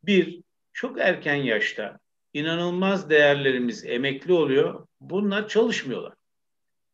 bir, 0.02 0.40
çok 0.72 1.00
erken 1.00 1.34
yaşta 1.34 1.98
inanılmaz 2.34 3.10
değerlerimiz 3.10 3.84
emekli 3.84 4.32
oluyor. 4.32 4.86
Bunlar 5.10 5.48
çalışmıyorlar. 5.48 6.12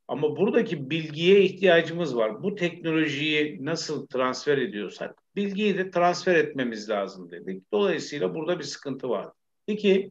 Ama 0.08 0.36
buradaki 0.36 0.90
bilgiye 0.90 1.42
ihtiyacımız 1.42 2.16
var. 2.16 2.42
Bu 2.42 2.54
teknolojiyi 2.54 3.64
nasıl 3.64 4.06
transfer 4.06 4.58
ediyorsak 4.58 5.22
bilgiyi 5.36 5.78
de 5.78 5.90
transfer 5.90 6.34
etmemiz 6.34 6.90
lazım 6.90 7.30
dedik. 7.30 7.72
Dolayısıyla 7.72 8.34
burada 8.34 8.58
bir 8.58 8.64
sıkıntı 8.64 9.08
var. 9.08 9.28
İki, 9.66 10.10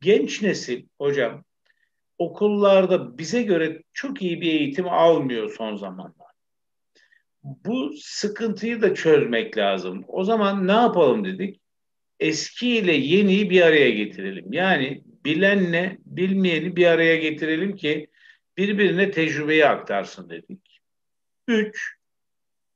genç 0.00 0.42
nesil 0.42 0.86
hocam 0.98 1.44
okullarda 2.18 3.18
bize 3.18 3.42
göre 3.42 3.82
çok 3.92 4.22
iyi 4.22 4.40
bir 4.40 4.52
eğitim 4.52 4.88
almıyor 4.88 5.54
son 5.56 5.76
zamanlar. 5.76 6.32
Bu 7.42 7.92
sıkıntıyı 8.02 8.82
da 8.82 8.94
çözmek 8.94 9.58
lazım. 9.58 10.04
O 10.08 10.24
zaman 10.24 10.66
ne 10.66 10.72
yapalım 10.72 11.24
dedik? 11.24 11.60
Eski 12.20 12.68
ile 12.68 12.92
yeniyi 12.92 13.50
bir 13.50 13.62
araya 13.62 13.90
getirelim. 13.90 14.52
Yani 14.52 15.04
bilenle 15.24 15.98
bilmeyeni 16.04 16.76
bir 16.76 16.86
araya 16.86 17.16
getirelim 17.16 17.76
ki 17.76 18.10
birbirine 18.56 19.10
tecrübeyi 19.10 19.66
aktarsın 19.66 20.30
dedik. 20.30 20.80
Üç, 21.48 21.96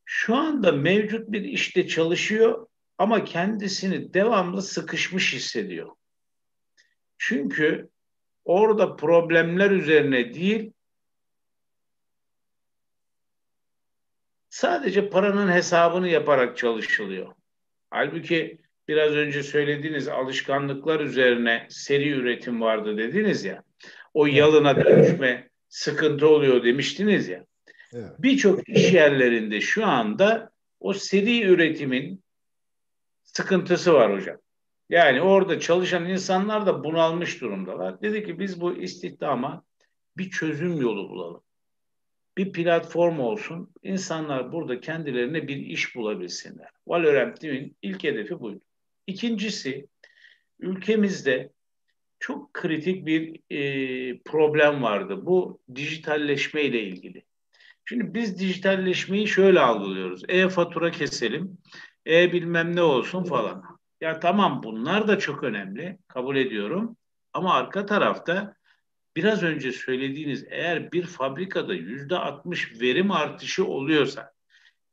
şu 0.05 0.37
anda 0.37 0.73
mevcut 0.73 1.33
bir 1.33 1.45
işte 1.45 1.89
çalışıyor 1.89 2.67
ama 2.99 3.25
kendisini 3.25 4.15
devamlı 4.15 4.63
sıkışmış 4.63 5.33
hissediyor. 5.35 5.91
Çünkü 7.19 7.89
orada 8.45 8.97
problemler 8.97 9.71
üzerine 9.71 10.35
değil, 10.35 10.73
sadece 14.51 15.11
paranın 15.11 15.53
hesabını 15.53 16.09
yaparak 16.09 16.57
çalışılıyor. 16.57 17.35
Halbuki 17.91 18.61
biraz 18.89 19.13
önce 19.13 19.43
söylediğiniz 19.43 20.09
alışkanlıklar 20.09 21.01
üzerine 21.01 21.67
seri 21.71 22.11
üretim 22.11 22.61
vardı 22.61 22.99
dediniz 22.99 23.45
ya. 23.45 23.63
O 24.15 24.27
yalına 24.27 24.85
dönüşme 24.85 25.49
sıkıntı 25.69 26.29
oluyor 26.29 26.65
demiştiniz 26.65 27.29
ya. 27.29 27.45
Evet. 27.93 28.11
Birçok 28.19 28.69
iş 28.69 28.93
yerlerinde 28.93 29.61
şu 29.61 29.87
anda 29.87 30.51
o 30.81 30.93
seri 30.93 31.43
üretimin 31.43 32.23
sıkıntısı 33.23 33.95
var 33.95 34.13
hocam. 34.13 34.37
Yani 34.89 35.23
orada 35.23 35.61
çalışan 35.61 36.09
insanlar 36.09 36.67
da 36.67 36.85
bunalmış 36.85 37.41
durumdalar. 37.41 38.03
Dedi 38.03 38.25
ki 38.25 38.39
biz 38.39 38.61
bu 38.61 38.77
istihdama 38.77 39.65
bir 40.17 40.31
çözüm 40.31 40.81
yolu 40.81 41.09
bulalım. 41.11 41.43
Bir 42.37 42.53
platform 42.53 43.21
olsun. 43.21 43.73
İnsanlar 43.83 44.53
burada 44.53 44.81
kendilerine 44.81 45.49
bir 45.49 45.57
iş 45.57 45.97
bulabilsinler. 45.97 46.71
Valorem 46.87 47.35
ilk 47.83 48.05
hedefi 48.05 48.41
buydu. 48.41 48.61
İkincisi 49.09 49.89
ülkemizde 50.61 51.53
çok 52.21 52.55
kritik 52.55 53.07
bir 53.07 53.41
e, 53.51 54.19
problem 54.19 54.83
vardı. 54.83 55.27
Bu 55.27 55.61
dijitalleşme 55.75 56.63
ile 56.63 56.83
ilgili. 56.83 57.25
Şimdi 57.85 58.15
biz 58.15 58.39
dijitalleşmeyi 58.39 59.29
şöyle 59.29 59.61
algılıyoruz. 59.61 60.23
E-fatura 60.29 60.91
keselim, 60.91 61.59
e 62.07 62.33
bilmem 62.33 62.77
ne 62.77 62.83
olsun 62.83 63.25
falan. 63.25 63.65
Ya 64.01 64.21
tamam 64.21 64.63
bunlar 64.63 65.09
da 65.09 65.19
çok 65.19 65.45
önemli, 65.45 65.99
kabul 66.09 66.37
ediyorum. 66.37 66.97
Ama 67.33 67.55
arka 67.55 67.87
tarafta 67.87 68.55
biraz 69.17 69.43
önce 69.43 69.73
söylediğiniz 69.73 70.45
eğer 70.51 70.93
bir 70.93 71.07
fabrikada 71.07 71.75
yüzde 71.75 72.17
60 72.17 72.81
verim 72.81 73.11
artışı 73.11 73.65
oluyorsa 73.65 74.33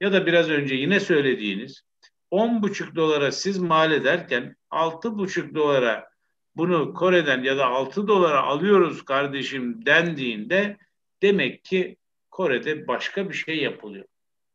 ya 0.02 0.14
da 0.14 0.26
biraz 0.26 0.50
önce 0.50 0.76
yine 0.76 1.00
söylediğiniz 1.00 1.84
10,5 2.32 2.96
dolara 2.96 3.32
siz 3.32 3.58
mal 3.58 3.92
ederken 3.92 4.56
6,5 4.72 5.56
dolara 5.56 6.10
bunu 6.56 6.94
Kore'den 6.94 7.44
ya 7.44 7.58
da 7.58 7.66
6 7.66 8.08
dolara 8.08 8.42
alıyoruz 8.42 9.06
kardeşim 9.06 9.86
dendiğinde 9.86 10.78
demek 11.22 11.64
ki 11.64 11.98
Kore'de 12.32 12.88
başka 12.88 13.30
bir 13.30 13.34
şey 13.34 13.58
yapılıyor. 13.58 14.06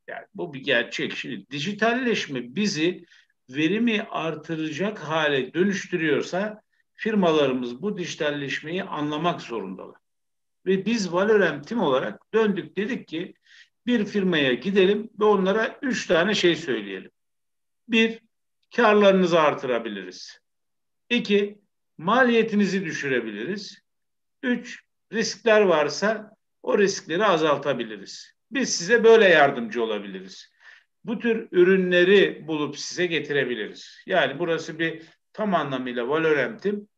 Yani 0.09 0.27
bu 0.35 0.55
bir 0.55 0.61
gerçek. 0.61 1.17
Şimdi 1.17 1.47
dijitalleşme 1.51 2.55
bizi 2.55 3.05
verimi 3.51 4.03
artıracak 4.11 4.99
hale 4.99 5.55
dönüştürüyorsa 5.55 6.63
firmalarımız 6.95 7.83
bu 7.83 7.99
dijitalleşmeyi 7.99 8.85
anlamak 8.85 9.41
zorundalar. 9.41 9.97
Ve 10.67 10.87
biz 10.87 11.13
Valorem 11.13 11.63
Team 11.63 11.81
olarak 11.81 12.35
döndük 12.35 12.77
dedik 12.77 13.09
ki 13.09 13.35
bir 13.87 14.05
firmaya 14.05 14.55
gidelim 14.55 15.11
ve 15.21 15.25
onlara 15.25 15.79
üç 15.83 16.07
tane 16.07 16.35
şey 16.35 16.57
söyleyelim. 16.57 17.11
Bir, 17.91 18.21
karlarınızı 18.77 19.41
artırabiliriz. 19.41 20.41
İki, 21.09 21.59
maliyetinizi 21.99 22.85
düşürebiliriz. 22.85 23.79
Üç, 24.43 24.81
riskler 25.13 25.61
varsa 25.61 26.37
o 26.63 26.79
riskleri 26.79 27.25
azaltabiliriz. 27.25 28.33
Biz 28.51 28.77
size 28.77 29.05
böyle 29.05 29.29
yardımcı 29.29 29.83
olabiliriz. 29.83 30.53
Bu 31.05 31.19
tür 31.19 31.49
ürünleri 31.53 32.47
bulup 32.47 32.79
size 32.79 33.07
getirebiliriz. 33.07 34.03
Yani 34.07 34.39
burası 34.39 34.79
bir 34.79 35.03
tam 35.33 35.55
anlamıyla 35.55 36.09
Valorant'in 36.09 36.91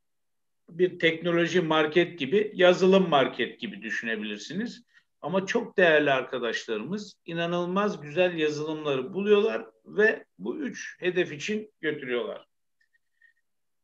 bir 0.70 0.98
teknoloji 0.98 1.60
market 1.60 2.18
gibi, 2.18 2.52
yazılım 2.54 3.08
market 3.08 3.60
gibi 3.60 3.82
düşünebilirsiniz. 3.82 4.84
Ama 5.20 5.46
çok 5.46 5.76
değerli 5.76 6.12
arkadaşlarımız 6.12 7.14
inanılmaz 7.24 8.00
güzel 8.00 8.38
yazılımları 8.38 9.14
buluyorlar 9.14 9.71
ve 9.84 10.24
bu 10.38 10.58
üç 10.58 10.96
hedef 11.00 11.32
için 11.32 11.72
götürüyorlar. 11.80 12.46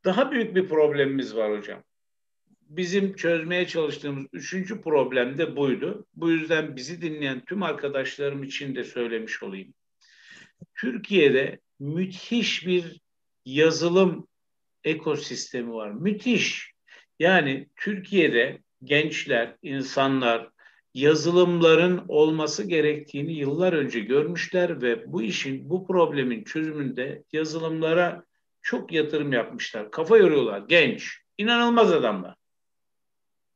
Daha 0.04 0.32
büyük 0.32 0.54
bir 0.54 0.68
problemimiz 0.68 1.36
var 1.36 1.58
hocam. 1.58 1.84
Bizim 2.60 3.16
çözmeye 3.16 3.66
çalıştığımız 3.66 4.26
üçüncü 4.32 4.80
problem 4.80 5.38
de 5.38 5.56
buydu. 5.56 6.06
Bu 6.14 6.30
yüzden 6.30 6.76
bizi 6.76 7.02
dinleyen 7.02 7.44
tüm 7.44 7.62
arkadaşlarım 7.62 8.44
için 8.44 8.74
de 8.74 8.84
söylemiş 8.84 9.42
olayım. 9.42 9.74
Türkiye'de 10.74 11.60
müthiş 11.78 12.66
bir 12.66 13.00
yazılım 13.44 14.28
ekosistemi 14.84 15.72
var. 15.72 15.90
Müthiş. 15.90 16.72
Yani 17.18 17.68
Türkiye'de 17.76 18.62
gençler, 18.84 19.56
insanlar 19.62 20.50
yazılımların 20.94 22.04
olması 22.08 22.62
gerektiğini 22.62 23.32
yıllar 23.32 23.72
önce 23.72 24.00
görmüşler 24.00 24.82
ve 24.82 25.12
bu 25.12 25.22
işin, 25.22 25.70
bu 25.70 25.86
problemin 25.86 26.44
çözümünde 26.44 27.24
yazılımlara 27.32 28.24
çok 28.62 28.92
yatırım 28.92 29.32
yapmışlar. 29.32 29.90
Kafa 29.90 30.16
yoruyorlar. 30.16 30.62
Genç, 30.68 31.18
inanılmaz 31.38 31.92
adamlar. 31.92 32.34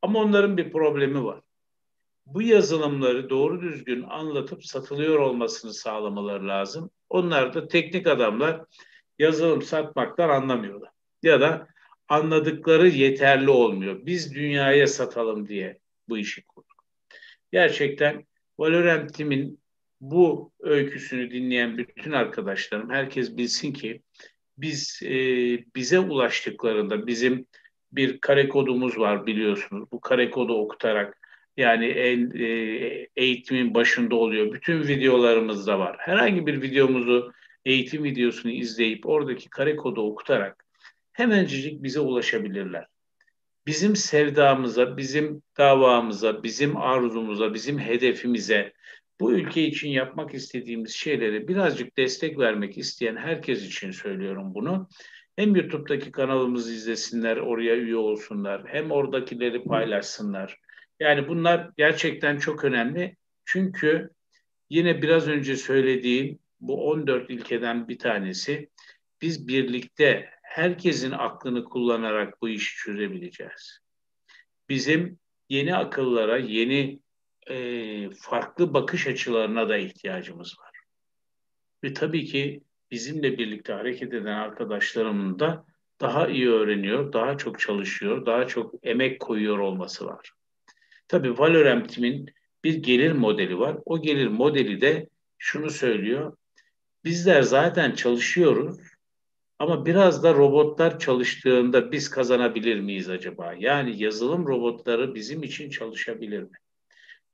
Ama 0.03 0.19
onların 0.19 0.57
bir 0.57 0.73
problemi 0.73 1.25
var. 1.25 1.41
Bu 2.27 2.43
yazılımları 2.43 3.31
doğru 3.31 3.61
düzgün 3.61 4.03
anlatıp 4.03 4.65
satılıyor 4.65 5.19
olmasını 5.19 5.75
sağlamaları 5.75 6.49
lazım. 6.49 6.91
Onlar 7.09 7.55
da 7.55 7.69
teknik 7.69 8.07
adamlar 8.07 8.65
yazılım 9.19 9.63
satmaktan 9.63 10.29
anlamıyorlar. 10.29 10.91
Ya 11.23 11.41
da 11.41 11.67
anladıkları 12.09 12.89
yeterli 12.89 13.51
olmuyor. 13.51 14.07
Biz 14.07 14.35
dünyaya 14.35 14.87
satalım 14.87 15.49
diye 15.49 15.79
bu 16.09 16.19
işi 16.19 16.47
kurduk. 16.47 16.72
Gerçekten 17.53 18.27
Valorant'imin 18.59 19.63
bu 20.01 20.53
öyküsünü 20.61 21.31
dinleyen 21.31 21.79
bütün 21.79 22.13
arkadaşlarım 22.13 22.91
herkes 22.91 23.37
bilsin 23.37 23.73
ki 23.73 24.03
biz 24.59 25.01
e, 25.03 25.15
bize 25.77 25.99
ulaştıklarında 25.99 27.07
bizim 27.07 27.47
bir 27.93 28.21
kare 28.21 28.49
kodumuz 28.49 28.99
var 28.99 29.27
biliyorsunuz. 29.27 29.89
Bu 29.93 30.01
kare 30.01 30.31
kodu 30.31 30.55
okutarak 30.55 31.19
yani 31.57 31.87
en, 31.87 32.31
e, 32.35 32.47
eğitimin 33.17 33.75
başında 33.75 34.17
oluyor. 34.17 34.53
Bütün 34.53 34.83
videolarımızda 34.83 35.79
var. 35.79 35.97
Herhangi 36.01 36.47
bir 36.47 36.63
videomuzu, 36.63 37.33
eğitim 37.65 38.05
videosunu 38.05 38.53
izleyip 38.53 39.07
oradaki 39.07 39.51
kare 39.51 39.77
kodu 39.77 40.03
okutarak 40.03 40.65
hemencecik 41.13 41.83
bize 41.83 42.01
ulaşabilirler. 42.01 42.87
Bizim 43.67 43.97
sevdamıza, 43.97 44.97
bizim 44.97 45.43
davamıza, 45.59 46.43
bizim 46.43 46.77
arzumuza, 46.77 47.55
bizim 47.55 47.79
hedefimize, 47.79 48.73
bu 49.21 49.33
ülke 49.33 49.63
için 49.63 49.89
yapmak 49.89 50.35
istediğimiz 50.35 50.95
şeylere 50.95 51.49
birazcık 51.49 51.97
destek 51.97 52.39
vermek 52.39 52.79
isteyen 52.79 53.17
herkes 53.17 53.65
için 53.65 53.91
söylüyorum 53.91 54.55
bunu. 54.55 54.89
Hem 55.37 55.57
YouTube'daki 55.57 56.13
kanalımızı 56.13 56.73
izlesinler, 56.73 57.37
oraya 57.37 57.77
üye 57.77 57.97
olsunlar, 57.97 58.63
hem 58.67 58.91
oradakileri 58.91 59.65
paylaşsınlar. 59.65 60.59
Yani 61.01 61.29
bunlar 61.29 61.71
gerçekten 61.77 62.39
çok 62.39 62.65
önemli. 62.65 63.17
Çünkü 63.45 64.11
yine 64.71 65.03
biraz 65.03 65.29
önce 65.29 65.57
söylediğim 65.57 66.39
bu 66.61 66.89
14 66.91 67.31
ilkeden 67.31 67.89
bir 67.89 67.99
tanesi 67.99 68.69
biz 69.23 69.49
birlikte 69.49 70.31
herkesin 70.53 71.11
aklını 71.11 71.65
kullanarak 71.65 72.43
bu 72.43 72.49
işi 72.49 72.77
çözebileceğiz. 72.77 73.79
Bizim 74.69 75.19
yeni 75.49 75.77
akıllara, 75.77 76.39
yeni 76.39 77.01
e, 77.51 78.11
farklı 78.11 78.75
bakış 78.75 79.07
açılarına 79.07 79.69
da 79.69 79.77
ihtiyacımız 79.77 80.57
var. 80.61 80.71
Ve 81.85 81.95
tabii 81.95 82.25
ki 82.25 82.63
bizimle 82.91 83.39
birlikte 83.39 83.73
hareket 83.73 84.15
eden 84.15 84.37
arkadaşlarımın 84.37 85.39
da 85.39 85.67
daha 86.01 86.29
iyi 86.29 86.51
öğreniyor, 86.51 87.13
daha 87.13 87.39
çok 87.39 87.61
çalışıyor, 87.61 88.27
daha 88.27 88.47
çok 88.47 88.75
emek 88.83 89.21
koyuyor 89.21 89.59
olması 89.59 90.07
var. 90.07 90.33
Tabii 91.09 91.39
Valorant'imin 91.39 92.31
bir 92.65 92.75
gelir 92.75 93.13
modeli 93.13 93.59
var. 93.59 93.77
O 93.85 94.03
gelir 94.03 94.29
modeli 94.29 94.81
de 94.81 95.09
şunu 95.39 95.71
söylüyor. 95.71 96.37
Bizler 97.05 97.43
zaten 97.43 97.93
çalışıyoruz 97.95 98.92
ama 99.63 99.87
biraz 99.87 100.23
da 100.23 100.35
robotlar 100.35 100.99
çalıştığında 100.99 101.93
biz 101.93 102.11
kazanabilir 102.11 102.81
miyiz 102.81 103.09
acaba? 103.09 103.55
Yani 103.59 104.03
yazılım 104.03 104.47
robotları 104.47 105.15
bizim 105.15 105.43
için 105.43 105.71
çalışabilir 105.71 106.43
mi? 106.43 106.59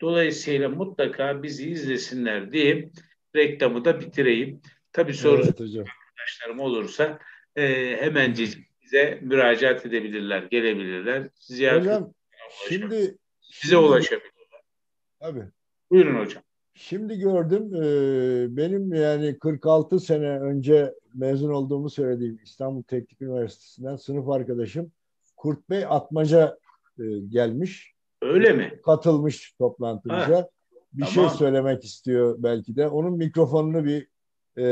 Dolayısıyla 0.00 0.68
mutlaka 0.68 1.42
bizi 1.42 1.70
izlesinler 1.70 2.52
diye 2.52 2.90
reklamı 3.36 3.84
da 3.84 4.00
bitireyim. 4.00 4.60
Tabii 4.92 5.14
soru 5.14 5.42
evet, 5.42 5.60
arkadaşlarım 5.60 6.60
olursa 6.60 7.18
e, 7.56 7.96
hemencecik 8.00 8.66
bize 8.82 9.18
müracaat 9.22 9.86
edebilirler, 9.86 10.42
gelebilirler. 10.42 11.28
Ziyaret 11.34 11.82
hocam, 11.82 12.12
şimdi 12.68 13.16
şimdi, 13.40 13.76
ulaşabilirler. 13.76 14.62
Tabii. 15.20 15.44
Buyurun 15.90 16.20
hocam. 16.20 16.42
Şimdi 16.74 17.18
gördüm 17.18 17.74
e, 17.74 18.56
benim 18.56 18.94
yani 18.94 19.38
46 19.38 20.00
sene 20.00 20.40
önce 20.40 20.94
mezun 21.19 21.53
olduğumu 21.53 21.90
söylediğim 21.90 22.40
İstanbul 22.45 22.82
Teknik 22.82 23.23
Üniversitesi'nden 23.23 23.97
sınıf 23.97 24.28
arkadaşım 24.28 24.93
Kurt 25.36 25.70
Bey 25.70 25.85
Atmaca 25.89 26.59
e, 26.99 27.03
gelmiş. 27.28 27.93
Öyle 28.23 28.53
mi? 28.53 28.81
Katılmış 28.85 29.53
toplantımıza. 29.53 30.36
Ha, 30.36 30.49
bir 30.93 31.05
şey 31.05 31.15
tamam. 31.15 31.31
şey 31.31 31.39
söylemek 31.39 31.85
istiyor 31.85 32.36
belki 32.39 32.77
de. 32.77 32.89
Onun 32.89 33.16
mikrofonunu 33.16 33.85
bir 33.85 34.07
e, 34.62 34.66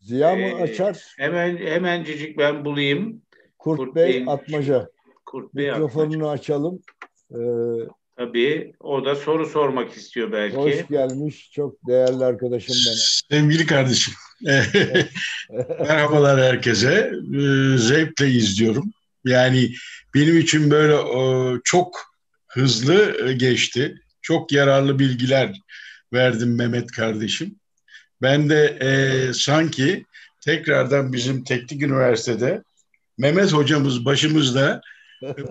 Ziya 0.00 0.36
mı 0.36 0.42
ee, 0.42 0.62
açar? 0.62 1.14
Hemen 1.18 1.56
hemencik 1.56 2.38
ben 2.38 2.64
bulayım. 2.64 3.22
Kurt, 3.58 3.78
Kurt 3.78 3.94
Bey 3.94 4.24
Atmaca. 4.26 4.88
Kurt 5.26 5.54
Bey 5.54 5.70
Mikrofonunu 5.70 6.28
Atmaca. 6.28 6.30
açalım. 6.30 6.80
Ee, 7.30 7.36
Tabii 8.16 8.72
o 8.80 9.04
da 9.04 9.14
soru 9.14 9.46
sormak 9.46 9.92
istiyor 9.92 10.32
belki. 10.32 10.56
Hoş 10.56 10.88
gelmiş. 10.88 11.50
Çok 11.52 11.86
değerli 11.86 12.24
arkadaşım 12.24 12.74
benim. 12.86 12.98
Sevgili 13.30 13.66
kardeşim. 13.66 14.14
Merhabalar 15.80 16.40
herkese. 16.40 17.12
Ee, 17.34 17.78
zevkle 17.78 18.30
izliyorum. 18.30 18.92
Yani 19.24 19.74
benim 20.14 20.38
için 20.38 20.70
böyle 20.70 20.96
çok 21.64 22.14
hızlı 22.48 23.32
geçti. 23.32 24.02
Çok 24.22 24.52
yararlı 24.52 24.98
bilgiler 24.98 25.60
verdim 26.12 26.56
Mehmet 26.56 26.90
kardeşim. 26.90 27.56
Ben 28.22 28.50
de 28.50 28.64
e, 28.80 29.32
sanki 29.32 30.04
tekrardan 30.40 31.12
bizim 31.12 31.44
teknik 31.44 31.82
üniversitede 31.82 32.62
Mehmet 33.18 33.52
hocamız 33.52 34.04
başımızda 34.04 34.80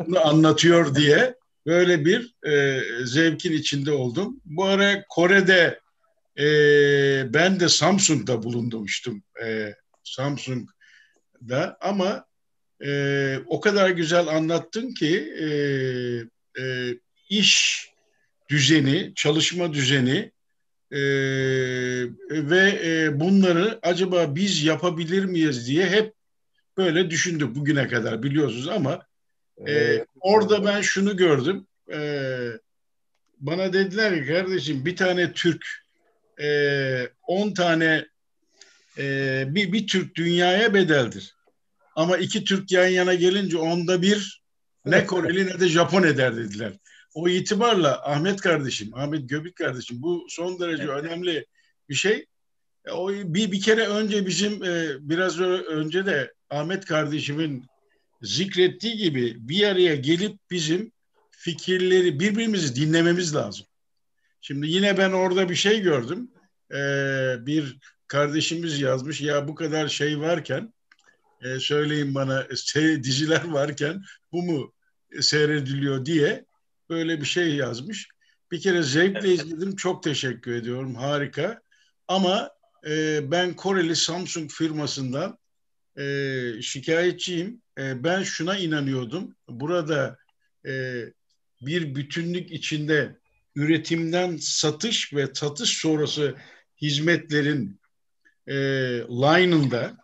bunu 0.07 0.27
anlatıyor 0.27 0.95
diye 0.95 1.35
böyle 1.65 2.05
bir 2.05 2.33
e, 2.47 2.81
zevkin 3.05 3.51
içinde 3.51 3.91
oldum. 3.91 4.41
Bu 4.45 4.65
ara 4.65 5.03
Kore'de 5.09 5.79
e, 6.39 6.43
ben 7.33 7.59
de 7.59 7.69
Samsung'da 7.69 8.43
bulundumuştum. 8.43 9.23
E, 9.43 9.75
Samsung'da 10.03 11.77
ama 11.81 12.25
e, 12.85 13.39
o 13.45 13.61
kadar 13.61 13.89
güzel 13.89 14.27
anlattın 14.27 14.93
ki 14.93 15.33
e, 15.39 15.47
e, 16.61 16.93
iş 17.29 17.83
düzeni, 18.49 19.13
çalışma 19.15 19.73
düzeni 19.73 20.31
e, 20.91 20.99
ve 22.29 22.81
e, 22.83 23.19
bunları 23.19 23.79
acaba 23.81 24.35
biz 24.35 24.63
yapabilir 24.63 25.25
miyiz 25.25 25.67
diye 25.67 25.85
hep 25.85 26.13
böyle 26.77 27.09
düşündük 27.09 27.55
bugüne 27.55 27.87
kadar 27.87 28.23
biliyorsunuz 28.23 28.67
ama 28.67 29.05
e, 29.67 30.05
orada 30.19 30.65
ben 30.65 30.81
şunu 30.81 31.17
gördüm. 31.17 31.67
E, 31.91 31.99
bana 33.39 33.73
dediler 33.73 34.15
ki 34.15 34.27
kardeşim 34.27 34.85
bir 34.85 34.95
tane 34.95 35.33
Türk 35.33 35.86
e, 36.41 37.09
on 37.27 37.53
tane 37.53 38.05
e, 38.97 39.45
bir, 39.47 39.71
bir 39.73 39.87
Türk 39.87 40.15
dünyaya 40.15 40.73
bedeldir. 40.73 41.35
Ama 41.95 42.17
iki 42.17 42.43
Türk 42.43 42.71
yan 42.71 42.87
yana 42.87 43.13
gelince 43.13 43.57
onda 43.57 44.01
bir 44.01 44.41
ne 44.85 45.05
Koreli 45.05 45.47
ne 45.47 45.59
de 45.59 45.67
Japon 45.67 46.03
eder 46.03 46.37
dediler. 46.37 46.73
O 47.13 47.29
itibarla 47.29 48.11
Ahmet 48.11 48.41
kardeşim, 48.41 48.93
Ahmet 48.93 49.29
Göbük 49.29 49.55
kardeşim 49.55 50.01
bu 50.01 50.25
son 50.29 50.59
derece 50.59 50.83
evet. 50.83 51.03
önemli 51.03 51.45
bir 51.89 51.95
şey. 51.95 52.25
E, 52.85 52.91
o 52.91 53.11
bir, 53.11 53.51
bir 53.51 53.61
kere 53.61 53.87
önce 53.87 54.25
bizim 54.25 54.63
e, 54.63 54.87
biraz 54.99 55.39
önce 55.39 56.05
de 56.05 56.33
Ahmet 56.49 56.85
kardeşimin 56.85 57.65
zikrettiği 58.21 58.97
gibi 58.97 59.35
bir 59.39 59.63
araya 59.63 59.95
gelip 59.95 60.37
bizim 60.51 60.91
fikirleri 61.31 62.19
birbirimizi 62.19 62.75
dinlememiz 62.75 63.35
lazım. 63.35 63.66
Şimdi 64.41 64.67
yine 64.67 64.97
ben 64.97 65.11
orada 65.11 65.49
bir 65.49 65.55
şey 65.55 65.81
gördüm. 65.81 66.31
Ee, 66.71 67.35
bir 67.39 67.77
kardeşimiz 68.07 68.81
yazmış 68.81 69.21
ya 69.21 69.47
bu 69.47 69.55
kadar 69.55 69.87
şey 69.87 70.19
varken 70.19 70.73
e, 71.41 71.59
söyleyin 71.59 72.15
bana 72.15 72.47
şey, 72.55 73.03
diziler 73.03 73.43
varken 73.47 74.03
bu 74.31 74.43
mu 74.43 74.73
seyrediliyor 75.21 76.05
diye 76.05 76.45
böyle 76.89 77.21
bir 77.21 77.25
şey 77.25 77.55
yazmış. 77.55 78.09
Bir 78.51 78.61
kere 78.61 78.83
zevkle 78.83 79.33
izledim. 79.33 79.75
Çok 79.75 80.03
teşekkür 80.03 80.51
ediyorum. 80.51 80.95
Harika. 80.95 81.61
Ama 82.07 82.51
e, 82.87 83.19
ben 83.31 83.55
Koreli 83.55 83.95
Samsung 83.95 84.51
firmasından 84.51 85.37
e, 85.97 86.61
şikayetçiyim. 86.61 87.61
E, 87.77 88.03
ben 88.03 88.23
şuna 88.23 88.57
inanıyordum. 88.57 89.35
Burada 89.49 90.17
e, 90.67 91.03
bir 91.61 91.95
bütünlük 91.95 92.51
içinde 92.51 93.17
üretimden 93.57 94.37
satış 94.37 95.13
ve 95.13 95.27
satış 95.33 95.77
sonrası 95.77 96.35
hizmetlerin 96.81 97.79
e, 98.47 98.55
line'ında 99.09 99.97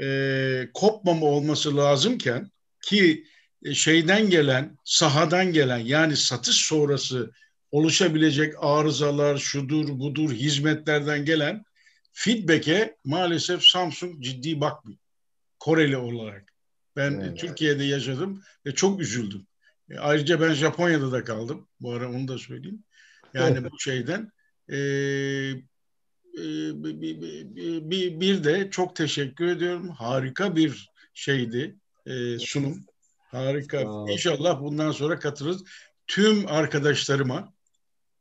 e, 0.00 0.68
kopmama 0.74 1.26
olması 1.26 1.76
lazımken 1.76 2.50
ki 2.82 3.24
e, 3.64 3.74
şeyden 3.74 4.30
gelen, 4.30 4.78
sahadan 4.84 5.52
gelen 5.52 5.78
yani 5.78 6.16
satış 6.16 6.56
sonrası 6.56 7.30
oluşabilecek 7.70 8.54
arızalar, 8.58 9.38
şudur 9.38 9.88
budur 9.88 10.32
hizmetlerden 10.32 11.24
gelen 11.24 11.64
feedback'e 12.12 12.96
maalesef 13.04 13.62
Samsung 13.62 14.22
ciddi 14.22 14.60
bakmıyor. 14.60 14.98
Koreli 15.58 15.96
olarak. 15.96 16.52
Ben 16.96 17.12
evet. 17.12 17.38
Türkiye'de 17.38 17.84
yaşadım 17.84 18.42
ve 18.66 18.74
çok 18.74 19.00
üzüldüm. 19.00 19.47
E, 19.90 19.98
ayrıca 19.98 20.40
ben 20.40 20.52
Japonya'da 20.52 21.12
da 21.12 21.24
kaldım. 21.24 21.68
Bu 21.80 21.92
ara 21.92 22.10
onu 22.10 22.28
da 22.28 22.38
söyleyeyim. 22.38 22.84
Yani 23.34 23.64
bu 23.64 23.80
şeyden. 23.80 24.30
E, 24.68 24.76
e, 26.38 26.44
bir, 26.84 27.20
bir, 27.90 28.20
bir 28.20 28.44
de 28.44 28.70
çok 28.70 28.96
teşekkür 28.96 29.46
ediyorum. 29.46 29.88
Harika 29.88 30.56
bir 30.56 30.90
şeydi 31.14 31.76
e, 32.06 32.38
sunum. 32.38 32.84
Harika. 33.18 33.82
İnşallah 34.08 34.60
bundan 34.60 34.90
sonra 34.90 35.18
katılırız. 35.18 35.64
Tüm 36.06 36.46
arkadaşlarıma 36.46 37.52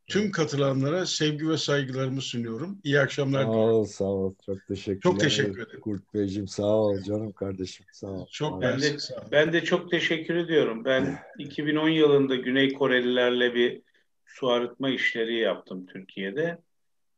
Tüm 0.07 0.31
katılanlara 0.31 1.05
sevgi 1.05 1.49
ve 1.49 1.57
saygılarımı 1.57 2.21
sunuyorum. 2.21 2.79
İyi 2.84 2.99
akşamlar 2.99 3.43
Sağ 3.43 3.49
ol, 3.49 3.85
sağ 3.85 4.03
ol. 4.03 4.34
Çok 4.45 4.67
teşekkür 4.67 5.01
Çok 5.01 5.19
teşekkür 5.19 5.61
ederim. 5.61 5.79
Kurt 5.81 6.13
Beyciğim 6.13 6.47
sağ 6.47 6.65
ol 6.65 7.01
canım 7.03 7.31
kardeşim. 7.31 7.85
Sağ 7.91 8.07
ol. 8.07 8.27
Çok 8.31 8.61
ben 8.61 8.81
de, 8.81 8.97
ben 9.31 9.53
de 9.53 9.63
çok 9.63 9.91
teşekkür 9.91 10.35
ediyorum. 10.35 10.85
Ben 10.85 11.19
2010 11.39 11.89
yılında 11.89 12.35
Güney 12.35 12.73
Korelilerle 12.73 13.53
bir 13.53 13.81
su 14.25 14.49
arıtma 14.49 14.89
işleri 14.89 15.38
yaptım 15.38 15.85
Türkiye'de. 15.85 16.57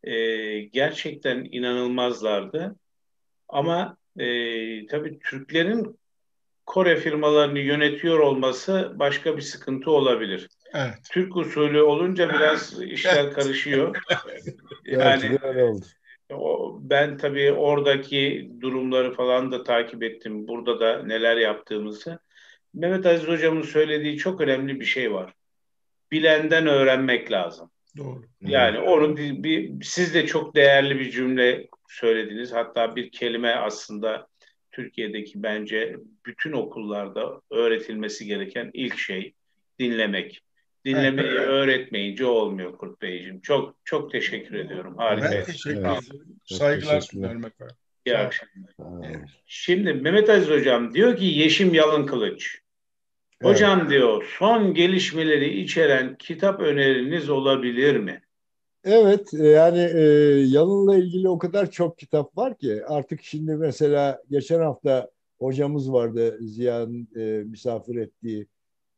Ee, 0.03 0.59
gerçekten 0.59 1.47
inanılmazlardı. 1.51 2.75
Ama 3.49 3.97
e, 4.17 4.25
tabii 4.87 5.19
Türklerin 5.19 5.99
Kore 6.65 6.97
firmalarını 6.97 7.59
yönetiyor 7.59 8.19
olması 8.19 8.93
başka 8.95 9.37
bir 9.37 9.41
sıkıntı 9.41 9.91
olabilir. 9.91 10.49
Evet. 10.73 10.93
Türk 11.11 11.35
usulü 11.35 11.81
olunca 11.81 12.29
biraz 12.29 12.81
işler 12.81 13.33
karışıyor. 13.33 13.95
yani 14.85 15.37
öyle 15.41 15.63
oldu. 15.63 15.85
O, 16.33 16.77
ben 16.81 17.17
tabii 17.17 17.51
oradaki 17.51 18.51
durumları 18.61 19.13
falan 19.13 19.51
da 19.51 19.63
takip 19.63 20.03
ettim. 20.03 20.47
Burada 20.47 20.79
da 20.79 21.03
neler 21.03 21.37
yaptığımızı. 21.37 22.19
Mehmet 22.73 23.05
Aziz 23.05 23.27
Hocam'ın 23.27 23.61
söylediği 23.61 24.17
çok 24.17 24.41
önemli 24.41 24.79
bir 24.79 24.85
şey 24.85 25.13
var. 25.13 25.33
Bilenden 26.11 26.67
öğrenmek 26.67 27.31
lazım. 27.31 27.71
Doğru. 27.97 28.21
Yani 28.41 28.79
onu 28.79 29.17
bir, 29.17 29.43
bir, 29.43 29.83
siz 29.83 30.13
de 30.13 30.25
çok 30.25 30.55
değerli 30.55 30.99
bir 30.99 31.11
cümle 31.11 31.67
söylediniz. 31.89 32.53
Hatta 32.53 32.95
bir 32.95 33.11
kelime 33.11 33.51
aslında 33.51 34.27
Türkiye'deki 34.71 35.43
bence 35.43 35.97
bütün 36.25 36.51
okullarda 36.51 37.41
öğretilmesi 37.51 38.25
gereken 38.25 38.71
ilk 38.73 38.97
şey 38.97 39.33
dinlemek. 39.79 40.41
Dinlemeyi 40.89 41.27
evet. 41.27 41.47
öğretmeyince 41.47 42.25
olmuyor 42.25 42.77
Kurt 42.77 43.01
Beyciğim. 43.01 43.41
Çok 43.41 43.75
çok 43.85 44.11
teşekkür 44.11 44.55
ediyorum. 44.55 44.93
Harika. 44.97 45.31
Ben 45.31 45.43
teşekkür 45.43 45.79
ederim. 45.79 45.97
Saygılar 46.45 47.01
sunarım 47.01 47.45
efendim. 47.45 47.75
İyi 48.05 48.17
akşamlar. 48.17 49.19
Şimdi 49.45 49.93
Mehmet 49.93 50.29
Aziz 50.29 50.49
Hocam 50.49 50.93
diyor 50.93 51.17
ki 51.17 51.25
Yeşim 51.25 51.73
Yalın 51.73 52.05
Kılıç. 52.05 52.61
Hocam 53.43 53.79
evet. 53.79 53.89
diyor 53.89 54.35
son 54.39 54.73
gelişmeleri 54.73 55.59
içeren 55.59 56.15
kitap 56.15 56.59
öneriniz 56.59 57.29
olabilir 57.29 57.95
mi? 57.95 58.21
Evet 58.83 59.33
yani 59.33 59.89
e, 59.95 60.01
Yalın'la 60.47 60.97
ilgili 60.97 61.29
o 61.29 61.37
kadar 61.37 61.71
çok 61.71 61.97
kitap 61.97 62.37
var 62.37 62.57
ki 62.57 62.85
artık 62.87 63.23
şimdi 63.23 63.55
mesela 63.55 64.21
geçen 64.29 64.59
hafta 64.59 65.09
hocamız 65.39 65.93
vardı 65.93 66.37
Ziya'nın 66.41 67.07
e, 67.15 67.43
misafir 67.43 67.95
ettiği 67.95 68.47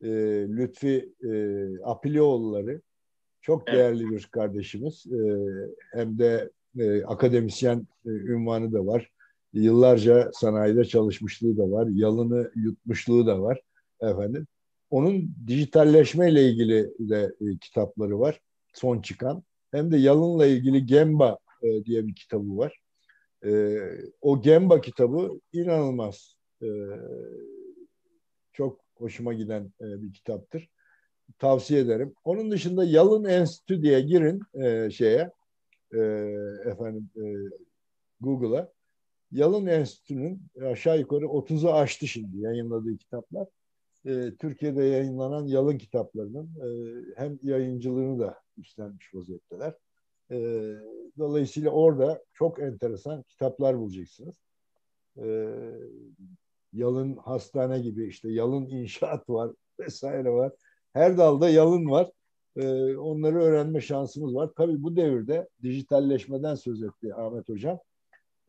e, 0.04 0.10
Lütfi 0.50 1.14
e, 1.24 1.34
Apilioğulları 1.84 2.82
çok 3.42 3.68
değerli 3.68 4.10
bir 4.12 4.26
kardeşimiz. 4.26 5.06
E, 5.08 5.20
hem 5.92 6.20
de 6.20 6.52
e, 6.80 7.04
akademisyen 7.04 7.88
e, 8.06 8.10
ünvanı 8.10 8.74
da 8.74 8.86
var. 8.86 9.12
Yıllarca 9.54 10.32
sanayide 10.34 10.86
çalışmışlığı 10.86 11.58
da 11.58 11.72
var. 11.72 11.88
Yalını 11.92 12.52
yutmuşluğu 12.56 13.28
da 13.28 13.42
var 13.42 13.62
efendim. 14.02 14.48
Onun 14.90 15.36
dijitalleşme 15.48 16.32
ile 16.32 16.50
ilgili 16.50 16.90
de 17.00 17.36
e, 17.42 17.58
kitapları 17.58 18.20
var. 18.20 18.40
Son 18.74 19.02
çıkan. 19.02 19.44
Hem 19.72 19.92
de 19.92 19.98
yalınla 19.98 20.46
ilgili 20.46 20.86
Gemba 20.86 21.38
e, 21.64 21.86
diye 21.86 22.08
bir 22.08 22.16
kitabı 22.16 22.58
var. 22.58 22.82
E, 23.46 23.80
o 24.22 24.42
Gemba 24.42 24.82
kitabı 24.82 25.40
inanılmaz 25.54 26.36
e, 26.62 26.68
hoşuma 29.02 29.34
giden 29.34 29.74
e, 29.82 30.02
bir 30.02 30.14
kitaptır. 30.14 30.70
Tavsiye 31.40 31.82
ederim. 31.82 32.14
Onun 32.24 32.52
dışında 32.52 32.84
Yalın 32.84 33.26
Enstitü 33.26 33.82
diye 33.82 34.02
girin 34.02 34.42
e, 34.54 34.90
şeye 34.90 35.32
e, 35.94 36.00
efendim 36.66 37.10
e, 37.16 37.24
Google'a. 38.20 38.72
Yalın 39.32 39.66
Enstitü'nün 39.66 40.42
aşağı 40.66 41.00
yukarı 41.00 41.26
30'u 41.26 41.74
aştı 41.74 42.08
şimdi 42.08 42.38
yayınladığı 42.40 42.98
kitaplar. 42.98 43.48
E, 44.06 44.36
Türkiye'de 44.40 44.84
yayınlanan 44.84 45.48
Yalın 45.48 45.78
kitaplarının 45.78 46.46
e, 46.46 46.68
hem 47.18 47.40
yayıncılığını 47.44 48.20
da 48.20 48.40
üstlenmiş 48.58 49.14
vaziyetteler. 49.14 49.74
E, 50.32 50.38
dolayısıyla 51.18 51.70
orada 51.70 52.24
çok 52.34 52.60
enteresan 52.60 53.24
kitaplar 53.24 53.80
bulacaksınız. 53.80 54.36
E, 55.18 55.26
yalın 56.74 57.16
hastane 57.16 57.80
gibi 57.80 58.08
işte 58.08 58.32
yalın 58.32 58.66
inşaat 58.66 59.30
var 59.30 59.52
vesaire 59.80 60.30
var. 60.30 60.52
Her 60.94 61.18
dalda 61.18 61.50
yalın 61.50 61.90
var. 61.90 62.12
Ee, 62.56 62.96
onları 62.98 63.42
öğrenme 63.42 63.82
şansımız 63.82 64.36
var. 64.36 64.50
Tabii 64.58 64.84
bu 64.84 64.96
devirde 64.96 65.50
dijitalleşmeden 65.64 66.56
söz 66.56 66.84
etti 66.84 67.16
Ahmet 67.16 67.50
Hocam. 67.50 67.80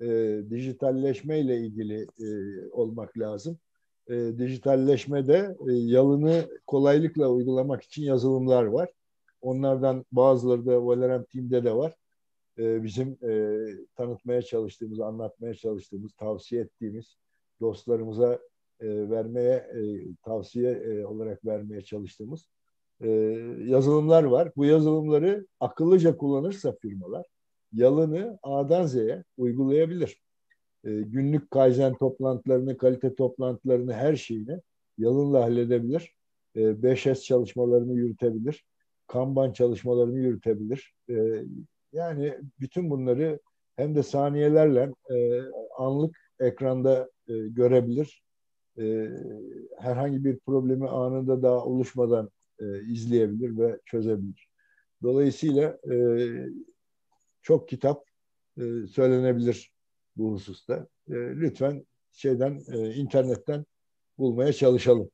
Ee, 0.00 0.40
dijitalleşme 0.50 1.40
ile 1.40 1.56
ilgili 1.56 2.06
e, 2.20 2.28
olmak 2.70 3.18
lazım. 3.18 3.58
Ee, 4.10 4.32
dijitalleşmede 4.38 5.56
e, 5.68 5.72
yalını 5.72 6.48
kolaylıkla 6.66 7.28
uygulamak 7.28 7.82
için 7.82 8.02
yazılımlar 8.02 8.64
var. 8.64 8.90
Onlardan 9.40 10.04
bazıları 10.12 10.66
da 10.66 10.86
Valorant 10.86 11.30
Team'de 11.30 11.64
de 11.64 11.74
var. 11.74 11.94
Ee, 12.58 12.82
bizim 12.84 13.18
e, 13.22 13.60
tanıtmaya 13.96 14.42
çalıştığımız, 14.42 15.00
anlatmaya 15.00 15.54
çalıştığımız, 15.54 16.12
tavsiye 16.12 16.62
ettiğimiz 16.62 17.16
dostlarımıza 17.62 18.38
e, 18.80 19.10
vermeye 19.10 19.54
e, 19.54 19.80
tavsiye 20.24 20.70
e, 20.70 21.04
olarak 21.06 21.44
vermeye 21.44 21.82
çalıştığımız 21.82 22.48
e, 23.00 23.08
yazılımlar 23.66 24.24
var. 24.24 24.52
Bu 24.56 24.64
yazılımları 24.64 25.46
akıllıca 25.60 26.16
kullanırsa 26.16 26.72
firmalar 26.72 27.26
yalını 27.72 28.38
A'dan 28.42 28.86
Z'ye 28.86 29.24
uygulayabilir. 29.36 30.22
E, 30.84 30.90
günlük 30.90 31.50
kaizen 31.50 31.94
toplantılarını, 31.94 32.76
kalite 32.76 33.14
toplantılarını, 33.14 33.92
her 33.92 34.16
şeyini 34.16 34.60
yalınla 34.98 35.42
halledebilir. 35.42 36.14
E, 36.54 36.60
5S 36.60 37.22
çalışmalarını 37.22 37.94
yürütebilir. 37.94 38.64
Kanban 39.06 39.52
çalışmalarını 39.52 40.18
yürütebilir. 40.18 40.94
E, 41.10 41.44
yani 41.92 42.38
bütün 42.60 42.90
bunları 42.90 43.40
hem 43.76 43.94
de 43.94 44.02
saniyelerle 44.02 44.92
e, 45.10 45.40
anlık 45.78 46.21
ekranda 46.46 47.10
e, 47.28 47.32
görebilir. 47.48 48.22
E, 48.78 49.08
herhangi 49.78 50.24
bir 50.24 50.38
problemi 50.38 50.88
anında 50.88 51.42
daha 51.42 51.64
oluşmadan 51.64 52.30
e, 52.60 52.64
izleyebilir 52.92 53.58
ve 53.58 53.80
çözebilir. 53.84 54.48
Dolayısıyla 55.02 55.78
e, 55.92 55.96
çok 57.42 57.68
kitap 57.68 58.04
e, 58.58 58.86
söylenebilir 58.86 59.72
bu 60.16 60.32
hususta. 60.32 60.88
E, 61.08 61.14
lütfen 61.14 61.86
şeyden 62.12 62.60
e, 62.72 62.94
internetten 62.94 63.64
bulmaya 64.18 64.52
çalışalım. 64.52 65.10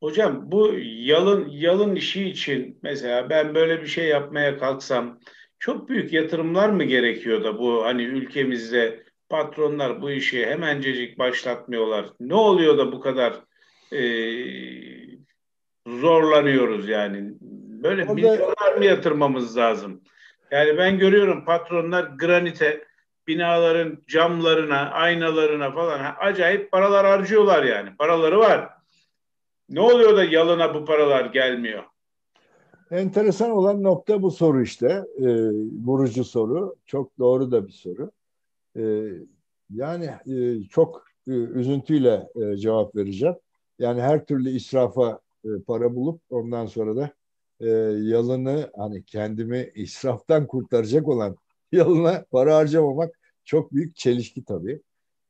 Hocam 0.00 0.52
bu 0.52 0.74
yalın 0.82 1.48
yalın 1.48 1.96
işi 1.96 2.24
için 2.24 2.78
mesela 2.82 3.30
ben 3.30 3.54
böyle 3.54 3.82
bir 3.82 3.86
şey 3.86 4.08
yapmaya 4.08 4.58
kalksam 4.58 5.20
çok 5.58 5.88
büyük 5.88 6.12
yatırımlar 6.12 6.68
mı 6.68 6.84
gerekiyor 6.84 7.44
da 7.44 7.58
bu 7.58 7.84
hani 7.84 8.02
ülkemizde 8.02 9.04
patronlar 9.32 10.02
bu 10.02 10.10
işi 10.10 10.46
hemencecik 10.46 11.18
başlatmıyorlar. 11.18 12.06
Ne 12.20 12.34
oluyor 12.34 12.78
da 12.78 12.92
bu 12.92 13.00
kadar 13.00 13.34
e, 13.92 14.02
zorlanıyoruz 15.86 16.88
yani? 16.88 17.32
Böyle 17.82 18.02
Orada... 18.02 18.14
milyonlar 18.14 18.76
mı 18.78 18.84
yatırmamız 18.84 19.56
lazım? 19.56 20.00
Yani 20.50 20.78
ben 20.78 20.98
görüyorum 20.98 21.44
patronlar 21.44 22.04
granite, 22.04 22.84
binaların 23.28 23.98
camlarına, 24.08 24.90
aynalarına 24.90 25.72
falan 25.72 26.14
acayip 26.20 26.72
paralar 26.72 27.06
harcıyorlar 27.06 27.62
yani. 27.64 27.96
Paraları 27.96 28.38
var. 28.38 28.68
Ne 29.68 29.80
oluyor 29.80 30.16
da 30.16 30.24
yalına 30.24 30.74
bu 30.74 30.84
paralar 30.84 31.24
gelmiyor? 31.24 31.82
Enteresan 32.90 33.50
olan 33.50 33.82
nokta 33.82 34.22
bu 34.22 34.30
soru 34.30 34.62
işte. 34.62 35.04
E, 35.18 35.26
vurucu 35.86 36.24
soru. 36.24 36.76
Çok 36.86 37.18
doğru 37.18 37.50
da 37.50 37.66
bir 37.66 37.72
soru. 37.72 38.10
E, 38.76 39.08
yani 39.70 40.10
e, 40.26 40.62
çok 40.62 41.04
e, 41.28 41.30
üzüntüyle 41.30 42.28
e, 42.34 42.56
cevap 42.56 42.96
vereceğim. 42.96 43.34
Yani 43.78 44.02
her 44.02 44.26
türlü 44.26 44.50
israfa 44.50 45.20
e, 45.44 45.48
para 45.66 45.94
bulup 45.94 46.22
ondan 46.30 46.66
sonra 46.66 46.96
da 46.96 47.10
e, 47.60 47.68
yalını 48.08 48.70
hani 48.76 49.04
kendimi 49.04 49.70
israftan 49.74 50.46
kurtaracak 50.46 51.08
olan 51.08 51.36
yalına 51.72 52.24
para 52.30 52.56
harcamamak 52.56 53.18
çok 53.44 53.72
büyük 53.72 53.96
çelişki 53.96 54.44
tabii. 54.44 54.82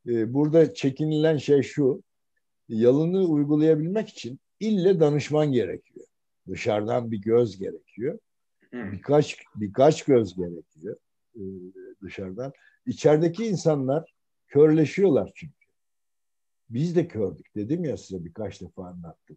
E, 0.06 0.34
burada 0.34 0.74
çekinilen 0.74 1.36
şey 1.36 1.62
şu. 1.62 2.02
Yalını 2.68 3.24
uygulayabilmek 3.24 4.08
için 4.08 4.40
ille 4.60 5.00
danışman 5.00 5.52
gerekiyor. 5.52 6.06
Dışarıdan 6.48 7.10
bir 7.10 7.18
göz 7.18 7.58
gerekiyor. 7.58 8.18
Birkaç 8.72 9.36
birkaç 9.56 10.04
göz 10.04 10.36
gerekiyor 10.36 10.96
e, 11.36 11.40
dışarıdan. 12.02 12.52
İçerideki 12.86 13.46
insanlar 13.46 14.14
körleşiyorlar 14.48 15.32
çünkü. 15.34 15.66
Biz 16.70 16.96
de 16.96 17.08
kördük 17.08 17.54
dedim 17.56 17.84
ya 17.84 17.96
size 17.96 18.24
birkaç 18.24 18.60
defa 18.60 18.86
anlattım. 18.86 19.36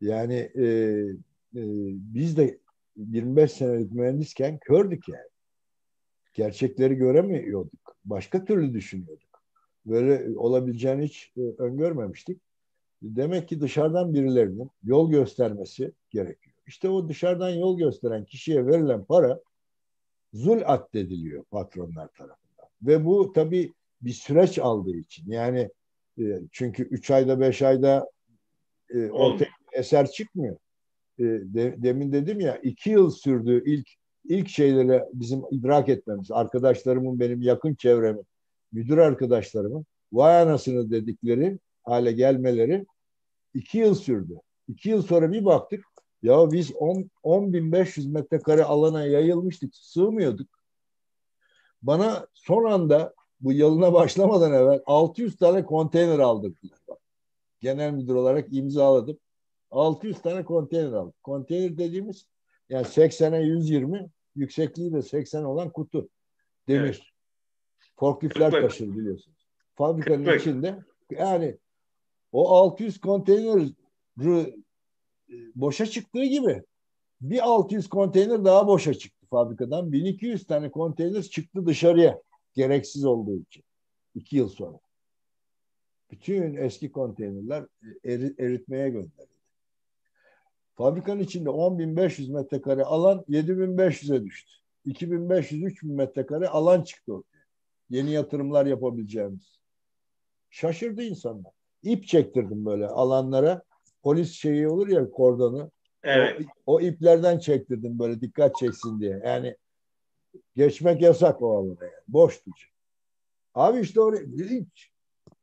Yani 0.00 0.34
e, 0.34 0.64
e, 1.56 1.62
biz 2.14 2.36
de 2.36 2.58
25 2.96 3.52
senelik 3.52 3.92
mühendisken 3.92 4.58
kördük 4.58 5.08
yani. 5.08 5.28
Gerçekleri 6.34 6.94
göremiyorduk. 6.94 7.96
Başka 8.04 8.44
türlü 8.44 8.74
düşünüyorduk. 8.74 9.42
Böyle 9.86 10.38
olabileceğini 10.38 11.04
hiç 11.04 11.32
e, 11.36 11.40
öngörmemiştik. 11.40 12.40
Demek 13.02 13.48
ki 13.48 13.60
dışarıdan 13.60 14.14
birilerinin 14.14 14.70
yol 14.82 15.10
göstermesi 15.10 15.92
gerekiyor. 16.10 16.56
İşte 16.66 16.88
o 16.88 17.08
dışarıdan 17.08 17.50
yol 17.50 17.78
gösteren 17.78 18.24
kişiye 18.24 18.66
verilen 18.66 19.04
para 19.04 19.40
zul 20.32 20.60
addediliyor 20.64 21.44
patronlar 21.44 22.08
tarafından. 22.08 22.47
Ve 22.82 23.04
bu 23.04 23.32
tabii 23.32 23.72
bir 24.02 24.12
süreç 24.12 24.58
aldığı 24.58 24.96
için. 24.96 25.30
Yani 25.30 25.70
e, 26.18 26.22
çünkü 26.52 26.82
üç 26.82 27.10
ayda 27.10 27.40
beş 27.40 27.62
ayda 27.62 28.10
e, 28.90 29.10
ortaya 29.10 29.50
eser 29.72 30.10
çıkmıyor. 30.10 30.56
E, 31.18 31.24
de, 31.24 31.74
demin 31.78 32.12
dedim 32.12 32.40
ya 32.40 32.56
iki 32.56 32.90
yıl 32.90 33.10
sürdü 33.10 33.62
ilk 33.66 33.88
ilk 34.24 34.48
şeyleri 34.48 35.02
bizim 35.12 35.42
idrak 35.50 35.88
etmemiz. 35.88 36.30
Arkadaşlarımın 36.30 37.20
benim 37.20 37.42
yakın 37.42 37.74
çevremin, 37.74 38.24
müdür 38.72 38.98
arkadaşlarımın 38.98 39.86
vay 40.12 40.42
anasını 40.42 40.90
dedikleri 40.90 41.58
hale 41.84 42.12
gelmeleri 42.12 42.86
iki 43.54 43.78
yıl 43.78 43.94
sürdü. 43.94 44.34
İki 44.68 44.88
yıl 44.88 45.02
sonra 45.02 45.32
bir 45.32 45.44
baktık 45.44 45.84
ya 46.22 46.52
biz 46.52 46.72
10, 46.74 47.10
10.500 47.24 48.12
metrekare 48.12 48.64
alana 48.64 49.06
yayılmıştık, 49.06 49.76
sığmıyorduk. 49.76 50.57
Bana 51.82 52.26
son 52.34 52.64
anda 52.64 53.14
bu 53.40 53.52
yılına 53.52 53.92
başlamadan 53.92 54.52
evvel 54.52 54.82
600 54.86 55.36
tane 55.36 55.64
konteyner 55.64 56.18
aldırdılar. 56.18 56.78
Genel 57.60 57.92
müdür 57.92 58.14
olarak 58.14 58.52
imzaladım. 58.52 59.18
600 59.70 60.22
tane 60.22 60.44
konteyner 60.44 60.92
aldık. 60.92 61.22
Konteyner 61.22 61.78
dediğimiz 61.78 62.28
yani 62.68 62.86
80'e 62.86 63.42
120 63.42 64.10
yüksekliği 64.34 64.92
de 64.92 65.02
80 65.02 65.44
olan 65.44 65.70
kutu. 65.70 66.08
Demir. 66.68 66.80
Evet. 66.80 67.00
Forkliftler 67.96 68.50
taşır 68.50 68.96
biliyorsunuz. 68.96 69.48
Fabrikanın 69.74 70.24
Kırklık. 70.24 70.40
içinde 70.40 70.78
yani 71.10 71.58
o 72.32 72.48
600 72.48 73.00
konteyner 73.00 73.68
boşa 75.54 75.86
çıktığı 75.86 76.24
gibi 76.24 76.62
bir 77.20 77.48
600 77.48 77.88
konteyner 77.88 78.44
daha 78.44 78.66
boşa 78.66 78.94
çıktı 78.94 79.17
fabrikadan. 79.30 79.92
1200 79.92 80.46
tane 80.46 80.70
konteyner 80.70 81.22
çıktı 81.22 81.66
dışarıya 81.66 82.22
gereksiz 82.54 83.04
olduğu 83.04 83.36
için. 83.36 83.64
iki 84.14 84.36
yıl 84.36 84.48
sonra. 84.48 84.78
Bütün 86.10 86.54
eski 86.54 86.92
konteynerler 86.92 87.64
eri, 88.04 88.34
eritmeye 88.38 88.88
gönderildi. 88.88 89.38
Fabrikanın 90.74 91.20
içinde 91.20 91.48
10.500 91.48 92.32
metrekare 92.32 92.84
alan 92.84 93.24
7.500'e 93.28 94.24
düştü. 94.24 94.52
2.500-3.000 94.86 95.92
metrekare 95.92 96.48
alan 96.48 96.82
çıktı 96.82 97.12
ortaya. 97.14 97.44
Yeni 97.90 98.10
yatırımlar 98.10 98.66
yapabileceğimiz. 98.66 99.58
Şaşırdı 100.50 101.02
insanlar. 101.02 101.52
İp 101.82 102.06
çektirdim 102.06 102.66
böyle 102.66 102.86
alanlara. 102.86 103.62
Polis 104.02 104.32
şeyi 104.32 104.68
olur 104.68 104.88
ya 104.88 105.10
kordonu. 105.10 105.70
Evet. 106.02 106.40
O, 106.66 106.74
o 106.74 106.80
iplerden 106.80 107.38
çektirdim 107.38 107.98
böyle 107.98 108.20
dikkat 108.20 108.56
çeksin 108.56 109.00
diye. 109.00 109.22
Yani 109.24 109.56
geçmek 110.56 111.02
yasak 111.02 111.42
o 111.42 111.56
alana 111.56 111.84
yani. 111.84 112.02
Boş 112.08 112.46
diyecek. 112.46 112.72
Abi 113.54 113.80
işte 113.80 114.00
oraya 114.00 114.26
hiç 114.26 114.90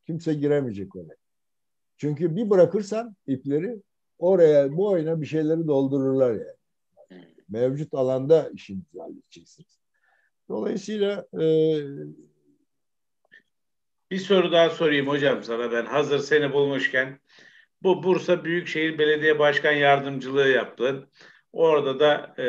kimse 0.05 0.33
giremeyecek 0.33 0.95
oraya. 0.95 1.17
Çünkü 1.97 2.35
bir 2.35 2.49
bırakırsan 2.49 3.15
ipleri 3.27 3.81
oraya 4.19 4.77
bu 4.77 4.89
oyuna 4.89 5.21
bir 5.21 5.25
şeyleri 5.25 5.67
doldururlar 5.67 6.31
yani. 6.31 7.25
Mevcut 7.49 7.93
alanda 7.93 8.49
işinizi 8.49 8.99
halledeceksiniz. 8.99 9.79
Dolayısıyla 10.49 11.27
e, 11.33 11.45
bir 14.11 14.19
soru 14.19 14.51
daha 14.51 14.69
sorayım 14.69 15.07
hocam 15.07 15.43
sana 15.43 15.71
ben 15.71 15.85
hazır 15.85 16.19
seni 16.19 16.53
bulmuşken. 16.53 17.19
Bu 17.83 18.03
Bursa 18.03 18.43
Büyükşehir 18.43 18.97
Belediye 18.97 19.39
Başkan 19.39 19.71
Yardımcılığı 19.71 20.47
yaptın. 20.47 21.07
Orada 21.53 21.99
da 21.99 22.35
e, 22.37 22.45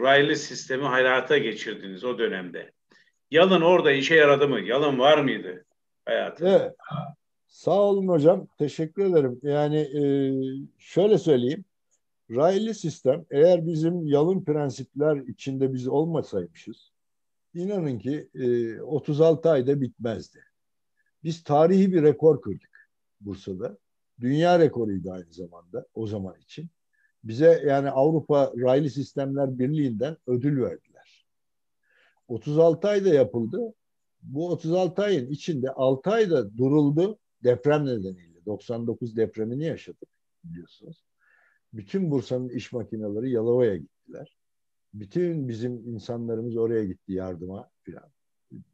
raylı 0.00 0.36
sistemi 0.36 0.84
hayata 0.84 1.38
geçirdiniz 1.38 2.04
o 2.04 2.18
dönemde. 2.18 2.72
Yalın 3.30 3.60
orada 3.60 3.92
işe 3.92 4.14
yaradı 4.14 4.48
mı? 4.48 4.60
Yalın 4.60 4.98
var 4.98 5.18
mıydı 5.18 5.64
hayatında? 6.04 6.50
Evet. 6.50 6.74
Sağ 7.46 7.80
olun 7.80 8.08
hocam. 8.08 8.46
Teşekkür 8.58 9.04
ederim. 9.04 9.40
Yani 9.42 9.78
e, 9.78 10.02
şöyle 10.78 11.18
söyleyeyim. 11.18 11.64
Raylı 12.30 12.74
sistem 12.74 13.24
eğer 13.30 13.66
bizim 13.66 14.06
yalın 14.06 14.44
prensipler 14.44 15.16
içinde 15.16 15.72
biz 15.74 15.88
olmasaymışız 15.88 16.92
inanın 17.54 17.98
ki 17.98 18.28
e, 18.34 18.80
36 18.80 19.50
ayda 19.50 19.80
bitmezdi. 19.80 20.44
Biz 21.24 21.42
tarihi 21.42 21.92
bir 21.92 22.02
rekor 22.02 22.42
kırdık 22.42 22.90
Bursa'da. 23.20 23.78
Dünya 24.20 24.58
rekoruydu 24.58 25.12
aynı 25.12 25.32
zamanda 25.32 25.86
o 25.94 26.06
zaman 26.06 26.40
için. 26.40 26.68
Bize 27.24 27.62
yani 27.66 27.90
Avrupa 27.90 28.52
Raylı 28.56 28.90
Sistemler 28.90 29.58
Birliği'nden 29.58 30.16
ödül 30.26 30.62
verdiler. 30.62 31.26
36 32.28 32.88
ayda 32.88 33.08
yapıldı. 33.08 33.74
Bu 34.22 34.50
36 34.50 35.02
ayın 35.02 35.30
içinde 35.30 35.70
6 35.70 36.10
ayda 36.10 36.56
duruldu 36.56 37.18
deprem 37.44 37.86
nedeniyle. 37.86 38.44
99 38.46 39.16
depremini 39.16 39.64
yaşadık 39.64 40.08
biliyorsunuz. 40.44 41.04
Bütün 41.72 42.10
Bursa'nın 42.10 42.48
iş 42.48 42.72
makineleri 42.72 43.30
Yalova'ya 43.30 43.76
gittiler. 43.76 44.36
Bütün 44.94 45.48
bizim 45.48 45.88
insanlarımız 45.88 46.56
oraya 46.56 46.84
gitti 46.84 47.12
yardıma 47.12 47.70
filan. 47.82 48.10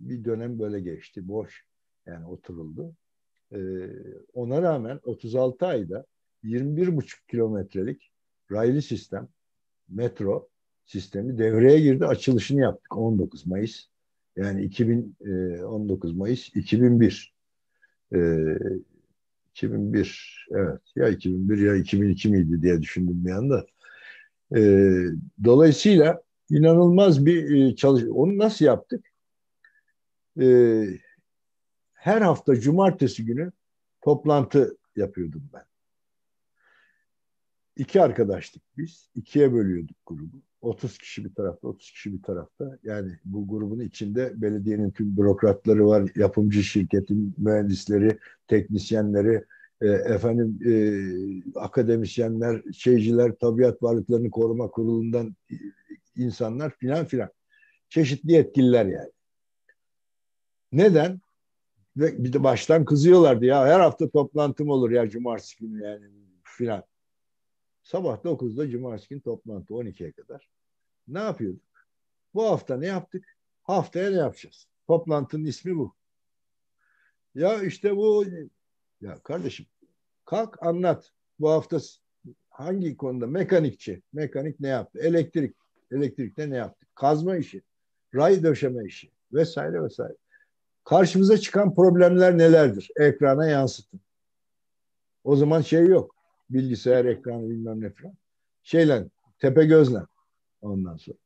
Bir 0.01 0.25
dönem 0.25 0.59
böyle 0.59 0.81
geçti. 0.81 1.29
Boş 1.29 1.65
yani 2.07 2.27
oturuldu. 2.27 2.95
Ee, 3.55 3.59
ona 4.35 4.63
rağmen 4.63 5.01
36 5.05 5.67
ayda 5.67 6.07
21,5 6.45 7.27
kilometrelik 7.29 8.11
raylı 8.53 8.83
sistem, 8.83 9.29
metro 9.89 10.49
sistemi 10.85 11.39
devreye 11.39 11.81
girdi. 11.81 12.07
Açılışını 12.07 12.61
yaptık 12.61 12.97
19 12.97 13.47
Mayıs. 13.47 13.87
Yani 14.37 14.63
2019 14.63 16.11
e, 16.11 16.15
Mayıs 16.15 16.49
2001. 16.57 17.35
Ee, 18.15 18.59
2001 19.51 20.47
evet 20.51 20.81
ya 20.97 21.09
2001 21.09 21.59
ya 21.59 21.77
2002 21.77 22.29
miydi 22.29 22.63
diye 22.63 22.83
düşündüm 22.83 23.25
bir 23.25 23.31
anda. 23.31 23.67
Ee, 24.57 25.05
dolayısıyla 25.45 26.23
inanılmaz 26.51 27.27
bir 27.27 27.51
e, 27.51 27.77
çalış. 27.77 28.05
Onu 28.05 28.39
nasıl 28.39 28.65
yaptık? 28.65 29.05
Ee, 30.41 30.85
her 32.05 32.23
hafta 32.23 32.61
cumartesi 32.61 33.25
günü 33.25 33.53
toplantı 34.03 34.77
yapıyordum 34.97 35.51
ben. 35.53 35.65
İki 37.77 38.03
arkadaştık 38.03 38.63
biz. 38.77 39.11
ikiye 39.15 39.53
bölüyorduk 39.53 39.97
grubu. 40.07 40.43
30 40.61 40.99
kişi 40.99 41.25
bir 41.25 41.35
tarafta, 41.35 41.69
30 41.69 41.91
kişi 41.91 42.13
bir 42.13 42.23
tarafta. 42.23 42.79
Yani 42.83 43.19
bu 43.25 43.49
grubun 43.49 43.81
içinde 43.81 44.33
belediyenin 44.43 44.91
tüm 44.91 45.17
bürokratları 45.17 45.87
var, 45.87 46.11
yapımcı 46.17 46.63
şirketin 46.63 47.35
mühendisleri, 47.39 48.19
teknisyenleri, 48.49 49.45
e, 49.81 49.87
efendim 49.87 50.59
e, 50.67 50.73
akademisyenler, 51.59 52.63
şeyciler, 52.73 53.33
tabiat 53.35 53.83
varlıklarını 53.83 54.31
koruma 54.31 54.71
kurulundan 54.71 55.37
insanlar 56.17 56.71
filan 56.71 57.05
filan. 57.05 57.31
Çeşitli 57.89 58.33
yetkililer 58.33 58.87
yani. 58.87 59.11
Neden? 60.73 61.24
Ve 61.97 62.25
bir 62.25 62.33
de 62.33 62.43
baştan 62.43 62.85
kızıyorlardı 62.85 63.45
ya 63.45 63.67
her 63.67 63.81
hafta 63.81 64.09
toplantım 64.11 64.69
olur 64.69 64.91
ya 64.91 65.11
cumartesi 65.11 65.59
günü 65.59 65.83
yani 65.83 66.07
filan. 66.43 66.85
Sabah 67.83 68.25
9'da 68.25 68.71
cumartesi 68.71 69.09
günü 69.09 69.21
toplantı 69.21 69.75
12'ye 69.75 70.13
kadar. 70.13 70.49
Ne 71.09 71.19
yapıyorduk? 71.19 71.63
Bu 72.35 72.45
hafta 72.45 72.77
ne 72.77 72.87
yaptık? 72.87 73.37
Haftaya 73.63 74.11
ne 74.11 74.17
yapacağız? 74.17 74.67
Toplantının 74.87 75.45
ismi 75.45 75.77
bu. 75.77 75.95
Ya 77.35 77.63
işte 77.63 77.97
bu 77.97 78.25
ya 79.01 79.21
kardeşim 79.23 79.67
kalk 80.25 80.63
anlat. 80.63 81.13
Bu 81.41 81.51
hafta 81.51 81.79
hangi 82.49 82.97
konuda? 82.97 83.27
Mekanikçi. 83.27 84.03
Mekanik 84.13 84.61
ne 84.61 84.69
yaptı? 84.69 84.99
Elektrik. 84.99 85.57
Elektrikte 85.91 86.51
ne 86.51 86.57
yaptı? 86.57 86.87
Kazma 86.95 87.37
işi. 87.37 87.63
Ray 88.15 88.43
döşeme 88.43 88.85
işi. 88.85 89.11
Vesaire 89.33 89.83
vesaire. 89.83 90.17
Karşımıza 90.85 91.39
çıkan 91.39 91.75
problemler 91.75 92.39
nelerdir? 92.39 92.91
Ekrana 92.97 93.47
yansıtın. 93.47 94.01
O 95.25 95.37
zaman 95.37 95.61
şey 95.61 95.87
yok. 95.87 96.15
Bilgisayar 96.51 97.05
ekranı 97.05 97.51
bilmem 97.51 97.81
ne 97.81 97.91
falan. 97.91 98.15
Şeyle, 98.63 99.05
tepe 99.39 99.65
gözle 99.65 99.99
ondan 100.63 100.97
sonra. 100.97 101.17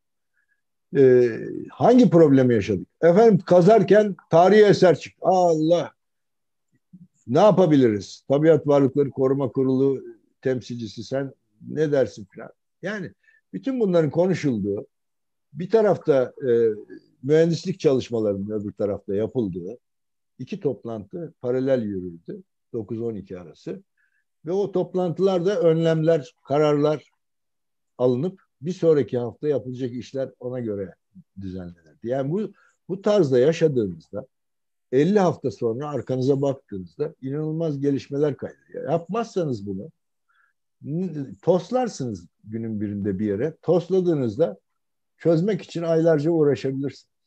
Ee, 0.97 1.41
hangi 1.71 2.11
problemi 2.11 2.55
yaşadık? 2.55 2.89
Efendim 3.03 3.39
kazarken 3.47 4.17
tarihi 4.31 4.65
eser 4.65 4.99
çıktı. 4.99 5.21
Allah! 5.23 5.93
Ne 7.27 7.39
yapabiliriz? 7.39 8.25
Tabiat 8.29 8.67
Varlıkları 8.67 9.11
Koruma 9.11 9.53
Kurulu 9.53 10.03
temsilcisi 10.43 11.05
sen 11.05 11.33
ne 11.69 11.93
dersin 11.93 12.29
falan. 12.37 12.51
Yani 12.83 13.13
bütün 13.53 13.81
bunların 13.81 14.11
konuşulduğu 14.11 14.87
bir 15.53 15.71
tarafta 15.71 16.33
e, 16.49 16.51
mühendislik 17.23 17.81
çalışmalarının 17.81 18.51
öbür 18.51 18.73
tarafta 18.73 19.15
yapıldığı 19.15 19.79
iki 20.39 20.61
toplantı 20.61 21.35
paralel 21.41 21.83
yürüdü 21.83 22.43
9-12 22.73 23.39
arası 23.39 23.83
ve 24.47 24.53
o 24.53 24.73
toplantılarda 24.73 25.61
önlemler, 25.61 26.35
kararlar 26.45 27.11
alınıp 27.99 28.43
bir 28.61 28.73
sonraki 28.73 29.19
hafta 29.19 29.49
yapılacak 29.49 29.93
işler 29.93 30.31
ona 30.41 30.61
göre 30.61 30.95
düzenlenirdi. 31.41 32.09
Yani 32.09 32.31
bu 32.31 32.53
bu 32.89 33.03
tarzda 33.03 33.39
yaşadığınızda 33.39 34.27
50 34.93 35.19
hafta 35.19 35.51
sonra 35.51 35.89
arkanıza 35.89 36.43
baktığınızda 36.43 37.15
inanılmaz 37.23 37.81
gelişmeler 37.81 38.37
kaydediyor. 38.37 38.91
Yapmazsanız 38.91 39.67
bunu 39.67 39.91
toslarsınız 41.43 42.27
günün 42.45 42.81
birinde 42.81 43.19
bir 43.19 43.27
yere. 43.27 43.57
Tosladığınızda 43.63 44.59
çözmek 45.19 45.63
için 45.63 45.83
aylarca 45.83 46.31
uğraşabilirsiniz. 46.31 47.19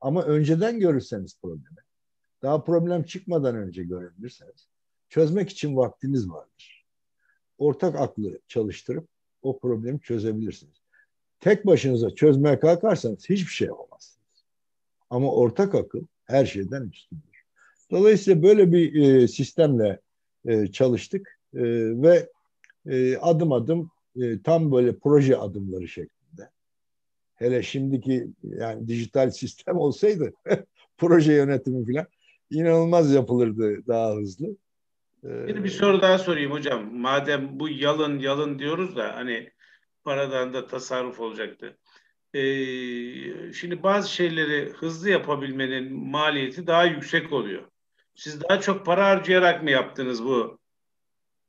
Ama 0.00 0.22
önceden 0.22 0.80
görürseniz 0.80 1.40
problemi, 1.42 1.78
daha 2.42 2.64
problem 2.64 3.02
çıkmadan 3.02 3.56
önce 3.56 3.84
görebilirseniz 3.84 4.68
çözmek 5.08 5.50
için 5.50 5.76
vaktiniz 5.76 6.30
vardır. 6.30 6.86
Ortak 7.58 7.96
aklı 7.96 8.38
çalıştırıp 8.48 9.08
o 9.42 9.58
problemi 9.58 10.00
çözebilirsiniz. 10.00 10.76
Tek 11.40 11.66
başınıza 11.66 12.10
çözmeye 12.10 12.60
kalkarsanız 12.60 13.30
hiçbir 13.30 13.52
şey 13.52 13.68
yapamazsınız. 13.68 14.44
Ama 15.10 15.34
ortak 15.34 15.74
akıl 15.74 16.02
her 16.24 16.46
şeyden 16.46 16.88
üstündür. 16.88 17.44
Dolayısıyla 17.90 18.42
böyle 18.42 18.72
bir 18.72 19.02
e, 19.02 19.28
sistemle 19.28 20.00
e, 20.44 20.66
çalıştık 20.66 21.38
e, 21.54 21.62
ve 22.02 22.30
e, 22.86 23.16
adım 23.16 23.52
adım 23.52 23.90
e, 24.16 24.42
tam 24.42 24.72
böyle 24.72 24.98
proje 24.98 25.36
adımları 25.36 25.88
şeklinde. 25.88 26.19
Hele 27.40 27.62
şimdiki 27.62 28.26
yani 28.42 28.88
dijital 28.88 29.30
sistem 29.30 29.76
olsaydı 29.76 30.32
proje 30.98 31.32
yönetimi 31.32 31.92
falan 31.92 32.06
inanılmaz 32.50 33.14
yapılırdı 33.14 33.86
daha 33.86 34.14
hızlı. 34.14 34.46
Ee, 35.24 35.64
bir, 35.64 35.68
soru 35.68 36.02
daha 36.02 36.18
sorayım 36.18 36.52
hocam. 36.52 36.94
Madem 36.94 37.60
bu 37.60 37.68
yalın 37.68 38.18
yalın 38.18 38.58
diyoruz 38.58 38.96
da 38.96 39.16
hani 39.16 39.50
paradan 40.04 40.54
da 40.54 40.66
tasarruf 40.66 41.20
olacaktı. 41.20 41.78
Ee, 42.34 43.52
şimdi 43.52 43.82
bazı 43.82 44.12
şeyleri 44.12 44.72
hızlı 44.72 45.10
yapabilmenin 45.10 45.92
maliyeti 45.92 46.66
daha 46.66 46.84
yüksek 46.84 47.32
oluyor. 47.32 47.62
Siz 48.14 48.40
daha 48.42 48.60
çok 48.60 48.86
para 48.86 49.06
harcayarak 49.06 49.62
mı 49.62 49.70
yaptınız 49.70 50.24
bu 50.24 50.58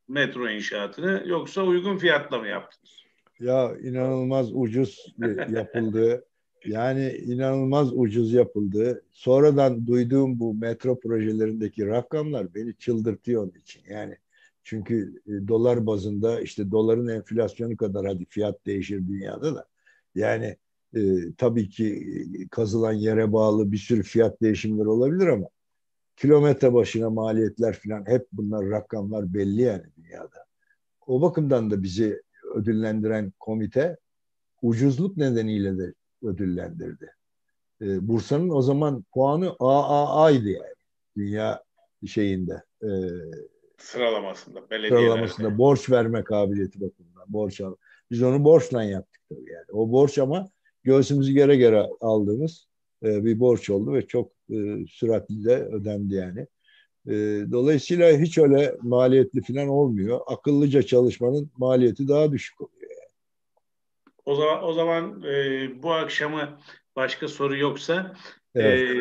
metro 0.08 0.50
inşaatını 0.50 1.24
yoksa 1.26 1.64
uygun 1.64 1.98
fiyatla 1.98 2.40
mı 2.40 2.48
yaptınız? 2.48 3.01
Ya 3.42 3.78
inanılmaz 3.78 4.54
ucuz 4.54 5.16
yapıldı. 5.50 6.26
Yani 6.66 7.12
inanılmaz 7.12 7.94
ucuz 7.94 8.34
yapıldı. 8.34 9.04
Sonradan 9.12 9.88
duyduğum 9.88 10.40
bu 10.40 10.54
metro 10.54 11.00
projelerindeki 11.00 11.88
rakamlar 11.88 12.56
beni 12.56 12.76
çıldırtıyor 12.76 13.44
onun 13.44 13.60
için. 13.60 13.82
Yani 13.90 14.18
çünkü 14.64 15.22
e, 15.28 15.48
dolar 15.48 15.86
bazında 15.86 16.42
işte 16.42 16.72
doların 16.72 17.08
enflasyonu 17.08 17.78
kadar 17.78 18.06
hadi 18.06 18.26
fiyat 18.26 18.66
değişir 18.66 19.08
dünyada 19.08 19.56
da. 19.56 19.68
Yani 20.16 20.58
e, 20.96 21.00
tabii 21.38 21.70
ki 21.70 22.08
e, 22.40 22.48
kazılan 22.48 22.94
yere 22.94 23.34
bağlı 23.34 23.72
bir 23.72 23.78
sürü 23.78 24.04
fiyat 24.04 24.42
değişimleri 24.42 24.88
olabilir 24.88 25.28
ama 25.28 25.48
kilometre 26.18 26.74
başına 26.74 27.10
maliyetler 27.10 27.74
falan 27.74 28.06
hep 28.08 28.28
bunlar 28.32 28.70
rakamlar 28.70 29.34
belli 29.34 29.62
yani 29.62 29.84
dünyada. 29.98 30.46
O 31.08 31.22
bakımdan 31.22 31.72
da 31.72 31.84
bizi 31.84 32.22
ödüllendiren 32.56 33.34
komite 33.40 33.98
ucuzluk 34.62 35.18
nedeniyle 35.18 35.78
de 35.78 35.94
ödüllendirdi. 36.24 37.14
E, 37.82 38.08
Bursa'nın 38.08 38.50
o 38.50 38.62
zaman 38.62 39.06
puanı 39.14 39.56
AAA'ydı 39.60 40.50
yani. 40.50 40.76
Dünya 41.18 41.64
şeyinde. 42.08 42.64
E, 42.84 42.90
sıralamasında. 43.78 44.62
Sıralamasında 44.70 45.58
borç 45.58 45.90
verme 45.90 46.24
kabiliyeti 46.24 46.82
bakımından. 46.82 47.26
Borç 47.28 47.62
al. 47.62 47.76
Biz 48.12 48.24
onu 48.24 48.44
borçla 48.44 48.84
yaptık 48.84 49.22
tabii 49.30 49.52
yani. 49.52 49.66
O 49.72 49.92
borç 49.92 50.18
ama 50.18 50.50
göğsümüzü 50.84 51.34
gere 51.34 51.56
gere 51.56 51.90
aldığımız 52.02 52.68
e, 53.04 53.26
bir 53.26 53.40
borç 53.40 53.70
oldu 53.70 53.94
ve 53.94 54.08
çok 54.08 54.32
e, 54.50 54.86
süratli 54.88 55.46
de 55.46 55.56
ödendi 55.56 56.16
yani. 56.16 56.48
E, 57.08 57.12
dolayısıyla 57.52 58.18
hiç 58.18 58.38
öyle 58.38 58.76
maliyetli 58.82 59.42
falan 59.42 59.68
olmuyor. 59.68 60.20
Akıllıca 60.28 60.82
çalışmanın 60.82 61.52
maliyeti 61.58 62.08
daha 62.08 62.32
düşük 62.32 62.62
oluyor. 62.62 62.92
Yani. 62.92 63.12
O 64.26 64.36
zaman 64.36 64.64
o 64.64 64.74
zaman 64.74 65.24
e, 65.24 65.70
bu 65.84 65.94
akşamı 65.94 66.60
başka 66.96 67.28
soru 67.28 67.58
yoksa 67.58 68.16
evet. 68.56 68.90
e, 68.90 68.96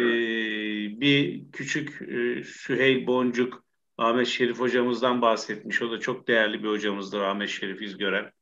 bir 1.00 1.50
küçük 1.52 2.02
e, 2.02 2.44
Süheyl 2.44 3.06
Boncuk 3.06 3.64
Ahmet 3.98 4.26
Şerif 4.26 4.60
hocamızdan 4.60 5.22
bahsetmiş. 5.22 5.82
O 5.82 5.90
da 5.90 6.00
çok 6.00 6.28
değerli 6.28 6.62
bir 6.62 6.68
hocamızdır 6.68 7.20
Ahmet 7.20 7.48
Şerif 7.48 7.82
İzgören. 7.82 8.32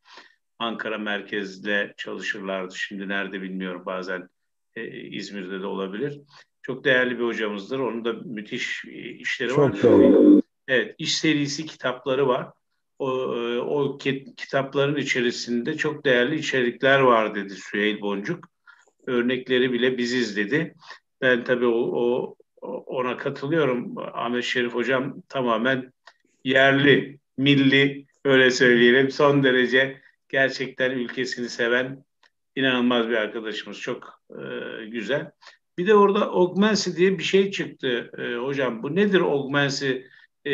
Ankara 0.58 0.98
merkezde 0.98 1.94
çalışırlardı. 1.96 2.76
Şimdi 2.76 3.08
nerede 3.08 3.42
bilmiyorum 3.42 3.82
bazen 3.86 4.28
e, 4.76 4.86
İzmir'de 4.90 5.60
de 5.60 5.66
olabilir. 5.66 6.20
Çok 6.68 6.84
değerli 6.84 7.18
bir 7.18 7.24
hocamızdır. 7.24 7.78
Onun 7.78 8.04
da 8.04 8.12
müthiş 8.12 8.84
e, 8.84 9.10
işleri 9.10 9.48
çok 9.48 9.58
var. 9.58 9.72
Çok 9.72 9.82
doğru. 9.82 10.42
Evet, 10.68 10.94
iş 10.98 11.18
serisi 11.18 11.66
kitapları 11.66 12.28
var. 12.28 12.50
O, 12.98 13.10
e, 13.36 13.58
o 13.58 13.98
kitapların 14.36 14.96
içerisinde 14.96 15.76
çok 15.76 16.04
değerli 16.04 16.38
içerikler 16.38 17.00
var 17.00 17.34
dedi 17.34 17.54
Süheyl 17.54 18.00
Boncuk. 18.00 18.48
Örnekleri 19.06 19.72
bile 19.72 19.98
biziz 19.98 20.36
dedi. 20.36 20.74
Ben 21.20 21.44
tabii 21.44 21.66
o, 21.66 21.80
o 21.80 22.36
ona 22.86 23.16
katılıyorum. 23.16 23.94
Ahmet 23.98 24.44
Şerif 24.44 24.74
Hocam 24.74 25.22
tamamen 25.28 25.92
yerli, 26.44 27.18
milli 27.36 28.06
öyle 28.24 28.50
söyleyelim. 28.50 29.10
Son 29.10 29.42
derece 29.42 30.00
gerçekten 30.28 30.90
ülkesini 30.90 31.48
seven 31.48 32.04
inanılmaz 32.56 33.08
bir 33.08 33.16
arkadaşımız. 33.16 33.80
Çok 33.80 34.22
e, 34.30 34.40
güzel. 34.86 35.30
Bir 35.78 35.86
de 35.86 35.94
orada 35.94 36.30
Augmency 36.30 36.90
diye 36.96 37.18
bir 37.18 37.24
şey 37.24 37.50
çıktı 37.50 38.10
e, 38.18 38.36
hocam. 38.36 38.82
Bu 38.82 38.96
nedir 38.96 39.20
Augmency 39.20 39.90
e, 40.44 40.52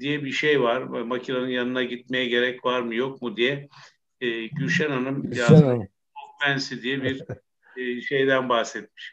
diye 0.00 0.24
bir 0.24 0.32
şey 0.32 0.62
var. 0.62 0.82
Makinenin 0.82 1.48
yanına 1.48 1.82
gitmeye 1.82 2.26
gerek 2.26 2.64
var 2.64 2.80
mı 2.80 2.94
yok 2.94 3.22
mu 3.22 3.36
diye 3.36 3.68
e, 4.20 4.46
Gülşen 4.46 4.90
Hanım 4.90 5.22
Gülşen 5.22 5.54
Hanım. 5.54 5.88
Augmency 6.14 6.74
diye 6.82 7.02
bir 7.02 7.22
e, 7.76 8.00
şeyden 8.02 8.48
bahsetmiş. 8.48 9.12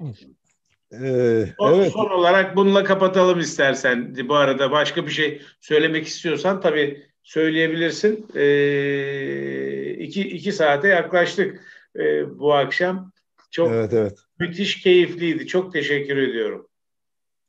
Ee, 1.01 1.45
son, 1.57 1.79
evet. 1.79 1.91
son 1.91 2.09
olarak 2.09 2.55
bununla 2.55 2.83
kapatalım 2.83 3.39
istersen. 3.39 4.15
Bu 4.29 4.35
arada 4.35 4.71
başka 4.71 5.05
bir 5.05 5.11
şey 5.11 5.41
söylemek 5.61 6.07
istiyorsan 6.07 6.61
tabii 6.61 7.03
söyleyebilirsin. 7.23 8.27
Ee, 8.35 9.93
iki, 9.93 10.21
iki 10.21 10.51
saate 10.51 10.87
yaklaştık 10.87 11.61
e, 11.95 12.39
bu 12.39 12.53
akşam. 12.53 13.12
Çok 13.53 13.71
evet, 13.71 13.93
evet. 13.93 14.19
müthiş 14.39 14.81
keyifliydi. 14.81 15.47
Çok 15.47 15.73
teşekkür 15.73 16.17
ediyorum. 16.17 16.67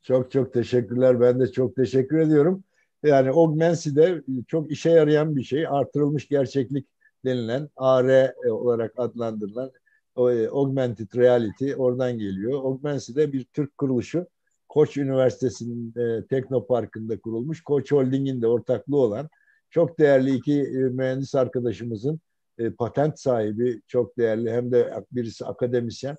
Çok 0.01 0.31
çok 0.31 0.53
teşekkürler. 0.53 1.21
Ben 1.21 1.39
de 1.39 1.51
çok 1.51 1.75
teşekkür 1.75 2.17
ediyorum. 2.17 2.63
Yani 3.03 3.29
Augmency 3.29 3.89
de 3.95 4.21
çok 4.47 4.71
işe 4.71 4.89
yarayan 4.89 5.35
bir 5.35 5.43
şey. 5.43 5.67
Artırılmış 5.67 6.27
gerçeklik 6.27 6.87
denilen 7.25 7.69
AR 7.75 8.33
olarak 8.49 8.93
adlandırılan 8.97 9.71
e, 10.17 10.47
Augmented 10.47 11.15
Reality 11.15 11.75
oradan 11.77 12.17
geliyor. 12.17 12.63
Augmency 12.63 13.15
de 13.15 13.33
bir 13.33 13.43
Türk 13.43 13.77
kuruluşu. 13.77 14.27
Koç 14.69 14.97
Üniversitesi'nin 14.97 15.93
e, 15.99 16.27
Teknoparkı'nda 16.27 17.19
kurulmuş. 17.19 17.61
Koç 17.61 17.91
Holding'in 17.91 18.41
de 18.41 18.47
ortaklığı 18.47 18.97
olan 18.97 19.29
çok 19.69 19.99
değerli 19.99 20.35
iki 20.35 20.61
e, 20.61 20.77
mühendis 20.77 21.35
arkadaşımızın 21.35 22.19
e, 22.59 22.69
patent 22.69 23.19
sahibi 23.19 23.81
çok 23.87 24.17
değerli 24.17 24.51
hem 24.51 24.71
de 24.71 24.93
birisi 25.11 25.45
akademisyen 25.45 26.17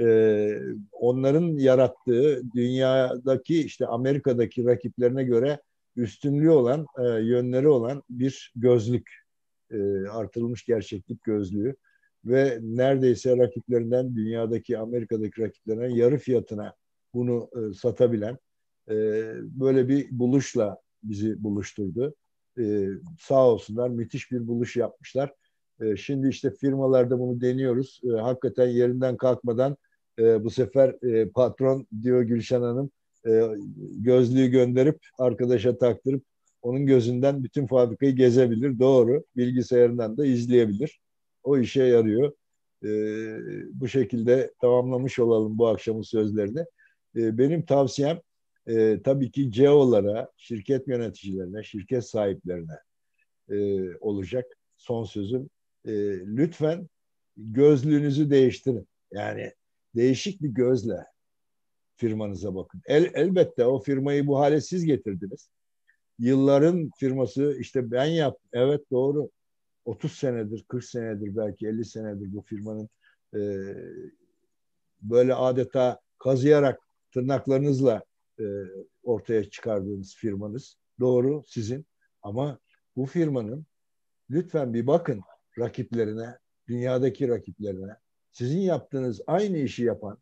e, 0.00 0.60
onların 0.92 1.58
yarattığı 1.58 2.42
dünyadaki 2.54 3.62
işte 3.62 3.86
Amerika'daki 3.86 4.64
rakiplerine 4.64 5.24
göre 5.24 5.60
üstünlüğü 5.96 6.50
olan 6.50 6.86
e, 6.98 7.02
yönleri 7.02 7.68
olan 7.68 8.02
bir 8.10 8.52
gözlük 8.56 9.10
e, 9.70 10.06
artırılmış 10.08 10.64
gerçeklik 10.64 11.24
gözlüğü 11.24 11.76
ve 12.24 12.58
neredeyse 12.62 13.36
rakiplerinden 13.36 14.16
dünyadaki 14.16 14.78
Amerika'daki 14.78 15.42
rakiplerinden 15.42 15.90
yarı 15.90 16.18
fiyatına 16.18 16.74
bunu 17.14 17.50
e, 17.56 17.74
satabilen 17.74 18.38
e, 18.90 18.94
böyle 19.36 19.88
bir 19.88 20.18
buluşla 20.18 20.78
bizi 21.02 21.44
buluşturdu. 21.44 22.14
E, 22.58 22.88
sağ 23.20 23.48
olsunlar 23.48 23.88
müthiş 23.88 24.32
bir 24.32 24.46
buluş 24.46 24.76
yapmışlar. 24.76 25.32
E, 25.80 25.96
şimdi 25.96 26.28
işte 26.28 26.50
firmalarda 26.50 27.18
bunu 27.18 27.40
deniyoruz. 27.40 28.00
E, 28.04 28.20
hakikaten 28.20 28.68
yerinden 28.68 29.16
kalkmadan 29.16 29.76
e, 30.18 30.44
bu 30.44 30.50
sefer 30.50 30.96
patron 31.34 31.86
diyor 32.02 32.22
Gülşen 32.22 32.62
Hanım 32.62 32.90
gözlüğü 33.98 34.46
gönderip 34.46 34.98
arkadaşa 35.18 35.78
taktırıp 35.78 36.24
onun 36.62 36.86
gözünden 36.86 37.44
bütün 37.44 37.66
fabrikayı 37.66 38.16
gezebilir. 38.16 38.78
Doğru. 38.78 39.24
Bilgisayarından 39.36 40.16
da 40.16 40.26
izleyebilir. 40.26 41.00
O 41.42 41.58
işe 41.58 41.82
yarıyor. 41.82 42.32
Bu 43.72 43.88
şekilde 43.88 44.52
tamamlamış 44.60 45.18
olalım 45.18 45.58
bu 45.58 45.68
akşamın 45.68 46.02
sözlerini. 46.02 46.64
Benim 47.14 47.64
tavsiyem 47.64 48.20
tabii 49.04 49.30
ki 49.30 49.52
CEO'lara, 49.52 50.28
şirket 50.36 50.88
yöneticilerine, 50.88 51.62
şirket 51.62 52.04
sahiplerine 52.04 52.78
olacak 54.00 54.46
son 54.76 55.04
sözüm. 55.04 55.50
E, 55.84 55.92
lütfen 56.26 56.88
gözlüğünüzü 57.36 58.30
değiştirin. 58.30 58.88
Yani 59.12 59.52
değişik 59.94 60.42
bir 60.42 60.48
gözle 60.48 60.96
firmanıza 61.96 62.54
bakın. 62.54 62.82
El, 62.86 63.10
elbette 63.14 63.66
o 63.66 63.82
firmayı 63.82 64.26
bu 64.26 64.38
hale 64.38 64.60
siz 64.60 64.84
getirdiniz. 64.84 65.50
Yılların 66.18 66.90
firması 66.98 67.56
işte 67.60 67.90
ben 67.90 68.04
yaptım. 68.04 68.48
Evet 68.52 68.90
doğru. 68.90 69.30
30 69.84 70.12
senedir, 70.12 70.64
40 70.68 70.84
senedir 70.84 71.36
belki 71.36 71.66
50 71.66 71.84
senedir 71.84 72.34
bu 72.34 72.42
firmanın 72.42 72.88
e, 73.34 73.40
böyle 75.02 75.34
adeta 75.34 76.00
kazıyarak 76.18 76.80
tırnaklarınızla 77.12 78.04
e, 78.40 78.44
ortaya 79.02 79.50
çıkardığınız 79.50 80.14
firmanız. 80.14 80.76
Doğru 81.00 81.42
sizin 81.46 81.86
ama 82.22 82.58
bu 82.96 83.06
firmanın 83.06 83.66
lütfen 84.30 84.74
bir 84.74 84.86
bakın 84.86 85.20
rakiplerine, 85.58 86.38
dünyadaki 86.68 87.28
rakiplerine. 87.28 87.96
Sizin 88.32 88.58
yaptığınız 88.58 89.20
aynı 89.26 89.58
işi 89.58 89.84
yapan 89.84 90.18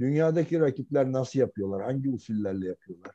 dünyadaki 0.00 0.60
rakipler 0.60 1.12
nasıl 1.12 1.38
yapıyorlar? 1.38 1.82
Hangi 1.82 2.10
usullerle 2.10 2.66
yapıyorlar? 2.66 3.14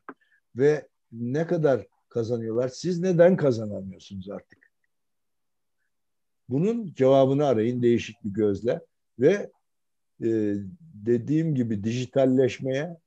Ve 0.56 0.88
ne 1.12 1.48
kadar 1.48 1.88
kazanıyorlar? 2.10 2.68
Siz 2.68 3.00
neden 3.00 3.38
kazanamıyorsunuz 3.38 4.30
artık? 4.30 4.72
Bunun 6.50 6.94
cevabını 6.94 7.46
arayın 7.46 7.82
değişik 7.82 8.24
bir 8.24 8.30
gözle 8.30 8.82
ve 9.20 9.52
e, 10.24 10.56
dediğim 10.94 11.56
gibi 11.56 11.84
dijitalleşmeye 11.84 12.98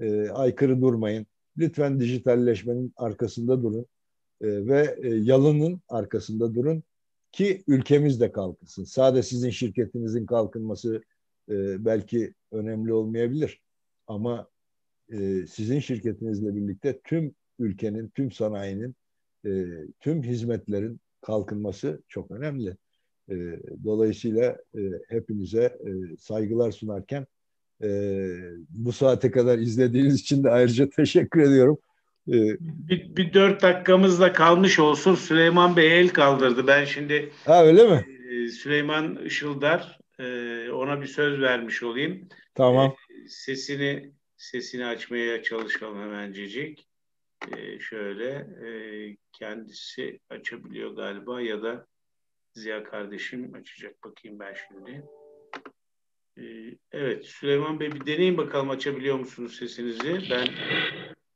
e, 0.00 0.30
aykırı 0.30 0.82
durmayın. 0.82 1.26
Lütfen 1.56 2.00
dijitalleşmenin 2.00 2.92
arkasında 2.96 3.62
durun 3.62 3.86
e, 4.40 4.66
ve 4.66 4.98
e, 5.02 5.08
yalının 5.08 5.80
arkasında 5.88 6.54
durun 6.54 6.82
ki 7.34 7.64
ülkemiz 7.66 8.20
de 8.20 8.32
kalkınsın. 8.32 8.84
Sadece 8.84 9.22
sizin 9.22 9.50
şirketinizin 9.50 10.26
kalkınması 10.26 11.02
e, 11.50 11.84
belki 11.84 12.34
önemli 12.52 12.92
olmayabilir 12.92 13.60
ama 14.06 14.48
e, 15.12 15.46
sizin 15.46 15.80
şirketinizle 15.80 16.56
birlikte 16.56 17.00
tüm 17.04 17.34
ülkenin, 17.58 18.08
tüm 18.08 18.32
sanayinin, 18.32 18.94
e, 19.46 19.66
tüm 20.00 20.22
hizmetlerin 20.22 21.00
kalkınması 21.20 22.02
çok 22.08 22.30
önemli. 22.30 22.76
E, 23.30 23.34
dolayısıyla 23.84 24.58
e, 24.76 24.80
hepinize 25.08 25.64
e, 25.64 26.16
saygılar 26.18 26.72
sunarken 26.72 27.26
e, 27.82 27.88
bu 28.68 28.92
saate 28.92 29.30
kadar 29.30 29.58
izlediğiniz 29.58 30.20
için 30.20 30.44
de 30.44 30.50
ayrıca 30.50 30.90
teşekkür 30.96 31.40
ediyorum. 31.40 31.78
E, 32.28 32.56
bir, 32.60 33.16
bir 33.16 33.32
dört 33.32 33.62
dakikamız 33.62 34.20
da 34.20 34.32
kalmış 34.32 34.78
olsun. 34.78 35.14
Süleyman 35.14 35.76
Bey 35.76 36.00
el 36.00 36.08
kaldırdı. 36.08 36.66
Ben 36.66 36.84
şimdi 36.84 37.32
ha 37.44 37.64
öyle 37.64 37.88
mi? 37.88 38.06
E, 38.30 38.48
Süleyman 38.48 39.16
Işıldar 39.16 39.98
e, 40.18 40.24
ona 40.70 41.00
bir 41.00 41.06
söz 41.06 41.40
vermiş 41.40 41.82
olayım. 41.82 42.28
Tamam. 42.54 42.96
E, 43.10 43.28
sesini 43.28 44.12
sesini 44.36 44.86
açmaya 44.86 45.42
çalışalım 45.42 46.02
hemencecik. 46.02 46.88
Şöyle 47.80 48.46
kendisi 49.32 50.20
açabiliyor 50.30 50.90
galiba 50.96 51.40
ya 51.40 51.62
da 51.62 51.86
Ziya 52.54 52.84
kardeşim 52.84 53.54
açacak 53.54 54.04
bakayım 54.04 54.38
ben 54.38 54.54
şimdi. 54.68 55.04
Ee, 56.38 56.76
evet 56.92 57.24
Süleyman 57.24 57.80
Bey 57.80 57.92
bir 57.92 58.06
deneyin 58.06 58.36
bakalım 58.36 58.70
açabiliyor 58.70 59.18
musunuz 59.18 59.56
sesinizi? 59.56 60.30
Ben 60.30 60.48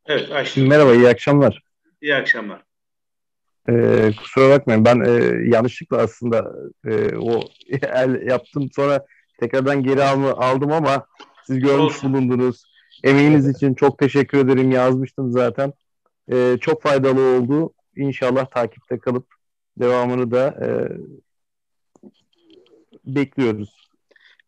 Evet 0.08 0.32
açtım. 0.32 0.68
Merhaba 0.68 0.94
iyi 0.94 1.08
akşamlar. 1.08 1.62
İyi 2.02 2.14
akşamlar. 2.14 2.62
Ee, 3.68 4.10
kusura 4.18 4.50
bakmayın 4.50 4.84
ben 4.84 5.00
e, 5.00 5.10
yanlışlıkla 5.48 5.96
aslında 5.96 6.52
e, 6.86 7.16
o 7.16 7.40
el 7.82 8.28
yaptım 8.28 8.68
sonra 8.76 9.06
tekrardan 9.40 9.82
geri 9.82 10.02
alma, 10.02 10.30
aldım 10.30 10.72
ama 10.72 11.06
siz 11.46 11.58
görmüş 11.58 11.80
Olsun. 11.80 12.14
bulundunuz. 12.14 12.64
Emeğiniz 13.04 13.48
için 13.48 13.74
çok 13.74 13.98
teşekkür 13.98 14.38
ederim 14.38 14.70
yazmıştım 14.70 15.32
zaten. 15.32 15.72
Ee, 16.32 16.56
çok 16.60 16.82
faydalı 16.82 17.20
oldu. 17.20 17.72
İnşallah 17.96 18.46
takipte 18.46 18.98
kalıp 18.98 19.26
devamını 19.76 20.30
da 20.30 20.46
e, 20.66 20.68
bekliyoruz. 23.04 23.88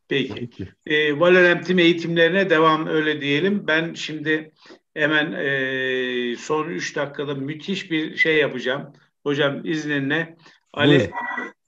Peki. 0.08 0.34
Peki. 0.34 0.68
E, 0.86 1.20
Valorem 1.20 1.78
eğitimlerine 1.78 2.50
devam 2.50 2.86
öyle 2.86 3.20
diyelim. 3.20 3.66
Ben 3.66 3.94
şimdi 3.94 4.52
hemen 4.94 5.32
e, 5.32 6.36
son 6.36 6.68
3 6.68 6.96
dakikada 6.96 7.34
müthiş 7.34 7.90
bir 7.90 8.16
şey 8.16 8.36
yapacağım. 8.36 8.92
Hocam 9.22 9.64
izninle 9.64 10.36
Ali 10.72 11.10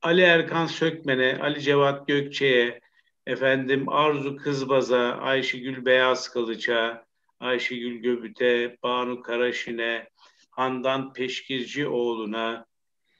Ali 0.02 0.20
Erkan 0.20 0.66
Sökmen'e, 0.66 1.38
Ali 1.38 1.60
Cevat 1.60 2.08
Gökçe'ye, 2.08 2.80
efendim 3.26 3.88
Arzu 3.88 4.36
Kızbaz'a, 4.36 5.18
Ayşegül 5.18 5.84
Beyaz 5.84 6.28
Kılıç'a, 6.28 7.04
Ayşegül 7.40 7.96
Göbüt'e, 7.96 8.76
Banu 8.82 9.22
Karaşin'e, 9.22 10.08
Handan 10.50 11.12
Peşkircioğlu'na, 11.12 12.66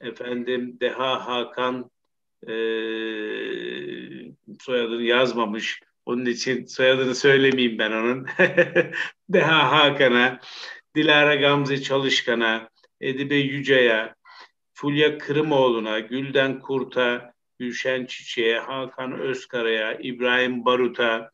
efendim 0.01 0.77
Deha 0.79 1.27
Hakan 1.27 1.91
e, 2.43 2.53
soyadını 4.59 5.03
yazmamış. 5.03 5.81
Onun 6.05 6.25
için 6.25 6.65
soyadını 6.65 7.15
söylemeyeyim 7.15 7.77
ben 7.77 7.91
onun. 7.91 8.27
Deha 9.29 9.71
Hakan'a, 9.71 10.39
Dilara 10.95 11.35
Gamze 11.35 11.81
Çalışkan'a, 11.81 12.69
Edibe 13.01 13.35
Yüce'ye, 13.35 14.13
Fulya 14.73 15.17
Kırımoğlu'na, 15.17 15.99
Gülden 15.99 16.59
Kurt'a, 16.59 17.33
Gülşen 17.59 18.05
Çiçek'e, 18.05 18.57
Hakan 18.57 19.19
Özkara'ya, 19.19 19.93
İbrahim 19.93 20.65
Barut'a, 20.65 21.31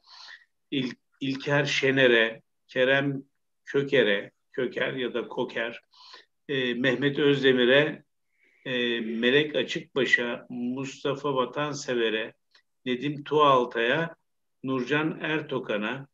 İl 0.72 0.92
İlker 1.22 1.66
Şener'e, 1.66 2.42
Kerem 2.68 3.24
Köker'e, 3.66 4.32
Köker 4.52 4.94
ya 4.94 5.14
da 5.14 5.28
Koker, 5.28 5.82
e, 6.50 6.74
Mehmet 6.74 7.20
Özdemir'e, 7.20 8.04
e, 8.66 9.00
Melek 9.00 9.56
Açıkbaş'a, 9.56 10.46
Mustafa 10.50 11.36
Vatansever'e, 11.36 12.34
Nedim 12.86 13.24
Tuğaltay'a, 13.24 14.16
Nurcan 14.64 15.20
Ertokan'a, 15.22 16.08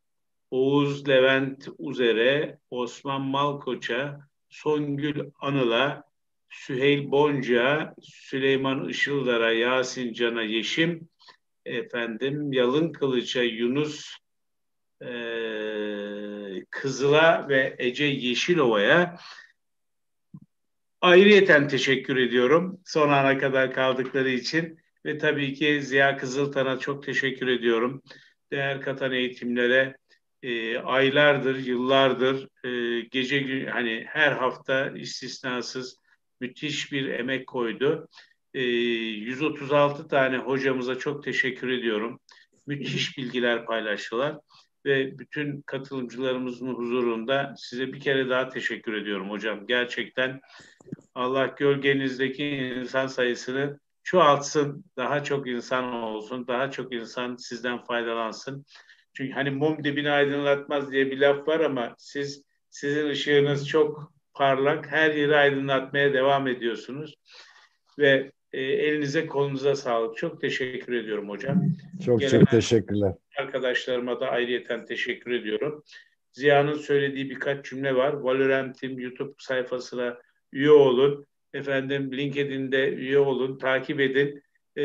Oğuz 0.50 1.08
Levent 1.08 1.68
Uzer'e, 1.78 2.58
Osman 2.70 3.20
Malkoç'a, 3.20 4.28
Songül 4.48 5.30
Anıl'a, 5.40 6.04
Süheyl 6.48 7.10
Bonca, 7.10 7.94
Süleyman 8.02 8.88
Işıldar'a, 8.88 9.52
Yasin 9.52 10.12
Can'a 10.12 10.42
Yeşim, 10.42 11.08
efendim 11.64 12.52
Yalın 12.52 12.92
Kılıç'a, 12.92 13.42
Yunus 13.42 14.16
e, 15.02 15.08
Kızıl'a 16.70 17.48
ve 17.48 17.76
Ece 17.78 18.04
Yeşilova'ya 18.04 19.18
ayrıyeten 21.00 21.68
teşekkür 21.68 22.16
ediyorum 22.16 22.80
son 22.84 23.08
ana 23.08 23.38
kadar 23.38 23.72
kaldıkları 23.72 24.30
için 24.30 24.78
ve 25.04 25.18
tabii 25.18 25.54
ki 25.54 25.82
Ziya 25.82 26.16
Kızıltan'a 26.16 26.78
çok 26.78 27.02
teşekkür 27.02 27.48
ediyorum. 27.48 28.02
Değer 28.52 28.80
katan 28.80 29.12
eğitimlere 29.12 29.96
e, 30.42 30.78
aylardır, 30.78 31.56
yıllardır 31.66 32.48
e, 32.64 33.00
gece 33.00 33.66
hani 33.66 34.04
her 34.08 34.32
hafta 34.32 34.90
istisnasız 34.90 35.96
müthiş 36.40 36.92
bir 36.92 37.08
emek 37.08 37.46
koydu. 37.46 38.08
E, 38.54 38.62
136 38.62 40.08
tane 40.08 40.36
hocamıza 40.38 40.98
çok 40.98 41.24
teşekkür 41.24 41.68
ediyorum. 41.68 42.20
Müthiş 42.66 43.18
bilgiler 43.18 43.66
paylaştılar 43.66 44.36
ve 44.84 45.18
bütün 45.18 45.62
katılımcılarımızın 45.62 46.74
huzurunda 46.74 47.54
size 47.56 47.92
bir 47.92 48.00
kere 48.00 48.28
daha 48.28 48.48
teşekkür 48.48 48.94
ediyorum 48.94 49.30
hocam. 49.30 49.66
Gerçekten 49.66 50.40
Allah 51.14 51.46
gölgenizdeki 51.46 52.44
insan 52.46 53.06
sayısını 53.06 53.78
çoğaltsın, 54.06 54.84
daha 54.96 55.24
çok 55.24 55.48
insan 55.48 55.92
olsun, 55.92 56.46
daha 56.46 56.70
çok 56.70 56.94
insan 56.94 57.36
sizden 57.36 57.84
faydalansın. 57.84 58.64
Çünkü 59.14 59.32
hani 59.32 59.50
mum 59.50 59.84
dibini 59.84 60.10
aydınlatmaz 60.10 60.92
diye 60.92 61.10
bir 61.10 61.18
laf 61.18 61.48
var 61.48 61.60
ama 61.60 61.94
siz 61.98 62.42
sizin 62.70 63.08
ışığınız 63.08 63.68
çok 63.68 64.12
parlak, 64.34 64.86
her 64.86 65.14
yeri 65.14 65.36
aydınlatmaya 65.36 66.12
devam 66.12 66.46
ediyorsunuz 66.48 67.14
ve 67.98 68.30
e, 68.52 68.62
elinize 68.62 69.26
kolunuza 69.26 69.76
sağlık. 69.76 70.16
Çok 70.16 70.40
teşekkür 70.40 70.92
ediyorum 70.92 71.28
hocam. 71.28 71.62
Çok 72.04 72.20
Gelen 72.20 72.40
çok 72.40 72.50
teşekkürler. 72.50 73.12
Arkadaşlarıma 73.38 74.20
da 74.20 74.28
ayrıyeten 74.28 74.84
teşekkür 74.84 75.30
ediyorum. 75.30 75.84
Ziya'nın 76.32 76.74
söylediği 76.74 77.30
birkaç 77.30 77.64
cümle 77.64 77.94
var. 77.94 78.12
Valorant'in 78.12 78.98
YouTube 78.98 79.34
sayfasına 79.38 80.18
üye 80.52 80.70
olun. 80.70 81.26
Efendim 81.56 82.12
LinkedIn'de 82.12 82.88
üye 82.88 83.18
olun, 83.18 83.58
takip 83.58 84.00
edin. 84.00 84.42
Ee, 84.76 84.82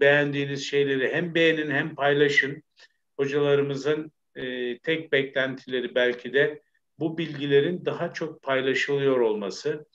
beğendiğiniz 0.00 0.66
şeyleri 0.66 1.12
hem 1.12 1.34
beğenin 1.34 1.70
hem 1.70 1.94
paylaşın. 1.94 2.62
Hocalarımızın 3.16 4.12
e, 4.36 4.78
tek 4.78 5.12
beklentileri 5.12 5.94
belki 5.94 6.32
de 6.32 6.62
bu 6.98 7.18
bilgilerin 7.18 7.84
daha 7.84 8.12
çok 8.12 8.42
paylaşılıyor 8.42 9.20
olması. 9.20 9.86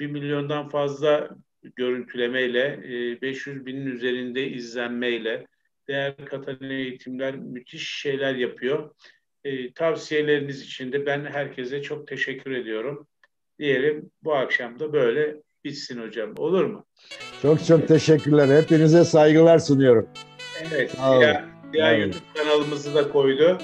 Bir 0.00 0.06
milyondan 0.06 0.68
fazla 0.68 1.30
görüntülemeyle, 1.76 2.80
e, 2.84 3.20
500 3.20 3.66
binin 3.66 3.86
üzerinde 3.86 4.48
izlenmeyle 4.48 5.46
değer 5.88 6.16
katan 6.16 6.70
eğitimler 6.70 7.36
müthiş 7.36 8.00
şeyler 8.00 8.34
yapıyor. 8.34 8.94
E, 9.44 9.72
tavsiyeleriniz 9.72 10.62
için 10.62 10.92
de 10.92 11.06
ben 11.06 11.24
herkese 11.24 11.82
çok 11.82 12.06
teşekkür 12.06 12.50
ediyorum. 12.50 13.08
Diyelim 13.62 14.10
bu 14.24 14.34
akşam 14.34 14.78
da 14.80 14.92
böyle 14.92 15.36
bitsin 15.64 16.02
hocam. 16.02 16.34
Olur 16.36 16.64
mu? 16.64 16.84
Çok 17.42 17.64
çok 17.64 17.88
teşekkürler. 17.88 18.62
Hepinize 18.62 19.04
saygılar 19.04 19.58
sunuyorum. 19.58 20.08
Evet. 20.70 20.90
Sağ 20.90 21.10
olun. 21.10 21.22
Sağ 21.22 21.90
olun. 21.90 21.98
YouTube 21.98 22.22
kanalımızı 22.34 22.94
da 22.94 23.12
koydu. 23.12 23.58